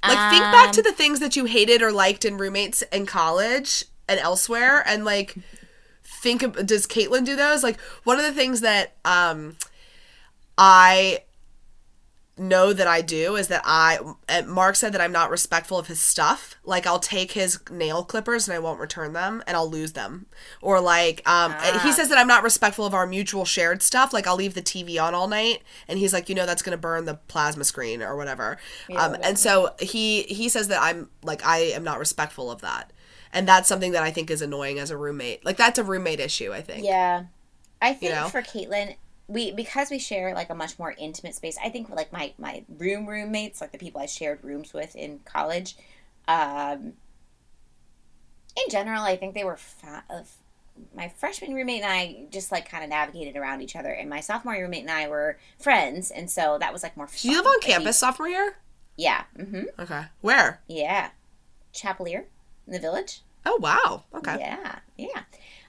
Like 0.04 0.30
think 0.32 0.42
back 0.42 0.66
Um, 0.68 0.72
to 0.72 0.82
the 0.82 0.90
things 0.92 1.20
that 1.20 1.36
you 1.36 1.44
hated 1.44 1.80
or 1.80 1.92
liked 1.92 2.24
in 2.24 2.36
roommates 2.36 2.82
in 2.92 3.06
college 3.06 3.84
and 4.08 4.18
elsewhere 4.18 4.82
and 4.84 5.04
like 5.04 5.36
think 6.02 6.42
of, 6.42 6.66
does 6.66 6.88
Caitlin 6.88 7.24
do 7.24 7.36
those? 7.36 7.62
Like 7.62 7.80
one 8.02 8.18
of 8.18 8.24
the 8.24 8.32
things 8.32 8.62
that 8.62 8.94
um 9.04 9.56
I 10.58 11.20
know 12.38 12.72
that 12.72 12.86
I 12.86 13.02
do 13.02 13.36
is 13.36 13.48
that 13.48 13.62
I 13.64 13.98
Mark 14.46 14.76
said 14.76 14.92
that 14.94 15.00
I'm 15.00 15.12
not 15.12 15.30
respectful 15.30 15.78
of 15.78 15.86
his 15.86 16.00
stuff. 16.00 16.56
Like 16.64 16.86
I'll 16.86 16.98
take 16.98 17.32
his 17.32 17.58
nail 17.70 18.04
clippers 18.04 18.48
and 18.48 18.54
I 18.54 18.58
won't 18.58 18.80
return 18.80 19.12
them 19.12 19.42
and 19.46 19.56
I'll 19.56 19.68
lose 19.68 19.92
them. 19.92 20.26
Or 20.62 20.80
like 20.80 21.28
um 21.28 21.54
he 21.82 21.92
says 21.92 22.08
that 22.08 22.18
I'm 22.18 22.26
not 22.26 22.42
respectful 22.42 22.86
of 22.86 22.94
our 22.94 23.06
mutual 23.06 23.44
shared 23.44 23.82
stuff. 23.82 24.12
Like 24.12 24.26
I'll 24.26 24.36
leave 24.36 24.54
the 24.54 24.62
TV 24.62 25.02
on 25.02 25.14
all 25.14 25.28
night 25.28 25.62
and 25.88 25.98
he's 25.98 26.12
like, 26.12 26.28
"You 26.28 26.34
know 26.34 26.46
that's 26.46 26.62
going 26.62 26.76
to 26.76 26.80
burn 26.80 27.04
the 27.04 27.14
plasma 27.14 27.64
screen 27.64 28.02
or 28.02 28.16
whatever." 28.16 28.58
um 28.96 29.16
and 29.22 29.38
so 29.38 29.74
he 29.78 30.22
he 30.22 30.48
says 30.48 30.68
that 30.68 30.80
I'm 30.80 31.10
like 31.22 31.44
I 31.44 31.58
am 31.58 31.84
not 31.84 31.98
respectful 31.98 32.50
of 32.50 32.62
that. 32.62 32.92
And 33.34 33.48
that's 33.48 33.68
something 33.68 33.92
that 33.92 34.02
I 34.02 34.10
think 34.10 34.30
is 34.30 34.42
annoying 34.42 34.78
as 34.78 34.90
a 34.90 34.96
roommate. 34.96 35.44
Like 35.44 35.56
that's 35.56 35.78
a 35.78 35.84
roommate 35.84 36.20
issue, 36.20 36.52
I 36.52 36.60
think. 36.60 36.84
Yeah. 36.84 37.24
I 37.80 37.94
think 37.94 38.12
know? 38.12 38.28
for 38.28 38.42
Caitlin, 38.42 38.94
we 39.28 39.52
because 39.52 39.90
we 39.90 39.98
share 39.98 40.34
like 40.34 40.50
a 40.50 40.54
much 40.54 40.78
more 40.78 40.94
intimate 40.98 41.34
space. 41.34 41.56
I 41.62 41.68
think 41.68 41.88
like 41.90 42.12
my 42.12 42.32
my 42.38 42.64
room 42.78 43.06
roommates, 43.06 43.60
like 43.60 43.72
the 43.72 43.78
people 43.78 44.00
I 44.00 44.06
shared 44.06 44.42
rooms 44.42 44.72
with 44.72 44.94
in 44.96 45.20
college, 45.24 45.76
um, 46.28 46.94
in 48.56 48.70
general, 48.70 49.02
I 49.02 49.16
think 49.16 49.34
they 49.34 49.44
were 49.44 49.56
fa- 49.56 50.04
of 50.10 50.30
my 50.94 51.08
freshman 51.08 51.54
roommate 51.54 51.82
and 51.82 51.92
I 51.92 52.24
just 52.30 52.50
like 52.50 52.68
kind 52.68 52.82
of 52.82 52.90
navigated 52.90 53.36
around 53.36 53.62
each 53.62 53.76
other, 53.76 53.90
and 53.90 54.08
my 54.10 54.20
sophomore 54.20 54.54
roommate 54.54 54.82
and 54.82 54.90
I 54.90 55.08
were 55.08 55.38
friends, 55.58 56.10
and 56.10 56.30
so 56.30 56.58
that 56.58 56.72
was 56.72 56.82
like 56.82 56.96
more. 56.96 57.08
Do 57.16 57.28
you 57.28 57.36
live 57.36 57.46
on 57.46 57.60
campus 57.60 57.98
sophomore 57.98 58.28
year? 58.28 58.56
Yeah. 58.96 59.24
Mm-hmm. 59.38 59.80
Okay. 59.80 60.04
Where? 60.20 60.60
Yeah. 60.68 61.10
Chapelier 61.72 62.26
in 62.66 62.72
the 62.72 62.78
village. 62.78 63.22
Oh 63.46 63.58
wow. 63.60 64.04
Okay. 64.14 64.36
Yeah, 64.38 64.78
yeah. 64.96 65.22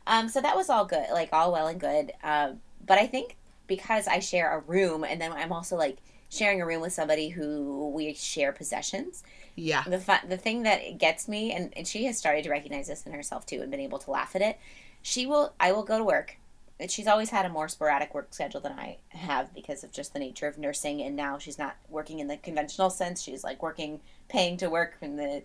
Um, 0.05 0.27
so 0.27 0.41
that 0.41 0.55
was 0.55 0.69
all 0.69 0.85
good, 0.85 1.05
like 1.11 1.29
all 1.31 1.51
well 1.51 1.67
and 1.67 1.79
good. 1.79 2.11
Um, 2.23 2.59
but 2.85 2.97
I 2.97 3.07
think 3.07 3.37
because 3.67 4.07
I 4.07 4.19
share 4.19 4.57
a 4.57 4.59
room, 4.59 5.03
and 5.03 5.19
then 5.19 5.31
I'm 5.31 5.51
also 5.51 5.75
like 5.75 5.97
sharing 6.29 6.61
a 6.61 6.65
room 6.65 6.81
with 6.81 6.93
somebody 6.93 7.29
who 7.29 7.89
we 7.89 8.13
share 8.13 8.51
possessions. 8.51 9.23
Yeah. 9.55 9.83
The 9.87 9.99
fun, 9.99 10.19
the 10.27 10.37
thing 10.37 10.63
that 10.63 10.97
gets 10.97 11.27
me, 11.27 11.51
and, 11.51 11.71
and 11.77 11.87
she 11.87 12.05
has 12.05 12.17
started 12.17 12.43
to 12.45 12.49
recognize 12.49 12.87
this 12.87 13.05
in 13.05 13.13
herself 13.13 13.45
too, 13.45 13.61
and 13.61 13.69
been 13.69 13.79
able 13.79 13.99
to 13.99 14.11
laugh 14.11 14.35
at 14.35 14.41
it. 14.41 14.57
She 15.01 15.25
will. 15.25 15.53
I 15.59 15.71
will 15.71 15.83
go 15.83 15.97
to 15.97 16.03
work. 16.03 16.37
And 16.79 16.89
she's 16.89 17.07
always 17.07 17.29
had 17.29 17.45
a 17.45 17.49
more 17.49 17.67
sporadic 17.67 18.15
work 18.15 18.33
schedule 18.33 18.59
than 18.59 18.71
I 18.71 18.97
have 19.09 19.53
because 19.53 19.83
of 19.83 19.91
just 19.91 20.11
the 20.11 20.19
nature 20.19 20.47
of 20.47 20.57
nursing, 20.57 21.01
and 21.01 21.15
now 21.15 21.37
she's 21.37 21.59
not 21.59 21.75
working 21.87 22.19
in 22.19 22.27
the 22.27 22.37
conventional 22.37 22.89
sense. 22.89 23.21
She's 23.21 23.43
like 23.43 23.61
working, 23.61 24.01
paying 24.27 24.57
to 24.57 24.69
work 24.69 24.97
in 25.01 25.15
the 25.15 25.43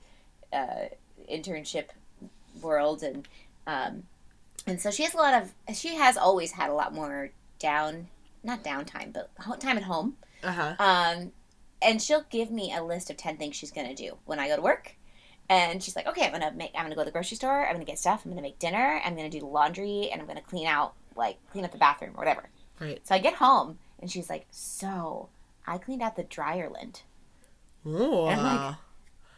uh, 0.52 0.86
internship 1.30 1.88
world, 2.62 3.02
and 3.02 3.28
um, 3.66 4.04
and 4.66 4.80
so 4.80 4.90
she 4.90 5.02
has 5.02 5.12
a 5.12 5.18
lot 5.18 5.34
of. 5.34 5.52
She 5.76 5.96
has 5.96 6.16
always 6.16 6.52
had 6.52 6.70
a 6.70 6.74
lot 6.74 6.94
more 6.94 7.30
down, 7.58 8.08
not 8.42 8.64
downtime, 8.64 9.12
but 9.12 9.30
time 9.60 9.76
at 9.76 9.84
home. 9.84 10.16
Uh 10.42 10.52
huh. 10.52 10.74
Um, 10.78 11.32
and 11.80 12.00
she'll 12.00 12.24
give 12.30 12.50
me 12.50 12.72
a 12.74 12.82
list 12.82 13.10
of 13.10 13.16
ten 13.16 13.36
things 13.36 13.56
she's 13.56 13.70
gonna 13.70 13.94
do 13.94 14.18
when 14.24 14.38
I 14.38 14.48
go 14.48 14.56
to 14.56 14.62
work. 14.62 14.94
And 15.50 15.82
she's 15.82 15.96
like, 15.96 16.06
okay, 16.06 16.26
I'm 16.26 16.32
gonna 16.32 16.52
make. 16.52 16.72
I'm 16.74 16.84
gonna 16.84 16.94
go 16.94 17.02
to 17.02 17.06
the 17.06 17.12
grocery 17.12 17.36
store. 17.36 17.66
I'm 17.66 17.72
gonna 17.72 17.84
get 17.84 17.98
stuff. 17.98 18.24
I'm 18.24 18.30
gonna 18.30 18.42
make 18.42 18.58
dinner. 18.58 19.00
I'm 19.04 19.16
gonna 19.16 19.30
do 19.30 19.40
laundry, 19.40 20.10
and 20.12 20.20
I'm 20.20 20.26
gonna 20.26 20.42
clean 20.42 20.66
out, 20.66 20.94
like 21.16 21.38
clean 21.50 21.64
up 21.64 21.72
the 21.72 21.78
bathroom 21.78 22.12
or 22.14 22.18
whatever. 22.18 22.50
Right. 22.80 23.00
So 23.06 23.14
I 23.14 23.18
get 23.18 23.34
home, 23.34 23.78
and 23.98 24.10
she's 24.10 24.28
like, 24.28 24.46
so 24.50 25.30
I 25.66 25.78
cleaned 25.78 26.02
out 26.02 26.16
the 26.16 26.24
dryer 26.24 26.68
lint. 26.70 27.02
Ooh. 27.86 28.26
I'm 28.26 28.42
like, 28.42 28.76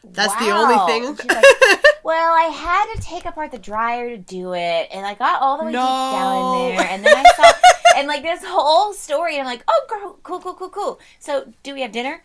That's 0.04 0.34
the 0.36 0.50
only 0.50 0.76
thing. 0.86 1.06
And 1.06 1.18
like, 1.28 1.84
well, 2.02 2.34
I 2.34 2.44
had 2.44 2.94
to 2.94 3.02
take 3.02 3.24
apart 3.24 3.52
the 3.52 3.58
dryer 3.58 4.10
to 4.10 4.18
do 4.18 4.54
it, 4.54 4.88
and 4.92 5.06
I 5.06 5.14
got 5.14 5.42
all 5.42 5.58
the 5.58 5.64
way 5.64 5.72
deep 5.72 5.78
down 5.78 6.70
in 6.70 6.76
there, 6.76 6.86
and 6.86 7.04
then 7.04 7.16
I 7.16 7.22
saw, 7.36 7.52
and 8.00 8.08
like 8.08 8.22
this 8.22 8.42
whole 8.44 8.92
story. 8.94 9.38
I'm 9.38 9.44
like, 9.44 9.62
oh, 9.68 9.86
girl, 9.88 10.18
cool, 10.22 10.40
cool, 10.40 10.54
cool, 10.54 10.70
cool. 10.70 11.00
So, 11.18 11.52
do 11.62 11.74
we 11.74 11.82
have 11.82 11.92
dinner? 11.92 12.22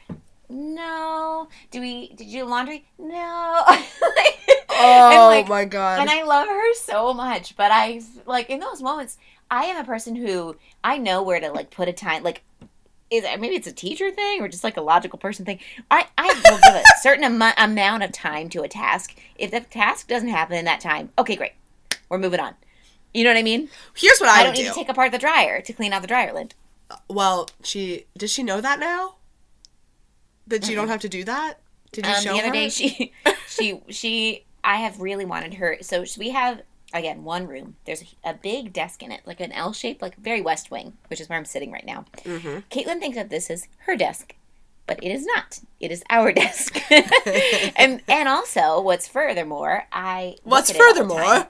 No. 0.50 1.50
Do 1.72 1.82
we? 1.82 2.10
Did 2.10 2.28
you 2.28 2.44
do 2.44 2.50
laundry? 2.50 2.86
No. 2.98 3.64
oh 4.70 5.28
like, 5.30 5.48
my 5.48 5.66
god. 5.66 6.00
and 6.00 6.10
I 6.10 6.24
love 6.24 6.48
her 6.48 6.74
so 6.76 7.14
much, 7.14 7.56
but 7.58 7.72
I 7.72 8.02
like 8.26 8.50
in 8.50 8.60
those 8.60 8.82
moments, 8.82 9.18
I 9.52 9.66
am 9.66 9.78
a 9.78 9.84
person 9.84 10.16
who 10.16 10.56
I 10.84 10.98
know 10.98 11.22
where 11.24 11.40
to 11.40 11.52
like 11.52 11.72
put 11.72 11.90
a 11.90 11.94
time. 11.94 12.24
Like, 12.24 12.44
is 13.10 13.24
maybe 13.24 13.56
it's 13.56 13.68
a 13.68 13.74
teacher 13.74 14.12
thing 14.12 14.42
or 14.42 14.48
just 14.48 14.64
like 14.64 14.78
a 14.78 14.82
logical 14.82 15.20
person 15.20 15.46
thing. 15.46 15.60
I 15.92 16.08
I 16.18 16.28
will 16.28 16.60
give 16.64 16.76
a 16.76 16.84
certain 17.02 17.24
am- 17.24 17.54
amount 17.58 18.04
of 18.04 18.12
time 18.12 18.48
to 18.50 18.62
a 18.62 18.68
task. 18.70 19.16
If 19.38 19.52
the 19.52 19.60
task 19.60 20.08
doesn't 20.08 20.30
happen 20.30 20.58
in 20.58 20.66
that 20.66 20.80
time, 20.80 21.10
okay, 21.18 21.36
great, 21.36 21.54
we're 22.08 22.20
moving 22.20 22.40
on. 22.40 22.54
You 23.16 23.24
know 23.24 23.30
what 23.32 23.38
I 23.38 23.44
mean? 23.44 23.70
Here's 23.96 24.20
what 24.20 24.30
I, 24.30 24.42
I, 24.42 24.44
don't 24.44 24.54
need 24.54 24.64
do. 24.64 24.70
to 24.70 24.76
take 24.76 24.90
apart 24.90 25.12
the 25.12 25.18
dryer 25.18 25.62
to 25.62 25.74
clean 25.74 25.94
out 25.94 26.02
the 26.02 26.08
dryer 26.08 26.34
lint. 26.34 26.54
well, 27.10 27.50
she 27.64 28.06
does 28.18 28.32
she 28.32 28.44
know 28.44 28.60
that 28.62 28.80
now? 28.80 29.16
That 30.48 30.68
you 30.70 30.76
don't 30.76 30.90
have 30.90 31.02
to 31.02 31.10
do 31.10 31.24
that? 31.24 31.60
Did 31.92 32.06
you 32.06 32.12
Um, 32.14 32.22
show 32.22 32.34
the 32.34 32.40
other 32.40 32.48
her? 32.50 32.54
day, 32.54 32.70
she, 32.70 33.14
she, 33.48 33.82
she, 33.90 34.44
I 34.64 34.76
have 34.78 35.00
really 35.00 35.26
wanted 35.26 35.56
her. 35.56 35.78
So 35.82 36.04
we 36.20 36.30
have 36.32 36.62
again 36.94 37.24
one 37.24 37.48
room. 37.48 37.78
There's 37.86 38.04
a, 38.24 38.30
a 38.32 38.34
big 38.34 38.72
desk 38.74 39.02
in 39.02 39.12
it, 39.12 39.22
like 39.26 39.40
an 39.40 39.52
L 39.54 39.74
shape, 39.74 40.02
like 40.02 40.16
very 40.18 40.42
West 40.42 40.70
Wing, 40.70 40.94
which 41.08 41.20
is 41.22 41.30
where 41.30 41.38
I'm 41.38 41.46
sitting 41.46 41.72
right 41.72 41.86
now. 41.86 42.06
Mhm. 42.24 42.64
Caitlin 42.70 43.00
thinks 43.00 43.16
that 43.18 43.30
this 43.30 43.50
is 43.50 43.68
her 43.88 43.96
desk, 43.96 44.36
but 44.88 45.02
it 45.04 45.12
is 45.12 45.26
not. 45.26 45.62
It 45.80 45.90
is 45.92 46.04
our 46.10 46.32
desk. 46.44 46.78
and 47.76 48.02
and 48.08 48.28
also, 48.30 48.80
what's 48.82 49.08
furthermore, 49.08 49.88
I 49.92 50.36
What's 50.44 50.70
at 50.70 50.76
it 50.76 50.82
all 50.82 50.94
the 50.94 51.00
furthermore? 51.00 51.48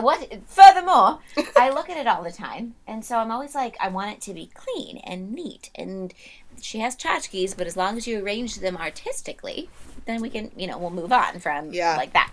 What 0.00 0.32
furthermore, 0.46 1.20
I 1.56 1.70
look 1.70 1.88
at 1.90 1.96
it 1.96 2.06
all 2.06 2.22
the 2.22 2.32
time, 2.32 2.74
and 2.86 3.04
so 3.04 3.18
I'm 3.18 3.30
always 3.30 3.54
like, 3.54 3.76
I 3.80 3.88
want 3.88 4.12
it 4.12 4.20
to 4.22 4.34
be 4.34 4.50
clean 4.54 4.98
and 4.98 5.32
neat. 5.32 5.70
And 5.74 6.12
she 6.60 6.78
has 6.80 6.96
tchotchkes, 6.96 7.56
but 7.56 7.66
as 7.66 7.76
long 7.76 7.96
as 7.96 8.06
you 8.06 8.22
arrange 8.22 8.56
them 8.56 8.76
artistically, 8.76 9.68
then 10.06 10.20
we 10.20 10.30
can, 10.30 10.50
you 10.56 10.66
know, 10.66 10.78
we'll 10.78 10.90
move 10.90 11.12
on 11.12 11.38
from 11.40 11.72
Yeah. 11.72 11.96
like 11.96 12.12
that. 12.12 12.32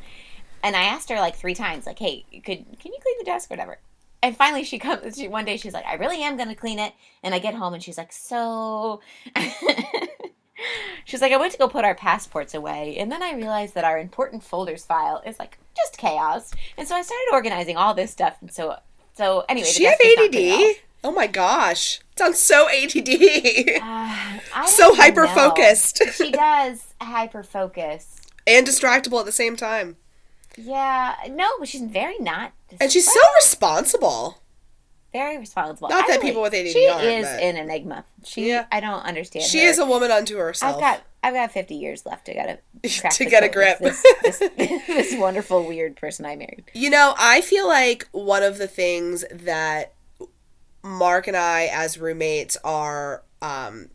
And 0.63 0.75
I 0.75 0.83
asked 0.83 1.09
her 1.09 1.17
like 1.19 1.35
three 1.35 1.53
times, 1.55 1.85
like, 1.85 1.99
hey, 1.99 2.25
could 2.33 2.43
can 2.79 2.91
you 2.93 2.99
clean 3.01 3.15
the 3.19 3.25
desk 3.25 3.49
or 3.51 3.53
whatever? 3.53 3.77
And 4.23 4.35
finally, 4.35 4.63
she 4.63 4.79
comes. 4.79 5.15
She, 5.17 5.27
one 5.27 5.45
day, 5.45 5.57
she's 5.57 5.73
like, 5.73 5.85
"I 5.85 5.93
really 5.95 6.23
am 6.23 6.35
gonna 6.37 6.55
clean 6.55 6.79
it." 6.79 6.93
And 7.21 7.35
I 7.35 7.39
get 7.39 7.53
home, 7.53 7.75
and 7.75 7.83
she's 7.83 7.97
like, 7.97 8.11
"So." 8.11 9.01
she's 11.05 11.21
like, 11.21 11.31
"I 11.31 11.37
went 11.37 11.51
to 11.51 11.57
go 11.59 11.67
put 11.67 11.85
our 11.85 11.93
passports 11.93 12.53
away, 12.55 12.97
and 12.97 13.11
then 13.11 13.21
I 13.21 13.33
realized 13.33 13.75
that 13.75 13.83
our 13.83 13.99
important 13.99 14.43
folders 14.43 14.83
file 14.85 15.21
is 15.25 15.37
like 15.37 15.59
just 15.75 15.97
chaos." 15.97 16.51
And 16.77 16.87
so 16.87 16.95
I 16.95 17.01
started 17.01 17.27
organizing 17.33 17.77
all 17.77 17.93
this 17.93 18.11
stuff, 18.11 18.37
and 18.41 18.51
so 18.51 18.77
so 19.15 19.45
anyway, 19.49 19.67
She 19.67 19.85
have 19.85 19.97
desk 19.97 20.05
is 20.05 20.15
not 20.17 20.31
clean 20.31 20.51
at 20.51 20.55
all. 20.55 20.69
ADD? 20.69 20.75
Oh 21.05 21.11
my 21.11 21.27
gosh. 21.27 21.99
Sounds 22.17 22.39
so 22.39 22.67
ADD. 22.69 23.09
Uh, 23.81 24.65
so 24.67 24.95
hyper 24.95 25.27
focused 25.27 26.01
She 26.17 26.31
does 26.31 26.83
hyper 27.01 27.43
focus. 27.43 28.15
and 28.47 28.65
distractible 28.65 29.19
at 29.19 29.25
the 29.25 29.31
same 29.31 29.55
time. 29.55 29.97
Yeah, 30.57 31.15
no, 31.29 31.47
but 31.59 31.67
she's 31.67 31.81
very 31.83 32.17
not. 32.19 32.53
And 32.79 32.91
she's 32.91 33.05
so 33.11 33.19
responsible. 33.35 34.39
Very 35.15 35.37
responsible. 35.37 35.87
Not 35.89 36.07
that 36.07 36.17
really- 36.17 36.27
people 36.29 36.41
with 36.41 36.53
ADD 36.53 36.73
She 36.73 36.87
aren't, 36.89 37.05
is 37.05 37.25
but- 37.25 37.41
an 37.41 37.55
enigma. 37.57 38.03
She, 38.25 38.49
Yeah. 38.49 38.65
I 38.71 38.79
don't 38.81 39.01
understand. 39.01 39.45
She 39.45 39.59
her. 39.63 39.69
is 39.69 39.79
a 39.79 39.85
woman 39.85 40.11
unto 40.11 40.35
herself. 40.37 40.75
I've 40.75 40.81
got 40.81 41.01
I've 41.23 41.33
got 41.33 41.51
50 41.51 41.73
years 41.75 42.05
left 42.05 42.25
to 42.25 42.33
gotta 42.35 42.59
To 43.17 43.25
get 43.25 43.43
a 43.43 43.49
grip. 43.49 43.79
This, 43.79 44.03
this, 44.23 44.37
this 44.57 45.15
wonderful 45.17 45.65
weird 45.65 45.95
person 45.95 46.25
I 46.25 46.35
married. 46.35 46.65
You 46.73 46.89
know, 46.89 47.15
I 47.17 47.41
feel 47.41 47.67
like 47.67 48.07
one 48.11 48.43
of 48.43 48.57
the 48.59 48.67
things 48.67 49.23
that 49.31 49.93
Mark 50.83 51.27
and 51.27 51.35
I, 51.37 51.65
as 51.71 51.97
roommates, 51.97 52.57
are 52.63 53.23
um, 53.41 53.89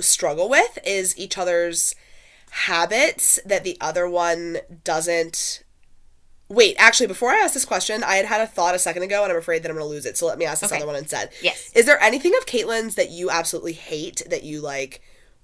struggle 0.00 0.48
with 0.48 0.78
is 0.86 1.18
each 1.18 1.36
other's 1.36 1.94
habits 2.50 3.38
that 3.44 3.64
the 3.64 3.76
other 3.80 4.08
one 4.08 4.58
doesn't. 4.84 5.62
Wait, 6.52 6.76
actually, 6.78 7.06
before 7.06 7.30
I 7.30 7.36
ask 7.38 7.54
this 7.54 7.64
question, 7.64 8.04
I 8.04 8.16
had 8.16 8.26
had 8.26 8.40
a 8.42 8.46
thought 8.46 8.74
a 8.74 8.78
second 8.78 9.02
ago, 9.04 9.22
and 9.22 9.32
I'm 9.32 9.38
afraid 9.38 9.62
that 9.62 9.70
I'm 9.70 9.76
going 9.76 9.86
to 9.86 9.90
lose 9.90 10.04
it. 10.04 10.18
So 10.18 10.26
let 10.26 10.36
me 10.38 10.44
ask 10.44 10.60
this 10.60 10.70
Okay. 10.70 10.76
other 10.82 10.86
one 10.86 10.96
instead. 10.96 11.30
Yes. 11.42 11.70
Is 11.74 11.86
there 11.86 11.98
anything 12.02 12.34
of 12.36 12.44
Caitlin's 12.44 12.94
that 12.96 13.10
you 13.10 13.30
absolutely 13.30 13.72
hate 13.72 14.22
that 14.28 14.42
you 14.42 14.60
like 14.60 15.00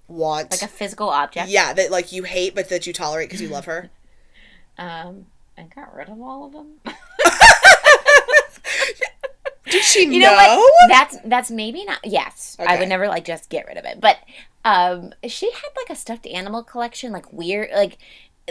want? 0.07 0.51
Like 0.51 0.61
a 0.61 0.69
physical 0.69 1.09
object. 1.09 1.49
yeah, 1.49 1.73
that 1.73 1.91
like 1.91 2.13
you 2.13 2.25
hate 2.25 2.55
but 2.55 2.69
that 2.69 2.87
you 2.87 2.93
tolerate 2.93 3.29
because 3.31 3.41
you 3.41 3.49
love 3.49 3.65
her. 3.65 3.91
Um, 4.81 5.27
I 5.57 5.63
got 5.75 5.93
rid 5.93 6.09
of 6.09 6.21
all 6.23 6.45
of 6.47 6.53
them. 6.53 6.69
Did 9.65 9.83
she 9.83 10.05
You 10.05 10.21
know? 10.21 10.31
know 10.37 10.57
what? 10.59 10.89
That's 10.89 11.17
that's 11.25 11.51
maybe 11.51 11.85
not. 11.85 11.99
Yes, 12.05 12.57
I 12.59 12.79
would 12.79 12.89
never 12.89 13.07
like 13.09 13.25
just 13.25 13.51
get 13.51 13.67
rid 13.67 13.77
of 13.77 13.85
it. 13.85 14.01
But 14.01 14.19
um, 14.65 15.13
she 15.27 15.51
had 15.51 15.69
like 15.77 15.91
a 15.91 15.97
stuffed 15.97 16.27
animal 16.27 16.63
collection, 16.63 17.13
like 17.13 17.31
weird, 17.33 17.71
like 17.75 17.99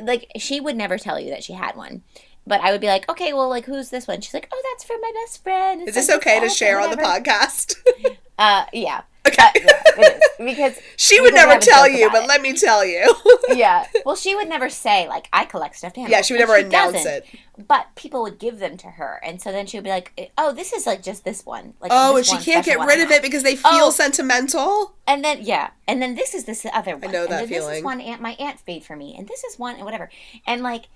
like 0.02 0.30
she 0.38 0.60
would 0.60 0.76
never 0.76 0.98
tell 1.00 1.20
you 1.20 1.30
that 1.32 1.44
she 1.44 1.54
had 1.54 1.76
one. 1.76 2.04
But 2.48 2.62
I 2.62 2.72
would 2.72 2.80
be 2.82 2.88
like, 2.88 3.10
okay, 3.10 3.34
well, 3.34 3.50
like 3.50 3.66
who's 3.66 3.90
this 3.90 4.08
one? 4.08 4.22
She's 4.22 4.34
like, 4.34 4.48
oh, 4.54 4.62
that's 4.72 4.84
for 4.86 4.96
my 5.02 5.12
best 5.24 5.44
friend. 5.44 5.88
Is 5.88 5.96
this 5.96 6.10
okay 6.10 6.40
to 6.40 6.50
share 6.50 6.80
on 6.80 6.90
the 6.92 6.98
podcast? 6.98 7.76
Uh, 8.40 8.66
yeah. 8.72 9.02
Okay. 9.28 9.42
Uh, 9.44 9.50
yeah, 9.98 10.20
because 10.46 10.80
she 10.96 11.20
would 11.20 11.32
because 11.34 11.48
never 11.48 11.60
tell 11.60 11.90
you, 11.90 12.08
but 12.12 12.26
it. 12.26 12.28
let 12.28 12.40
me 12.40 12.54
tell 12.54 12.86
you. 12.86 13.12
yeah. 13.50 13.88
Well, 14.06 14.16
she 14.16 14.36
would 14.36 14.48
never 14.48 14.70
say 14.70 15.08
like 15.08 15.28
I 15.34 15.46
collect 15.46 15.76
stuffed 15.76 15.98
animals. 15.98 16.12
yeah, 16.12 16.22
she 16.22 16.34
would 16.36 16.42
and 16.42 16.50
never 16.52 16.68
announce 16.68 17.04
doesn't. 17.04 17.12
it. 17.12 17.26
But 17.68 17.88
people 17.96 18.22
would 18.22 18.38
give 18.38 18.60
them 18.60 18.78
to 18.78 18.88
her, 18.92 19.20
and 19.24 19.42
so 19.42 19.52
then 19.52 19.66
she 19.66 19.76
would 19.78 19.84
be 19.86 19.90
like, 19.90 20.32
"Oh, 20.38 20.52
this 20.54 20.72
is 20.72 20.86
like 20.86 21.02
just 21.02 21.26
this 21.26 21.48
one." 21.48 21.74
Like, 21.82 21.90
Oh, 21.92 22.16
and 22.18 22.24
she 22.28 22.38
can't 22.38 22.64
get 22.64 22.78
rid 22.80 23.00
of 23.02 23.10
it 23.10 23.24
because 23.24 23.42
they 23.42 23.56
feel 23.56 23.72
Oh. 23.88 23.90
sentimental. 23.90 24.94
And 25.08 25.24
then 25.26 25.40
yeah, 25.42 25.72
and 25.88 26.00
then 26.00 26.14
this 26.14 26.36
is 26.36 26.46
this 26.46 26.64
other 26.72 26.96
one. 26.96 27.12
know 27.12 27.24
and 27.24 27.32
that 27.32 27.50
This 27.50 27.58
feeling. 27.58 27.78
is 27.80 27.84
one 27.84 28.02
aunt 28.02 28.22
my 28.22 28.34
aunt 28.40 28.60
made 28.68 28.84
for 28.86 28.96
me, 28.96 29.16
and 29.18 29.28
this 29.28 29.44
is 29.44 29.58
one 29.58 29.78
and 29.78 29.84
whatever, 29.84 30.12
and 30.46 30.62
like, 30.62 30.90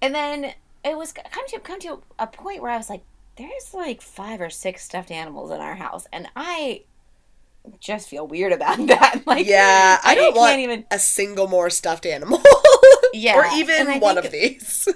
and 0.00 0.14
then 0.14 0.54
it 0.84 0.96
was 0.96 1.12
come 1.12 1.46
to 1.48 1.58
come 1.60 1.80
to 1.80 2.02
a 2.18 2.26
point 2.26 2.62
where 2.62 2.70
I 2.70 2.76
was 2.76 2.90
like, 2.90 3.02
there's 3.36 3.72
like 3.74 4.00
five 4.02 4.40
or 4.40 4.50
six 4.50 4.84
stuffed 4.84 5.10
animals 5.10 5.50
in 5.50 5.60
our 5.60 5.74
house, 5.76 6.06
and 6.12 6.28
I 6.36 6.82
just 7.78 8.08
feel 8.08 8.26
weird 8.26 8.52
about 8.52 8.78
that. 8.86 9.22
Like, 9.26 9.46
Yeah, 9.46 9.98
I 10.02 10.14
don't 10.14 10.32
can't 10.32 10.36
want 10.36 10.58
even, 10.60 10.84
a 10.90 10.98
single 10.98 11.46
more 11.48 11.70
stuffed 11.70 12.06
animal. 12.06 12.40
Yeah, 13.12 13.38
or 13.38 13.44
even 13.56 13.98
one 14.00 14.14
think- 14.14 14.24
of 14.24 14.30
these. 14.30 14.86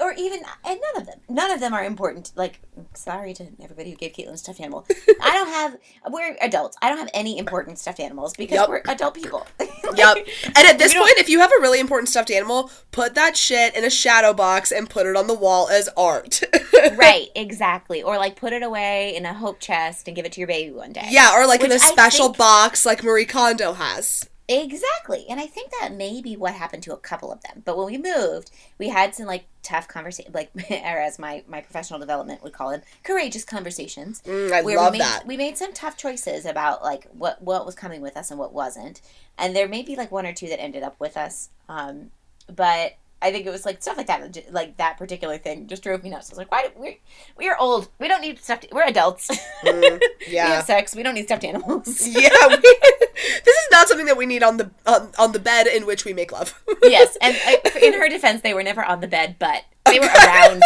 or 0.00 0.12
even 0.14 0.40
and 0.64 0.80
none 0.80 1.02
of 1.02 1.06
them, 1.06 1.20
none 1.28 1.50
of 1.50 1.60
them 1.60 1.74
are 1.74 1.84
important. 1.84 2.32
Like, 2.34 2.60
sorry 2.98 3.32
to 3.34 3.46
everybody 3.62 3.90
who 3.90 3.96
gave 3.96 4.12
Caitlin 4.12 4.32
a 4.32 4.36
stuffed 4.36 4.60
animal. 4.60 4.86
I 5.22 5.32
don't 5.32 5.48
have. 5.48 5.76
We're 6.10 6.36
adults. 6.40 6.76
I 6.82 6.88
don't 6.88 6.98
have 6.98 7.10
any 7.14 7.38
important 7.38 7.78
stuffed 7.78 8.00
animals 8.00 8.34
because 8.36 8.56
Yup. 8.56 8.68
we're 8.68 8.82
adult 8.86 9.14
people. 9.14 9.46
yep. 9.94 10.16
And 10.44 10.58
at 10.58 10.78
this 10.78 10.94
point, 10.94 11.12
if 11.18 11.28
you 11.28 11.40
have 11.40 11.50
a 11.50 11.60
really 11.60 11.80
important 11.80 12.08
stuffed 12.08 12.30
animal, 12.30 12.70
put 12.90 13.14
that 13.14 13.36
shit 13.36 13.76
in 13.76 13.84
a 13.84 13.90
shadow 13.90 14.34
box 14.34 14.72
and 14.72 14.90
put 14.90 15.06
it 15.06 15.16
on 15.16 15.26
the 15.26 15.34
wall 15.34 15.68
as 15.68 15.88
art. 15.96 16.42
right, 16.96 17.28
exactly. 17.34 18.02
Or 18.02 18.18
like 18.18 18.36
put 18.36 18.52
it 18.52 18.62
away 18.62 19.14
in 19.16 19.24
a 19.24 19.34
hope 19.34 19.60
chest 19.60 20.08
and 20.08 20.16
give 20.16 20.26
it 20.26 20.32
to 20.32 20.40
your 20.40 20.48
baby 20.48 20.72
one 20.72 20.92
day. 20.92 21.06
Yeah, 21.10 21.36
or 21.36 21.46
like 21.46 21.62
in 21.62 21.72
a 21.72 21.78
special 21.78 22.26
think- 22.26 22.38
box 22.38 22.84
like 22.84 23.02
Marie 23.02 23.24
Kondo 23.24 23.72
has. 23.72 24.28
Exactly. 24.48 25.26
And 25.28 25.38
I 25.38 25.46
think 25.46 25.70
that 25.78 25.92
may 25.92 26.22
be 26.22 26.34
what 26.34 26.54
happened 26.54 26.82
to 26.84 26.94
a 26.94 26.96
couple 26.96 27.30
of 27.30 27.42
them. 27.42 27.62
But 27.66 27.76
when 27.76 27.86
we 27.86 27.98
moved, 27.98 28.50
we 28.78 28.88
had 28.88 29.14
some 29.14 29.26
like 29.26 29.44
tough 29.62 29.86
conversations, 29.88 30.34
like, 30.34 30.50
or 30.70 30.98
as 30.98 31.18
my, 31.18 31.44
my 31.46 31.60
professional 31.60 31.98
development 31.98 32.42
would 32.42 32.54
call 32.54 32.70
it, 32.70 32.82
courageous 33.02 33.44
conversations. 33.44 34.22
Mm, 34.22 34.50
I 34.52 34.62
where 34.62 34.76
love 34.78 34.92
we 34.92 34.98
made, 34.98 35.04
that. 35.04 35.26
We 35.26 35.36
made 35.36 35.58
some 35.58 35.74
tough 35.74 35.98
choices 35.98 36.46
about 36.46 36.82
like 36.82 37.06
what, 37.12 37.42
what 37.42 37.66
was 37.66 37.74
coming 37.74 38.00
with 38.00 38.16
us 38.16 38.30
and 38.30 38.40
what 38.40 38.54
wasn't. 38.54 39.02
And 39.36 39.54
there 39.54 39.68
may 39.68 39.82
be 39.82 39.96
like 39.96 40.10
one 40.10 40.24
or 40.24 40.32
two 40.32 40.48
that 40.48 40.60
ended 40.60 40.82
up 40.82 40.98
with 40.98 41.18
us. 41.18 41.50
Um, 41.68 42.10
but 42.46 42.94
I 43.20 43.32
think 43.32 43.46
it 43.46 43.50
was 43.50 43.66
like 43.66 43.82
stuff 43.82 43.96
like 43.96 44.06
that, 44.06 44.52
like 44.52 44.76
that 44.76 44.96
particular 44.96 45.38
thing 45.38 45.66
just 45.66 45.82
drove 45.82 46.04
me 46.04 46.10
nuts. 46.10 46.30
I 46.30 46.32
was 46.34 46.38
like, 46.38 46.52
why 46.52 46.62
do 46.62 46.70
we, 46.80 47.00
we 47.36 47.48
are 47.48 47.56
old. 47.58 47.88
We 47.98 48.06
don't 48.06 48.20
need 48.20 48.38
stuffed, 48.38 48.66
we're 48.72 48.84
adults. 48.86 49.28
Mm, 49.64 49.98
we 50.28 50.34
yeah. 50.34 50.46
have 50.46 50.64
sex. 50.66 50.94
We 50.94 51.02
don't 51.02 51.14
need 51.14 51.24
stuffed 51.24 51.42
animals. 51.42 52.06
yeah, 52.06 52.30
we, 52.46 52.56
this 52.56 53.56
is 53.56 53.68
not 53.72 53.88
something 53.88 54.06
that 54.06 54.16
we 54.16 54.24
need 54.24 54.44
on 54.44 54.56
the 54.56 54.70
on, 54.86 55.10
on 55.18 55.32
the 55.32 55.40
bed 55.40 55.66
in 55.66 55.84
which 55.84 56.04
we 56.04 56.12
make 56.12 56.30
love. 56.30 56.62
yes, 56.84 57.18
and 57.20 57.36
uh, 57.44 57.70
in 57.82 57.92
her 57.94 58.08
defense, 58.08 58.42
they 58.42 58.54
were 58.54 58.62
never 58.62 58.84
on 58.84 59.00
the 59.00 59.08
bed, 59.08 59.34
but 59.40 59.64
they 59.84 59.98
were 59.98 60.06
around. 60.06 60.62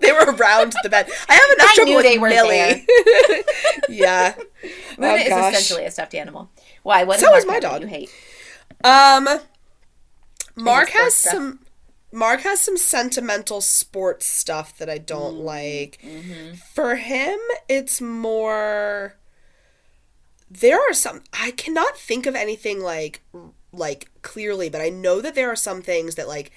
they 0.00 0.12
were 0.12 0.26
around 0.34 0.74
the 0.82 0.90
bed. 0.90 1.08
I 1.26 1.32
have 1.34 1.50
enough 1.56 1.68
I 1.70 1.74
trouble 1.74 1.90
knew 1.90 1.96
with 1.96 2.04
they 2.04 2.18
were 2.18 2.28
Millie. 2.28 2.86
yeah. 3.88 4.34
Luna 4.98 5.12
Oh, 5.14 5.16
is 5.16 5.28
gosh. 5.30 5.54
essentially 5.54 5.86
a 5.86 5.90
stuffed 5.90 6.14
animal. 6.14 6.50
Why? 6.82 7.04
What 7.04 7.20
So 7.20 7.34
is 7.34 7.46
my 7.46 7.52
Mark 7.54 7.62
have 7.62 7.72
that 7.72 7.80
dog. 7.80 7.82
You 7.82 7.88
hate? 7.88 8.10
Um, 8.84 9.40
Mark 10.56 10.90
has 10.90 11.14
stuff. 11.14 11.32
some. 11.32 11.60
Mark 12.14 12.40
has 12.42 12.60
some 12.60 12.76
sentimental 12.76 13.60
sports 13.60 14.26
stuff 14.26 14.76
that 14.78 14.88
I 14.88 14.98
don't 14.98 15.36
Mm, 15.38 15.44
like. 15.44 15.98
mm-hmm. 16.02 16.54
For 16.74 16.96
him, 16.96 17.38
it's 17.68 18.00
more. 18.00 19.16
There 20.50 20.78
are 20.80 20.92
some. 20.92 21.22
I 21.32 21.50
cannot 21.52 21.96
think 21.98 22.26
of 22.26 22.34
anything 22.34 22.80
like 22.80 23.22
like 23.72 24.08
clearly, 24.22 24.68
but 24.70 24.80
I 24.80 24.88
know 24.88 25.20
that 25.20 25.34
there 25.34 25.50
are 25.50 25.56
some 25.56 25.82
things 25.82 26.14
that 26.14 26.28
like 26.28 26.52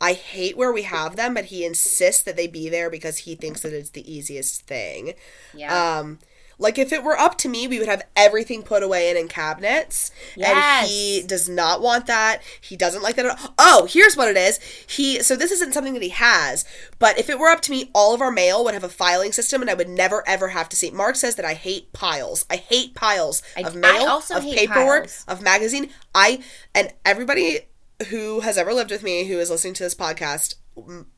I 0.00 0.12
hate 0.12 0.56
where 0.56 0.72
we 0.72 0.82
have 0.82 1.16
them, 1.16 1.34
but 1.34 1.46
he 1.46 1.64
insists 1.64 2.22
that 2.22 2.36
they 2.36 2.46
be 2.46 2.68
there 2.68 2.88
because 2.90 3.18
he 3.18 3.34
thinks 3.34 3.62
that 3.62 3.72
it's 3.72 3.90
the 3.90 4.10
easiest 4.10 4.62
thing. 4.62 5.14
Yeah. 5.52 5.98
Um, 5.98 6.20
like 6.60 6.78
if 6.78 6.92
it 6.92 7.02
were 7.02 7.18
up 7.18 7.36
to 7.38 7.48
me, 7.48 7.66
we 7.66 7.78
would 7.78 7.88
have 7.88 8.02
everything 8.14 8.62
put 8.62 8.82
away 8.82 9.08
and 9.08 9.18
in 9.18 9.26
cabinets. 9.26 10.12
And 10.36 10.86
he 10.86 11.22
does 11.26 11.48
not 11.48 11.80
want 11.80 12.06
that. 12.06 12.42
He 12.60 12.76
doesn't 12.76 13.02
like 13.02 13.16
that 13.16 13.26
at 13.26 13.40
all. 13.40 13.54
Oh, 13.58 13.88
here's 13.90 14.16
what 14.16 14.28
it 14.28 14.36
is. 14.36 14.58
He 14.86 15.20
so 15.22 15.34
this 15.34 15.50
isn't 15.50 15.72
something 15.72 15.94
that 15.94 16.02
he 16.02 16.10
has, 16.10 16.64
but 16.98 17.18
if 17.18 17.28
it 17.28 17.38
were 17.38 17.48
up 17.48 17.62
to 17.62 17.70
me, 17.72 17.90
all 17.94 18.14
of 18.14 18.20
our 18.20 18.30
mail 18.30 18.62
would 18.64 18.74
have 18.74 18.84
a 18.84 18.88
filing 18.88 19.32
system, 19.32 19.62
and 19.62 19.70
I 19.70 19.74
would 19.74 19.88
never 19.88 20.22
ever 20.28 20.48
have 20.48 20.68
to 20.68 20.76
see. 20.76 20.90
Mark 20.90 21.16
says 21.16 21.34
that 21.36 21.44
I 21.46 21.54
hate 21.54 21.92
piles. 21.92 22.44
I 22.50 22.56
hate 22.56 22.94
piles 22.94 23.42
I- 23.56 23.62
of 23.62 23.74
mail, 23.74 24.22
of 24.30 24.42
paperwork, 24.42 25.04
piles. 25.04 25.24
of 25.26 25.42
magazine. 25.42 25.90
I 26.14 26.40
and 26.74 26.92
everybody 27.04 27.60
who 28.08 28.40
has 28.40 28.56
ever 28.56 28.72
lived 28.72 28.90
with 28.90 29.02
me 29.02 29.24
who 29.24 29.38
is 29.38 29.50
listening 29.50 29.74
to 29.74 29.82
this 29.82 29.94
podcast 29.94 30.54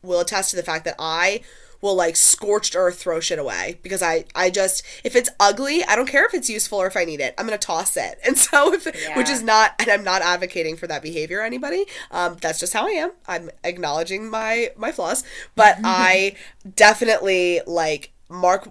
will 0.02 0.20
attest 0.20 0.50
to 0.50 0.56
the 0.56 0.62
fact 0.62 0.84
that 0.84 0.96
I 0.98 1.40
will 1.82 1.94
like 1.94 2.16
scorched 2.16 2.74
earth 2.74 2.98
throw 2.98 3.20
shit 3.20 3.38
away 3.38 3.78
because 3.82 4.02
I 4.02 4.24
I 4.34 4.48
just 4.48 4.82
if 5.04 5.14
it's 5.14 5.28
ugly 5.38 5.84
I 5.84 5.94
don't 5.94 6.08
care 6.08 6.24
if 6.24 6.32
it's 6.32 6.48
useful 6.48 6.80
or 6.80 6.86
if 6.86 6.96
I 6.96 7.04
need 7.04 7.20
it. 7.20 7.34
I'm 7.36 7.44
gonna 7.46 7.58
toss 7.58 7.96
it. 7.96 8.18
And 8.32 8.38
so 8.38 8.72
if 8.72 8.86
which 9.16 9.28
is 9.28 9.42
not 9.42 9.74
and 9.80 9.90
I'm 9.90 10.04
not 10.04 10.22
advocating 10.22 10.76
for 10.76 10.86
that 10.86 11.02
behavior 11.02 11.42
anybody 11.42 11.84
um 12.10 12.38
that's 12.40 12.58
just 12.60 12.72
how 12.72 12.86
I 12.86 12.92
am. 12.92 13.10
I'm 13.26 13.50
acknowledging 13.62 14.30
my 14.30 14.70
my 14.76 14.92
flaws. 14.92 15.24
But 15.54 15.78
I 15.84 16.36
definitely 16.74 17.60
like 17.66 18.12
Mark 18.30 18.68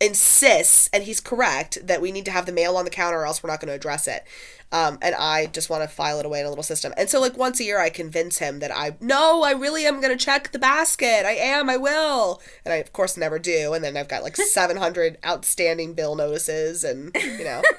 insists 0.00 0.90
and 0.92 1.04
he's 1.04 1.20
correct 1.20 1.86
that 1.86 2.00
we 2.00 2.12
need 2.12 2.24
to 2.24 2.30
have 2.30 2.46
the 2.46 2.52
mail 2.52 2.76
on 2.76 2.84
the 2.84 2.90
counter 2.90 3.20
or 3.20 3.26
else 3.26 3.42
we're 3.42 3.50
not 3.50 3.60
going 3.60 3.68
to 3.68 3.74
address 3.74 4.08
it 4.08 4.24
um, 4.74 4.98
and 5.00 5.14
i 5.14 5.46
just 5.46 5.70
want 5.70 5.82
to 5.82 5.88
file 5.88 6.18
it 6.20 6.26
away 6.26 6.40
in 6.40 6.46
a 6.46 6.48
little 6.50 6.64
system. 6.64 6.92
And 6.96 7.08
so 7.08 7.20
like 7.20 7.36
once 7.38 7.60
a 7.60 7.64
year 7.64 7.78
i 7.80 7.88
convince 7.90 8.38
him 8.38 8.58
that 8.60 8.70
i 8.74 8.96
no 9.00 9.42
i 9.44 9.52
really 9.52 9.86
am 9.86 10.00
going 10.00 10.16
to 10.16 10.24
check 10.24 10.52
the 10.52 10.58
basket. 10.58 11.24
I 11.24 11.32
am 11.36 11.70
i 11.70 11.76
will. 11.76 12.42
And 12.64 12.74
i 12.74 12.78
of 12.78 12.92
course 12.92 13.16
never 13.16 13.38
do. 13.38 13.72
And 13.74 13.84
then 13.84 13.96
i've 13.96 14.08
got 14.08 14.22
like 14.24 14.36
700 14.56 15.18
outstanding 15.24 15.94
bill 15.94 16.16
notices 16.16 16.84
and 16.84 17.14
you 17.14 17.44
know. 17.44 17.62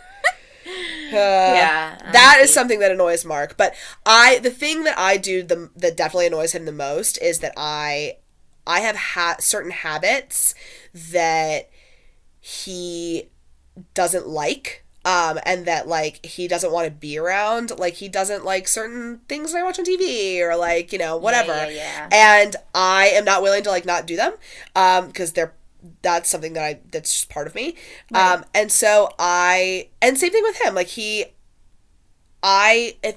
Uh, 1.14 1.54
Yeah, 1.54 1.98
I 2.04 2.12
that 2.12 2.40
is 2.42 2.52
something 2.52 2.80
that 2.80 2.92
annoys 2.92 3.24
Mark. 3.24 3.56
But 3.58 3.76
I, 4.06 4.40
the 4.40 4.50
thing 4.50 4.84
that 4.86 4.98
I 4.98 5.18
do 5.18 5.44
the 5.44 5.70
that 5.76 5.96
definitely 5.96 6.28
annoys 6.28 6.54
him 6.54 6.66
the 6.66 6.72
most 6.72 7.22
is 7.22 7.40
that 7.40 7.54
I, 7.56 8.18
I 8.66 8.80
have 8.80 8.96
ha- 8.96 9.38
certain 9.40 9.72
habits 9.72 10.56
that 10.94 11.70
he 12.40 13.30
doesn't 13.94 14.28
like. 14.28 14.85
Um, 15.06 15.40
and 15.46 15.68
that 15.68 15.88
like 15.88 16.26
he 16.26 16.48
doesn't 16.48 16.72
want 16.72 16.86
to 16.88 16.92
be 16.92 17.18
around, 17.20 17.78
like 17.78 17.94
he 17.94 18.10
doesn't 18.10 18.44
like 18.44 18.68
certain 18.68 19.20
things 19.30 19.54
that 19.54 19.60
I 19.60 19.64
watch 19.64 19.78
on 19.78 19.86
TV 19.86 20.40
or 20.42 20.56
like 20.56 20.92
you 20.92 20.98
know 20.98 21.16
whatever, 21.16 21.54
yeah, 21.54 22.08
yeah. 22.10 22.10
and 22.12 22.56
I 22.74 23.10
am 23.10 23.24
not 23.24 23.44
willing 23.44 23.62
to 23.64 23.70
like 23.70 23.86
not 23.86 24.08
do 24.08 24.16
them, 24.16 24.34
um, 24.76 25.08
because 25.08 25.34
they're 25.34 25.54
that's 26.02 26.28
something 26.28 26.54
that 26.54 26.64
I 26.64 26.80
that's 26.92 27.14
just 27.14 27.30
part 27.30 27.46
of 27.46 27.54
me, 27.54 27.76
Right. 28.12 28.34
um, 28.34 28.46
and 28.56 28.72
so 28.72 29.12
I 29.20 29.90
and 30.02 30.18
same 30.18 30.32
thing 30.32 30.42
with 30.44 30.60
him, 30.60 30.74
like 30.74 30.88
he, 30.88 31.26
I 32.44 32.96
if 33.04 33.16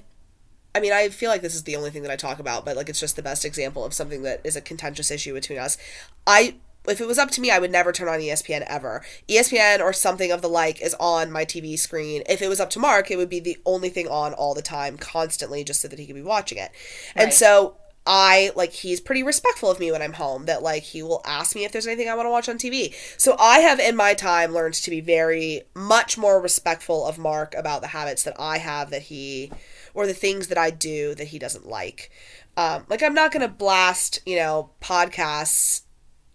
I 0.75 0.81
mean, 0.81 0.93
I 0.93 1.09
feel 1.09 1.31
like 1.31 1.43
this 1.43 1.55
is 1.55 1.65
the 1.65 1.77
only 1.77 1.91
thing 1.91 2.03
that 2.03 2.11
I 2.11 2.17
talk 2.17 2.39
about, 2.39 2.65
but 2.65 2.77
like 2.77 2.89
it's 2.89 3.01
just 3.01 3.17
the 3.17 3.23
best 3.23 3.45
example 3.45 3.85
of 3.85 3.95
something 3.95 4.23
that 4.23 4.41
is 4.45 4.57
a 4.57 4.61
contentious 4.61 5.11
issue 5.11 5.33
between 5.35 5.59
us. 5.59 5.79
I 6.27 6.57
if 6.89 7.01
it 7.01 7.07
was 7.07 7.19
up 7.19 7.31
to 7.33 7.41
me, 7.41 7.51
I 7.51 7.59
would 7.59 7.71
never 7.71 7.93
turn 7.93 8.09
on 8.09 8.21
ESPN 8.21 8.65
ever. 8.67 9.03
ESPN 9.29 9.81
or 9.81 9.93
something 9.93 10.31
of 10.31 10.43
the 10.43 10.49
like 10.49 10.81
is 10.81 10.95
on 10.99 11.31
my 11.31 11.45
TV 11.45 11.79
screen. 11.79 12.23
If 12.29 12.43
it 12.43 12.49
was 12.49 12.61
up 12.61 12.71
to 12.71 12.79
Mark, 12.79 13.11
it 13.11 13.17
would 13.17 13.29
be 13.29 13.41
the 13.41 13.59
only 13.67 13.89
thing 13.89 14.09
on 14.09 14.35
all 14.35 14.55
the 14.55 14.63
time, 14.63 14.97
constantly, 14.97 15.65
just 15.65 15.81
so 15.81 15.89
that 15.89 15.99
he 15.99 16.07
could 16.07 16.15
be 16.15 16.23
watching 16.23 16.59
it. 16.59 16.71
And 17.15 17.33
so 17.33 17.77
I 18.07 18.53
like 18.57 18.73
he's 18.73 19.03
pretty 19.03 19.23
respectful 19.23 19.71
of 19.71 19.79
me 19.79 19.93
when 19.93 20.01
I'm 20.01 20.15
home. 20.15 20.47
That 20.47 20.63
like 20.63 20.83
he 20.83 21.03
will 21.03 21.21
ask 21.27 21.55
me 21.55 21.65
if 21.65 21.73
there's 21.73 21.87
anything 21.87 22.09
I 22.09 22.15
want 22.15 22.27
to 22.27 22.31
watch 22.31 22.49
on 22.49 22.57
TV. 22.57 22.95
So 23.19 23.37
I 23.39 23.59
have 23.59 23.79
in 23.79 23.97
my 23.97 24.15
time 24.15 24.53
learned 24.53 24.75
to 24.75 24.91
be 24.91 25.03
very 25.03 25.63
much 25.75 26.17
more 26.17 26.41
respectful 26.41 27.07
of 27.07 27.19
Mark 27.19 27.55
about 27.55 27.83
the 27.83 27.89
habits 27.89 28.23
that 28.23 28.41
I 28.41 28.59
have 28.59 28.89
that 28.91 29.03
he 29.03 29.53
or 29.93 30.07
the 30.07 30.15
things 30.15 30.49
that 30.49 30.57
I 30.57 30.71
do 30.71 31.15
that 31.17 31.29
he 31.29 31.39
doesn't 31.39 31.67
like. 31.67 32.11
Um, 32.57 32.87
like 32.89 33.03
I'm 33.03 33.15
not 33.15 33.31
gonna 33.31 33.47
blast 33.47 34.21
you 34.25 34.37
know 34.37 34.71
podcasts 34.81 35.83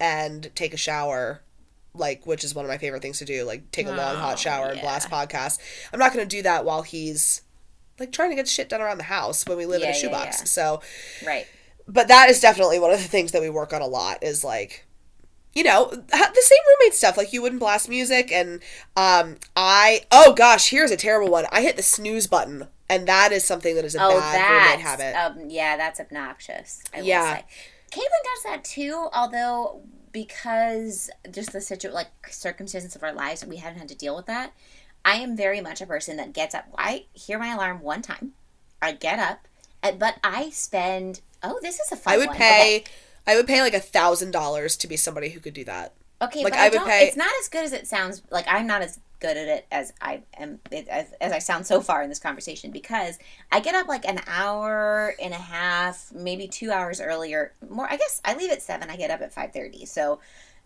and 0.00 0.50
take 0.54 0.74
a 0.74 0.76
shower 0.78 1.42
like 1.94 2.26
which 2.26 2.42
is 2.42 2.54
one 2.54 2.64
of 2.64 2.68
my 2.68 2.78
favorite 2.78 3.00
things 3.02 3.18
to 3.18 3.24
do 3.24 3.44
like 3.44 3.70
take 3.70 3.86
a 3.86 3.90
long 3.90 4.16
hot 4.16 4.32
Oh, 4.34 4.36
shower 4.36 4.66
and 4.66 4.76
yeah. 4.76 4.82
blast 4.82 5.08
podcasts 5.10 5.58
i'm 5.92 5.98
not 6.00 6.12
going 6.12 6.26
to 6.28 6.36
do 6.36 6.42
that 6.42 6.64
while 6.64 6.82
he's 6.82 7.42
like 8.00 8.10
trying 8.12 8.30
to 8.30 8.36
get 8.36 8.48
shit 8.48 8.68
done 8.68 8.80
around 8.80 8.98
the 8.98 9.04
house 9.04 9.46
when 9.46 9.56
we 9.56 9.66
live 9.66 9.82
in 9.82 9.88
a 9.88 9.90
Yeah, 9.92 9.96
yeah, 9.96 10.00
shoebox 10.00 10.38
yeah. 10.40 10.44
so 10.44 10.82
Right. 11.24 11.46
but 11.86 12.08
that 12.08 12.28
is 12.30 12.40
definitely 12.40 12.80
one 12.80 12.90
of 12.90 13.00
the 13.00 13.08
things 13.08 13.30
that 13.32 13.40
we 13.42 13.48
work 13.50 13.72
on 13.72 13.80
a 13.80 13.86
lot 13.86 14.22
is 14.24 14.42
like 14.42 14.86
you 15.54 15.62
know 15.62 15.88
the 15.92 16.42
same 16.42 16.58
roommate 16.80 16.94
stuff 16.94 17.16
like 17.16 17.32
you 17.32 17.40
wouldn't 17.40 17.60
blast 17.60 17.88
music 17.88 18.32
and 18.32 18.60
um 18.96 19.36
i 19.54 20.00
oh 20.10 20.32
gosh 20.34 20.70
here's 20.70 20.90
a 20.90 20.96
terrible 20.96 21.30
one 21.30 21.46
i 21.52 21.62
hit 21.62 21.76
the 21.76 21.82
snooze 21.82 22.26
button 22.26 22.66
and 22.90 23.06
that 23.06 23.30
is 23.30 23.44
something 23.44 23.76
that 23.76 23.84
is 23.84 23.94
a 23.94 23.98
Oh, 24.02 24.18
bad 24.18 24.50
roommate 24.74 24.84
habit 24.84 25.14
um, 25.14 25.48
yeah, 25.48 25.76
that's 25.76 26.00
obnoxious. 26.00 26.82
I 26.92 26.98
will 27.00 27.06
Yeah. 27.06 27.42
Caitlin 27.94 28.24
does 28.34 28.42
that 28.44 28.64
too, 28.64 29.08
although 29.14 29.82
because 30.12 31.10
just 31.30 31.52
the 31.52 31.60
situ 31.60 31.90
like 31.90 32.08
circumstances 32.30 32.96
of 32.96 33.02
our 33.02 33.12
lives, 33.12 33.44
we 33.44 33.56
haven't 33.58 33.78
had 33.78 33.88
to 33.88 33.94
deal 33.94 34.16
with 34.16 34.26
that. 34.26 34.52
I 35.04 35.16
am 35.16 35.36
very 35.36 35.60
much 35.60 35.80
a 35.80 35.86
person 35.86 36.16
that 36.16 36.32
gets 36.32 36.54
up. 36.54 36.64
I 36.78 37.04
hear 37.12 37.38
my 37.38 37.48
alarm 37.52 37.82
one 37.82 38.02
time, 38.02 38.32
I 38.82 38.92
get 38.92 39.18
up, 39.18 39.46
and, 39.82 39.98
but 39.98 40.16
I 40.24 40.50
spend. 40.50 41.20
Oh, 41.42 41.58
this 41.62 41.78
is 41.78 41.92
a 41.92 41.96
fun 41.96 42.14
I 42.14 42.18
would 42.18 42.28
one. 42.28 42.36
pay. 42.36 42.76
Okay. 42.78 42.84
I 43.26 43.36
would 43.36 43.46
pay 43.46 43.60
like 43.60 43.74
a 43.74 43.80
thousand 43.80 44.32
dollars 44.32 44.76
to 44.78 44.86
be 44.88 44.96
somebody 44.96 45.30
who 45.30 45.40
could 45.40 45.54
do 45.54 45.64
that. 45.64 45.92
Okay, 46.20 46.42
Like, 46.42 46.52
but 46.52 46.58
I 46.60 46.66
I, 46.66 46.68
would 46.70 46.82
pay- 46.82 47.06
It's 47.06 47.16
not 47.16 47.30
as 47.40 47.48
good 47.48 47.64
as 47.64 47.72
it 47.72 47.86
sounds. 47.86 48.22
Like 48.30 48.46
I'm 48.48 48.66
not 48.66 48.82
as 48.82 48.98
good 49.24 49.38
at 49.38 49.48
it 49.48 49.66
as 49.72 49.92
I 50.02 50.20
am 50.38 50.60
as, 50.70 51.14
as 51.18 51.32
I 51.32 51.38
sound 51.38 51.66
so 51.66 51.80
far 51.80 52.02
in 52.02 52.10
this 52.10 52.18
conversation 52.18 52.70
because 52.70 53.18
I 53.50 53.60
get 53.60 53.74
up 53.74 53.88
like 53.88 54.04
an 54.06 54.20
hour 54.26 55.14
and 55.22 55.32
a 55.32 55.38
half, 55.38 56.12
maybe 56.12 56.46
two 56.46 56.70
hours 56.70 57.00
earlier. 57.00 57.52
More, 57.70 57.90
I 57.90 57.96
guess 57.96 58.20
I 58.22 58.36
leave 58.36 58.50
at 58.50 58.60
seven. 58.60 58.90
I 58.90 58.96
get 58.96 59.10
up 59.10 59.22
at 59.22 59.32
five 59.32 59.52
thirty, 59.52 59.86
so 59.86 60.20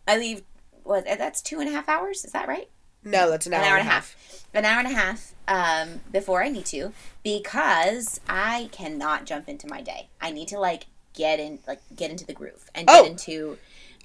I 0.09 0.19
leave. 0.19 0.43
What? 0.83 1.05
That's 1.05 1.41
two 1.41 1.61
and 1.61 1.69
a 1.69 1.73
half 1.73 1.89
hours. 1.89 2.25
Is 2.25 2.33
that 2.33 2.49
right? 2.49 2.69
No, 3.05 3.31
that's 3.31 3.47
an 3.47 3.55
hour, 3.55 3.63
an 3.63 3.69
hour 3.69 3.77
and 3.79 3.87
a 3.87 3.91
half. 3.91 4.17
An 4.53 4.65
hour 4.65 4.79
and 4.81 4.89
a 4.89 4.95
half 4.95 5.35
um, 5.47 6.01
before 6.11 6.43
I 6.43 6.49
need 6.49 6.67
to 6.67 6.93
because 7.23 8.21
I 8.29 8.69
cannot 8.73 9.25
jump 9.25 9.49
into 9.49 9.69
my 9.69 9.83
day. 9.83 10.09
I 10.21 10.33
need 10.33 10.49
to 10.49 10.59
like 10.59 10.87
get 11.15 11.39
in, 11.39 11.61
like 11.69 11.81
get 11.95 12.11
into 12.11 12.27
the 12.27 12.33
groove 12.33 12.69
and 12.75 12.89
get 12.89 13.03
Oh. 13.03 13.07
into. 13.07 13.57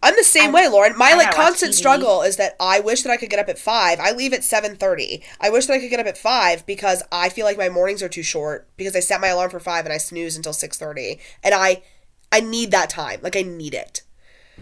I'm 0.04 0.16
the 0.16 0.24
same 0.24 0.50
I- 0.50 0.54
way, 0.54 0.68
Lauren. 0.68 0.98
My 0.98 1.12
I 1.12 1.16
like 1.16 1.34
constant 1.34 1.72
TV. 1.72 1.76
struggle 1.78 2.22
is 2.22 2.36
that 2.38 2.56
I 2.60 2.80
wish 2.82 3.02
that 3.04 3.12
I 3.12 3.18
could 3.18 3.30
get 3.30 3.40
up 3.40 3.50
at 3.50 3.58
five. 3.58 4.00
I 4.00 4.12
leave 4.12 4.34
at 4.34 4.44
seven 4.44 4.76
thirty. 4.76 5.24
I 5.42 5.50
wish 5.50 5.66
that 5.68 5.74
I 5.74 5.80
could 5.80 5.90
get 5.90 6.00
up 6.00 6.06
at 6.06 6.18
five 6.18 6.66
because 6.66 7.02
I 7.12 7.30
feel 7.30 7.46
like 7.46 7.58
my 7.58 7.70
mornings 7.70 8.04
are 8.04 8.10
too 8.10 8.22
short 8.24 8.68
because 8.78 8.96
I 8.96 9.00
set 9.00 9.22
my 9.22 9.30
alarm 9.30 9.50
for 9.50 9.60
five 9.60 9.86
and 9.86 9.94
I 9.94 9.98
snooze 9.98 10.36
until 10.36 10.54
six 10.54 10.78
thirty, 10.78 11.20
and 11.44 11.54
I, 11.56 11.82
I 12.32 12.42
need 12.42 12.72
that 12.72 12.90
time. 12.90 13.20
Like 13.24 13.36
I 13.36 13.42
need 13.42 13.74
it. 13.74 14.02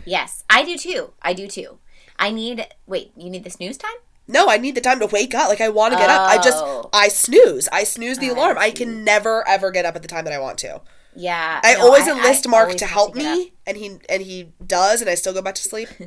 Yes, 0.05 0.43
I 0.49 0.63
do 0.63 0.77
too. 0.77 1.11
I 1.21 1.33
do 1.33 1.47
too. 1.47 1.79
I 2.19 2.31
need. 2.31 2.67
Wait, 2.85 3.11
you 3.17 3.29
need 3.29 3.43
the 3.43 3.49
snooze 3.49 3.77
time? 3.77 3.91
No, 4.27 4.47
I 4.47 4.57
need 4.57 4.75
the 4.75 4.81
time 4.81 4.99
to 4.99 5.07
wake 5.07 5.33
up. 5.33 5.49
Like 5.49 5.59
I 5.59 5.69
want 5.69 5.93
to 5.93 5.99
get 5.99 6.09
up. 6.09 6.21
I 6.21 6.37
just 6.37 6.63
Oh. 6.63 6.89
I 6.93 7.07
snooze. 7.09 7.67
I 7.69 7.83
snooze 7.83 8.19
the 8.19 8.27
I 8.29 8.33
alarm. 8.33 8.57
I 8.59 8.71
can 8.71 9.03
never 9.03 9.45
ever 9.47 9.71
get 9.71 9.85
up 9.85 9.95
at 9.95 10.03
the 10.03 10.07
time 10.07 10.23
that 10.25 10.33
I 10.33 10.39
want 10.39 10.57
to. 10.59 10.81
Yeah. 11.15 11.59
I 11.63 11.73
no, 11.75 11.81
always 11.85 12.07
I- 12.07 12.11
enlist 12.17 12.47
I 12.47 12.51
Mark 12.51 12.63
always 12.67 12.79
to 12.81 12.85
help 12.85 13.09
up. 13.11 13.15
me, 13.15 13.53
and 13.67 13.77
he 13.77 13.99
and 14.09 14.21
he 14.21 14.51
does, 14.65 15.01
and 15.01 15.09
I 15.09 15.15
still 15.15 15.33
go 15.33 15.41
back 15.41 15.55
to 15.55 15.61
sleep. 15.63 15.89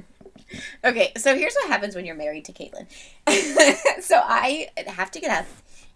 Okay, 0.85 1.11
so 1.17 1.35
here's 1.37 1.55
what 1.55 1.69
happens 1.69 1.97
when 1.97 2.05
you're 2.05 2.15
married 2.15 2.45
to 2.45 2.53
Caitlin. 2.53 2.87
so 4.05 4.21
I 4.23 4.69
have 4.87 5.11
to 5.13 5.19
get 5.19 5.31
up, 5.31 5.47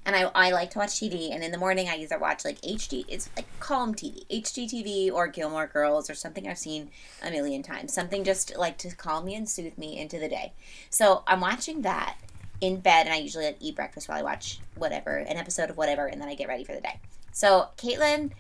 and 0.05 0.17
I, 0.17 0.23
I 0.35 0.51
like 0.51 0.71
to 0.71 0.79
watch 0.79 0.93
TV, 0.95 1.33
and 1.33 1.45
in 1.45 1.53
the 1.53 1.59
morning 1.59 1.89
I 1.89 1.97
either 1.99 2.19
watch 2.19 2.45
like 2.45 2.61
HD, 2.63 3.05
it's 3.09 3.29
like 3.37 3.47
calm 3.61 3.95
TV, 3.95 4.27
HGTV 4.29 5.13
or 5.13 5.29
Gilmore 5.29 5.69
Girls 5.69 6.11
or 6.11 6.15
something 6.15 6.49
I've 6.49 6.59
seen 6.59 6.91
a 7.23 7.31
million 7.31 7.63
times, 7.63 7.93
something 7.93 8.25
just 8.25 8.57
like 8.57 8.79
to 8.79 8.97
calm 8.97 9.27
me 9.27 9.37
and 9.37 9.49
soothe 9.49 9.79
me 9.79 9.97
into 9.97 10.19
the 10.19 10.29
day. 10.29 10.55
So 10.91 11.23
I'm 11.29 11.41
watching 11.41 11.83
that 11.83 12.17
in 12.61 12.81
bed, 12.81 13.07
and 13.07 13.15
I 13.15 13.19
usually 13.19 13.45
like 13.45 13.59
eat 13.61 13.77
breakfast 13.77 14.09
while 14.09 14.19
I 14.19 14.23
watch 14.23 14.59
whatever 14.75 15.19
an 15.19 15.37
episode 15.37 15.71
of 15.71 15.77
whatever, 15.77 16.07
and 16.07 16.21
then 16.21 16.29
I 16.29 16.35
get 16.35 16.49
ready 16.49 16.65
for 16.65 16.75
the 16.75 16.81
day. 16.81 16.99
So 17.31 17.69
Caitlin 17.77 18.33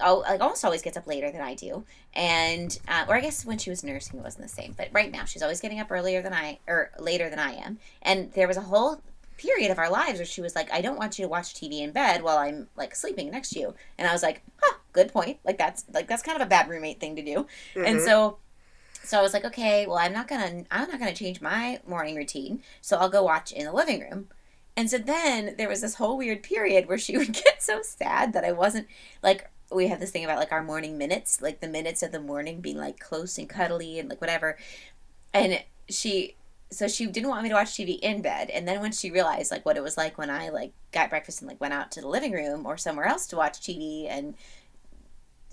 oh, 0.00 0.24
like 0.28 0.40
almost 0.40 0.64
always 0.64 0.82
gets 0.82 0.96
up 0.96 1.06
later 1.06 1.30
than 1.30 1.40
I 1.40 1.54
do, 1.54 1.84
and 2.14 2.78
uh, 2.88 3.06
or 3.08 3.16
I 3.16 3.20
guess 3.20 3.44
when 3.44 3.58
she 3.58 3.70
was 3.70 3.82
nursing 3.84 4.18
it 4.18 4.22
wasn't 4.22 4.44
the 4.44 4.48
same. 4.48 4.74
But 4.76 4.88
right 4.92 5.10
now 5.10 5.24
she's 5.24 5.42
always 5.42 5.60
getting 5.60 5.80
up 5.80 5.90
earlier 5.90 6.22
than 6.22 6.32
I 6.32 6.58
or 6.66 6.90
later 6.98 7.30
than 7.30 7.38
I 7.38 7.52
am. 7.52 7.78
And 8.02 8.32
there 8.32 8.48
was 8.48 8.56
a 8.56 8.62
whole 8.62 9.00
period 9.36 9.70
of 9.70 9.78
our 9.78 9.90
lives 9.90 10.18
where 10.18 10.26
she 10.26 10.40
was 10.40 10.54
like, 10.54 10.72
"I 10.72 10.80
don't 10.80 10.98
want 10.98 11.18
you 11.18 11.24
to 11.24 11.28
watch 11.28 11.54
TV 11.54 11.80
in 11.80 11.92
bed 11.92 12.22
while 12.22 12.38
I'm 12.38 12.68
like 12.76 12.94
sleeping 12.94 13.30
next 13.30 13.50
to 13.50 13.60
you," 13.60 13.74
and 13.98 14.08
I 14.08 14.12
was 14.12 14.22
like, 14.22 14.42
"Huh, 14.60 14.76
good 14.92 15.12
point. 15.12 15.38
Like 15.44 15.58
that's 15.58 15.84
like 15.92 16.08
that's 16.08 16.22
kind 16.22 16.40
of 16.40 16.46
a 16.46 16.50
bad 16.50 16.68
roommate 16.68 17.00
thing 17.00 17.16
to 17.16 17.22
do." 17.22 17.46
And 17.74 18.00
so. 18.00 18.38
So 19.02 19.16
I 19.16 19.22
was 19.22 19.32
like, 19.32 19.44
okay, 19.44 19.86
well, 19.86 19.98
I'm 19.98 20.12
not 20.12 20.26
gonna, 20.26 20.64
I'm 20.68 20.90
not 20.90 20.98
gonna 20.98 21.14
change 21.14 21.40
my 21.40 21.78
morning 21.86 22.16
routine. 22.16 22.60
So 22.80 22.96
I'll 22.96 23.08
go 23.08 23.22
watch 23.22 23.52
in 23.52 23.64
the 23.64 23.72
living 23.72 24.00
room. 24.00 24.26
And 24.76 24.90
so 24.90 24.98
then 24.98 25.54
there 25.56 25.68
was 25.68 25.80
this 25.80 25.94
whole 25.94 26.16
weird 26.16 26.42
period 26.42 26.88
where 26.88 26.98
she 26.98 27.16
would 27.16 27.32
get 27.32 27.62
so 27.62 27.82
sad 27.82 28.32
that 28.32 28.44
I 28.44 28.50
wasn't 28.50 28.88
like 29.22 29.48
we 29.70 29.88
have 29.88 30.00
this 30.00 30.10
thing 30.10 30.24
about 30.24 30.38
like 30.38 30.52
our 30.52 30.62
morning 30.62 30.96
minutes, 30.98 31.42
like 31.42 31.60
the 31.60 31.68
minutes 31.68 32.02
of 32.02 32.12
the 32.12 32.20
morning 32.20 32.60
being 32.60 32.76
like 32.76 32.98
close 32.98 33.38
and 33.38 33.48
cuddly 33.48 33.98
and 33.98 34.08
like 34.08 34.20
whatever. 34.20 34.56
And 35.34 35.62
she 35.88 36.36
so 36.70 36.88
she 36.88 37.06
didn't 37.06 37.28
want 37.28 37.44
me 37.44 37.48
to 37.48 37.54
watch 37.54 37.68
TV 37.68 37.98
in 38.00 38.22
bed. 38.22 38.50
And 38.50 38.66
then 38.66 38.80
when 38.80 38.92
she 38.92 39.10
realized 39.10 39.50
like 39.50 39.64
what 39.64 39.76
it 39.76 39.82
was 39.82 39.96
like 39.96 40.18
when 40.18 40.30
I 40.30 40.48
like 40.48 40.72
got 40.92 41.10
breakfast 41.10 41.40
and 41.40 41.48
like 41.48 41.60
went 41.60 41.74
out 41.74 41.90
to 41.92 42.00
the 42.00 42.08
living 42.08 42.32
room 42.32 42.66
or 42.66 42.76
somewhere 42.76 43.06
else 43.06 43.26
to 43.28 43.36
watch 43.36 43.60
TV 43.60 44.06
and 44.08 44.34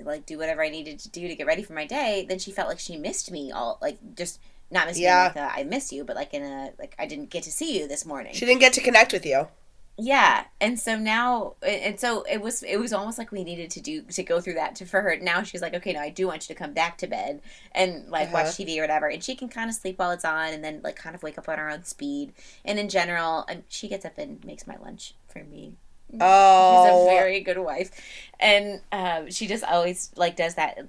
like 0.04 0.26
do 0.26 0.38
whatever 0.38 0.64
I 0.64 0.70
needed 0.70 1.00
to 1.00 1.10
do 1.10 1.28
to 1.28 1.36
get 1.36 1.48
ready 1.48 1.64
for 1.64 1.74
my 1.74 1.86
day, 1.86 2.26
then 2.28 2.40
she 2.40 2.52
felt 2.52 2.68
like 2.68 2.80
she 2.80 2.98
missed 2.98 3.32
me 3.32 3.52
all 3.52 3.78
like 3.82 4.00
just 4.16 4.40
not 4.72 4.88
missing 4.88 5.04
Yeah. 5.04 5.32
me 5.34 5.40
like 5.42 5.54
a, 5.54 5.60
I 5.60 5.64
miss 5.64 5.92
you, 5.94 6.04
but 6.04 6.16
like 6.16 6.34
in 6.34 6.44
a 6.44 6.72
like 6.80 6.96
I 6.98 7.06
didn't 7.06 7.30
get 7.30 7.44
to 7.44 7.52
see 7.52 7.80
you 7.80 7.88
this 7.88 8.06
morning. 8.06 8.34
She 8.34 8.46
didn't 8.46 8.62
get 8.62 8.74
to 8.74 8.82
connect 8.82 9.14
with 9.14 9.26
you. 9.26 9.48
Yeah, 9.96 10.46
and 10.60 10.80
so 10.80 10.98
now, 10.98 11.54
and 11.62 12.00
so 12.00 12.24
it 12.24 12.42
was. 12.42 12.64
It 12.64 12.78
was 12.78 12.92
almost 12.94 13.20
like 13.20 13.32
we 13.32 13.44
needed 13.44 13.70
to 13.72 13.80
do 13.80 14.02
to 14.02 14.24
go 14.24 14.42
through 14.42 14.56
that 14.56 14.76
to 14.78 14.86
for 14.88 15.02
her. 15.02 15.18
Now 15.22 15.44
she's 15.44 15.62
like, 15.62 15.76
okay, 15.76 15.94
no, 15.94 16.00
I 16.00 16.10
do 16.10 16.26
want 16.26 16.50
you 16.50 16.56
to 16.56 16.60
come 16.60 16.74
back 16.74 16.98
to 17.00 17.08
bed 17.08 17.42
and 17.74 18.10
like 18.10 18.34
watch 18.34 18.48
Uh-huh. 18.48 18.54
TV 18.64 18.80
or 18.80 18.82
whatever, 18.82 19.08
and 19.08 19.24
she 19.24 19.36
can 19.36 19.50
kind 19.50 19.70
of 19.70 19.76
sleep 19.76 20.00
while 20.00 20.10
it's 20.10 20.26
on, 20.26 20.52
and 20.52 20.64
then 20.64 20.82
like 20.84 20.96
kind 20.96 21.16
of 21.16 21.22
wake 21.22 21.38
up 21.38 21.48
on 21.48 21.60
her 21.60 21.70
own 21.70 21.84
speed. 21.84 22.34
And 22.66 22.80
in 22.80 22.90
general, 22.90 23.46
and 23.48 23.64
she 23.70 23.88
gets 23.88 24.04
up 24.04 24.18
and 24.18 24.44
makes 24.44 24.66
my 24.66 24.78
lunch 24.78 25.14
for 25.28 25.44
me. 25.44 25.74
Oh, 26.20 26.70
She's 26.70 26.92
Oh, 26.92 27.04
a 27.04 27.06
very 27.06 27.40
good 27.42 27.60
wife, 27.60 27.92
and 28.40 28.82
um, 28.92 29.30
she 29.30 29.46
just 29.46 29.64
always 29.64 30.10
like 30.16 30.36
does 30.36 30.56
that. 30.56 30.80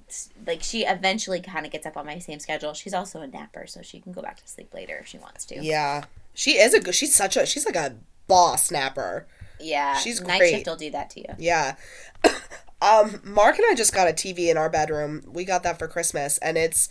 Like 0.47 0.63
she 0.63 0.83
eventually 0.83 1.41
kind 1.41 1.65
of 1.67 1.71
gets 1.71 1.85
up 1.85 1.95
on 1.95 2.07
my 2.07 2.17
same 2.17 2.39
schedule. 2.39 2.73
She's 2.73 2.93
also 2.95 3.21
a 3.21 3.27
napper, 3.27 3.67
so 3.67 3.83
she 3.83 3.99
can 3.99 4.13
go 4.13 4.21
back 4.23 4.37
to 4.41 4.47
sleep 4.47 4.73
later 4.73 4.97
if 4.97 5.05
she 5.05 5.19
wants 5.19 5.45
to. 5.45 5.63
yeah. 5.63 6.05
She 6.33 6.53
is 6.57 6.73
a 6.73 6.79
good. 6.81 6.95
She's 6.95 7.13
such 7.15 7.37
a. 7.37 7.45
She's 7.45 7.65
like 7.65 7.75
a 7.77 7.95
boss 8.27 8.67
snapper. 8.67 9.27
Yeah, 9.59 9.97
She's 9.97 10.19
great. 10.19 10.39
night 10.39 10.49
shift 10.49 10.67
will 10.67 10.75
do 10.75 10.91
that 10.91 11.09
to 11.11 11.21
you. 11.21 11.33
Yeah. 11.37 11.75
um, 12.81 13.21
Mark 13.23 13.57
and 13.57 13.65
I 13.69 13.75
just 13.75 13.93
got 13.93 14.07
a 14.07 14.13
TV 14.13 14.49
in 14.49 14.57
our 14.57 14.69
bedroom. 14.69 15.23
We 15.27 15.45
got 15.45 15.63
that 15.63 15.79
for 15.79 15.87
Christmas, 15.87 16.37
and 16.39 16.57
it's 16.57 16.89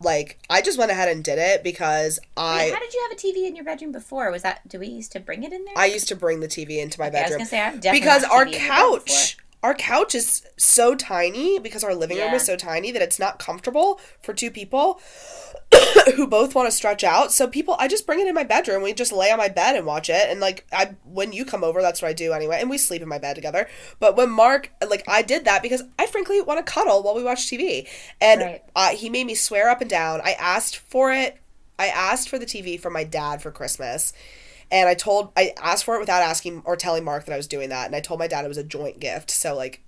like 0.00 0.38
I 0.50 0.62
just 0.62 0.78
went 0.78 0.90
ahead 0.90 1.08
and 1.08 1.22
did 1.22 1.38
it 1.38 1.62
because 1.62 2.18
I 2.36 2.56
Wait, 2.56 2.74
how 2.74 2.80
did 2.80 2.92
you 2.92 3.08
have 3.08 3.18
a 3.18 3.20
TV 3.20 3.46
in 3.46 3.54
your 3.56 3.64
bedroom 3.64 3.92
before? 3.92 4.30
Was 4.30 4.42
that 4.42 4.66
do 4.68 4.78
we 4.78 4.88
used 4.88 5.12
to 5.12 5.20
bring 5.20 5.42
it 5.44 5.52
in 5.52 5.64
there? 5.64 5.74
I 5.76 5.86
used 5.86 6.08
to 6.08 6.16
bring 6.16 6.40
the 6.40 6.48
TV 6.48 6.78
into 6.78 6.98
my 6.98 7.08
Okay, 7.08 7.18
I 7.18 7.22
was 7.22 7.30
bedroom 7.30 7.38
gonna 7.38 7.48
say 7.48 7.60
I've 7.60 7.80
definitely 7.80 8.00
because 8.00 8.24
our 8.24 8.46
couch 8.46 9.36
our 9.62 9.74
couch 9.74 10.14
is 10.14 10.44
so 10.56 10.94
tiny 10.94 11.58
because 11.58 11.84
our 11.84 11.94
living 11.94 12.18
room 12.18 12.34
is 12.34 12.44
so 12.44 12.56
tiny 12.56 12.90
that 12.90 13.02
it's 13.02 13.18
not 13.18 13.38
comfortable 13.38 14.00
for 14.20 14.34
two 14.34 14.50
people 14.50 15.00
who 16.16 16.26
both 16.26 16.54
want 16.54 16.66
to 16.66 16.72
stretch 16.76 17.04
out. 17.04 17.32
So 17.32 17.46
people 17.46 17.76
I 17.78 17.86
just 17.88 18.04
bring 18.06 18.20
it 18.20 18.26
in 18.26 18.34
my 18.34 18.42
bedroom. 18.44 18.82
We 18.82 18.92
just 18.92 19.12
lay 19.12 19.30
on 19.30 19.38
my 19.38 19.48
bed 19.48 19.76
and 19.76 19.86
watch 19.86 20.10
it 20.10 20.28
and 20.30 20.40
like 20.40 20.66
I 20.72 20.96
when 21.04 21.32
you 21.32 21.44
come 21.44 21.62
over 21.62 21.80
that's 21.80 22.02
what 22.02 22.08
I 22.08 22.12
do 22.12 22.32
anyway 22.32 22.58
and 22.60 22.68
we 22.68 22.78
sleep 22.78 23.02
in 23.02 23.08
my 23.08 23.18
bed 23.18 23.34
together. 23.36 23.68
But 24.00 24.16
when 24.16 24.30
Mark 24.30 24.72
like 24.88 25.04
I 25.08 25.22
did 25.22 25.44
that 25.44 25.62
because 25.62 25.82
I 25.98 26.06
frankly 26.06 26.40
want 26.40 26.64
to 26.64 26.70
cuddle 26.72 27.02
while 27.02 27.14
we 27.14 27.22
watch 27.22 27.46
TV. 27.46 27.86
And 28.20 28.40
Right. 28.40 28.62
uh, 28.74 28.88
he 28.90 29.08
made 29.10 29.26
me 29.26 29.34
swear 29.34 29.68
up 29.68 29.80
and 29.80 29.90
down. 29.90 30.20
I 30.22 30.32
asked 30.32 30.76
for 30.76 31.12
it. 31.12 31.38
I 31.78 31.86
asked 31.86 32.28
for 32.28 32.38
the 32.38 32.46
TV 32.46 32.78
from 32.78 32.92
my 32.92 33.04
dad 33.04 33.42
for 33.42 33.50
Christmas. 33.50 34.12
And 34.72 34.88
I 34.88 34.94
told 34.94 35.30
I 35.36 35.52
asked 35.62 35.84
for 35.84 35.94
it 35.94 36.00
without 36.00 36.22
asking 36.22 36.62
or 36.64 36.74
telling 36.74 37.04
Mark 37.04 37.26
that 37.26 37.32
I 37.32 37.36
was 37.36 37.46
doing 37.46 37.68
that, 37.68 37.86
and 37.86 37.94
I 37.94 38.00
told 38.00 38.18
my 38.18 38.26
dad 38.26 38.44
it 38.44 38.48
was 38.48 38.56
a 38.56 38.64
joint 38.64 38.98
gift. 38.98 39.30
So 39.30 39.54
like, 39.54 39.84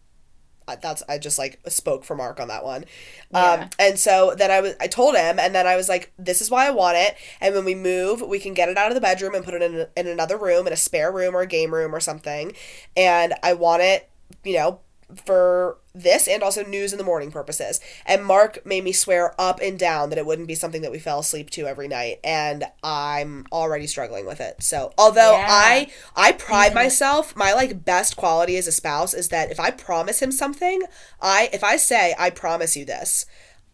that's 0.81 1.03
I 1.09 1.19
just 1.19 1.39
like 1.39 1.61
spoke 1.69 2.05
for 2.05 2.15
Mark 2.15 2.39
on 2.39 2.49
that 2.49 2.65
one. 2.65 2.85
Yeah. 3.33 3.53
Um, 3.53 3.71
and 3.79 3.99
so 3.99 4.35
then 4.37 4.51
I 4.51 4.61
was 4.61 4.75
I 4.81 4.87
told 4.87 5.17
him, 5.17 5.39
and 5.39 5.55
then 5.55 5.67
I 5.67 5.77
was 5.77 5.89
like, 5.89 6.13
this 6.19 6.41
is 6.41 6.51
why 6.51 6.67
I 6.67 6.71
want 6.71 6.97
it. 6.99 7.17
And 7.41 7.55
when 7.55 7.65
we 7.65 7.75
move, 7.75 8.21
we 8.21 8.39
can 8.39 8.55
get 8.55 8.69
it 8.69 8.77
out 8.77 8.91
of 8.91 8.95
the 8.95 9.01
bedroom 9.01 9.35
and 9.35 9.45
put 9.45 9.55
it 9.55 9.63
in 9.63 9.87
in 9.97 10.07
another 10.07 10.37
room, 10.37 10.67
in 10.67 10.73
a 10.73 10.77
spare 10.77 11.11
room 11.11 11.35
or 11.35 11.41
a 11.41 11.47
game 11.47 11.73
room 11.75 11.95
or 11.95 12.01
something. 12.01 12.55
And 12.97 13.35
I 13.43 13.55
want 13.55 13.83
it, 13.83 14.11
you 14.45 14.55
know, 14.55 14.81
for 15.25 15.79
this 15.95 16.27
and 16.27 16.43
also 16.43 16.65
news 16.65 16.93
in 16.93 16.99
the 16.99 17.05
morning 17.05 17.31
purposes. 17.31 17.81
And 18.05 18.25
Mark 18.25 18.65
made 18.67 18.85
me 18.85 18.93
swear 18.93 19.35
up 19.41 19.61
and 19.63 19.79
down 19.79 20.11
that 20.11 20.19
it 20.19 20.27
wouldn't 20.27 20.49
be 20.49 20.55
something 20.55 20.83
that 20.83 20.91
we 20.91 20.99
fell 20.99 21.21
asleep 21.21 21.51
to 21.51 21.67
every 21.67 21.89
night, 21.89 22.19
and 22.25 22.65
I'm 22.83 23.47
already 23.53 23.87
struggling 23.87 24.27
with 24.27 24.41
it. 24.41 24.63
So, 24.63 24.93
although 24.99 25.33
Yeah. 25.33 25.47
I 25.49 25.87
I 26.17 26.33
pride 26.33 26.73
Mhm. 26.73 26.77
myself, 26.77 27.37
my 27.37 27.53
like 27.53 27.85
best 27.85 28.17
quality 28.17 28.57
as 28.57 28.67
a 28.67 28.73
spouse 28.73 29.15
is 29.15 29.29
that 29.29 29.51
if 29.51 29.61
I 29.61 29.71
promise 29.71 30.21
him 30.21 30.33
something, 30.33 30.83
I 31.21 31.49
if 31.53 31.63
I 31.63 31.77
say 31.77 32.15
I 32.19 32.31
promise 32.31 32.77
you 32.77 32.85
this, 32.85 33.27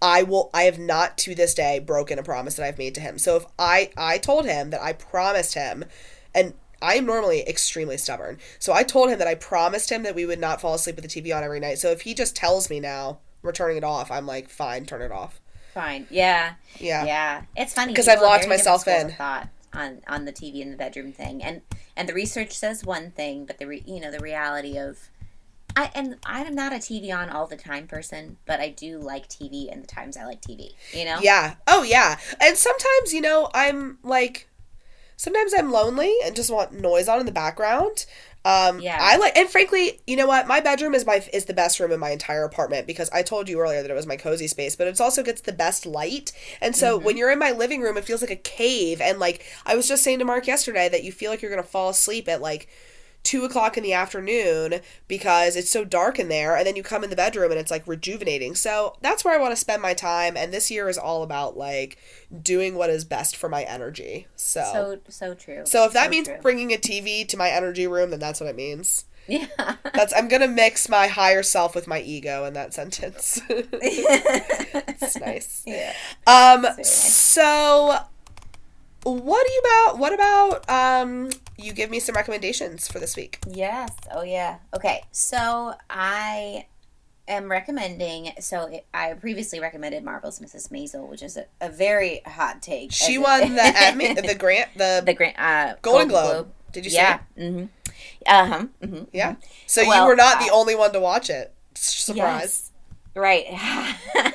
I 0.02 0.22
will 0.22 0.50
I 0.54 0.62
have 0.64 0.78
not 0.78 1.18
to 1.18 1.34
this 1.34 1.54
day 1.54 1.78
broken 1.78 2.18
a 2.18 2.22
promise 2.22 2.54
that 2.56 2.66
I've 2.66 2.78
made 2.78 2.94
to 2.94 3.00
him. 3.00 3.18
So 3.18 3.36
if 3.36 3.44
I 3.58 3.90
I 3.96 4.18
told 4.18 4.46
him 4.46 4.70
that 4.70 4.82
I 4.82 4.92
promised 4.92 5.54
him 5.54 5.84
and 6.34 6.54
I 6.82 6.94
am 6.94 7.06
normally 7.06 7.46
extremely 7.46 7.96
stubborn. 7.96 8.38
So 8.58 8.72
I 8.72 8.82
told 8.82 9.10
him 9.10 9.18
that 9.18 9.28
I 9.28 9.34
promised 9.34 9.90
him 9.90 10.02
that 10.04 10.14
we 10.14 10.26
would 10.26 10.40
not 10.40 10.60
fall 10.60 10.74
asleep 10.74 10.96
with 10.96 11.10
the 11.10 11.22
TV 11.22 11.36
on 11.36 11.42
every 11.42 11.60
night. 11.60 11.78
So 11.78 11.90
if 11.90 12.02
he 12.02 12.14
just 12.14 12.36
tells 12.36 12.70
me 12.70 12.80
now 12.80 13.18
we're 13.42 13.52
turning 13.52 13.76
it 13.76 13.84
off, 13.84 14.10
I'm 14.10 14.26
like, 14.26 14.48
fine, 14.48 14.86
turn 14.86 15.02
it 15.02 15.12
off. 15.12 15.40
Fine. 15.74 16.06
Yeah. 16.10 16.54
Yeah. 16.78 17.04
Yeah. 17.04 17.42
It's 17.56 17.74
funny 17.74 17.92
because 17.92 18.08
I've 18.08 18.20
locked 18.20 18.48
myself 18.48 18.88
in. 18.88 19.12
Thought 19.12 19.48
on 19.72 20.00
on 20.08 20.24
the 20.24 20.32
TV 20.32 20.60
in 20.60 20.70
the 20.70 20.76
bedroom 20.76 21.12
thing, 21.12 21.42
and 21.42 21.62
and 21.96 22.08
the 22.08 22.14
research 22.14 22.52
says 22.52 22.84
one 22.84 23.10
thing, 23.12 23.44
but 23.44 23.58
the 23.58 23.66
re, 23.66 23.82
you 23.86 24.00
know 24.00 24.10
the 24.10 24.20
reality 24.20 24.78
of. 24.78 24.98
I, 25.76 25.88
and 25.94 26.16
I'm 26.24 26.56
not 26.56 26.72
a 26.72 26.78
TV 26.78 27.16
on 27.16 27.30
all 27.30 27.46
the 27.46 27.56
time 27.56 27.86
person, 27.86 28.38
but 28.44 28.58
I 28.58 28.70
do 28.70 28.98
like 28.98 29.28
TV 29.28 29.70
and 29.70 29.80
the 29.80 29.86
times 29.86 30.16
I 30.16 30.24
like 30.24 30.42
TV. 30.42 30.72
You 30.92 31.04
know? 31.04 31.20
Yeah. 31.22 31.54
Oh 31.68 31.84
yeah. 31.84 32.18
And 32.40 32.56
sometimes, 32.56 33.12
you 33.12 33.20
know, 33.20 33.48
I'm 33.54 33.98
like 34.02 34.48
Sometimes 35.20 35.52
I'm 35.54 35.70
lonely 35.70 36.14
and 36.24 36.34
just 36.34 36.50
want 36.50 36.72
noise 36.72 37.08
on 37.08 37.20
in 37.20 37.26
the 37.26 37.32
background. 37.32 38.06
Um, 38.42 38.82
Yeah. 38.82 38.96
I 38.98 39.18
like, 39.18 39.36
and 39.36 39.50
frankly, 39.50 40.00
you 40.06 40.16
know 40.16 40.26
what? 40.26 40.46
My 40.48 40.60
bedroom 40.60 40.94
is 40.94 41.04
my 41.04 41.22
is 41.30 41.44
the 41.44 41.52
best 41.52 41.78
room 41.78 41.92
in 41.92 42.00
my 42.00 42.08
entire 42.10 42.44
apartment 42.44 42.86
because 42.86 43.10
I 43.10 43.22
told 43.22 43.46
you 43.46 43.60
earlier 43.60 43.82
that 43.82 43.90
it 43.90 43.94
was 43.94 44.06
my 44.06 44.16
cozy 44.16 44.46
space, 44.48 44.76
but 44.76 44.86
it 44.86 44.98
also 44.98 45.22
gets 45.22 45.42
the 45.42 45.52
best 45.52 45.84
light. 45.84 46.32
And 46.62 46.74
so 46.74 46.98
Mm-hmm. 46.98 47.04
when 47.04 47.18
you're 47.18 47.30
in 47.30 47.38
my 47.38 47.50
living 47.50 47.82
room, 47.82 47.98
it 47.98 48.04
feels 48.04 48.22
like 48.22 48.30
a 48.30 48.36
cave. 48.36 49.02
And 49.02 49.18
like 49.18 49.44
I 49.66 49.76
was 49.76 49.86
just 49.86 50.02
saying 50.02 50.20
to 50.20 50.24
Mark 50.24 50.46
yesterday 50.46 50.88
that 50.88 51.04
you 51.04 51.12
feel 51.12 51.30
like 51.30 51.42
you're 51.42 51.50
gonna 51.50 51.62
fall 51.62 51.90
asleep 51.90 52.26
at 52.26 52.40
like 52.40 52.68
two 53.22 53.44
o'clock 53.44 53.76
in 53.76 53.82
the 53.82 53.92
afternoon 53.92 54.80
because 55.06 55.54
it's 55.54 55.70
so 55.70 55.84
dark 55.84 56.18
in 56.18 56.28
there 56.28 56.56
and 56.56 56.66
then 56.66 56.74
you 56.74 56.82
come 56.82 57.04
in 57.04 57.10
the 57.10 57.16
bedroom 57.16 57.50
and 57.50 57.60
it's 57.60 57.70
like 57.70 57.86
rejuvenating. 57.86 58.54
So 58.54 58.96
that's 59.02 59.24
where 59.24 59.34
i 59.34 59.38
want 59.38 59.52
to 59.52 59.56
spend 59.56 59.82
my 59.82 59.92
time 59.94 60.36
and 60.36 60.52
this 60.52 60.70
year 60.70 60.88
is 60.88 60.96
all 60.98 61.22
about 61.22 61.56
like 61.56 61.98
doing 62.42 62.74
what 62.74 62.90
is 62.90 63.04
best 63.04 63.36
for 63.36 63.48
my 63.48 63.62
energy. 63.64 64.26
So 64.36 64.98
so, 65.08 65.34
So 65.34 65.64
so 65.64 65.84
if 65.84 65.92
that 65.92 66.04
So 66.06 66.10
means 66.10 66.28
true. 66.28 66.38
bringing 66.40 66.72
a 66.72 66.76
tv 66.78 67.26
to 67.28 67.36
my 67.36 67.50
energy 67.50 67.86
room 67.86 68.10
then 68.10 68.20
that's 68.20 68.40
what 68.40 68.48
it 68.48 68.56
means. 68.56 69.04
Yeah. 69.28 69.46
that's 69.94 70.14
i'm 70.16 70.28
gonna 70.28 70.48
mix 70.48 70.88
my 70.88 71.06
higher 71.06 71.42
self 71.42 71.74
with 71.74 71.86
my 71.86 72.00
ego 72.00 72.46
in 72.46 72.54
that 72.54 72.72
sentence. 72.74 73.40
It's 73.50 75.16
nice. 75.20 75.62
Yeah. 75.66 75.92
um 76.26 76.66
so 76.82 77.96
what 79.04 79.46
do 79.46 79.52
you 79.52 79.60
about 79.60 79.98
what 79.98 80.12
about 80.14 80.68
um 80.70 81.30
you 81.62 81.72
give 81.72 81.90
me 81.90 82.00
some 82.00 82.14
recommendations 82.14 82.88
for 82.88 82.98
this 82.98 83.16
week 83.16 83.38
Yes. 83.46 83.90
Oh, 84.12 84.22
yeah. 84.22 84.58
Okay. 84.74 85.02
So 85.12 85.74
I 85.88 86.66
am 87.28 87.50
recommending. 87.50 88.32
So 88.40 88.66
it, 88.66 88.86
I 88.92 89.12
previously 89.14 89.60
recommended 89.60 90.04
Marvelous 90.04 90.40
Mrs. 90.40 90.70
Maisel, 90.70 91.08
which 91.08 91.22
is 91.22 91.36
a, 91.36 91.46
a 91.60 91.68
very 91.68 92.22
hot 92.26 92.62
take. 92.62 92.92
She 92.92 93.18
won 93.18 93.54
the 93.54 93.72
Emmy, 93.76 94.14
the 94.14 94.34
Grant, 94.34 94.70
the, 94.76 95.02
the 95.04 95.14
Grant 95.14 95.38
uh, 95.38 95.74
Golden 95.82 96.08
Globe. 96.08 96.52
Did 96.72 96.84
you 96.84 96.90
see 96.90 96.96
Yeah. 96.96 97.20
Mm-hmm. 97.38 97.64
Uh 98.26 98.46
huh. 98.46 98.66
Mm-hmm. 98.82 99.04
Yeah. 99.12 99.36
So 99.66 99.80
you 99.82 100.04
were 100.04 100.16
not 100.16 100.40
the 100.40 100.50
uh, 100.50 100.56
only 100.56 100.74
one 100.74 100.92
to 100.92 101.00
watch 101.00 101.30
it. 101.30 101.54
Surprise. 101.74 102.16
Yes. 102.16 102.69
Right. 103.14 103.44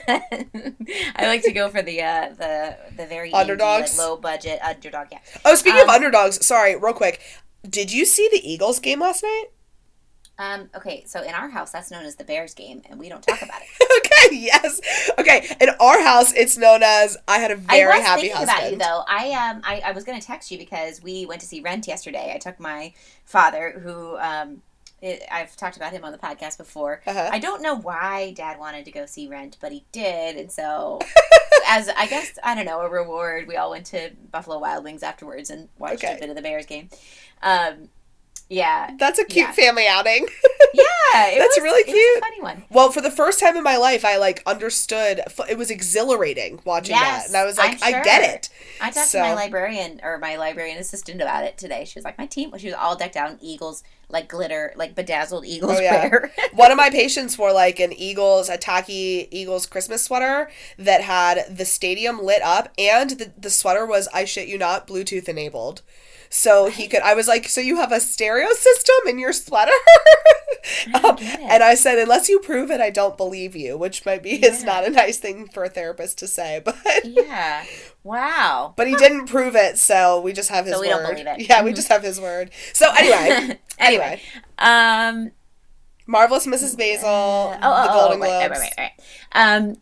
I 0.08 1.16
like 1.22 1.44
to 1.44 1.52
go 1.52 1.70
for 1.70 1.82
the 1.82 2.02
uh, 2.02 2.30
the 2.38 2.78
the 2.98 3.06
very 3.06 3.32
Underdogs? 3.34 3.98
like, 3.98 4.08
low 4.08 4.18
budget 4.18 4.60
underdog. 4.64 5.08
Yeah. 5.12 5.20
Oh, 5.46 5.56
speaking 5.56 5.82
of 5.82 5.90
Um, 5.90 5.96
underdogs, 5.96 6.46
sorry, 6.46 6.76
real 6.76 6.94
quick. 6.94 7.22
Did 7.68 7.92
you 7.92 8.06
see 8.06 8.28
the 8.32 8.42
Eagles 8.48 8.80
game 8.80 9.00
last 9.00 9.24
night? 9.24 9.46
Um. 10.38 10.70
Okay. 10.76 11.04
So 11.08 11.22
in 11.24 11.34
our 11.34 11.50
house, 11.50 11.72
that's 11.72 11.90
known 11.90 12.04
as 12.04 12.16
the 12.18 12.26
Bears 12.26 12.54
game, 12.54 12.82
and 12.90 13.00
we 13.00 13.08
don't 13.08 13.24
talk 13.24 13.42
about 13.42 13.62
it. 13.62 14.06
okay, 14.30 14.36
yes. 14.36 14.82
Okay, 15.18 15.48
in 15.62 15.70
our 15.80 16.02
house, 16.04 16.34
it's 16.34 16.58
known 16.58 16.84
as 16.84 17.16
I 17.28 17.40
had 17.40 17.52
a 17.52 17.56
very 17.56 17.84
I 17.94 17.98
was 17.98 18.06
happy 18.06 18.22
thinking 18.24 18.38
husband. 18.38 18.60
about 18.60 18.72
you 18.72 18.78
though. 18.78 19.04
I 19.08 19.32
um 19.50 19.62
I, 19.64 19.82
I 19.86 19.92
was 19.94 20.04
gonna 20.04 20.20
text 20.22 20.52
you 20.52 20.58
because 20.58 21.02
we 21.02 21.26
went 21.26 21.40
to 21.42 21.48
see 21.48 21.62
Rent 21.62 21.88
yesterday. 21.88 22.34
I 22.36 22.38
took 22.38 22.60
my 22.60 22.92
father, 23.24 23.80
who 23.82 24.18
um 24.18 24.62
it, 25.06 25.24
I've 25.32 25.56
talked 25.56 25.78
about 25.78 25.92
him 25.94 26.04
on 26.04 26.12
the 26.12 26.18
podcast 26.18 26.58
before. 26.58 27.02
Uh-huh. 27.06 27.30
I 27.32 27.40
don't 27.40 27.62
know 27.62 27.76
why 27.76 28.34
Dad 28.34 28.60
wanted 28.60 28.86
to 28.86 28.92
go 28.92 29.06
see 29.06 29.28
Rent, 29.28 29.58
but 29.62 29.72
he 29.72 29.86
did, 29.92 30.36
and 30.36 30.52
so 30.52 31.00
as 31.68 31.90
I 31.90 32.08
guess 32.08 32.38
I 32.44 32.56
don't 32.56 32.66
know 32.66 32.82
a 32.82 32.90
reward, 32.90 33.48
we 33.48 33.56
all 33.58 33.72
went 33.72 33.86
to 33.88 34.12
Buffalo 34.32 34.60
Wild 34.60 34.84
Wings 34.84 35.04
afterwards 35.04 35.50
and 35.50 35.70
watched 35.78 36.04
Okay. 36.04 36.16
a 36.16 36.20
bit 36.20 36.30
of 36.30 36.36
the 36.36 36.42
Bears 36.42 36.66
game. 36.66 36.90
Um, 37.44 37.90
yeah, 38.50 38.92
That's 39.00 39.18
a 39.20 39.26
cute 39.26 39.48
Yeah. 39.48 39.52
family 39.54 39.88
outing. 39.88 40.28
yeah, 40.74 40.84
That's 41.14 41.58
was- 41.58 41.64
really 41.64 41.84
cute. 41.84 42.18
a 42.18 42.22
funny 42.22 42.42
one. 42.42 42.64
well, 42.70 42.92
for 42.92 43.02
the 43.02 43.10
first 43.12 43.40
time 43.40 43.56
in 43.58 43.64
my 43.64 43.78
life, 43.78 44.04
I 44.06 44.18
like 44.18 44.44
understood. 44.46 45.22
It 45.50 45.58
was 45.58 45.72
exhilarating 45.72 46.60
watching 46.66 46.96
that, 46.96 47.24
and 47.28 47.36
I 47.36 47.46
was 47.46 47.58
like, 47.58 47.80
I'm 47.82 47.96
I 47.96 48.04
get 48.04 48.22
it. 48.36 48.50
I 48.82 48.92
talked 48.92 49.08
So- 49.10 49.20
to 49.20 49.24
my 49.26 49.34
librarian 49.34 50.00
or 50.04 50.18
my 50.20 50.36
librarian 50.36 50.78
assistant 50.78 51.22
about 51.22 51.44
it 51.44 51.58
today. 51.58 51.86
She 51.86 51.98
was 51.98 52.06
like, 52.06 52.18
my 52.18 52.26
team, 52.26 52.52
she 52.58 52.68
was 52.68 52.76
all 52.76 52.96
decked 52.96 53.16
out 53.16 53.32
in 53.32 53.38
Eagles, 53.42 53.84
like 54.10 54.28
glitter, 54.28 54.74
like 54.76 54.94
bedazzled 54.96 55.46
Eagles 55.46 55.78
Oh, 55.78 55.82
yeah. 55.82 56.08
wear. 56.08 56.32
One 56.54 56.72
of 56.72 56.78
my 56.78 56.90
patients 56.90 57.38
wore 57.38 57.54
like 57.54 57.80
an 57.80 57.94
Eagles, 57.94 58.50
a 58.50 58.58
tacky 58.58 59.28
Eagles 59.32 59.66
Christmas 59.66 60.04
sweater 60.04 60.50
that 60.78 61.02
had 61.02 61.46
the 61.58 61.66
stadium 61.66 62.22
lit 62.24 62.42
up, 62.44 62.70
and 62.78 63.12
the, 63.12 63.32
the 63.38 63.50
sweater 63.50 63.86
was, 63.86 64.08
I 64.14 64.26
shit 64.26 64.48
you 64.48 64.58
not, 64.58 64.88
Bluetooth 64.88 65.28
enabled. 65.28 65.82
So 66.30 66.70
he 66.70 66.88
could, 66.88 67.02
I 67.02 67.14
was 67.14 67.28
like, 67.28 67.48
so 67.50 67.62
you 67.62 67.78
have 67.78 67.92
a 67.92 68.00
stereo 68.00 68.50
system 68.52 68.96
in 69.08 69.20
your 69.20 69.34
sweater? 69.34 69.72
Um, 70.96 71.18
and 71.20 71.62
I 71.62 71.76
said, 71.76 72.00
unless 72.00 72.28
you 72.28 72.40
prove 72.40 72.72
it, 72.72 72.82
I 72.82 72.90
don't 72.90 73.16
believe 73.18 73.56
you, 73.56 73.78
which 73.78 74.04
might 74.04 74.24
be 74.24 74.44
is 74.44 74.64
not 74.64 74.84
a 74.84 74.90
nice 74.90 75.20
thing 75.20 75.48
for 75.48 75.64
a 75.64 75.70
therapist 75.70 76.18
to 76.20 76.28
say, 76.28 76.60
but. 76.66 76.76
yeah. 77.04 77.64
Wow. 78.04 78.74
But 78.76 78.88
he 78.88 78.96
didn't 78.96 79.28
prove 79.28 79.56
it, 79.56 79.78
so 79.78 80.20
we 80.22 80.34
just 80.34 80.50
have 80.50 80.66
his 80.66 80.74
So 80.74 80.82
we 80.82 80.88
word. 80.88 81.04
don't 81.04 81.12
believe 81.12 81.28
it. 81.28 81.48
Yeah, 81.50 81.62
we 81.62 81.72
Mhm. 81.72 81.76
just 81.76 81.88
have 81.90 82.02
his 82.02 82.20
word. 82.20 82.50
So 82.74 82.88
anyway, 82.98 83.60
anyway. 83.80 84.22
Um, 84.58 85.32
marvelous 86.08 86.48
Mrs. 86.48 86.76
Maisel, 86.78 87.04
oh, 87.04 87.52
the 87.52 87.58
oh, 87.62 87.86
oh, 87.90 87.94
Golden 87.94 88.20
right, 88.22 88.50
Globes. 88.50 88.60
right, 88.62 88.74
right, 88.78 88.92
right. 89.36 89.56
Um, 89.56 89.76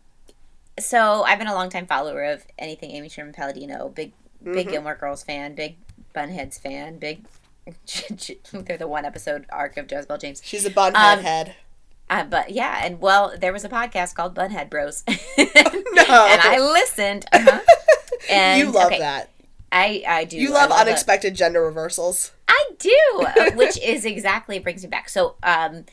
so 0.78 1.22
I've 1.22 1.38
been 1.38 1.48
a 1.48 1.54
longtime 1.54 1.86
follower 1.86 2.24
of 2.24 2.44
anything 2.58 2.90
Amy 2.90 3.08
Sherman 3.08 3.32
Palladino, 3.32 3.88
big, 3.88 4.12
Mm-hmm. 4.42 4.52
big 4.52 4.68
Gilmore 4.68 4.96
Girls 4.96 5.22
fan, 5.24 5.54
big 5.54 5.76
Bunheads 6.14 6.58
fan, 6.60 6.98
big. 6.98 7.24
They're 8.52 8.76
the 8.78 8.86
one 8.88 9.04
episode 9.04 9.46
arc 9.50 9.76
of 9.76 9.90
Jezebel 9.90 10.18
James. 10.18 10.40
She's 10.44 10.66
a 10.66 10.70
bunhead 10.70 10.94
Um, 11.18 11.20
head. 11.20 11.54
Uh, 12.10 12.24
but 12.24 12.50
yeah, 12.50 12.80
and 12.84 13.00
well, 13.00 13.32
there 13.38 13.52
was 13.52 13.64
a 13.64 13.68
podcast 13.68 14.14
called 14.14 14.34
Bunhead 14.34 14.68
Bros. 14.70 15.02
No. 15.94 16.26
and 16.28 16.40
I 16.42 16.58
listened. 16.60 17.24
Uh-huh. 17.32 17.60
And 18.30 18.60
you 18.60 18.70
love 18.72 18.86
okay, 18.88 18.98
that. 18.98 19.30
I 19.72 20.02
I 20.06 20.24
do. 20.24 20.36
You 20.36 20.50
love 20.50 20.70
it. 20.70 20.76
unexpected 20.76 21.34
gender 21.34 21.62
reversals. 21.62 22.32
I 22.48 22.70
do, 22.78 22.98
uh, 23.26 23.50
which 23.52 23.78
is 23.80 24.04
exactly 24.04 24.58
brings 24.58 24.82
me 24.82 24.88
back. 24.88 25.08
So, 25.08 25.36
um, 25.42 25.84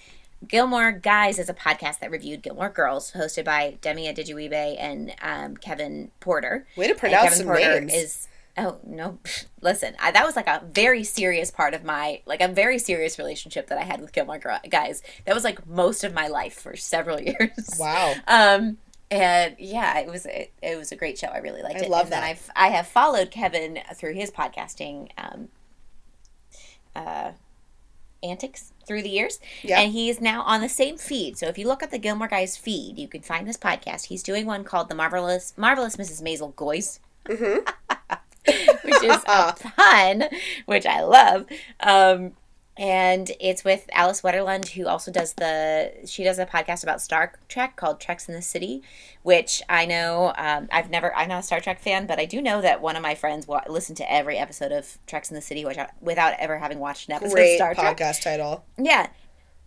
Gilmore 0.48 0.92
Guys 0.92 1.38
is 1.40 1.50
a 1.50 1.54
podcast 1.54 2.00
that 2.00 2.10
reviewed 2.12 2.42
Gilmore 2.42 2.70
Girls, 2.70 3.12
hosted 3.12 3.46
by 3.46 3.78
Demi 3.82 4.12
Adejuyigbe 4.12 4.76
and 4.80 5.14
um, 5.22 5.56
Kevin 5.58 6.10
Porter. 6.20 6.66
Way 6.76 6.88
to 6.88 6.92
And 6.92 7.00
pronounce 7.00 7.24
Kevin 7.30 7.38
some 7.38 7.48
Porter 7.48 7.80
names. 7.82 7.94
is 7.94 8.28
oh 8.58 8.78
no, 8.86 9.20
listen, 9.62 9.96
I, 10.00 10.12
that 10.12 10.26
was 10.26 10.36
like 10.36 10.48
a 10.48 10.64
very 10.72 11.04
serious 11.04 11.52
part 11.52 11.74
of 11.74 11.84
my 11.84 12.22
like 12.26 12.42
a 12.42 12.48
very 12.48 12.80
serious 12.80 13.18
relationship 13.18 13.68
that 13.68 13.78
I 13.78 13.84
had 13.84 14.02
with 14.02 14.14
Gilmore 14.14 14.40
Guys. 14.70 15.02
That 15.26 15.36
was 15.36 15.44
like 15.44 15.66
most 15.68 16.04
of 16.04 16.14
my 16.14 16.28
life 16.28 16.54
for 16.60 16.76
several 16.76 17.20
years. 17.22 17.76
wow. 17.80 18.14
Um, 18.28 18.78
and 19.10 19.56
yeah, 19.60 20.00
it 20.00 20.08
was 20.08 20.26
it, 20.26 20.52
it 20.62 20.78
was 20.78 20.92
a 20.92 20.96
great 20.96 21.18
show. 21.18 21.28
I 21.28 21.40
really 21.40 21.62
liked 21.62 21.82
I 21.82 21.86
it. 21.86 21.90
love 21.90 22.04
and 22.06 22.14
that. 22.14 22.24
I've 22.24 22.50
I 22.56 22.70
have 22.70 22.88
followed 22.88 23.30
Kevin 23.32 23.80
through 23.96 24.14
his 24.14 24.32
podcasting 24.32 25.10
um, 25.18 25.50
uh, 26.96 27.32
antics 28.24 28.72
through 28.88 29.02
the 29.04 29.10
years, 29.10 29.40
Yeah. 29.64 29.80
and 29.82 29.92
he's 29.92 30.20
now 30.22 30.42
on 30.44 30.62
the 30.62 30.70
same 30.70 30.98
feed. 30.98 31.38
So 31.38 31.48
if 31.48 31.58
you 31.58 31.68
look 31.68 31.84
at 31.84 31.92
the 31.92 31.98
Gilmore 32.00 32.28
Guys 32.28 32.58
feed, 32.58 32.98
you 32.98 33.08
can 33.08 33.22
find 33.22 33.48
this 33.48 33.58
podcast. 33.58 34.06
He's 34.06 34.24
doing 34.24 34.46
one 34.46 34.64
called 34.64 34.90
the 34.90 34.96
marvelous 34.96 35.54
marvelous 35.58 35.98
Mrs. 35.98 36.22
Maisel 36.22 36.56
Goys. 36.56 37.00
Mm-hmm. 37.26 37.70
which 38.84 39.04
is 39.04 39.24
a 39.28 39.54
pun, 39.76 40.24
which 40.66 40.86
I 40.86 41.02
love. 41.02 41.46
Um, 41.80 42.34
and 42.78 43.32
it's 43.40 43.64
with 43.64 43.90
Alice 43.92 44.22
Wetterlund, 44.22 44.70
who 44.70 44.88
also 44.88 45.12
does 45.12 45.34
the. 45.34 45.92
She 46.06 46.24
does 46.24 46.40
a 46.40 46.46
podcast 46.46 46.84
about 46.84 47.02
Star 47.02 47.34
Trek 47.50 47.76
called 47.76 48.00
Treks 48.00 48.28
in 48.28 48.34
the 48.34 48.42
City, 48.42 48.82
which 49.24 49.62
I 49.68 49.86
know. 49.86 50.34
Um, 50.38 50.68
I've 50.72 50.90
never. 50.90 51.14
I'm 51.16 51.28
not 51.28 51.42
a 51.42 51.44
Star 51.44 51.60
Trek 51.60 51.80
fan, 51.80 52.08
but 52.08 52.18
I 52.18 52.26
do 52.26 52.42
know 52.42 52.62
that 52.62 52.82
one 52.82 52.96
of 52.96 53.04
my 53.04 53.14
friends 53.14 53.46
wa- 53.46 53.62
listened 53.68 53.98
to 53.98 54.12
every 54.12 54.38
episode 54.38 54.72
of 54.72 54.98
Treks 55.06 55.30
in 55.30 55.36
the 55.36 55.42
City, 55.42 55.66
which 55.66 55.78
I, 55.78 55.90
without 56.00 56.34
ever 56.40 56.58
having 56.58 56.80
watched 56.80 57.10
an 57.10 57.16
episode 57.16 57.34
Great 57.36 57.52
of 57.54 57.58
Star 57.58 57.76
Trek. 57.76 57.98
podcast 57.98 58.24
title. 58.24 58.64
Yeah, 58.78 59.08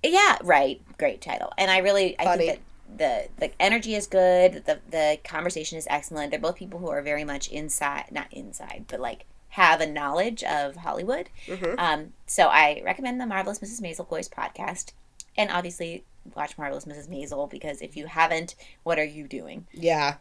yeah, 0.02 0.38
right. 0.42 0.80
Great 0.98 1.20
title, 1.20 1.52
and 1.58 1.70
I 1.70 1.78
really 1.78 2.18
I 2.18 2.36
think 2.36 2.52
that 2.52 2.58
the 2.96 3.28
the 3.38 3.50
energy 3.60 3.94
is 3.94 4.06
good. 4.06 4.64
The 4.66 4.80
the 4.90 5.18
conversation 5.24 5.78
is 5.78 5.86
excellent. 5.90 6.30
They're 6.30 6.40
both 6.40 6.56
people 6.56 6.78
who 6.80 6.88
are 6.88 7.02
very 7.02 7.24
much 7.24 7.48
inside, 7.48 8.06
not 8.10 8.32
inside, 8.32 8.84
but 8.88 9.00
like 9.00 9.24
have 9.50 9.80
a 9.80 9.86
knowledge 9.86 10.42
of 10.44 10.76
Hollywood. 10.76 11.28
Mhm. 11.46 11.78
Um, 11.78 12.12
so 12.26 12.48
I 12.48 12.82
recommend 12.84 13.20
the 13.20 13.26
Marvelous 13.26 13.60
Mrs. 13.60 13.80
Maisel 13.80 14.08
Boys 14.08 14.28
podcast, 14.28 14.92
and 15.36 15.50
obviously 15.50 16.04
watch 16.34 16.56
Marvelous 16.58 16.86
Mrs. 16.86 17.08
Maisel 17.08 17.48
because 17.50 17.80
if 17.80 17.96
you 17.96 18.06
haven't, 18.06 18.54
what 18.82 18.98
are 18.98 19.04
you 19.04 19.28
doing? 19.28 19.66
Yeah. 19.72 20.16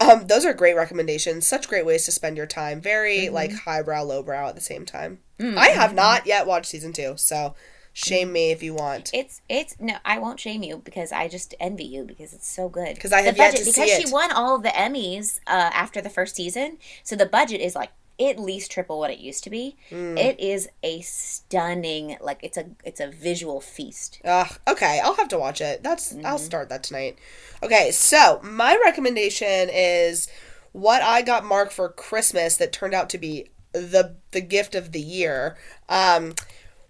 Um, 0.00 0.26
those 0.26 0.44
are 0.44 0.52
great 0.52 0.74
recommendations. 0.76 1.46
Such 1.46 1.68
great 1.68 1.86
ways 1.86 2.04
to 2.04 2.12
spend 2.12 2.36
your 2.36 2.46
time. 2.46 2.80
Very 2.80 3.20
Mm-hmm. 3.26 3.34
like 3.34 3.52
highbrow, 3.52 4.02
lowbrow 4.02 4.48
at 4.48 4.54
the 4.54 4.60
same 4.60 4.84
time. 4.84 5.20
I 5.40 5.68
have 5.70 5.94
not 5.94 6.26
yet 6.26 6.46
watched 6.46 6.66
season 6.66 6.92
two, 6.92 7.14
so 7.16 7.54
shame 7.94 8.32
me 8.32 8.50
if 8.50 8.62
you 8.62 8.74
want. 8.74 9.10
It's 9.14 9.40
it's 9.48 9.76
no, 9.80 9.96
I 10.04 10.18
won't 10.18 10.40
shame 10.40 10.62
you 10.62 10.78
because 10.78 11.12
I 11.12 11.28
just 11.28 11.54
envy 11.60 11.84
you 11.84 12.04
because 12.04 12.32
it's 12.34 12.48
so 12.48 12.68
good. 12.68 12.94
Because 12.94 13.12
I 13.12 13.20
The 13.20 13.26
have 13.26 13.38
yet 13.38 13.54
to 13.56 13.64
because 13.64 13.74
see 13.74 13.90
she 13.90 14.02
it. 14.02 14.12
won 14.12 14.32
all 14.32 14.56
of 14.56 14.62
the 14.62 14.70
Emmys 14.70 15.38
uh, 15.46 15.70
after 15.72 16.00
the 16.00 16.10
first 16.10 16.36
season, 16.36 16.78
so 17.02 17.16
the 17.16 17.26
budget 17.26 17.60
is 17.60 17.74
like 17.74 17.92
at 18.20 18.38
least 18.38 18.70
triple 18.70 18.98
what 18.98 19.10
it 19.10 19.18
used 19.18 19.44
to 19.44 19.50
be. 19.50 19.76
Mm. 19.90 20.16
It 20.16 20.38
is 20.40 20.68
a 20.82 21.00
stunning, 21.02 22.16
like 22.20 22.40
it's 22.42 22.56
a 22.56 22.70
it's 22.84 23.00
a 23.00 23.08
visual 23.08 23.60
feast. 23.60 24.20
Ugh, 24.24 24.58
okay, 24.68 25.00
I'll 25.02 25.14
have 25.16 25.28
to 25.28 25.38
watch 25.38 25.60
it. 25.60 25.82
That's 25.82 26.16
I'll 26.24 26.38
Mm-hmm. 26.38 26.38
start 26.38 26.68
that 26.70 26.82
tonight. 26.82 27.18
Okay, 27.62 27.90
so 27.90 28.40
my 28.42 28.76
recommendation 28.84 29.68
is 29.72 30.28
what 30.72 31.02
I 31.02 31.22
got 31.22 31.44
Mark 31.44 31.70
for 31.70 31.88
Christmas 31.88 32.56
that 32.56 32.72
turned 32.72 32.94
out 32.94 33.10
to 33.10 33.18
be 33.18 33.50
the 33.72 34.16
the 34.32 34.40
gift 34.40 34.74
of 34.74 34.92
the 34.92 35.00
year. 35.00 35.56
Um, 35.88 36.34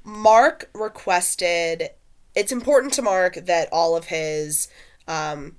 Mark 0.04 0.70
requested. 0.74 1.90
It's 2.34 2.52
important 2.52 2.92
to 2.94 3.02
Mark 3.02 3.34
that 3.34 3.68
all 3.72 3.96
of 3.96 4.06
his 4.06 4.68
um, 5.08 5.56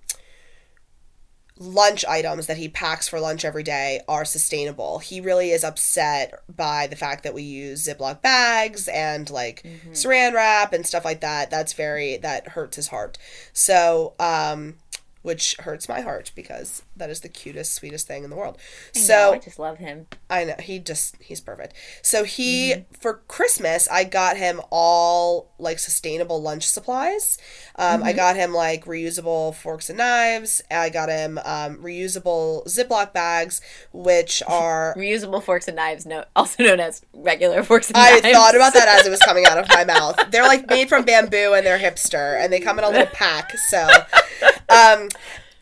lunch 1.58 2.04
items 2.06 2.48
that 2.48 2.58
he 2.58 2.68
packs 2.68 3.08
for 3.08 3.20
lunch 3.20 3.46
every 3.46 3.64
day 3.64 4.02
are 4.08 4.26
sustainable. 4.26 5.00
He 5.00 5.22
really 5.22 5.52
is 5.52 5.64
upset 5.64 6.34
by 6.54 6.88
the 6.88 6.98
fact 6.98 7.24
that 7.24 7.34
we 7.34 7.44
use 7.44 7.88
Ziploc 7.88 8.22
bags 8.22 8.88
and 8.90 9.30
like 9.30 9.64
saran 9.92 10.34
wrap 10.34 10.74
and 10.74 10.86
stuff 10.86 11.06
like 11.06 11.22
that. 11.22 11.50
That's 11.50 11.74
very 11.74 12.18
that 12.18 12.50
hurts 12.50 12.76
his 12.76 12.90
heart. 12.90 13.18
So, 13.54 14.14
um 14.20 14.76
which 15.22 15.56
hurts 15.62 15.90
my 15.90 16.02
heart 16.02 16.32
because 16.36 16.84
that 16.96 17.10
is 17.10 17.22
the 17.22 17.30
cutest, 17.30 17.74
sweetest 17.74 18.08
thing 18.08 18.24
in 18.24 18.30
the 18.30 18.36
world. 18.36 18.58
I 18.96 19.00
So 19.00 19.14
know, 19.14 19.34
I 19.34 19.40
just 19.40 19.60
love 19.60 19.78
him. 19.78 20.08
I 20.30 20.44
know 20.46 20.56
he 20.60 20.80
just 20.80 21.16
he's 21.22 21.42
perfect. 21.42 21.74
So 22.02 22.24
he 22.24 22.86
for 23.00 23.22
Christmas 23.28 23.88
I 23.90 24.04
got 24.04 24.38
him 24.38 24.62
all 24.72 25.54
like 25.60 25.80
sustainable 25.80 26.42
lunch 26.42 26.68
supplies. 26.68 27.38
Um, 27.78 28.04
I 28.04 28.14
got 28.14 28.36
him 28.36 28.54
like 28.54 28.86
reusable 28.86 29.54
forks 29.56 29.90
and 29.90 29.98
knives. 29.98 30.62
I 30.72 30.90
got 30.90 31.10
him 31.10 31.38
um, 31.44 31.78
reusable 31.78 32.66
Ziploc 32.68 33.14
bags, 33.14 33.62
which 33.92 34.42
are 34.48 34.94
Reusable 34.98 35.44
forks 35.44 35.68
and 35.68 35.76
knives, 35.76 36.06
no, 36.06 36.24
also 36.36 36.64
known 36.64 36.80
as 36.80 37.02
regular 37.14 37.64
forks 37.64 37.90
and 37.90 37.98
I 37.98 38.20
knives. 38.20 38.30
thought 38.38 38.56
about 38.56 38.74
that 38.74 38.88
as 38.88 39.06
it 39.06 39.10
was 39.10 39.20
coming 39.20 39.46
out 39.46 39.58
of 39.58 39.68
my 39.70 39.84
mouth. 39.94 40.18
They're 40.32 40.44
like 40.44 40.70
made 40.70 40.88
from 40.90 41.04
bamboo 41.04 41.54
and 41.54 41.66
they're 41.66 41.80
hipster 41.80 42.42
and 42.42 42.52
they 42.52 42.60
come 42.60 42.80
in 42.80 42.86
a 42.86 42.90
little 42.90 43.08
pack. 43.08 43.52
So, 43.70 43.88
um, 44.70 45.10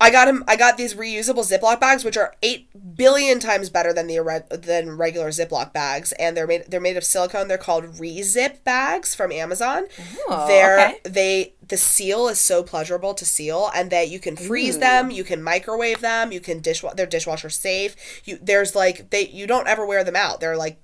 I 0.02 0.10
got 0.10 0.28
him. 0.28 0.44
I 0.48 0.56
got 0.56 0.78
these 0.78 0.95
reusable 0.95 1.49
Ziploc 1.49 1.80
bags, 1.80 2.03
which 2.03 2.18
are 2.18 2.36
eight 2.44 2.68
billion 2.95 3.40
times 3.40 3.70
better 3.70 3.94
than 3.94 4.07
the 4.07 4.44
than 4.49 4.98
regular 4.98 5.30
Ziploc 5.30 5.72
bags, 5.74 6.11
and 6.14 6.36
they're 6.36 6.48
made 6.48 6.65
they're 6.68 6.82
made 6.82 6.98
of 6.98 7.03
silicone. 7.03 7.48
They're 7.48 7.57
called 7.57 7.86
Rezip 7.86 8.64
bags 8.64 9.15
from 9.15 9.32
Amazon. 9.32 9.86
Oh, 10.28 10.48
they're 10.48 10.80
okay. 10.80 10.99
they 11.03 11.53
the 11.68 11.78
seal 11.78 12.28
is 12.28 12.40
so 12.40 12.64
pleasurable 12.64 13.14
to 13.14 13.26
seal, 13.26 13.72
and 13.74 13.90
that 13.91 14.10
you 14.10 14.20
can 14.20 14.36
freeze 14.36 14.80
them, 14.80 15.10
you 15.10 15.24
can 15.24 15.41
microwave 15.41 16.02
them, 16.02 16.32
you 16.32 16.41
can 16.41 16.60
dishwa- 16.61 16.95
they're 16.95 17.06
dishwasher 17.06 17.49
safe. 17.49 17.95
You 18.26 18.38
there's 18.41 18.76
like 18.76 19.10
they 19.10 19.28
you 19.28 19.48
don't 19.48 19.68
ever 19.68 19.86
wear 19.86 20.03
them 20.03 20.15
out. 20.15 20.40
They're 20.40 20.57
like 20.57 20.80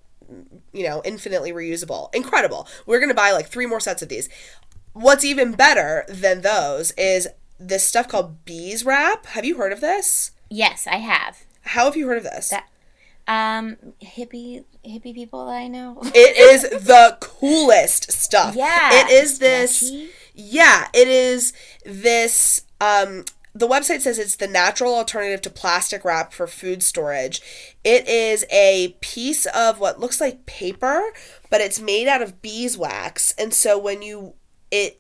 you 0.71 0.83
know, 0.87 1.01
infinitely 1.03 1.51
reusable. 1.51 2.13
Incredible. 2.13 2.67
We're 2.85 2.99
going 2.99 3.09
to 3.09 3.15
buy 3.15 3.31
like 3.31 3.47
three 3.47 3.65
more 3.65 3.79
sets 3.79 4.01
of 4.01 4.09
these. 4.09 4.29
What's 4.93 5.23
even 5.23 5.53
better 5.53 6.05
than 6.07 6.41
those 6.41 6.91
is 6.91 7.27
this 7.59 7.83
stuff 7.83 8.07
called 8.07 8.45
bees 8.45 8.85
wrap. 8.85 9.25
Have 9.27 9.45
you 9.45 9.57
heard 9.57 9.73
of 9.73 9.81
this? 9.81 10.31
Yes, 10.49 10.87
I 10.87 10.97
have. 10.97 11.45
How 11.61 11.85
have 11.85 11.95
you 11.97 12.07
heard 12.07 12.17
of 12.17 12.23
this? 12.23 12.49
That- 12.49 12.67
Um, 13.27 13.77
hippie 14.01 14.63
hippie 14.83 15.13
people 15.13 15.45
that 15.45 15.51
I 15.51 15.67
know. 15.67 15.99
it 16.03 16.37
is 16.37 16.63
the 16.63 17.17
coolest 17.19 18.11
stuff. 18.11 18.55
Yeah. 18.55 18.89
It 18.93 19.11
is 19.11 19.37
this 19.39 19.83
Lucky. 19.83 20.09
Yeah, 20.33 20.87
it 20.93 21.07
is 21.07 21.53
this 21.85 22.63
um 22.81 23.25
the 23.53 23.67
website 23.67 23.99
says 24.01 24.17
it's 24.19 24.35
the 24.37 24.47
natural 24.47 24.95
alternative 24.95 25.41
to 25.41 25.49
plastic 25.49 26.05
wrap 26.05 26.31
for 26.33 26.47
food 26.47 26.81
storage. 26.81 27.41
It 27.83 28.07
is 28.07 28.45
a 28.51 28.95
piece 29.01 29.45
of 29.47 29.79
what 29.79 29.99
looks 29.99 30.21
like 30.21 30.45
paper, 30.45 31.01
but 31.49 31.59
it's 31.61 31.79
made 31.81 32.07
out 32.07 32.21
of 32.21 32.41
beeswax. 32.41 33.33
And 33.37 33.53
so 33.53 33.77
when 33.77 34.01
you 34.01 34.33
it 34.71 34.98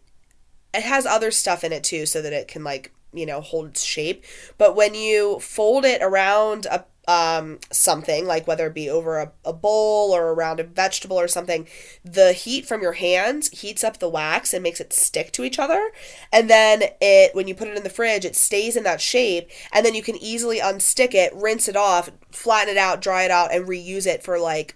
it 0.73 0.83
has 0.83 1.05
other 1.05 1.31
stuff 1.31 1.63
in 1.63 1.73
it 1.73 1.83
too 1.83 2.05
so 2.05 2.21
that 2.21 2.33
it 2.33 2.47
can 2.47 2.63
like, 2.63 2.91
you 3.13 3.25
know, 3.25 3.41
hold 3.41 3.67
its 3.67 3.83
shape. 3.83 4.23
But 4.57 4.75
when 4.75 4.93
you 4.93 5.39
fold 5.39 5.85
it 5.85 6.01
around 6.01 6.67
a 6.67 6.85
um, 7.09 7.57
something 7.71 8.27
like 8.27 8.45
whether 8.45 8.67
it 8.67 8.75
be 8.75 8.87
over 8.87 9.17
a, 9.17 9.31
a 9.43 9.51
bowl 9.51 10.11
or 10.11 10.31
around 10.31 10.59
a 10.59 10.63
vegetable 10.63 11.19
or 11.19 11.27
something 11.27 11.67
the 12.05 12.33
heat 12.33 12.67
from 12.67 12.83
your 12.83 12.93
hands 12.93 13.49
heats 13.49 13.83
up 13.83 13.97
the 13.97 14.07
wax 14.07 14.53
and 14.53 14.61
makes 14.61 14.79
it 14.79 14.93
stick 14.93 15.31
to 15.31 15.43
each 15.43 15.57
other 15.57 15.89
and 16.31 16.51
then 16.51 16.83
it 17.01 17.33
when 17.33 17.47
you 17.47 17.55
put 17.55 17.67
it 17.67 17.75
in 17.75 17.81
the 17.81 17.89
fridge 17.89 18.25
it 18.25 18.35
stays 18.35 18.75
in 18.75 18.83
that 18.83 19.01
shape 19.01 19.49
and 19.73 19.83
then 19.83 19.95
you 19.95 20.03
can 20.03 20.17
easily 20.17 20.59
unstick 20.59 21.15
it 21.15 21.33
rinse 21.33 21.67
it 21.67 21.75
off 21.75 22.11
flatten 22.29 22.69
it 22.69 22.77
out 22.77 23.01
dry 23.01 23.23
it 23.23 23.31
out 23.31 23.51
and 23.51 23.67
reuse 23.67 24.05
it 24.05 24.21
for 24.21 24.37
like 24.37 24.75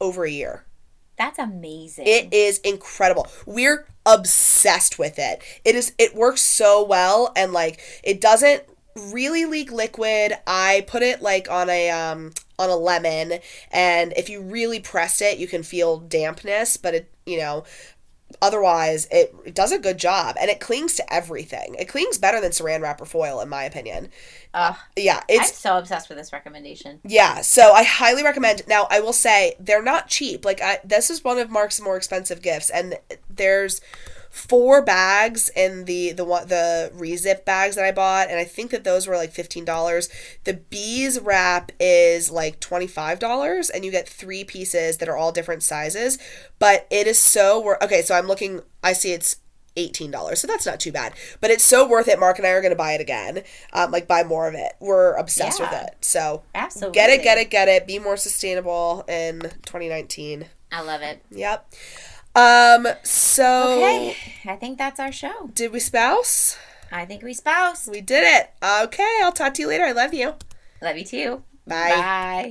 over 0.00 0.24
a 0.24 0.30
year 0.30 0.64
That's 1.20 1.38
amazing. 1.38 2.06
it 2.06 2.32
is 2.32 2.60
incredible. 2.60 3.28
We're 3.44 3.86
obsessed 4.06 4.98
with 4.98 5.18
it. 5.18 5.42
It 5.66 5.74
is 5.74 5.92
it 5.98 6.14
works 6.14 6.40
so 6.40 6.82
well 6.82 7.30
and 7.36 7.52
like 7.52 7.82
it 8.02 8.22
doesn't 8.22 8.62
really 9.12 9.44
leak 9.44 9.70
liquid. 9.70 10.32
I 10.46 10.84
put 10.88 11.02
it 11.02 11.20
like 11.20 11.50
on 11.50 11.68
a 11.68 11.90
um 11.90 12.32
on 12.58 12.70
a 12.70 12.76
lemon 12.76 13.40
and 13.70 14.14
if 14.16 14.30
you 14.30 14.40
really 14.40 14.80
press 14.80 15.20
it, 15.20 15.36
you 15.36 15.46
can 15.46 15.62
feel 15.62 15.98
dampness, 15.98 16.78
but 16.78 16.94
it, 16.94 17.12
you 17.26 17.36
know, 17.36 17.64
otherwise 18.42 19.06
it, 19.10 19.34
it 19.44 19.54
does 19.54 19.72
a 19.72 19.78
good 19.78 19.98
job 19.98 20.36
and 20.40 20.50
it 20.50 20.60
clings 20.60 20.96
to 20.96 21.12
everything. 21.12 21.74
It 21.78 21.88
clings 21.88 22.18
better 22.18 22.40
than 22.40 22.52
saran 22.52 22.82
wrap 22.82 23.00
or 23.00 23.06
foil 23.06 23.40
in 23.40 23.48
my 23.48 23.64
opinion. 23.64 24.10
Ugh, 24.54 24.76
Yeah, 24.96 25.22
I'm 25.36 25.52
it's 25.52 25.56
so 25.56 25.78
obsessed 25.78 26.08
with 26.08 26.18
this 26.18 26.32
recommendation. 26.32 27.02
yeah, 27.02 27.40
so 27.40 27.72
I 27.72 27.82
highly 27.82 28.22
recommend. 28.22 28.62
Now, 28.68 28.86
I 28.90 29.00
will 29.00 29.14
say 29.14 29.54
they're 29.58 29.82
not 29.82 30.08
cheap. 30.08 30.44
Like 30.44 30.60
I, 30.60 30.80
this 30.84 31.08
is 31.08 31.24
one 31.24 31.38
of 31.38 31.50
Mark's 31.50 31.80
more 31.80 31.96
expensive 31.96 32.42
gifts, 32.42 32.68
and 32.68 32.98
there's 33.30 33.80
four 34.30 34.80
bags 34.80 35.50
in 35.56 35.84
the 35.84 36.12
the 36.12 36.24
one 36.24 36.46
the 36.48 36.92
rezip 36.94 37.44
bags 37.44 37.76
that 37.76 37.84
I 37.84 37.92
bought, 37.92 38.30
and 38.30 38.38
I 38.38 38.44
think 38.44 38.70
that 38.70 38.84
those 38.84 39.06
were 39.06 39.16
like 39.16 39.32
fifteen 39.32 39.64
dollars. 39.64 40.08
The 40.44 40.54
bees 40.54 41.20
wrap 41.20 41.72
is 41.80 42.30
like 42.30 42.60
twenty 42.60 42.86
five 42.86 43.18
dollars, 43.18 43.68
and 43.68 43.84
you 43.84 43.90
get 43.90 44.08
three 44.08 44.44
pieces 44.44 44.98
that 44.98 45.08
are 45.08 45.16
all 45.16 45.32
different 45.32 45.62
sizes. 45.62 46.18
But 46.58 46.86
it 46.90 47.06
is 47.06 47.18
so 47.18 47.60
worth. 47.60 47.82
Okay, 47.82 48.02
so 48.02 48.14
I'm 48.14 48.26
looking. 48.26 48.62
I 48.82 48.92
see 48.92 49.12
it's 49.12 49.36
$18 49.76 50.36
so 50.36 50.46
that's 50.48 50.66
not 50.66 50.80
too 50.80 50.90
bad 50.90 51.12
but 51.40 51.50
it's 51.50 51.62
so 51.62 51.86
worth 51.88 52.08
it 52.08 52.18
mark 52.18 52.38
and 52.38 52.46
i 52.46 52.50
are 52.50 52.60
going 52.60 52.72
to 52.72 52.76
buy 52.76 52.92
it 52.94 53.00
again 53.00 53.42
um, 53.72 53.92
like 53.92 54.08
buy 54.08 54.24
more 54.24 54.48
of 54.48 54.54
it 54.54 54.72
we're 54.80 55.14
obsessed 55.14 55.60
with 55.60 55.72
it 55.72 55.94
so 56.00 56.42
Absolutely. 56.54 56.94
get 56.94 57.08
it 57.08 57.22
get 57.22 57.38
it 57.38 57.50
get 57.50 57.68
it 57.68 57.86
be 57.86 57.98
more 57.98 58.16
sustainable 58.16 59.04
in 59.08 59.40
2019 59.40 60.46
I 60.72 60.82
love 60.82 61.02
it. 61.02 61.22
yep 61.30 61.72
um 62.34 62.86
so 63.02 63.72
Okay, 63.72 64.16
I 64.46 64.56
think 64.56 64.78
that's 64.78 65.00
our 65.00 65.12
show. 65.12 65.50
did 65.52 65.72
we 65.72 65.80
spouse 65.80 66.56
I 66.92 67.04
think 67.04 67.22
we 67.22 67.34
spouse. 67.34 67.88
we 67.88 68.00
did 68.00 68.24
it 68.24 68.50
okay 68.62 69.18
i'll 69.22 69.32
talk 69.32 69.54
to 69.54 69.62
you 69.62 69.68
later 69.68 69.84
i 69.84 69.92
love 69.92 70.14
you 70.14 70.34
Love 70.82 70.96
you 70.96 71.04
too. 71.04 71.42
Bye. 71.66 71.90
Bye. 71.90 72.48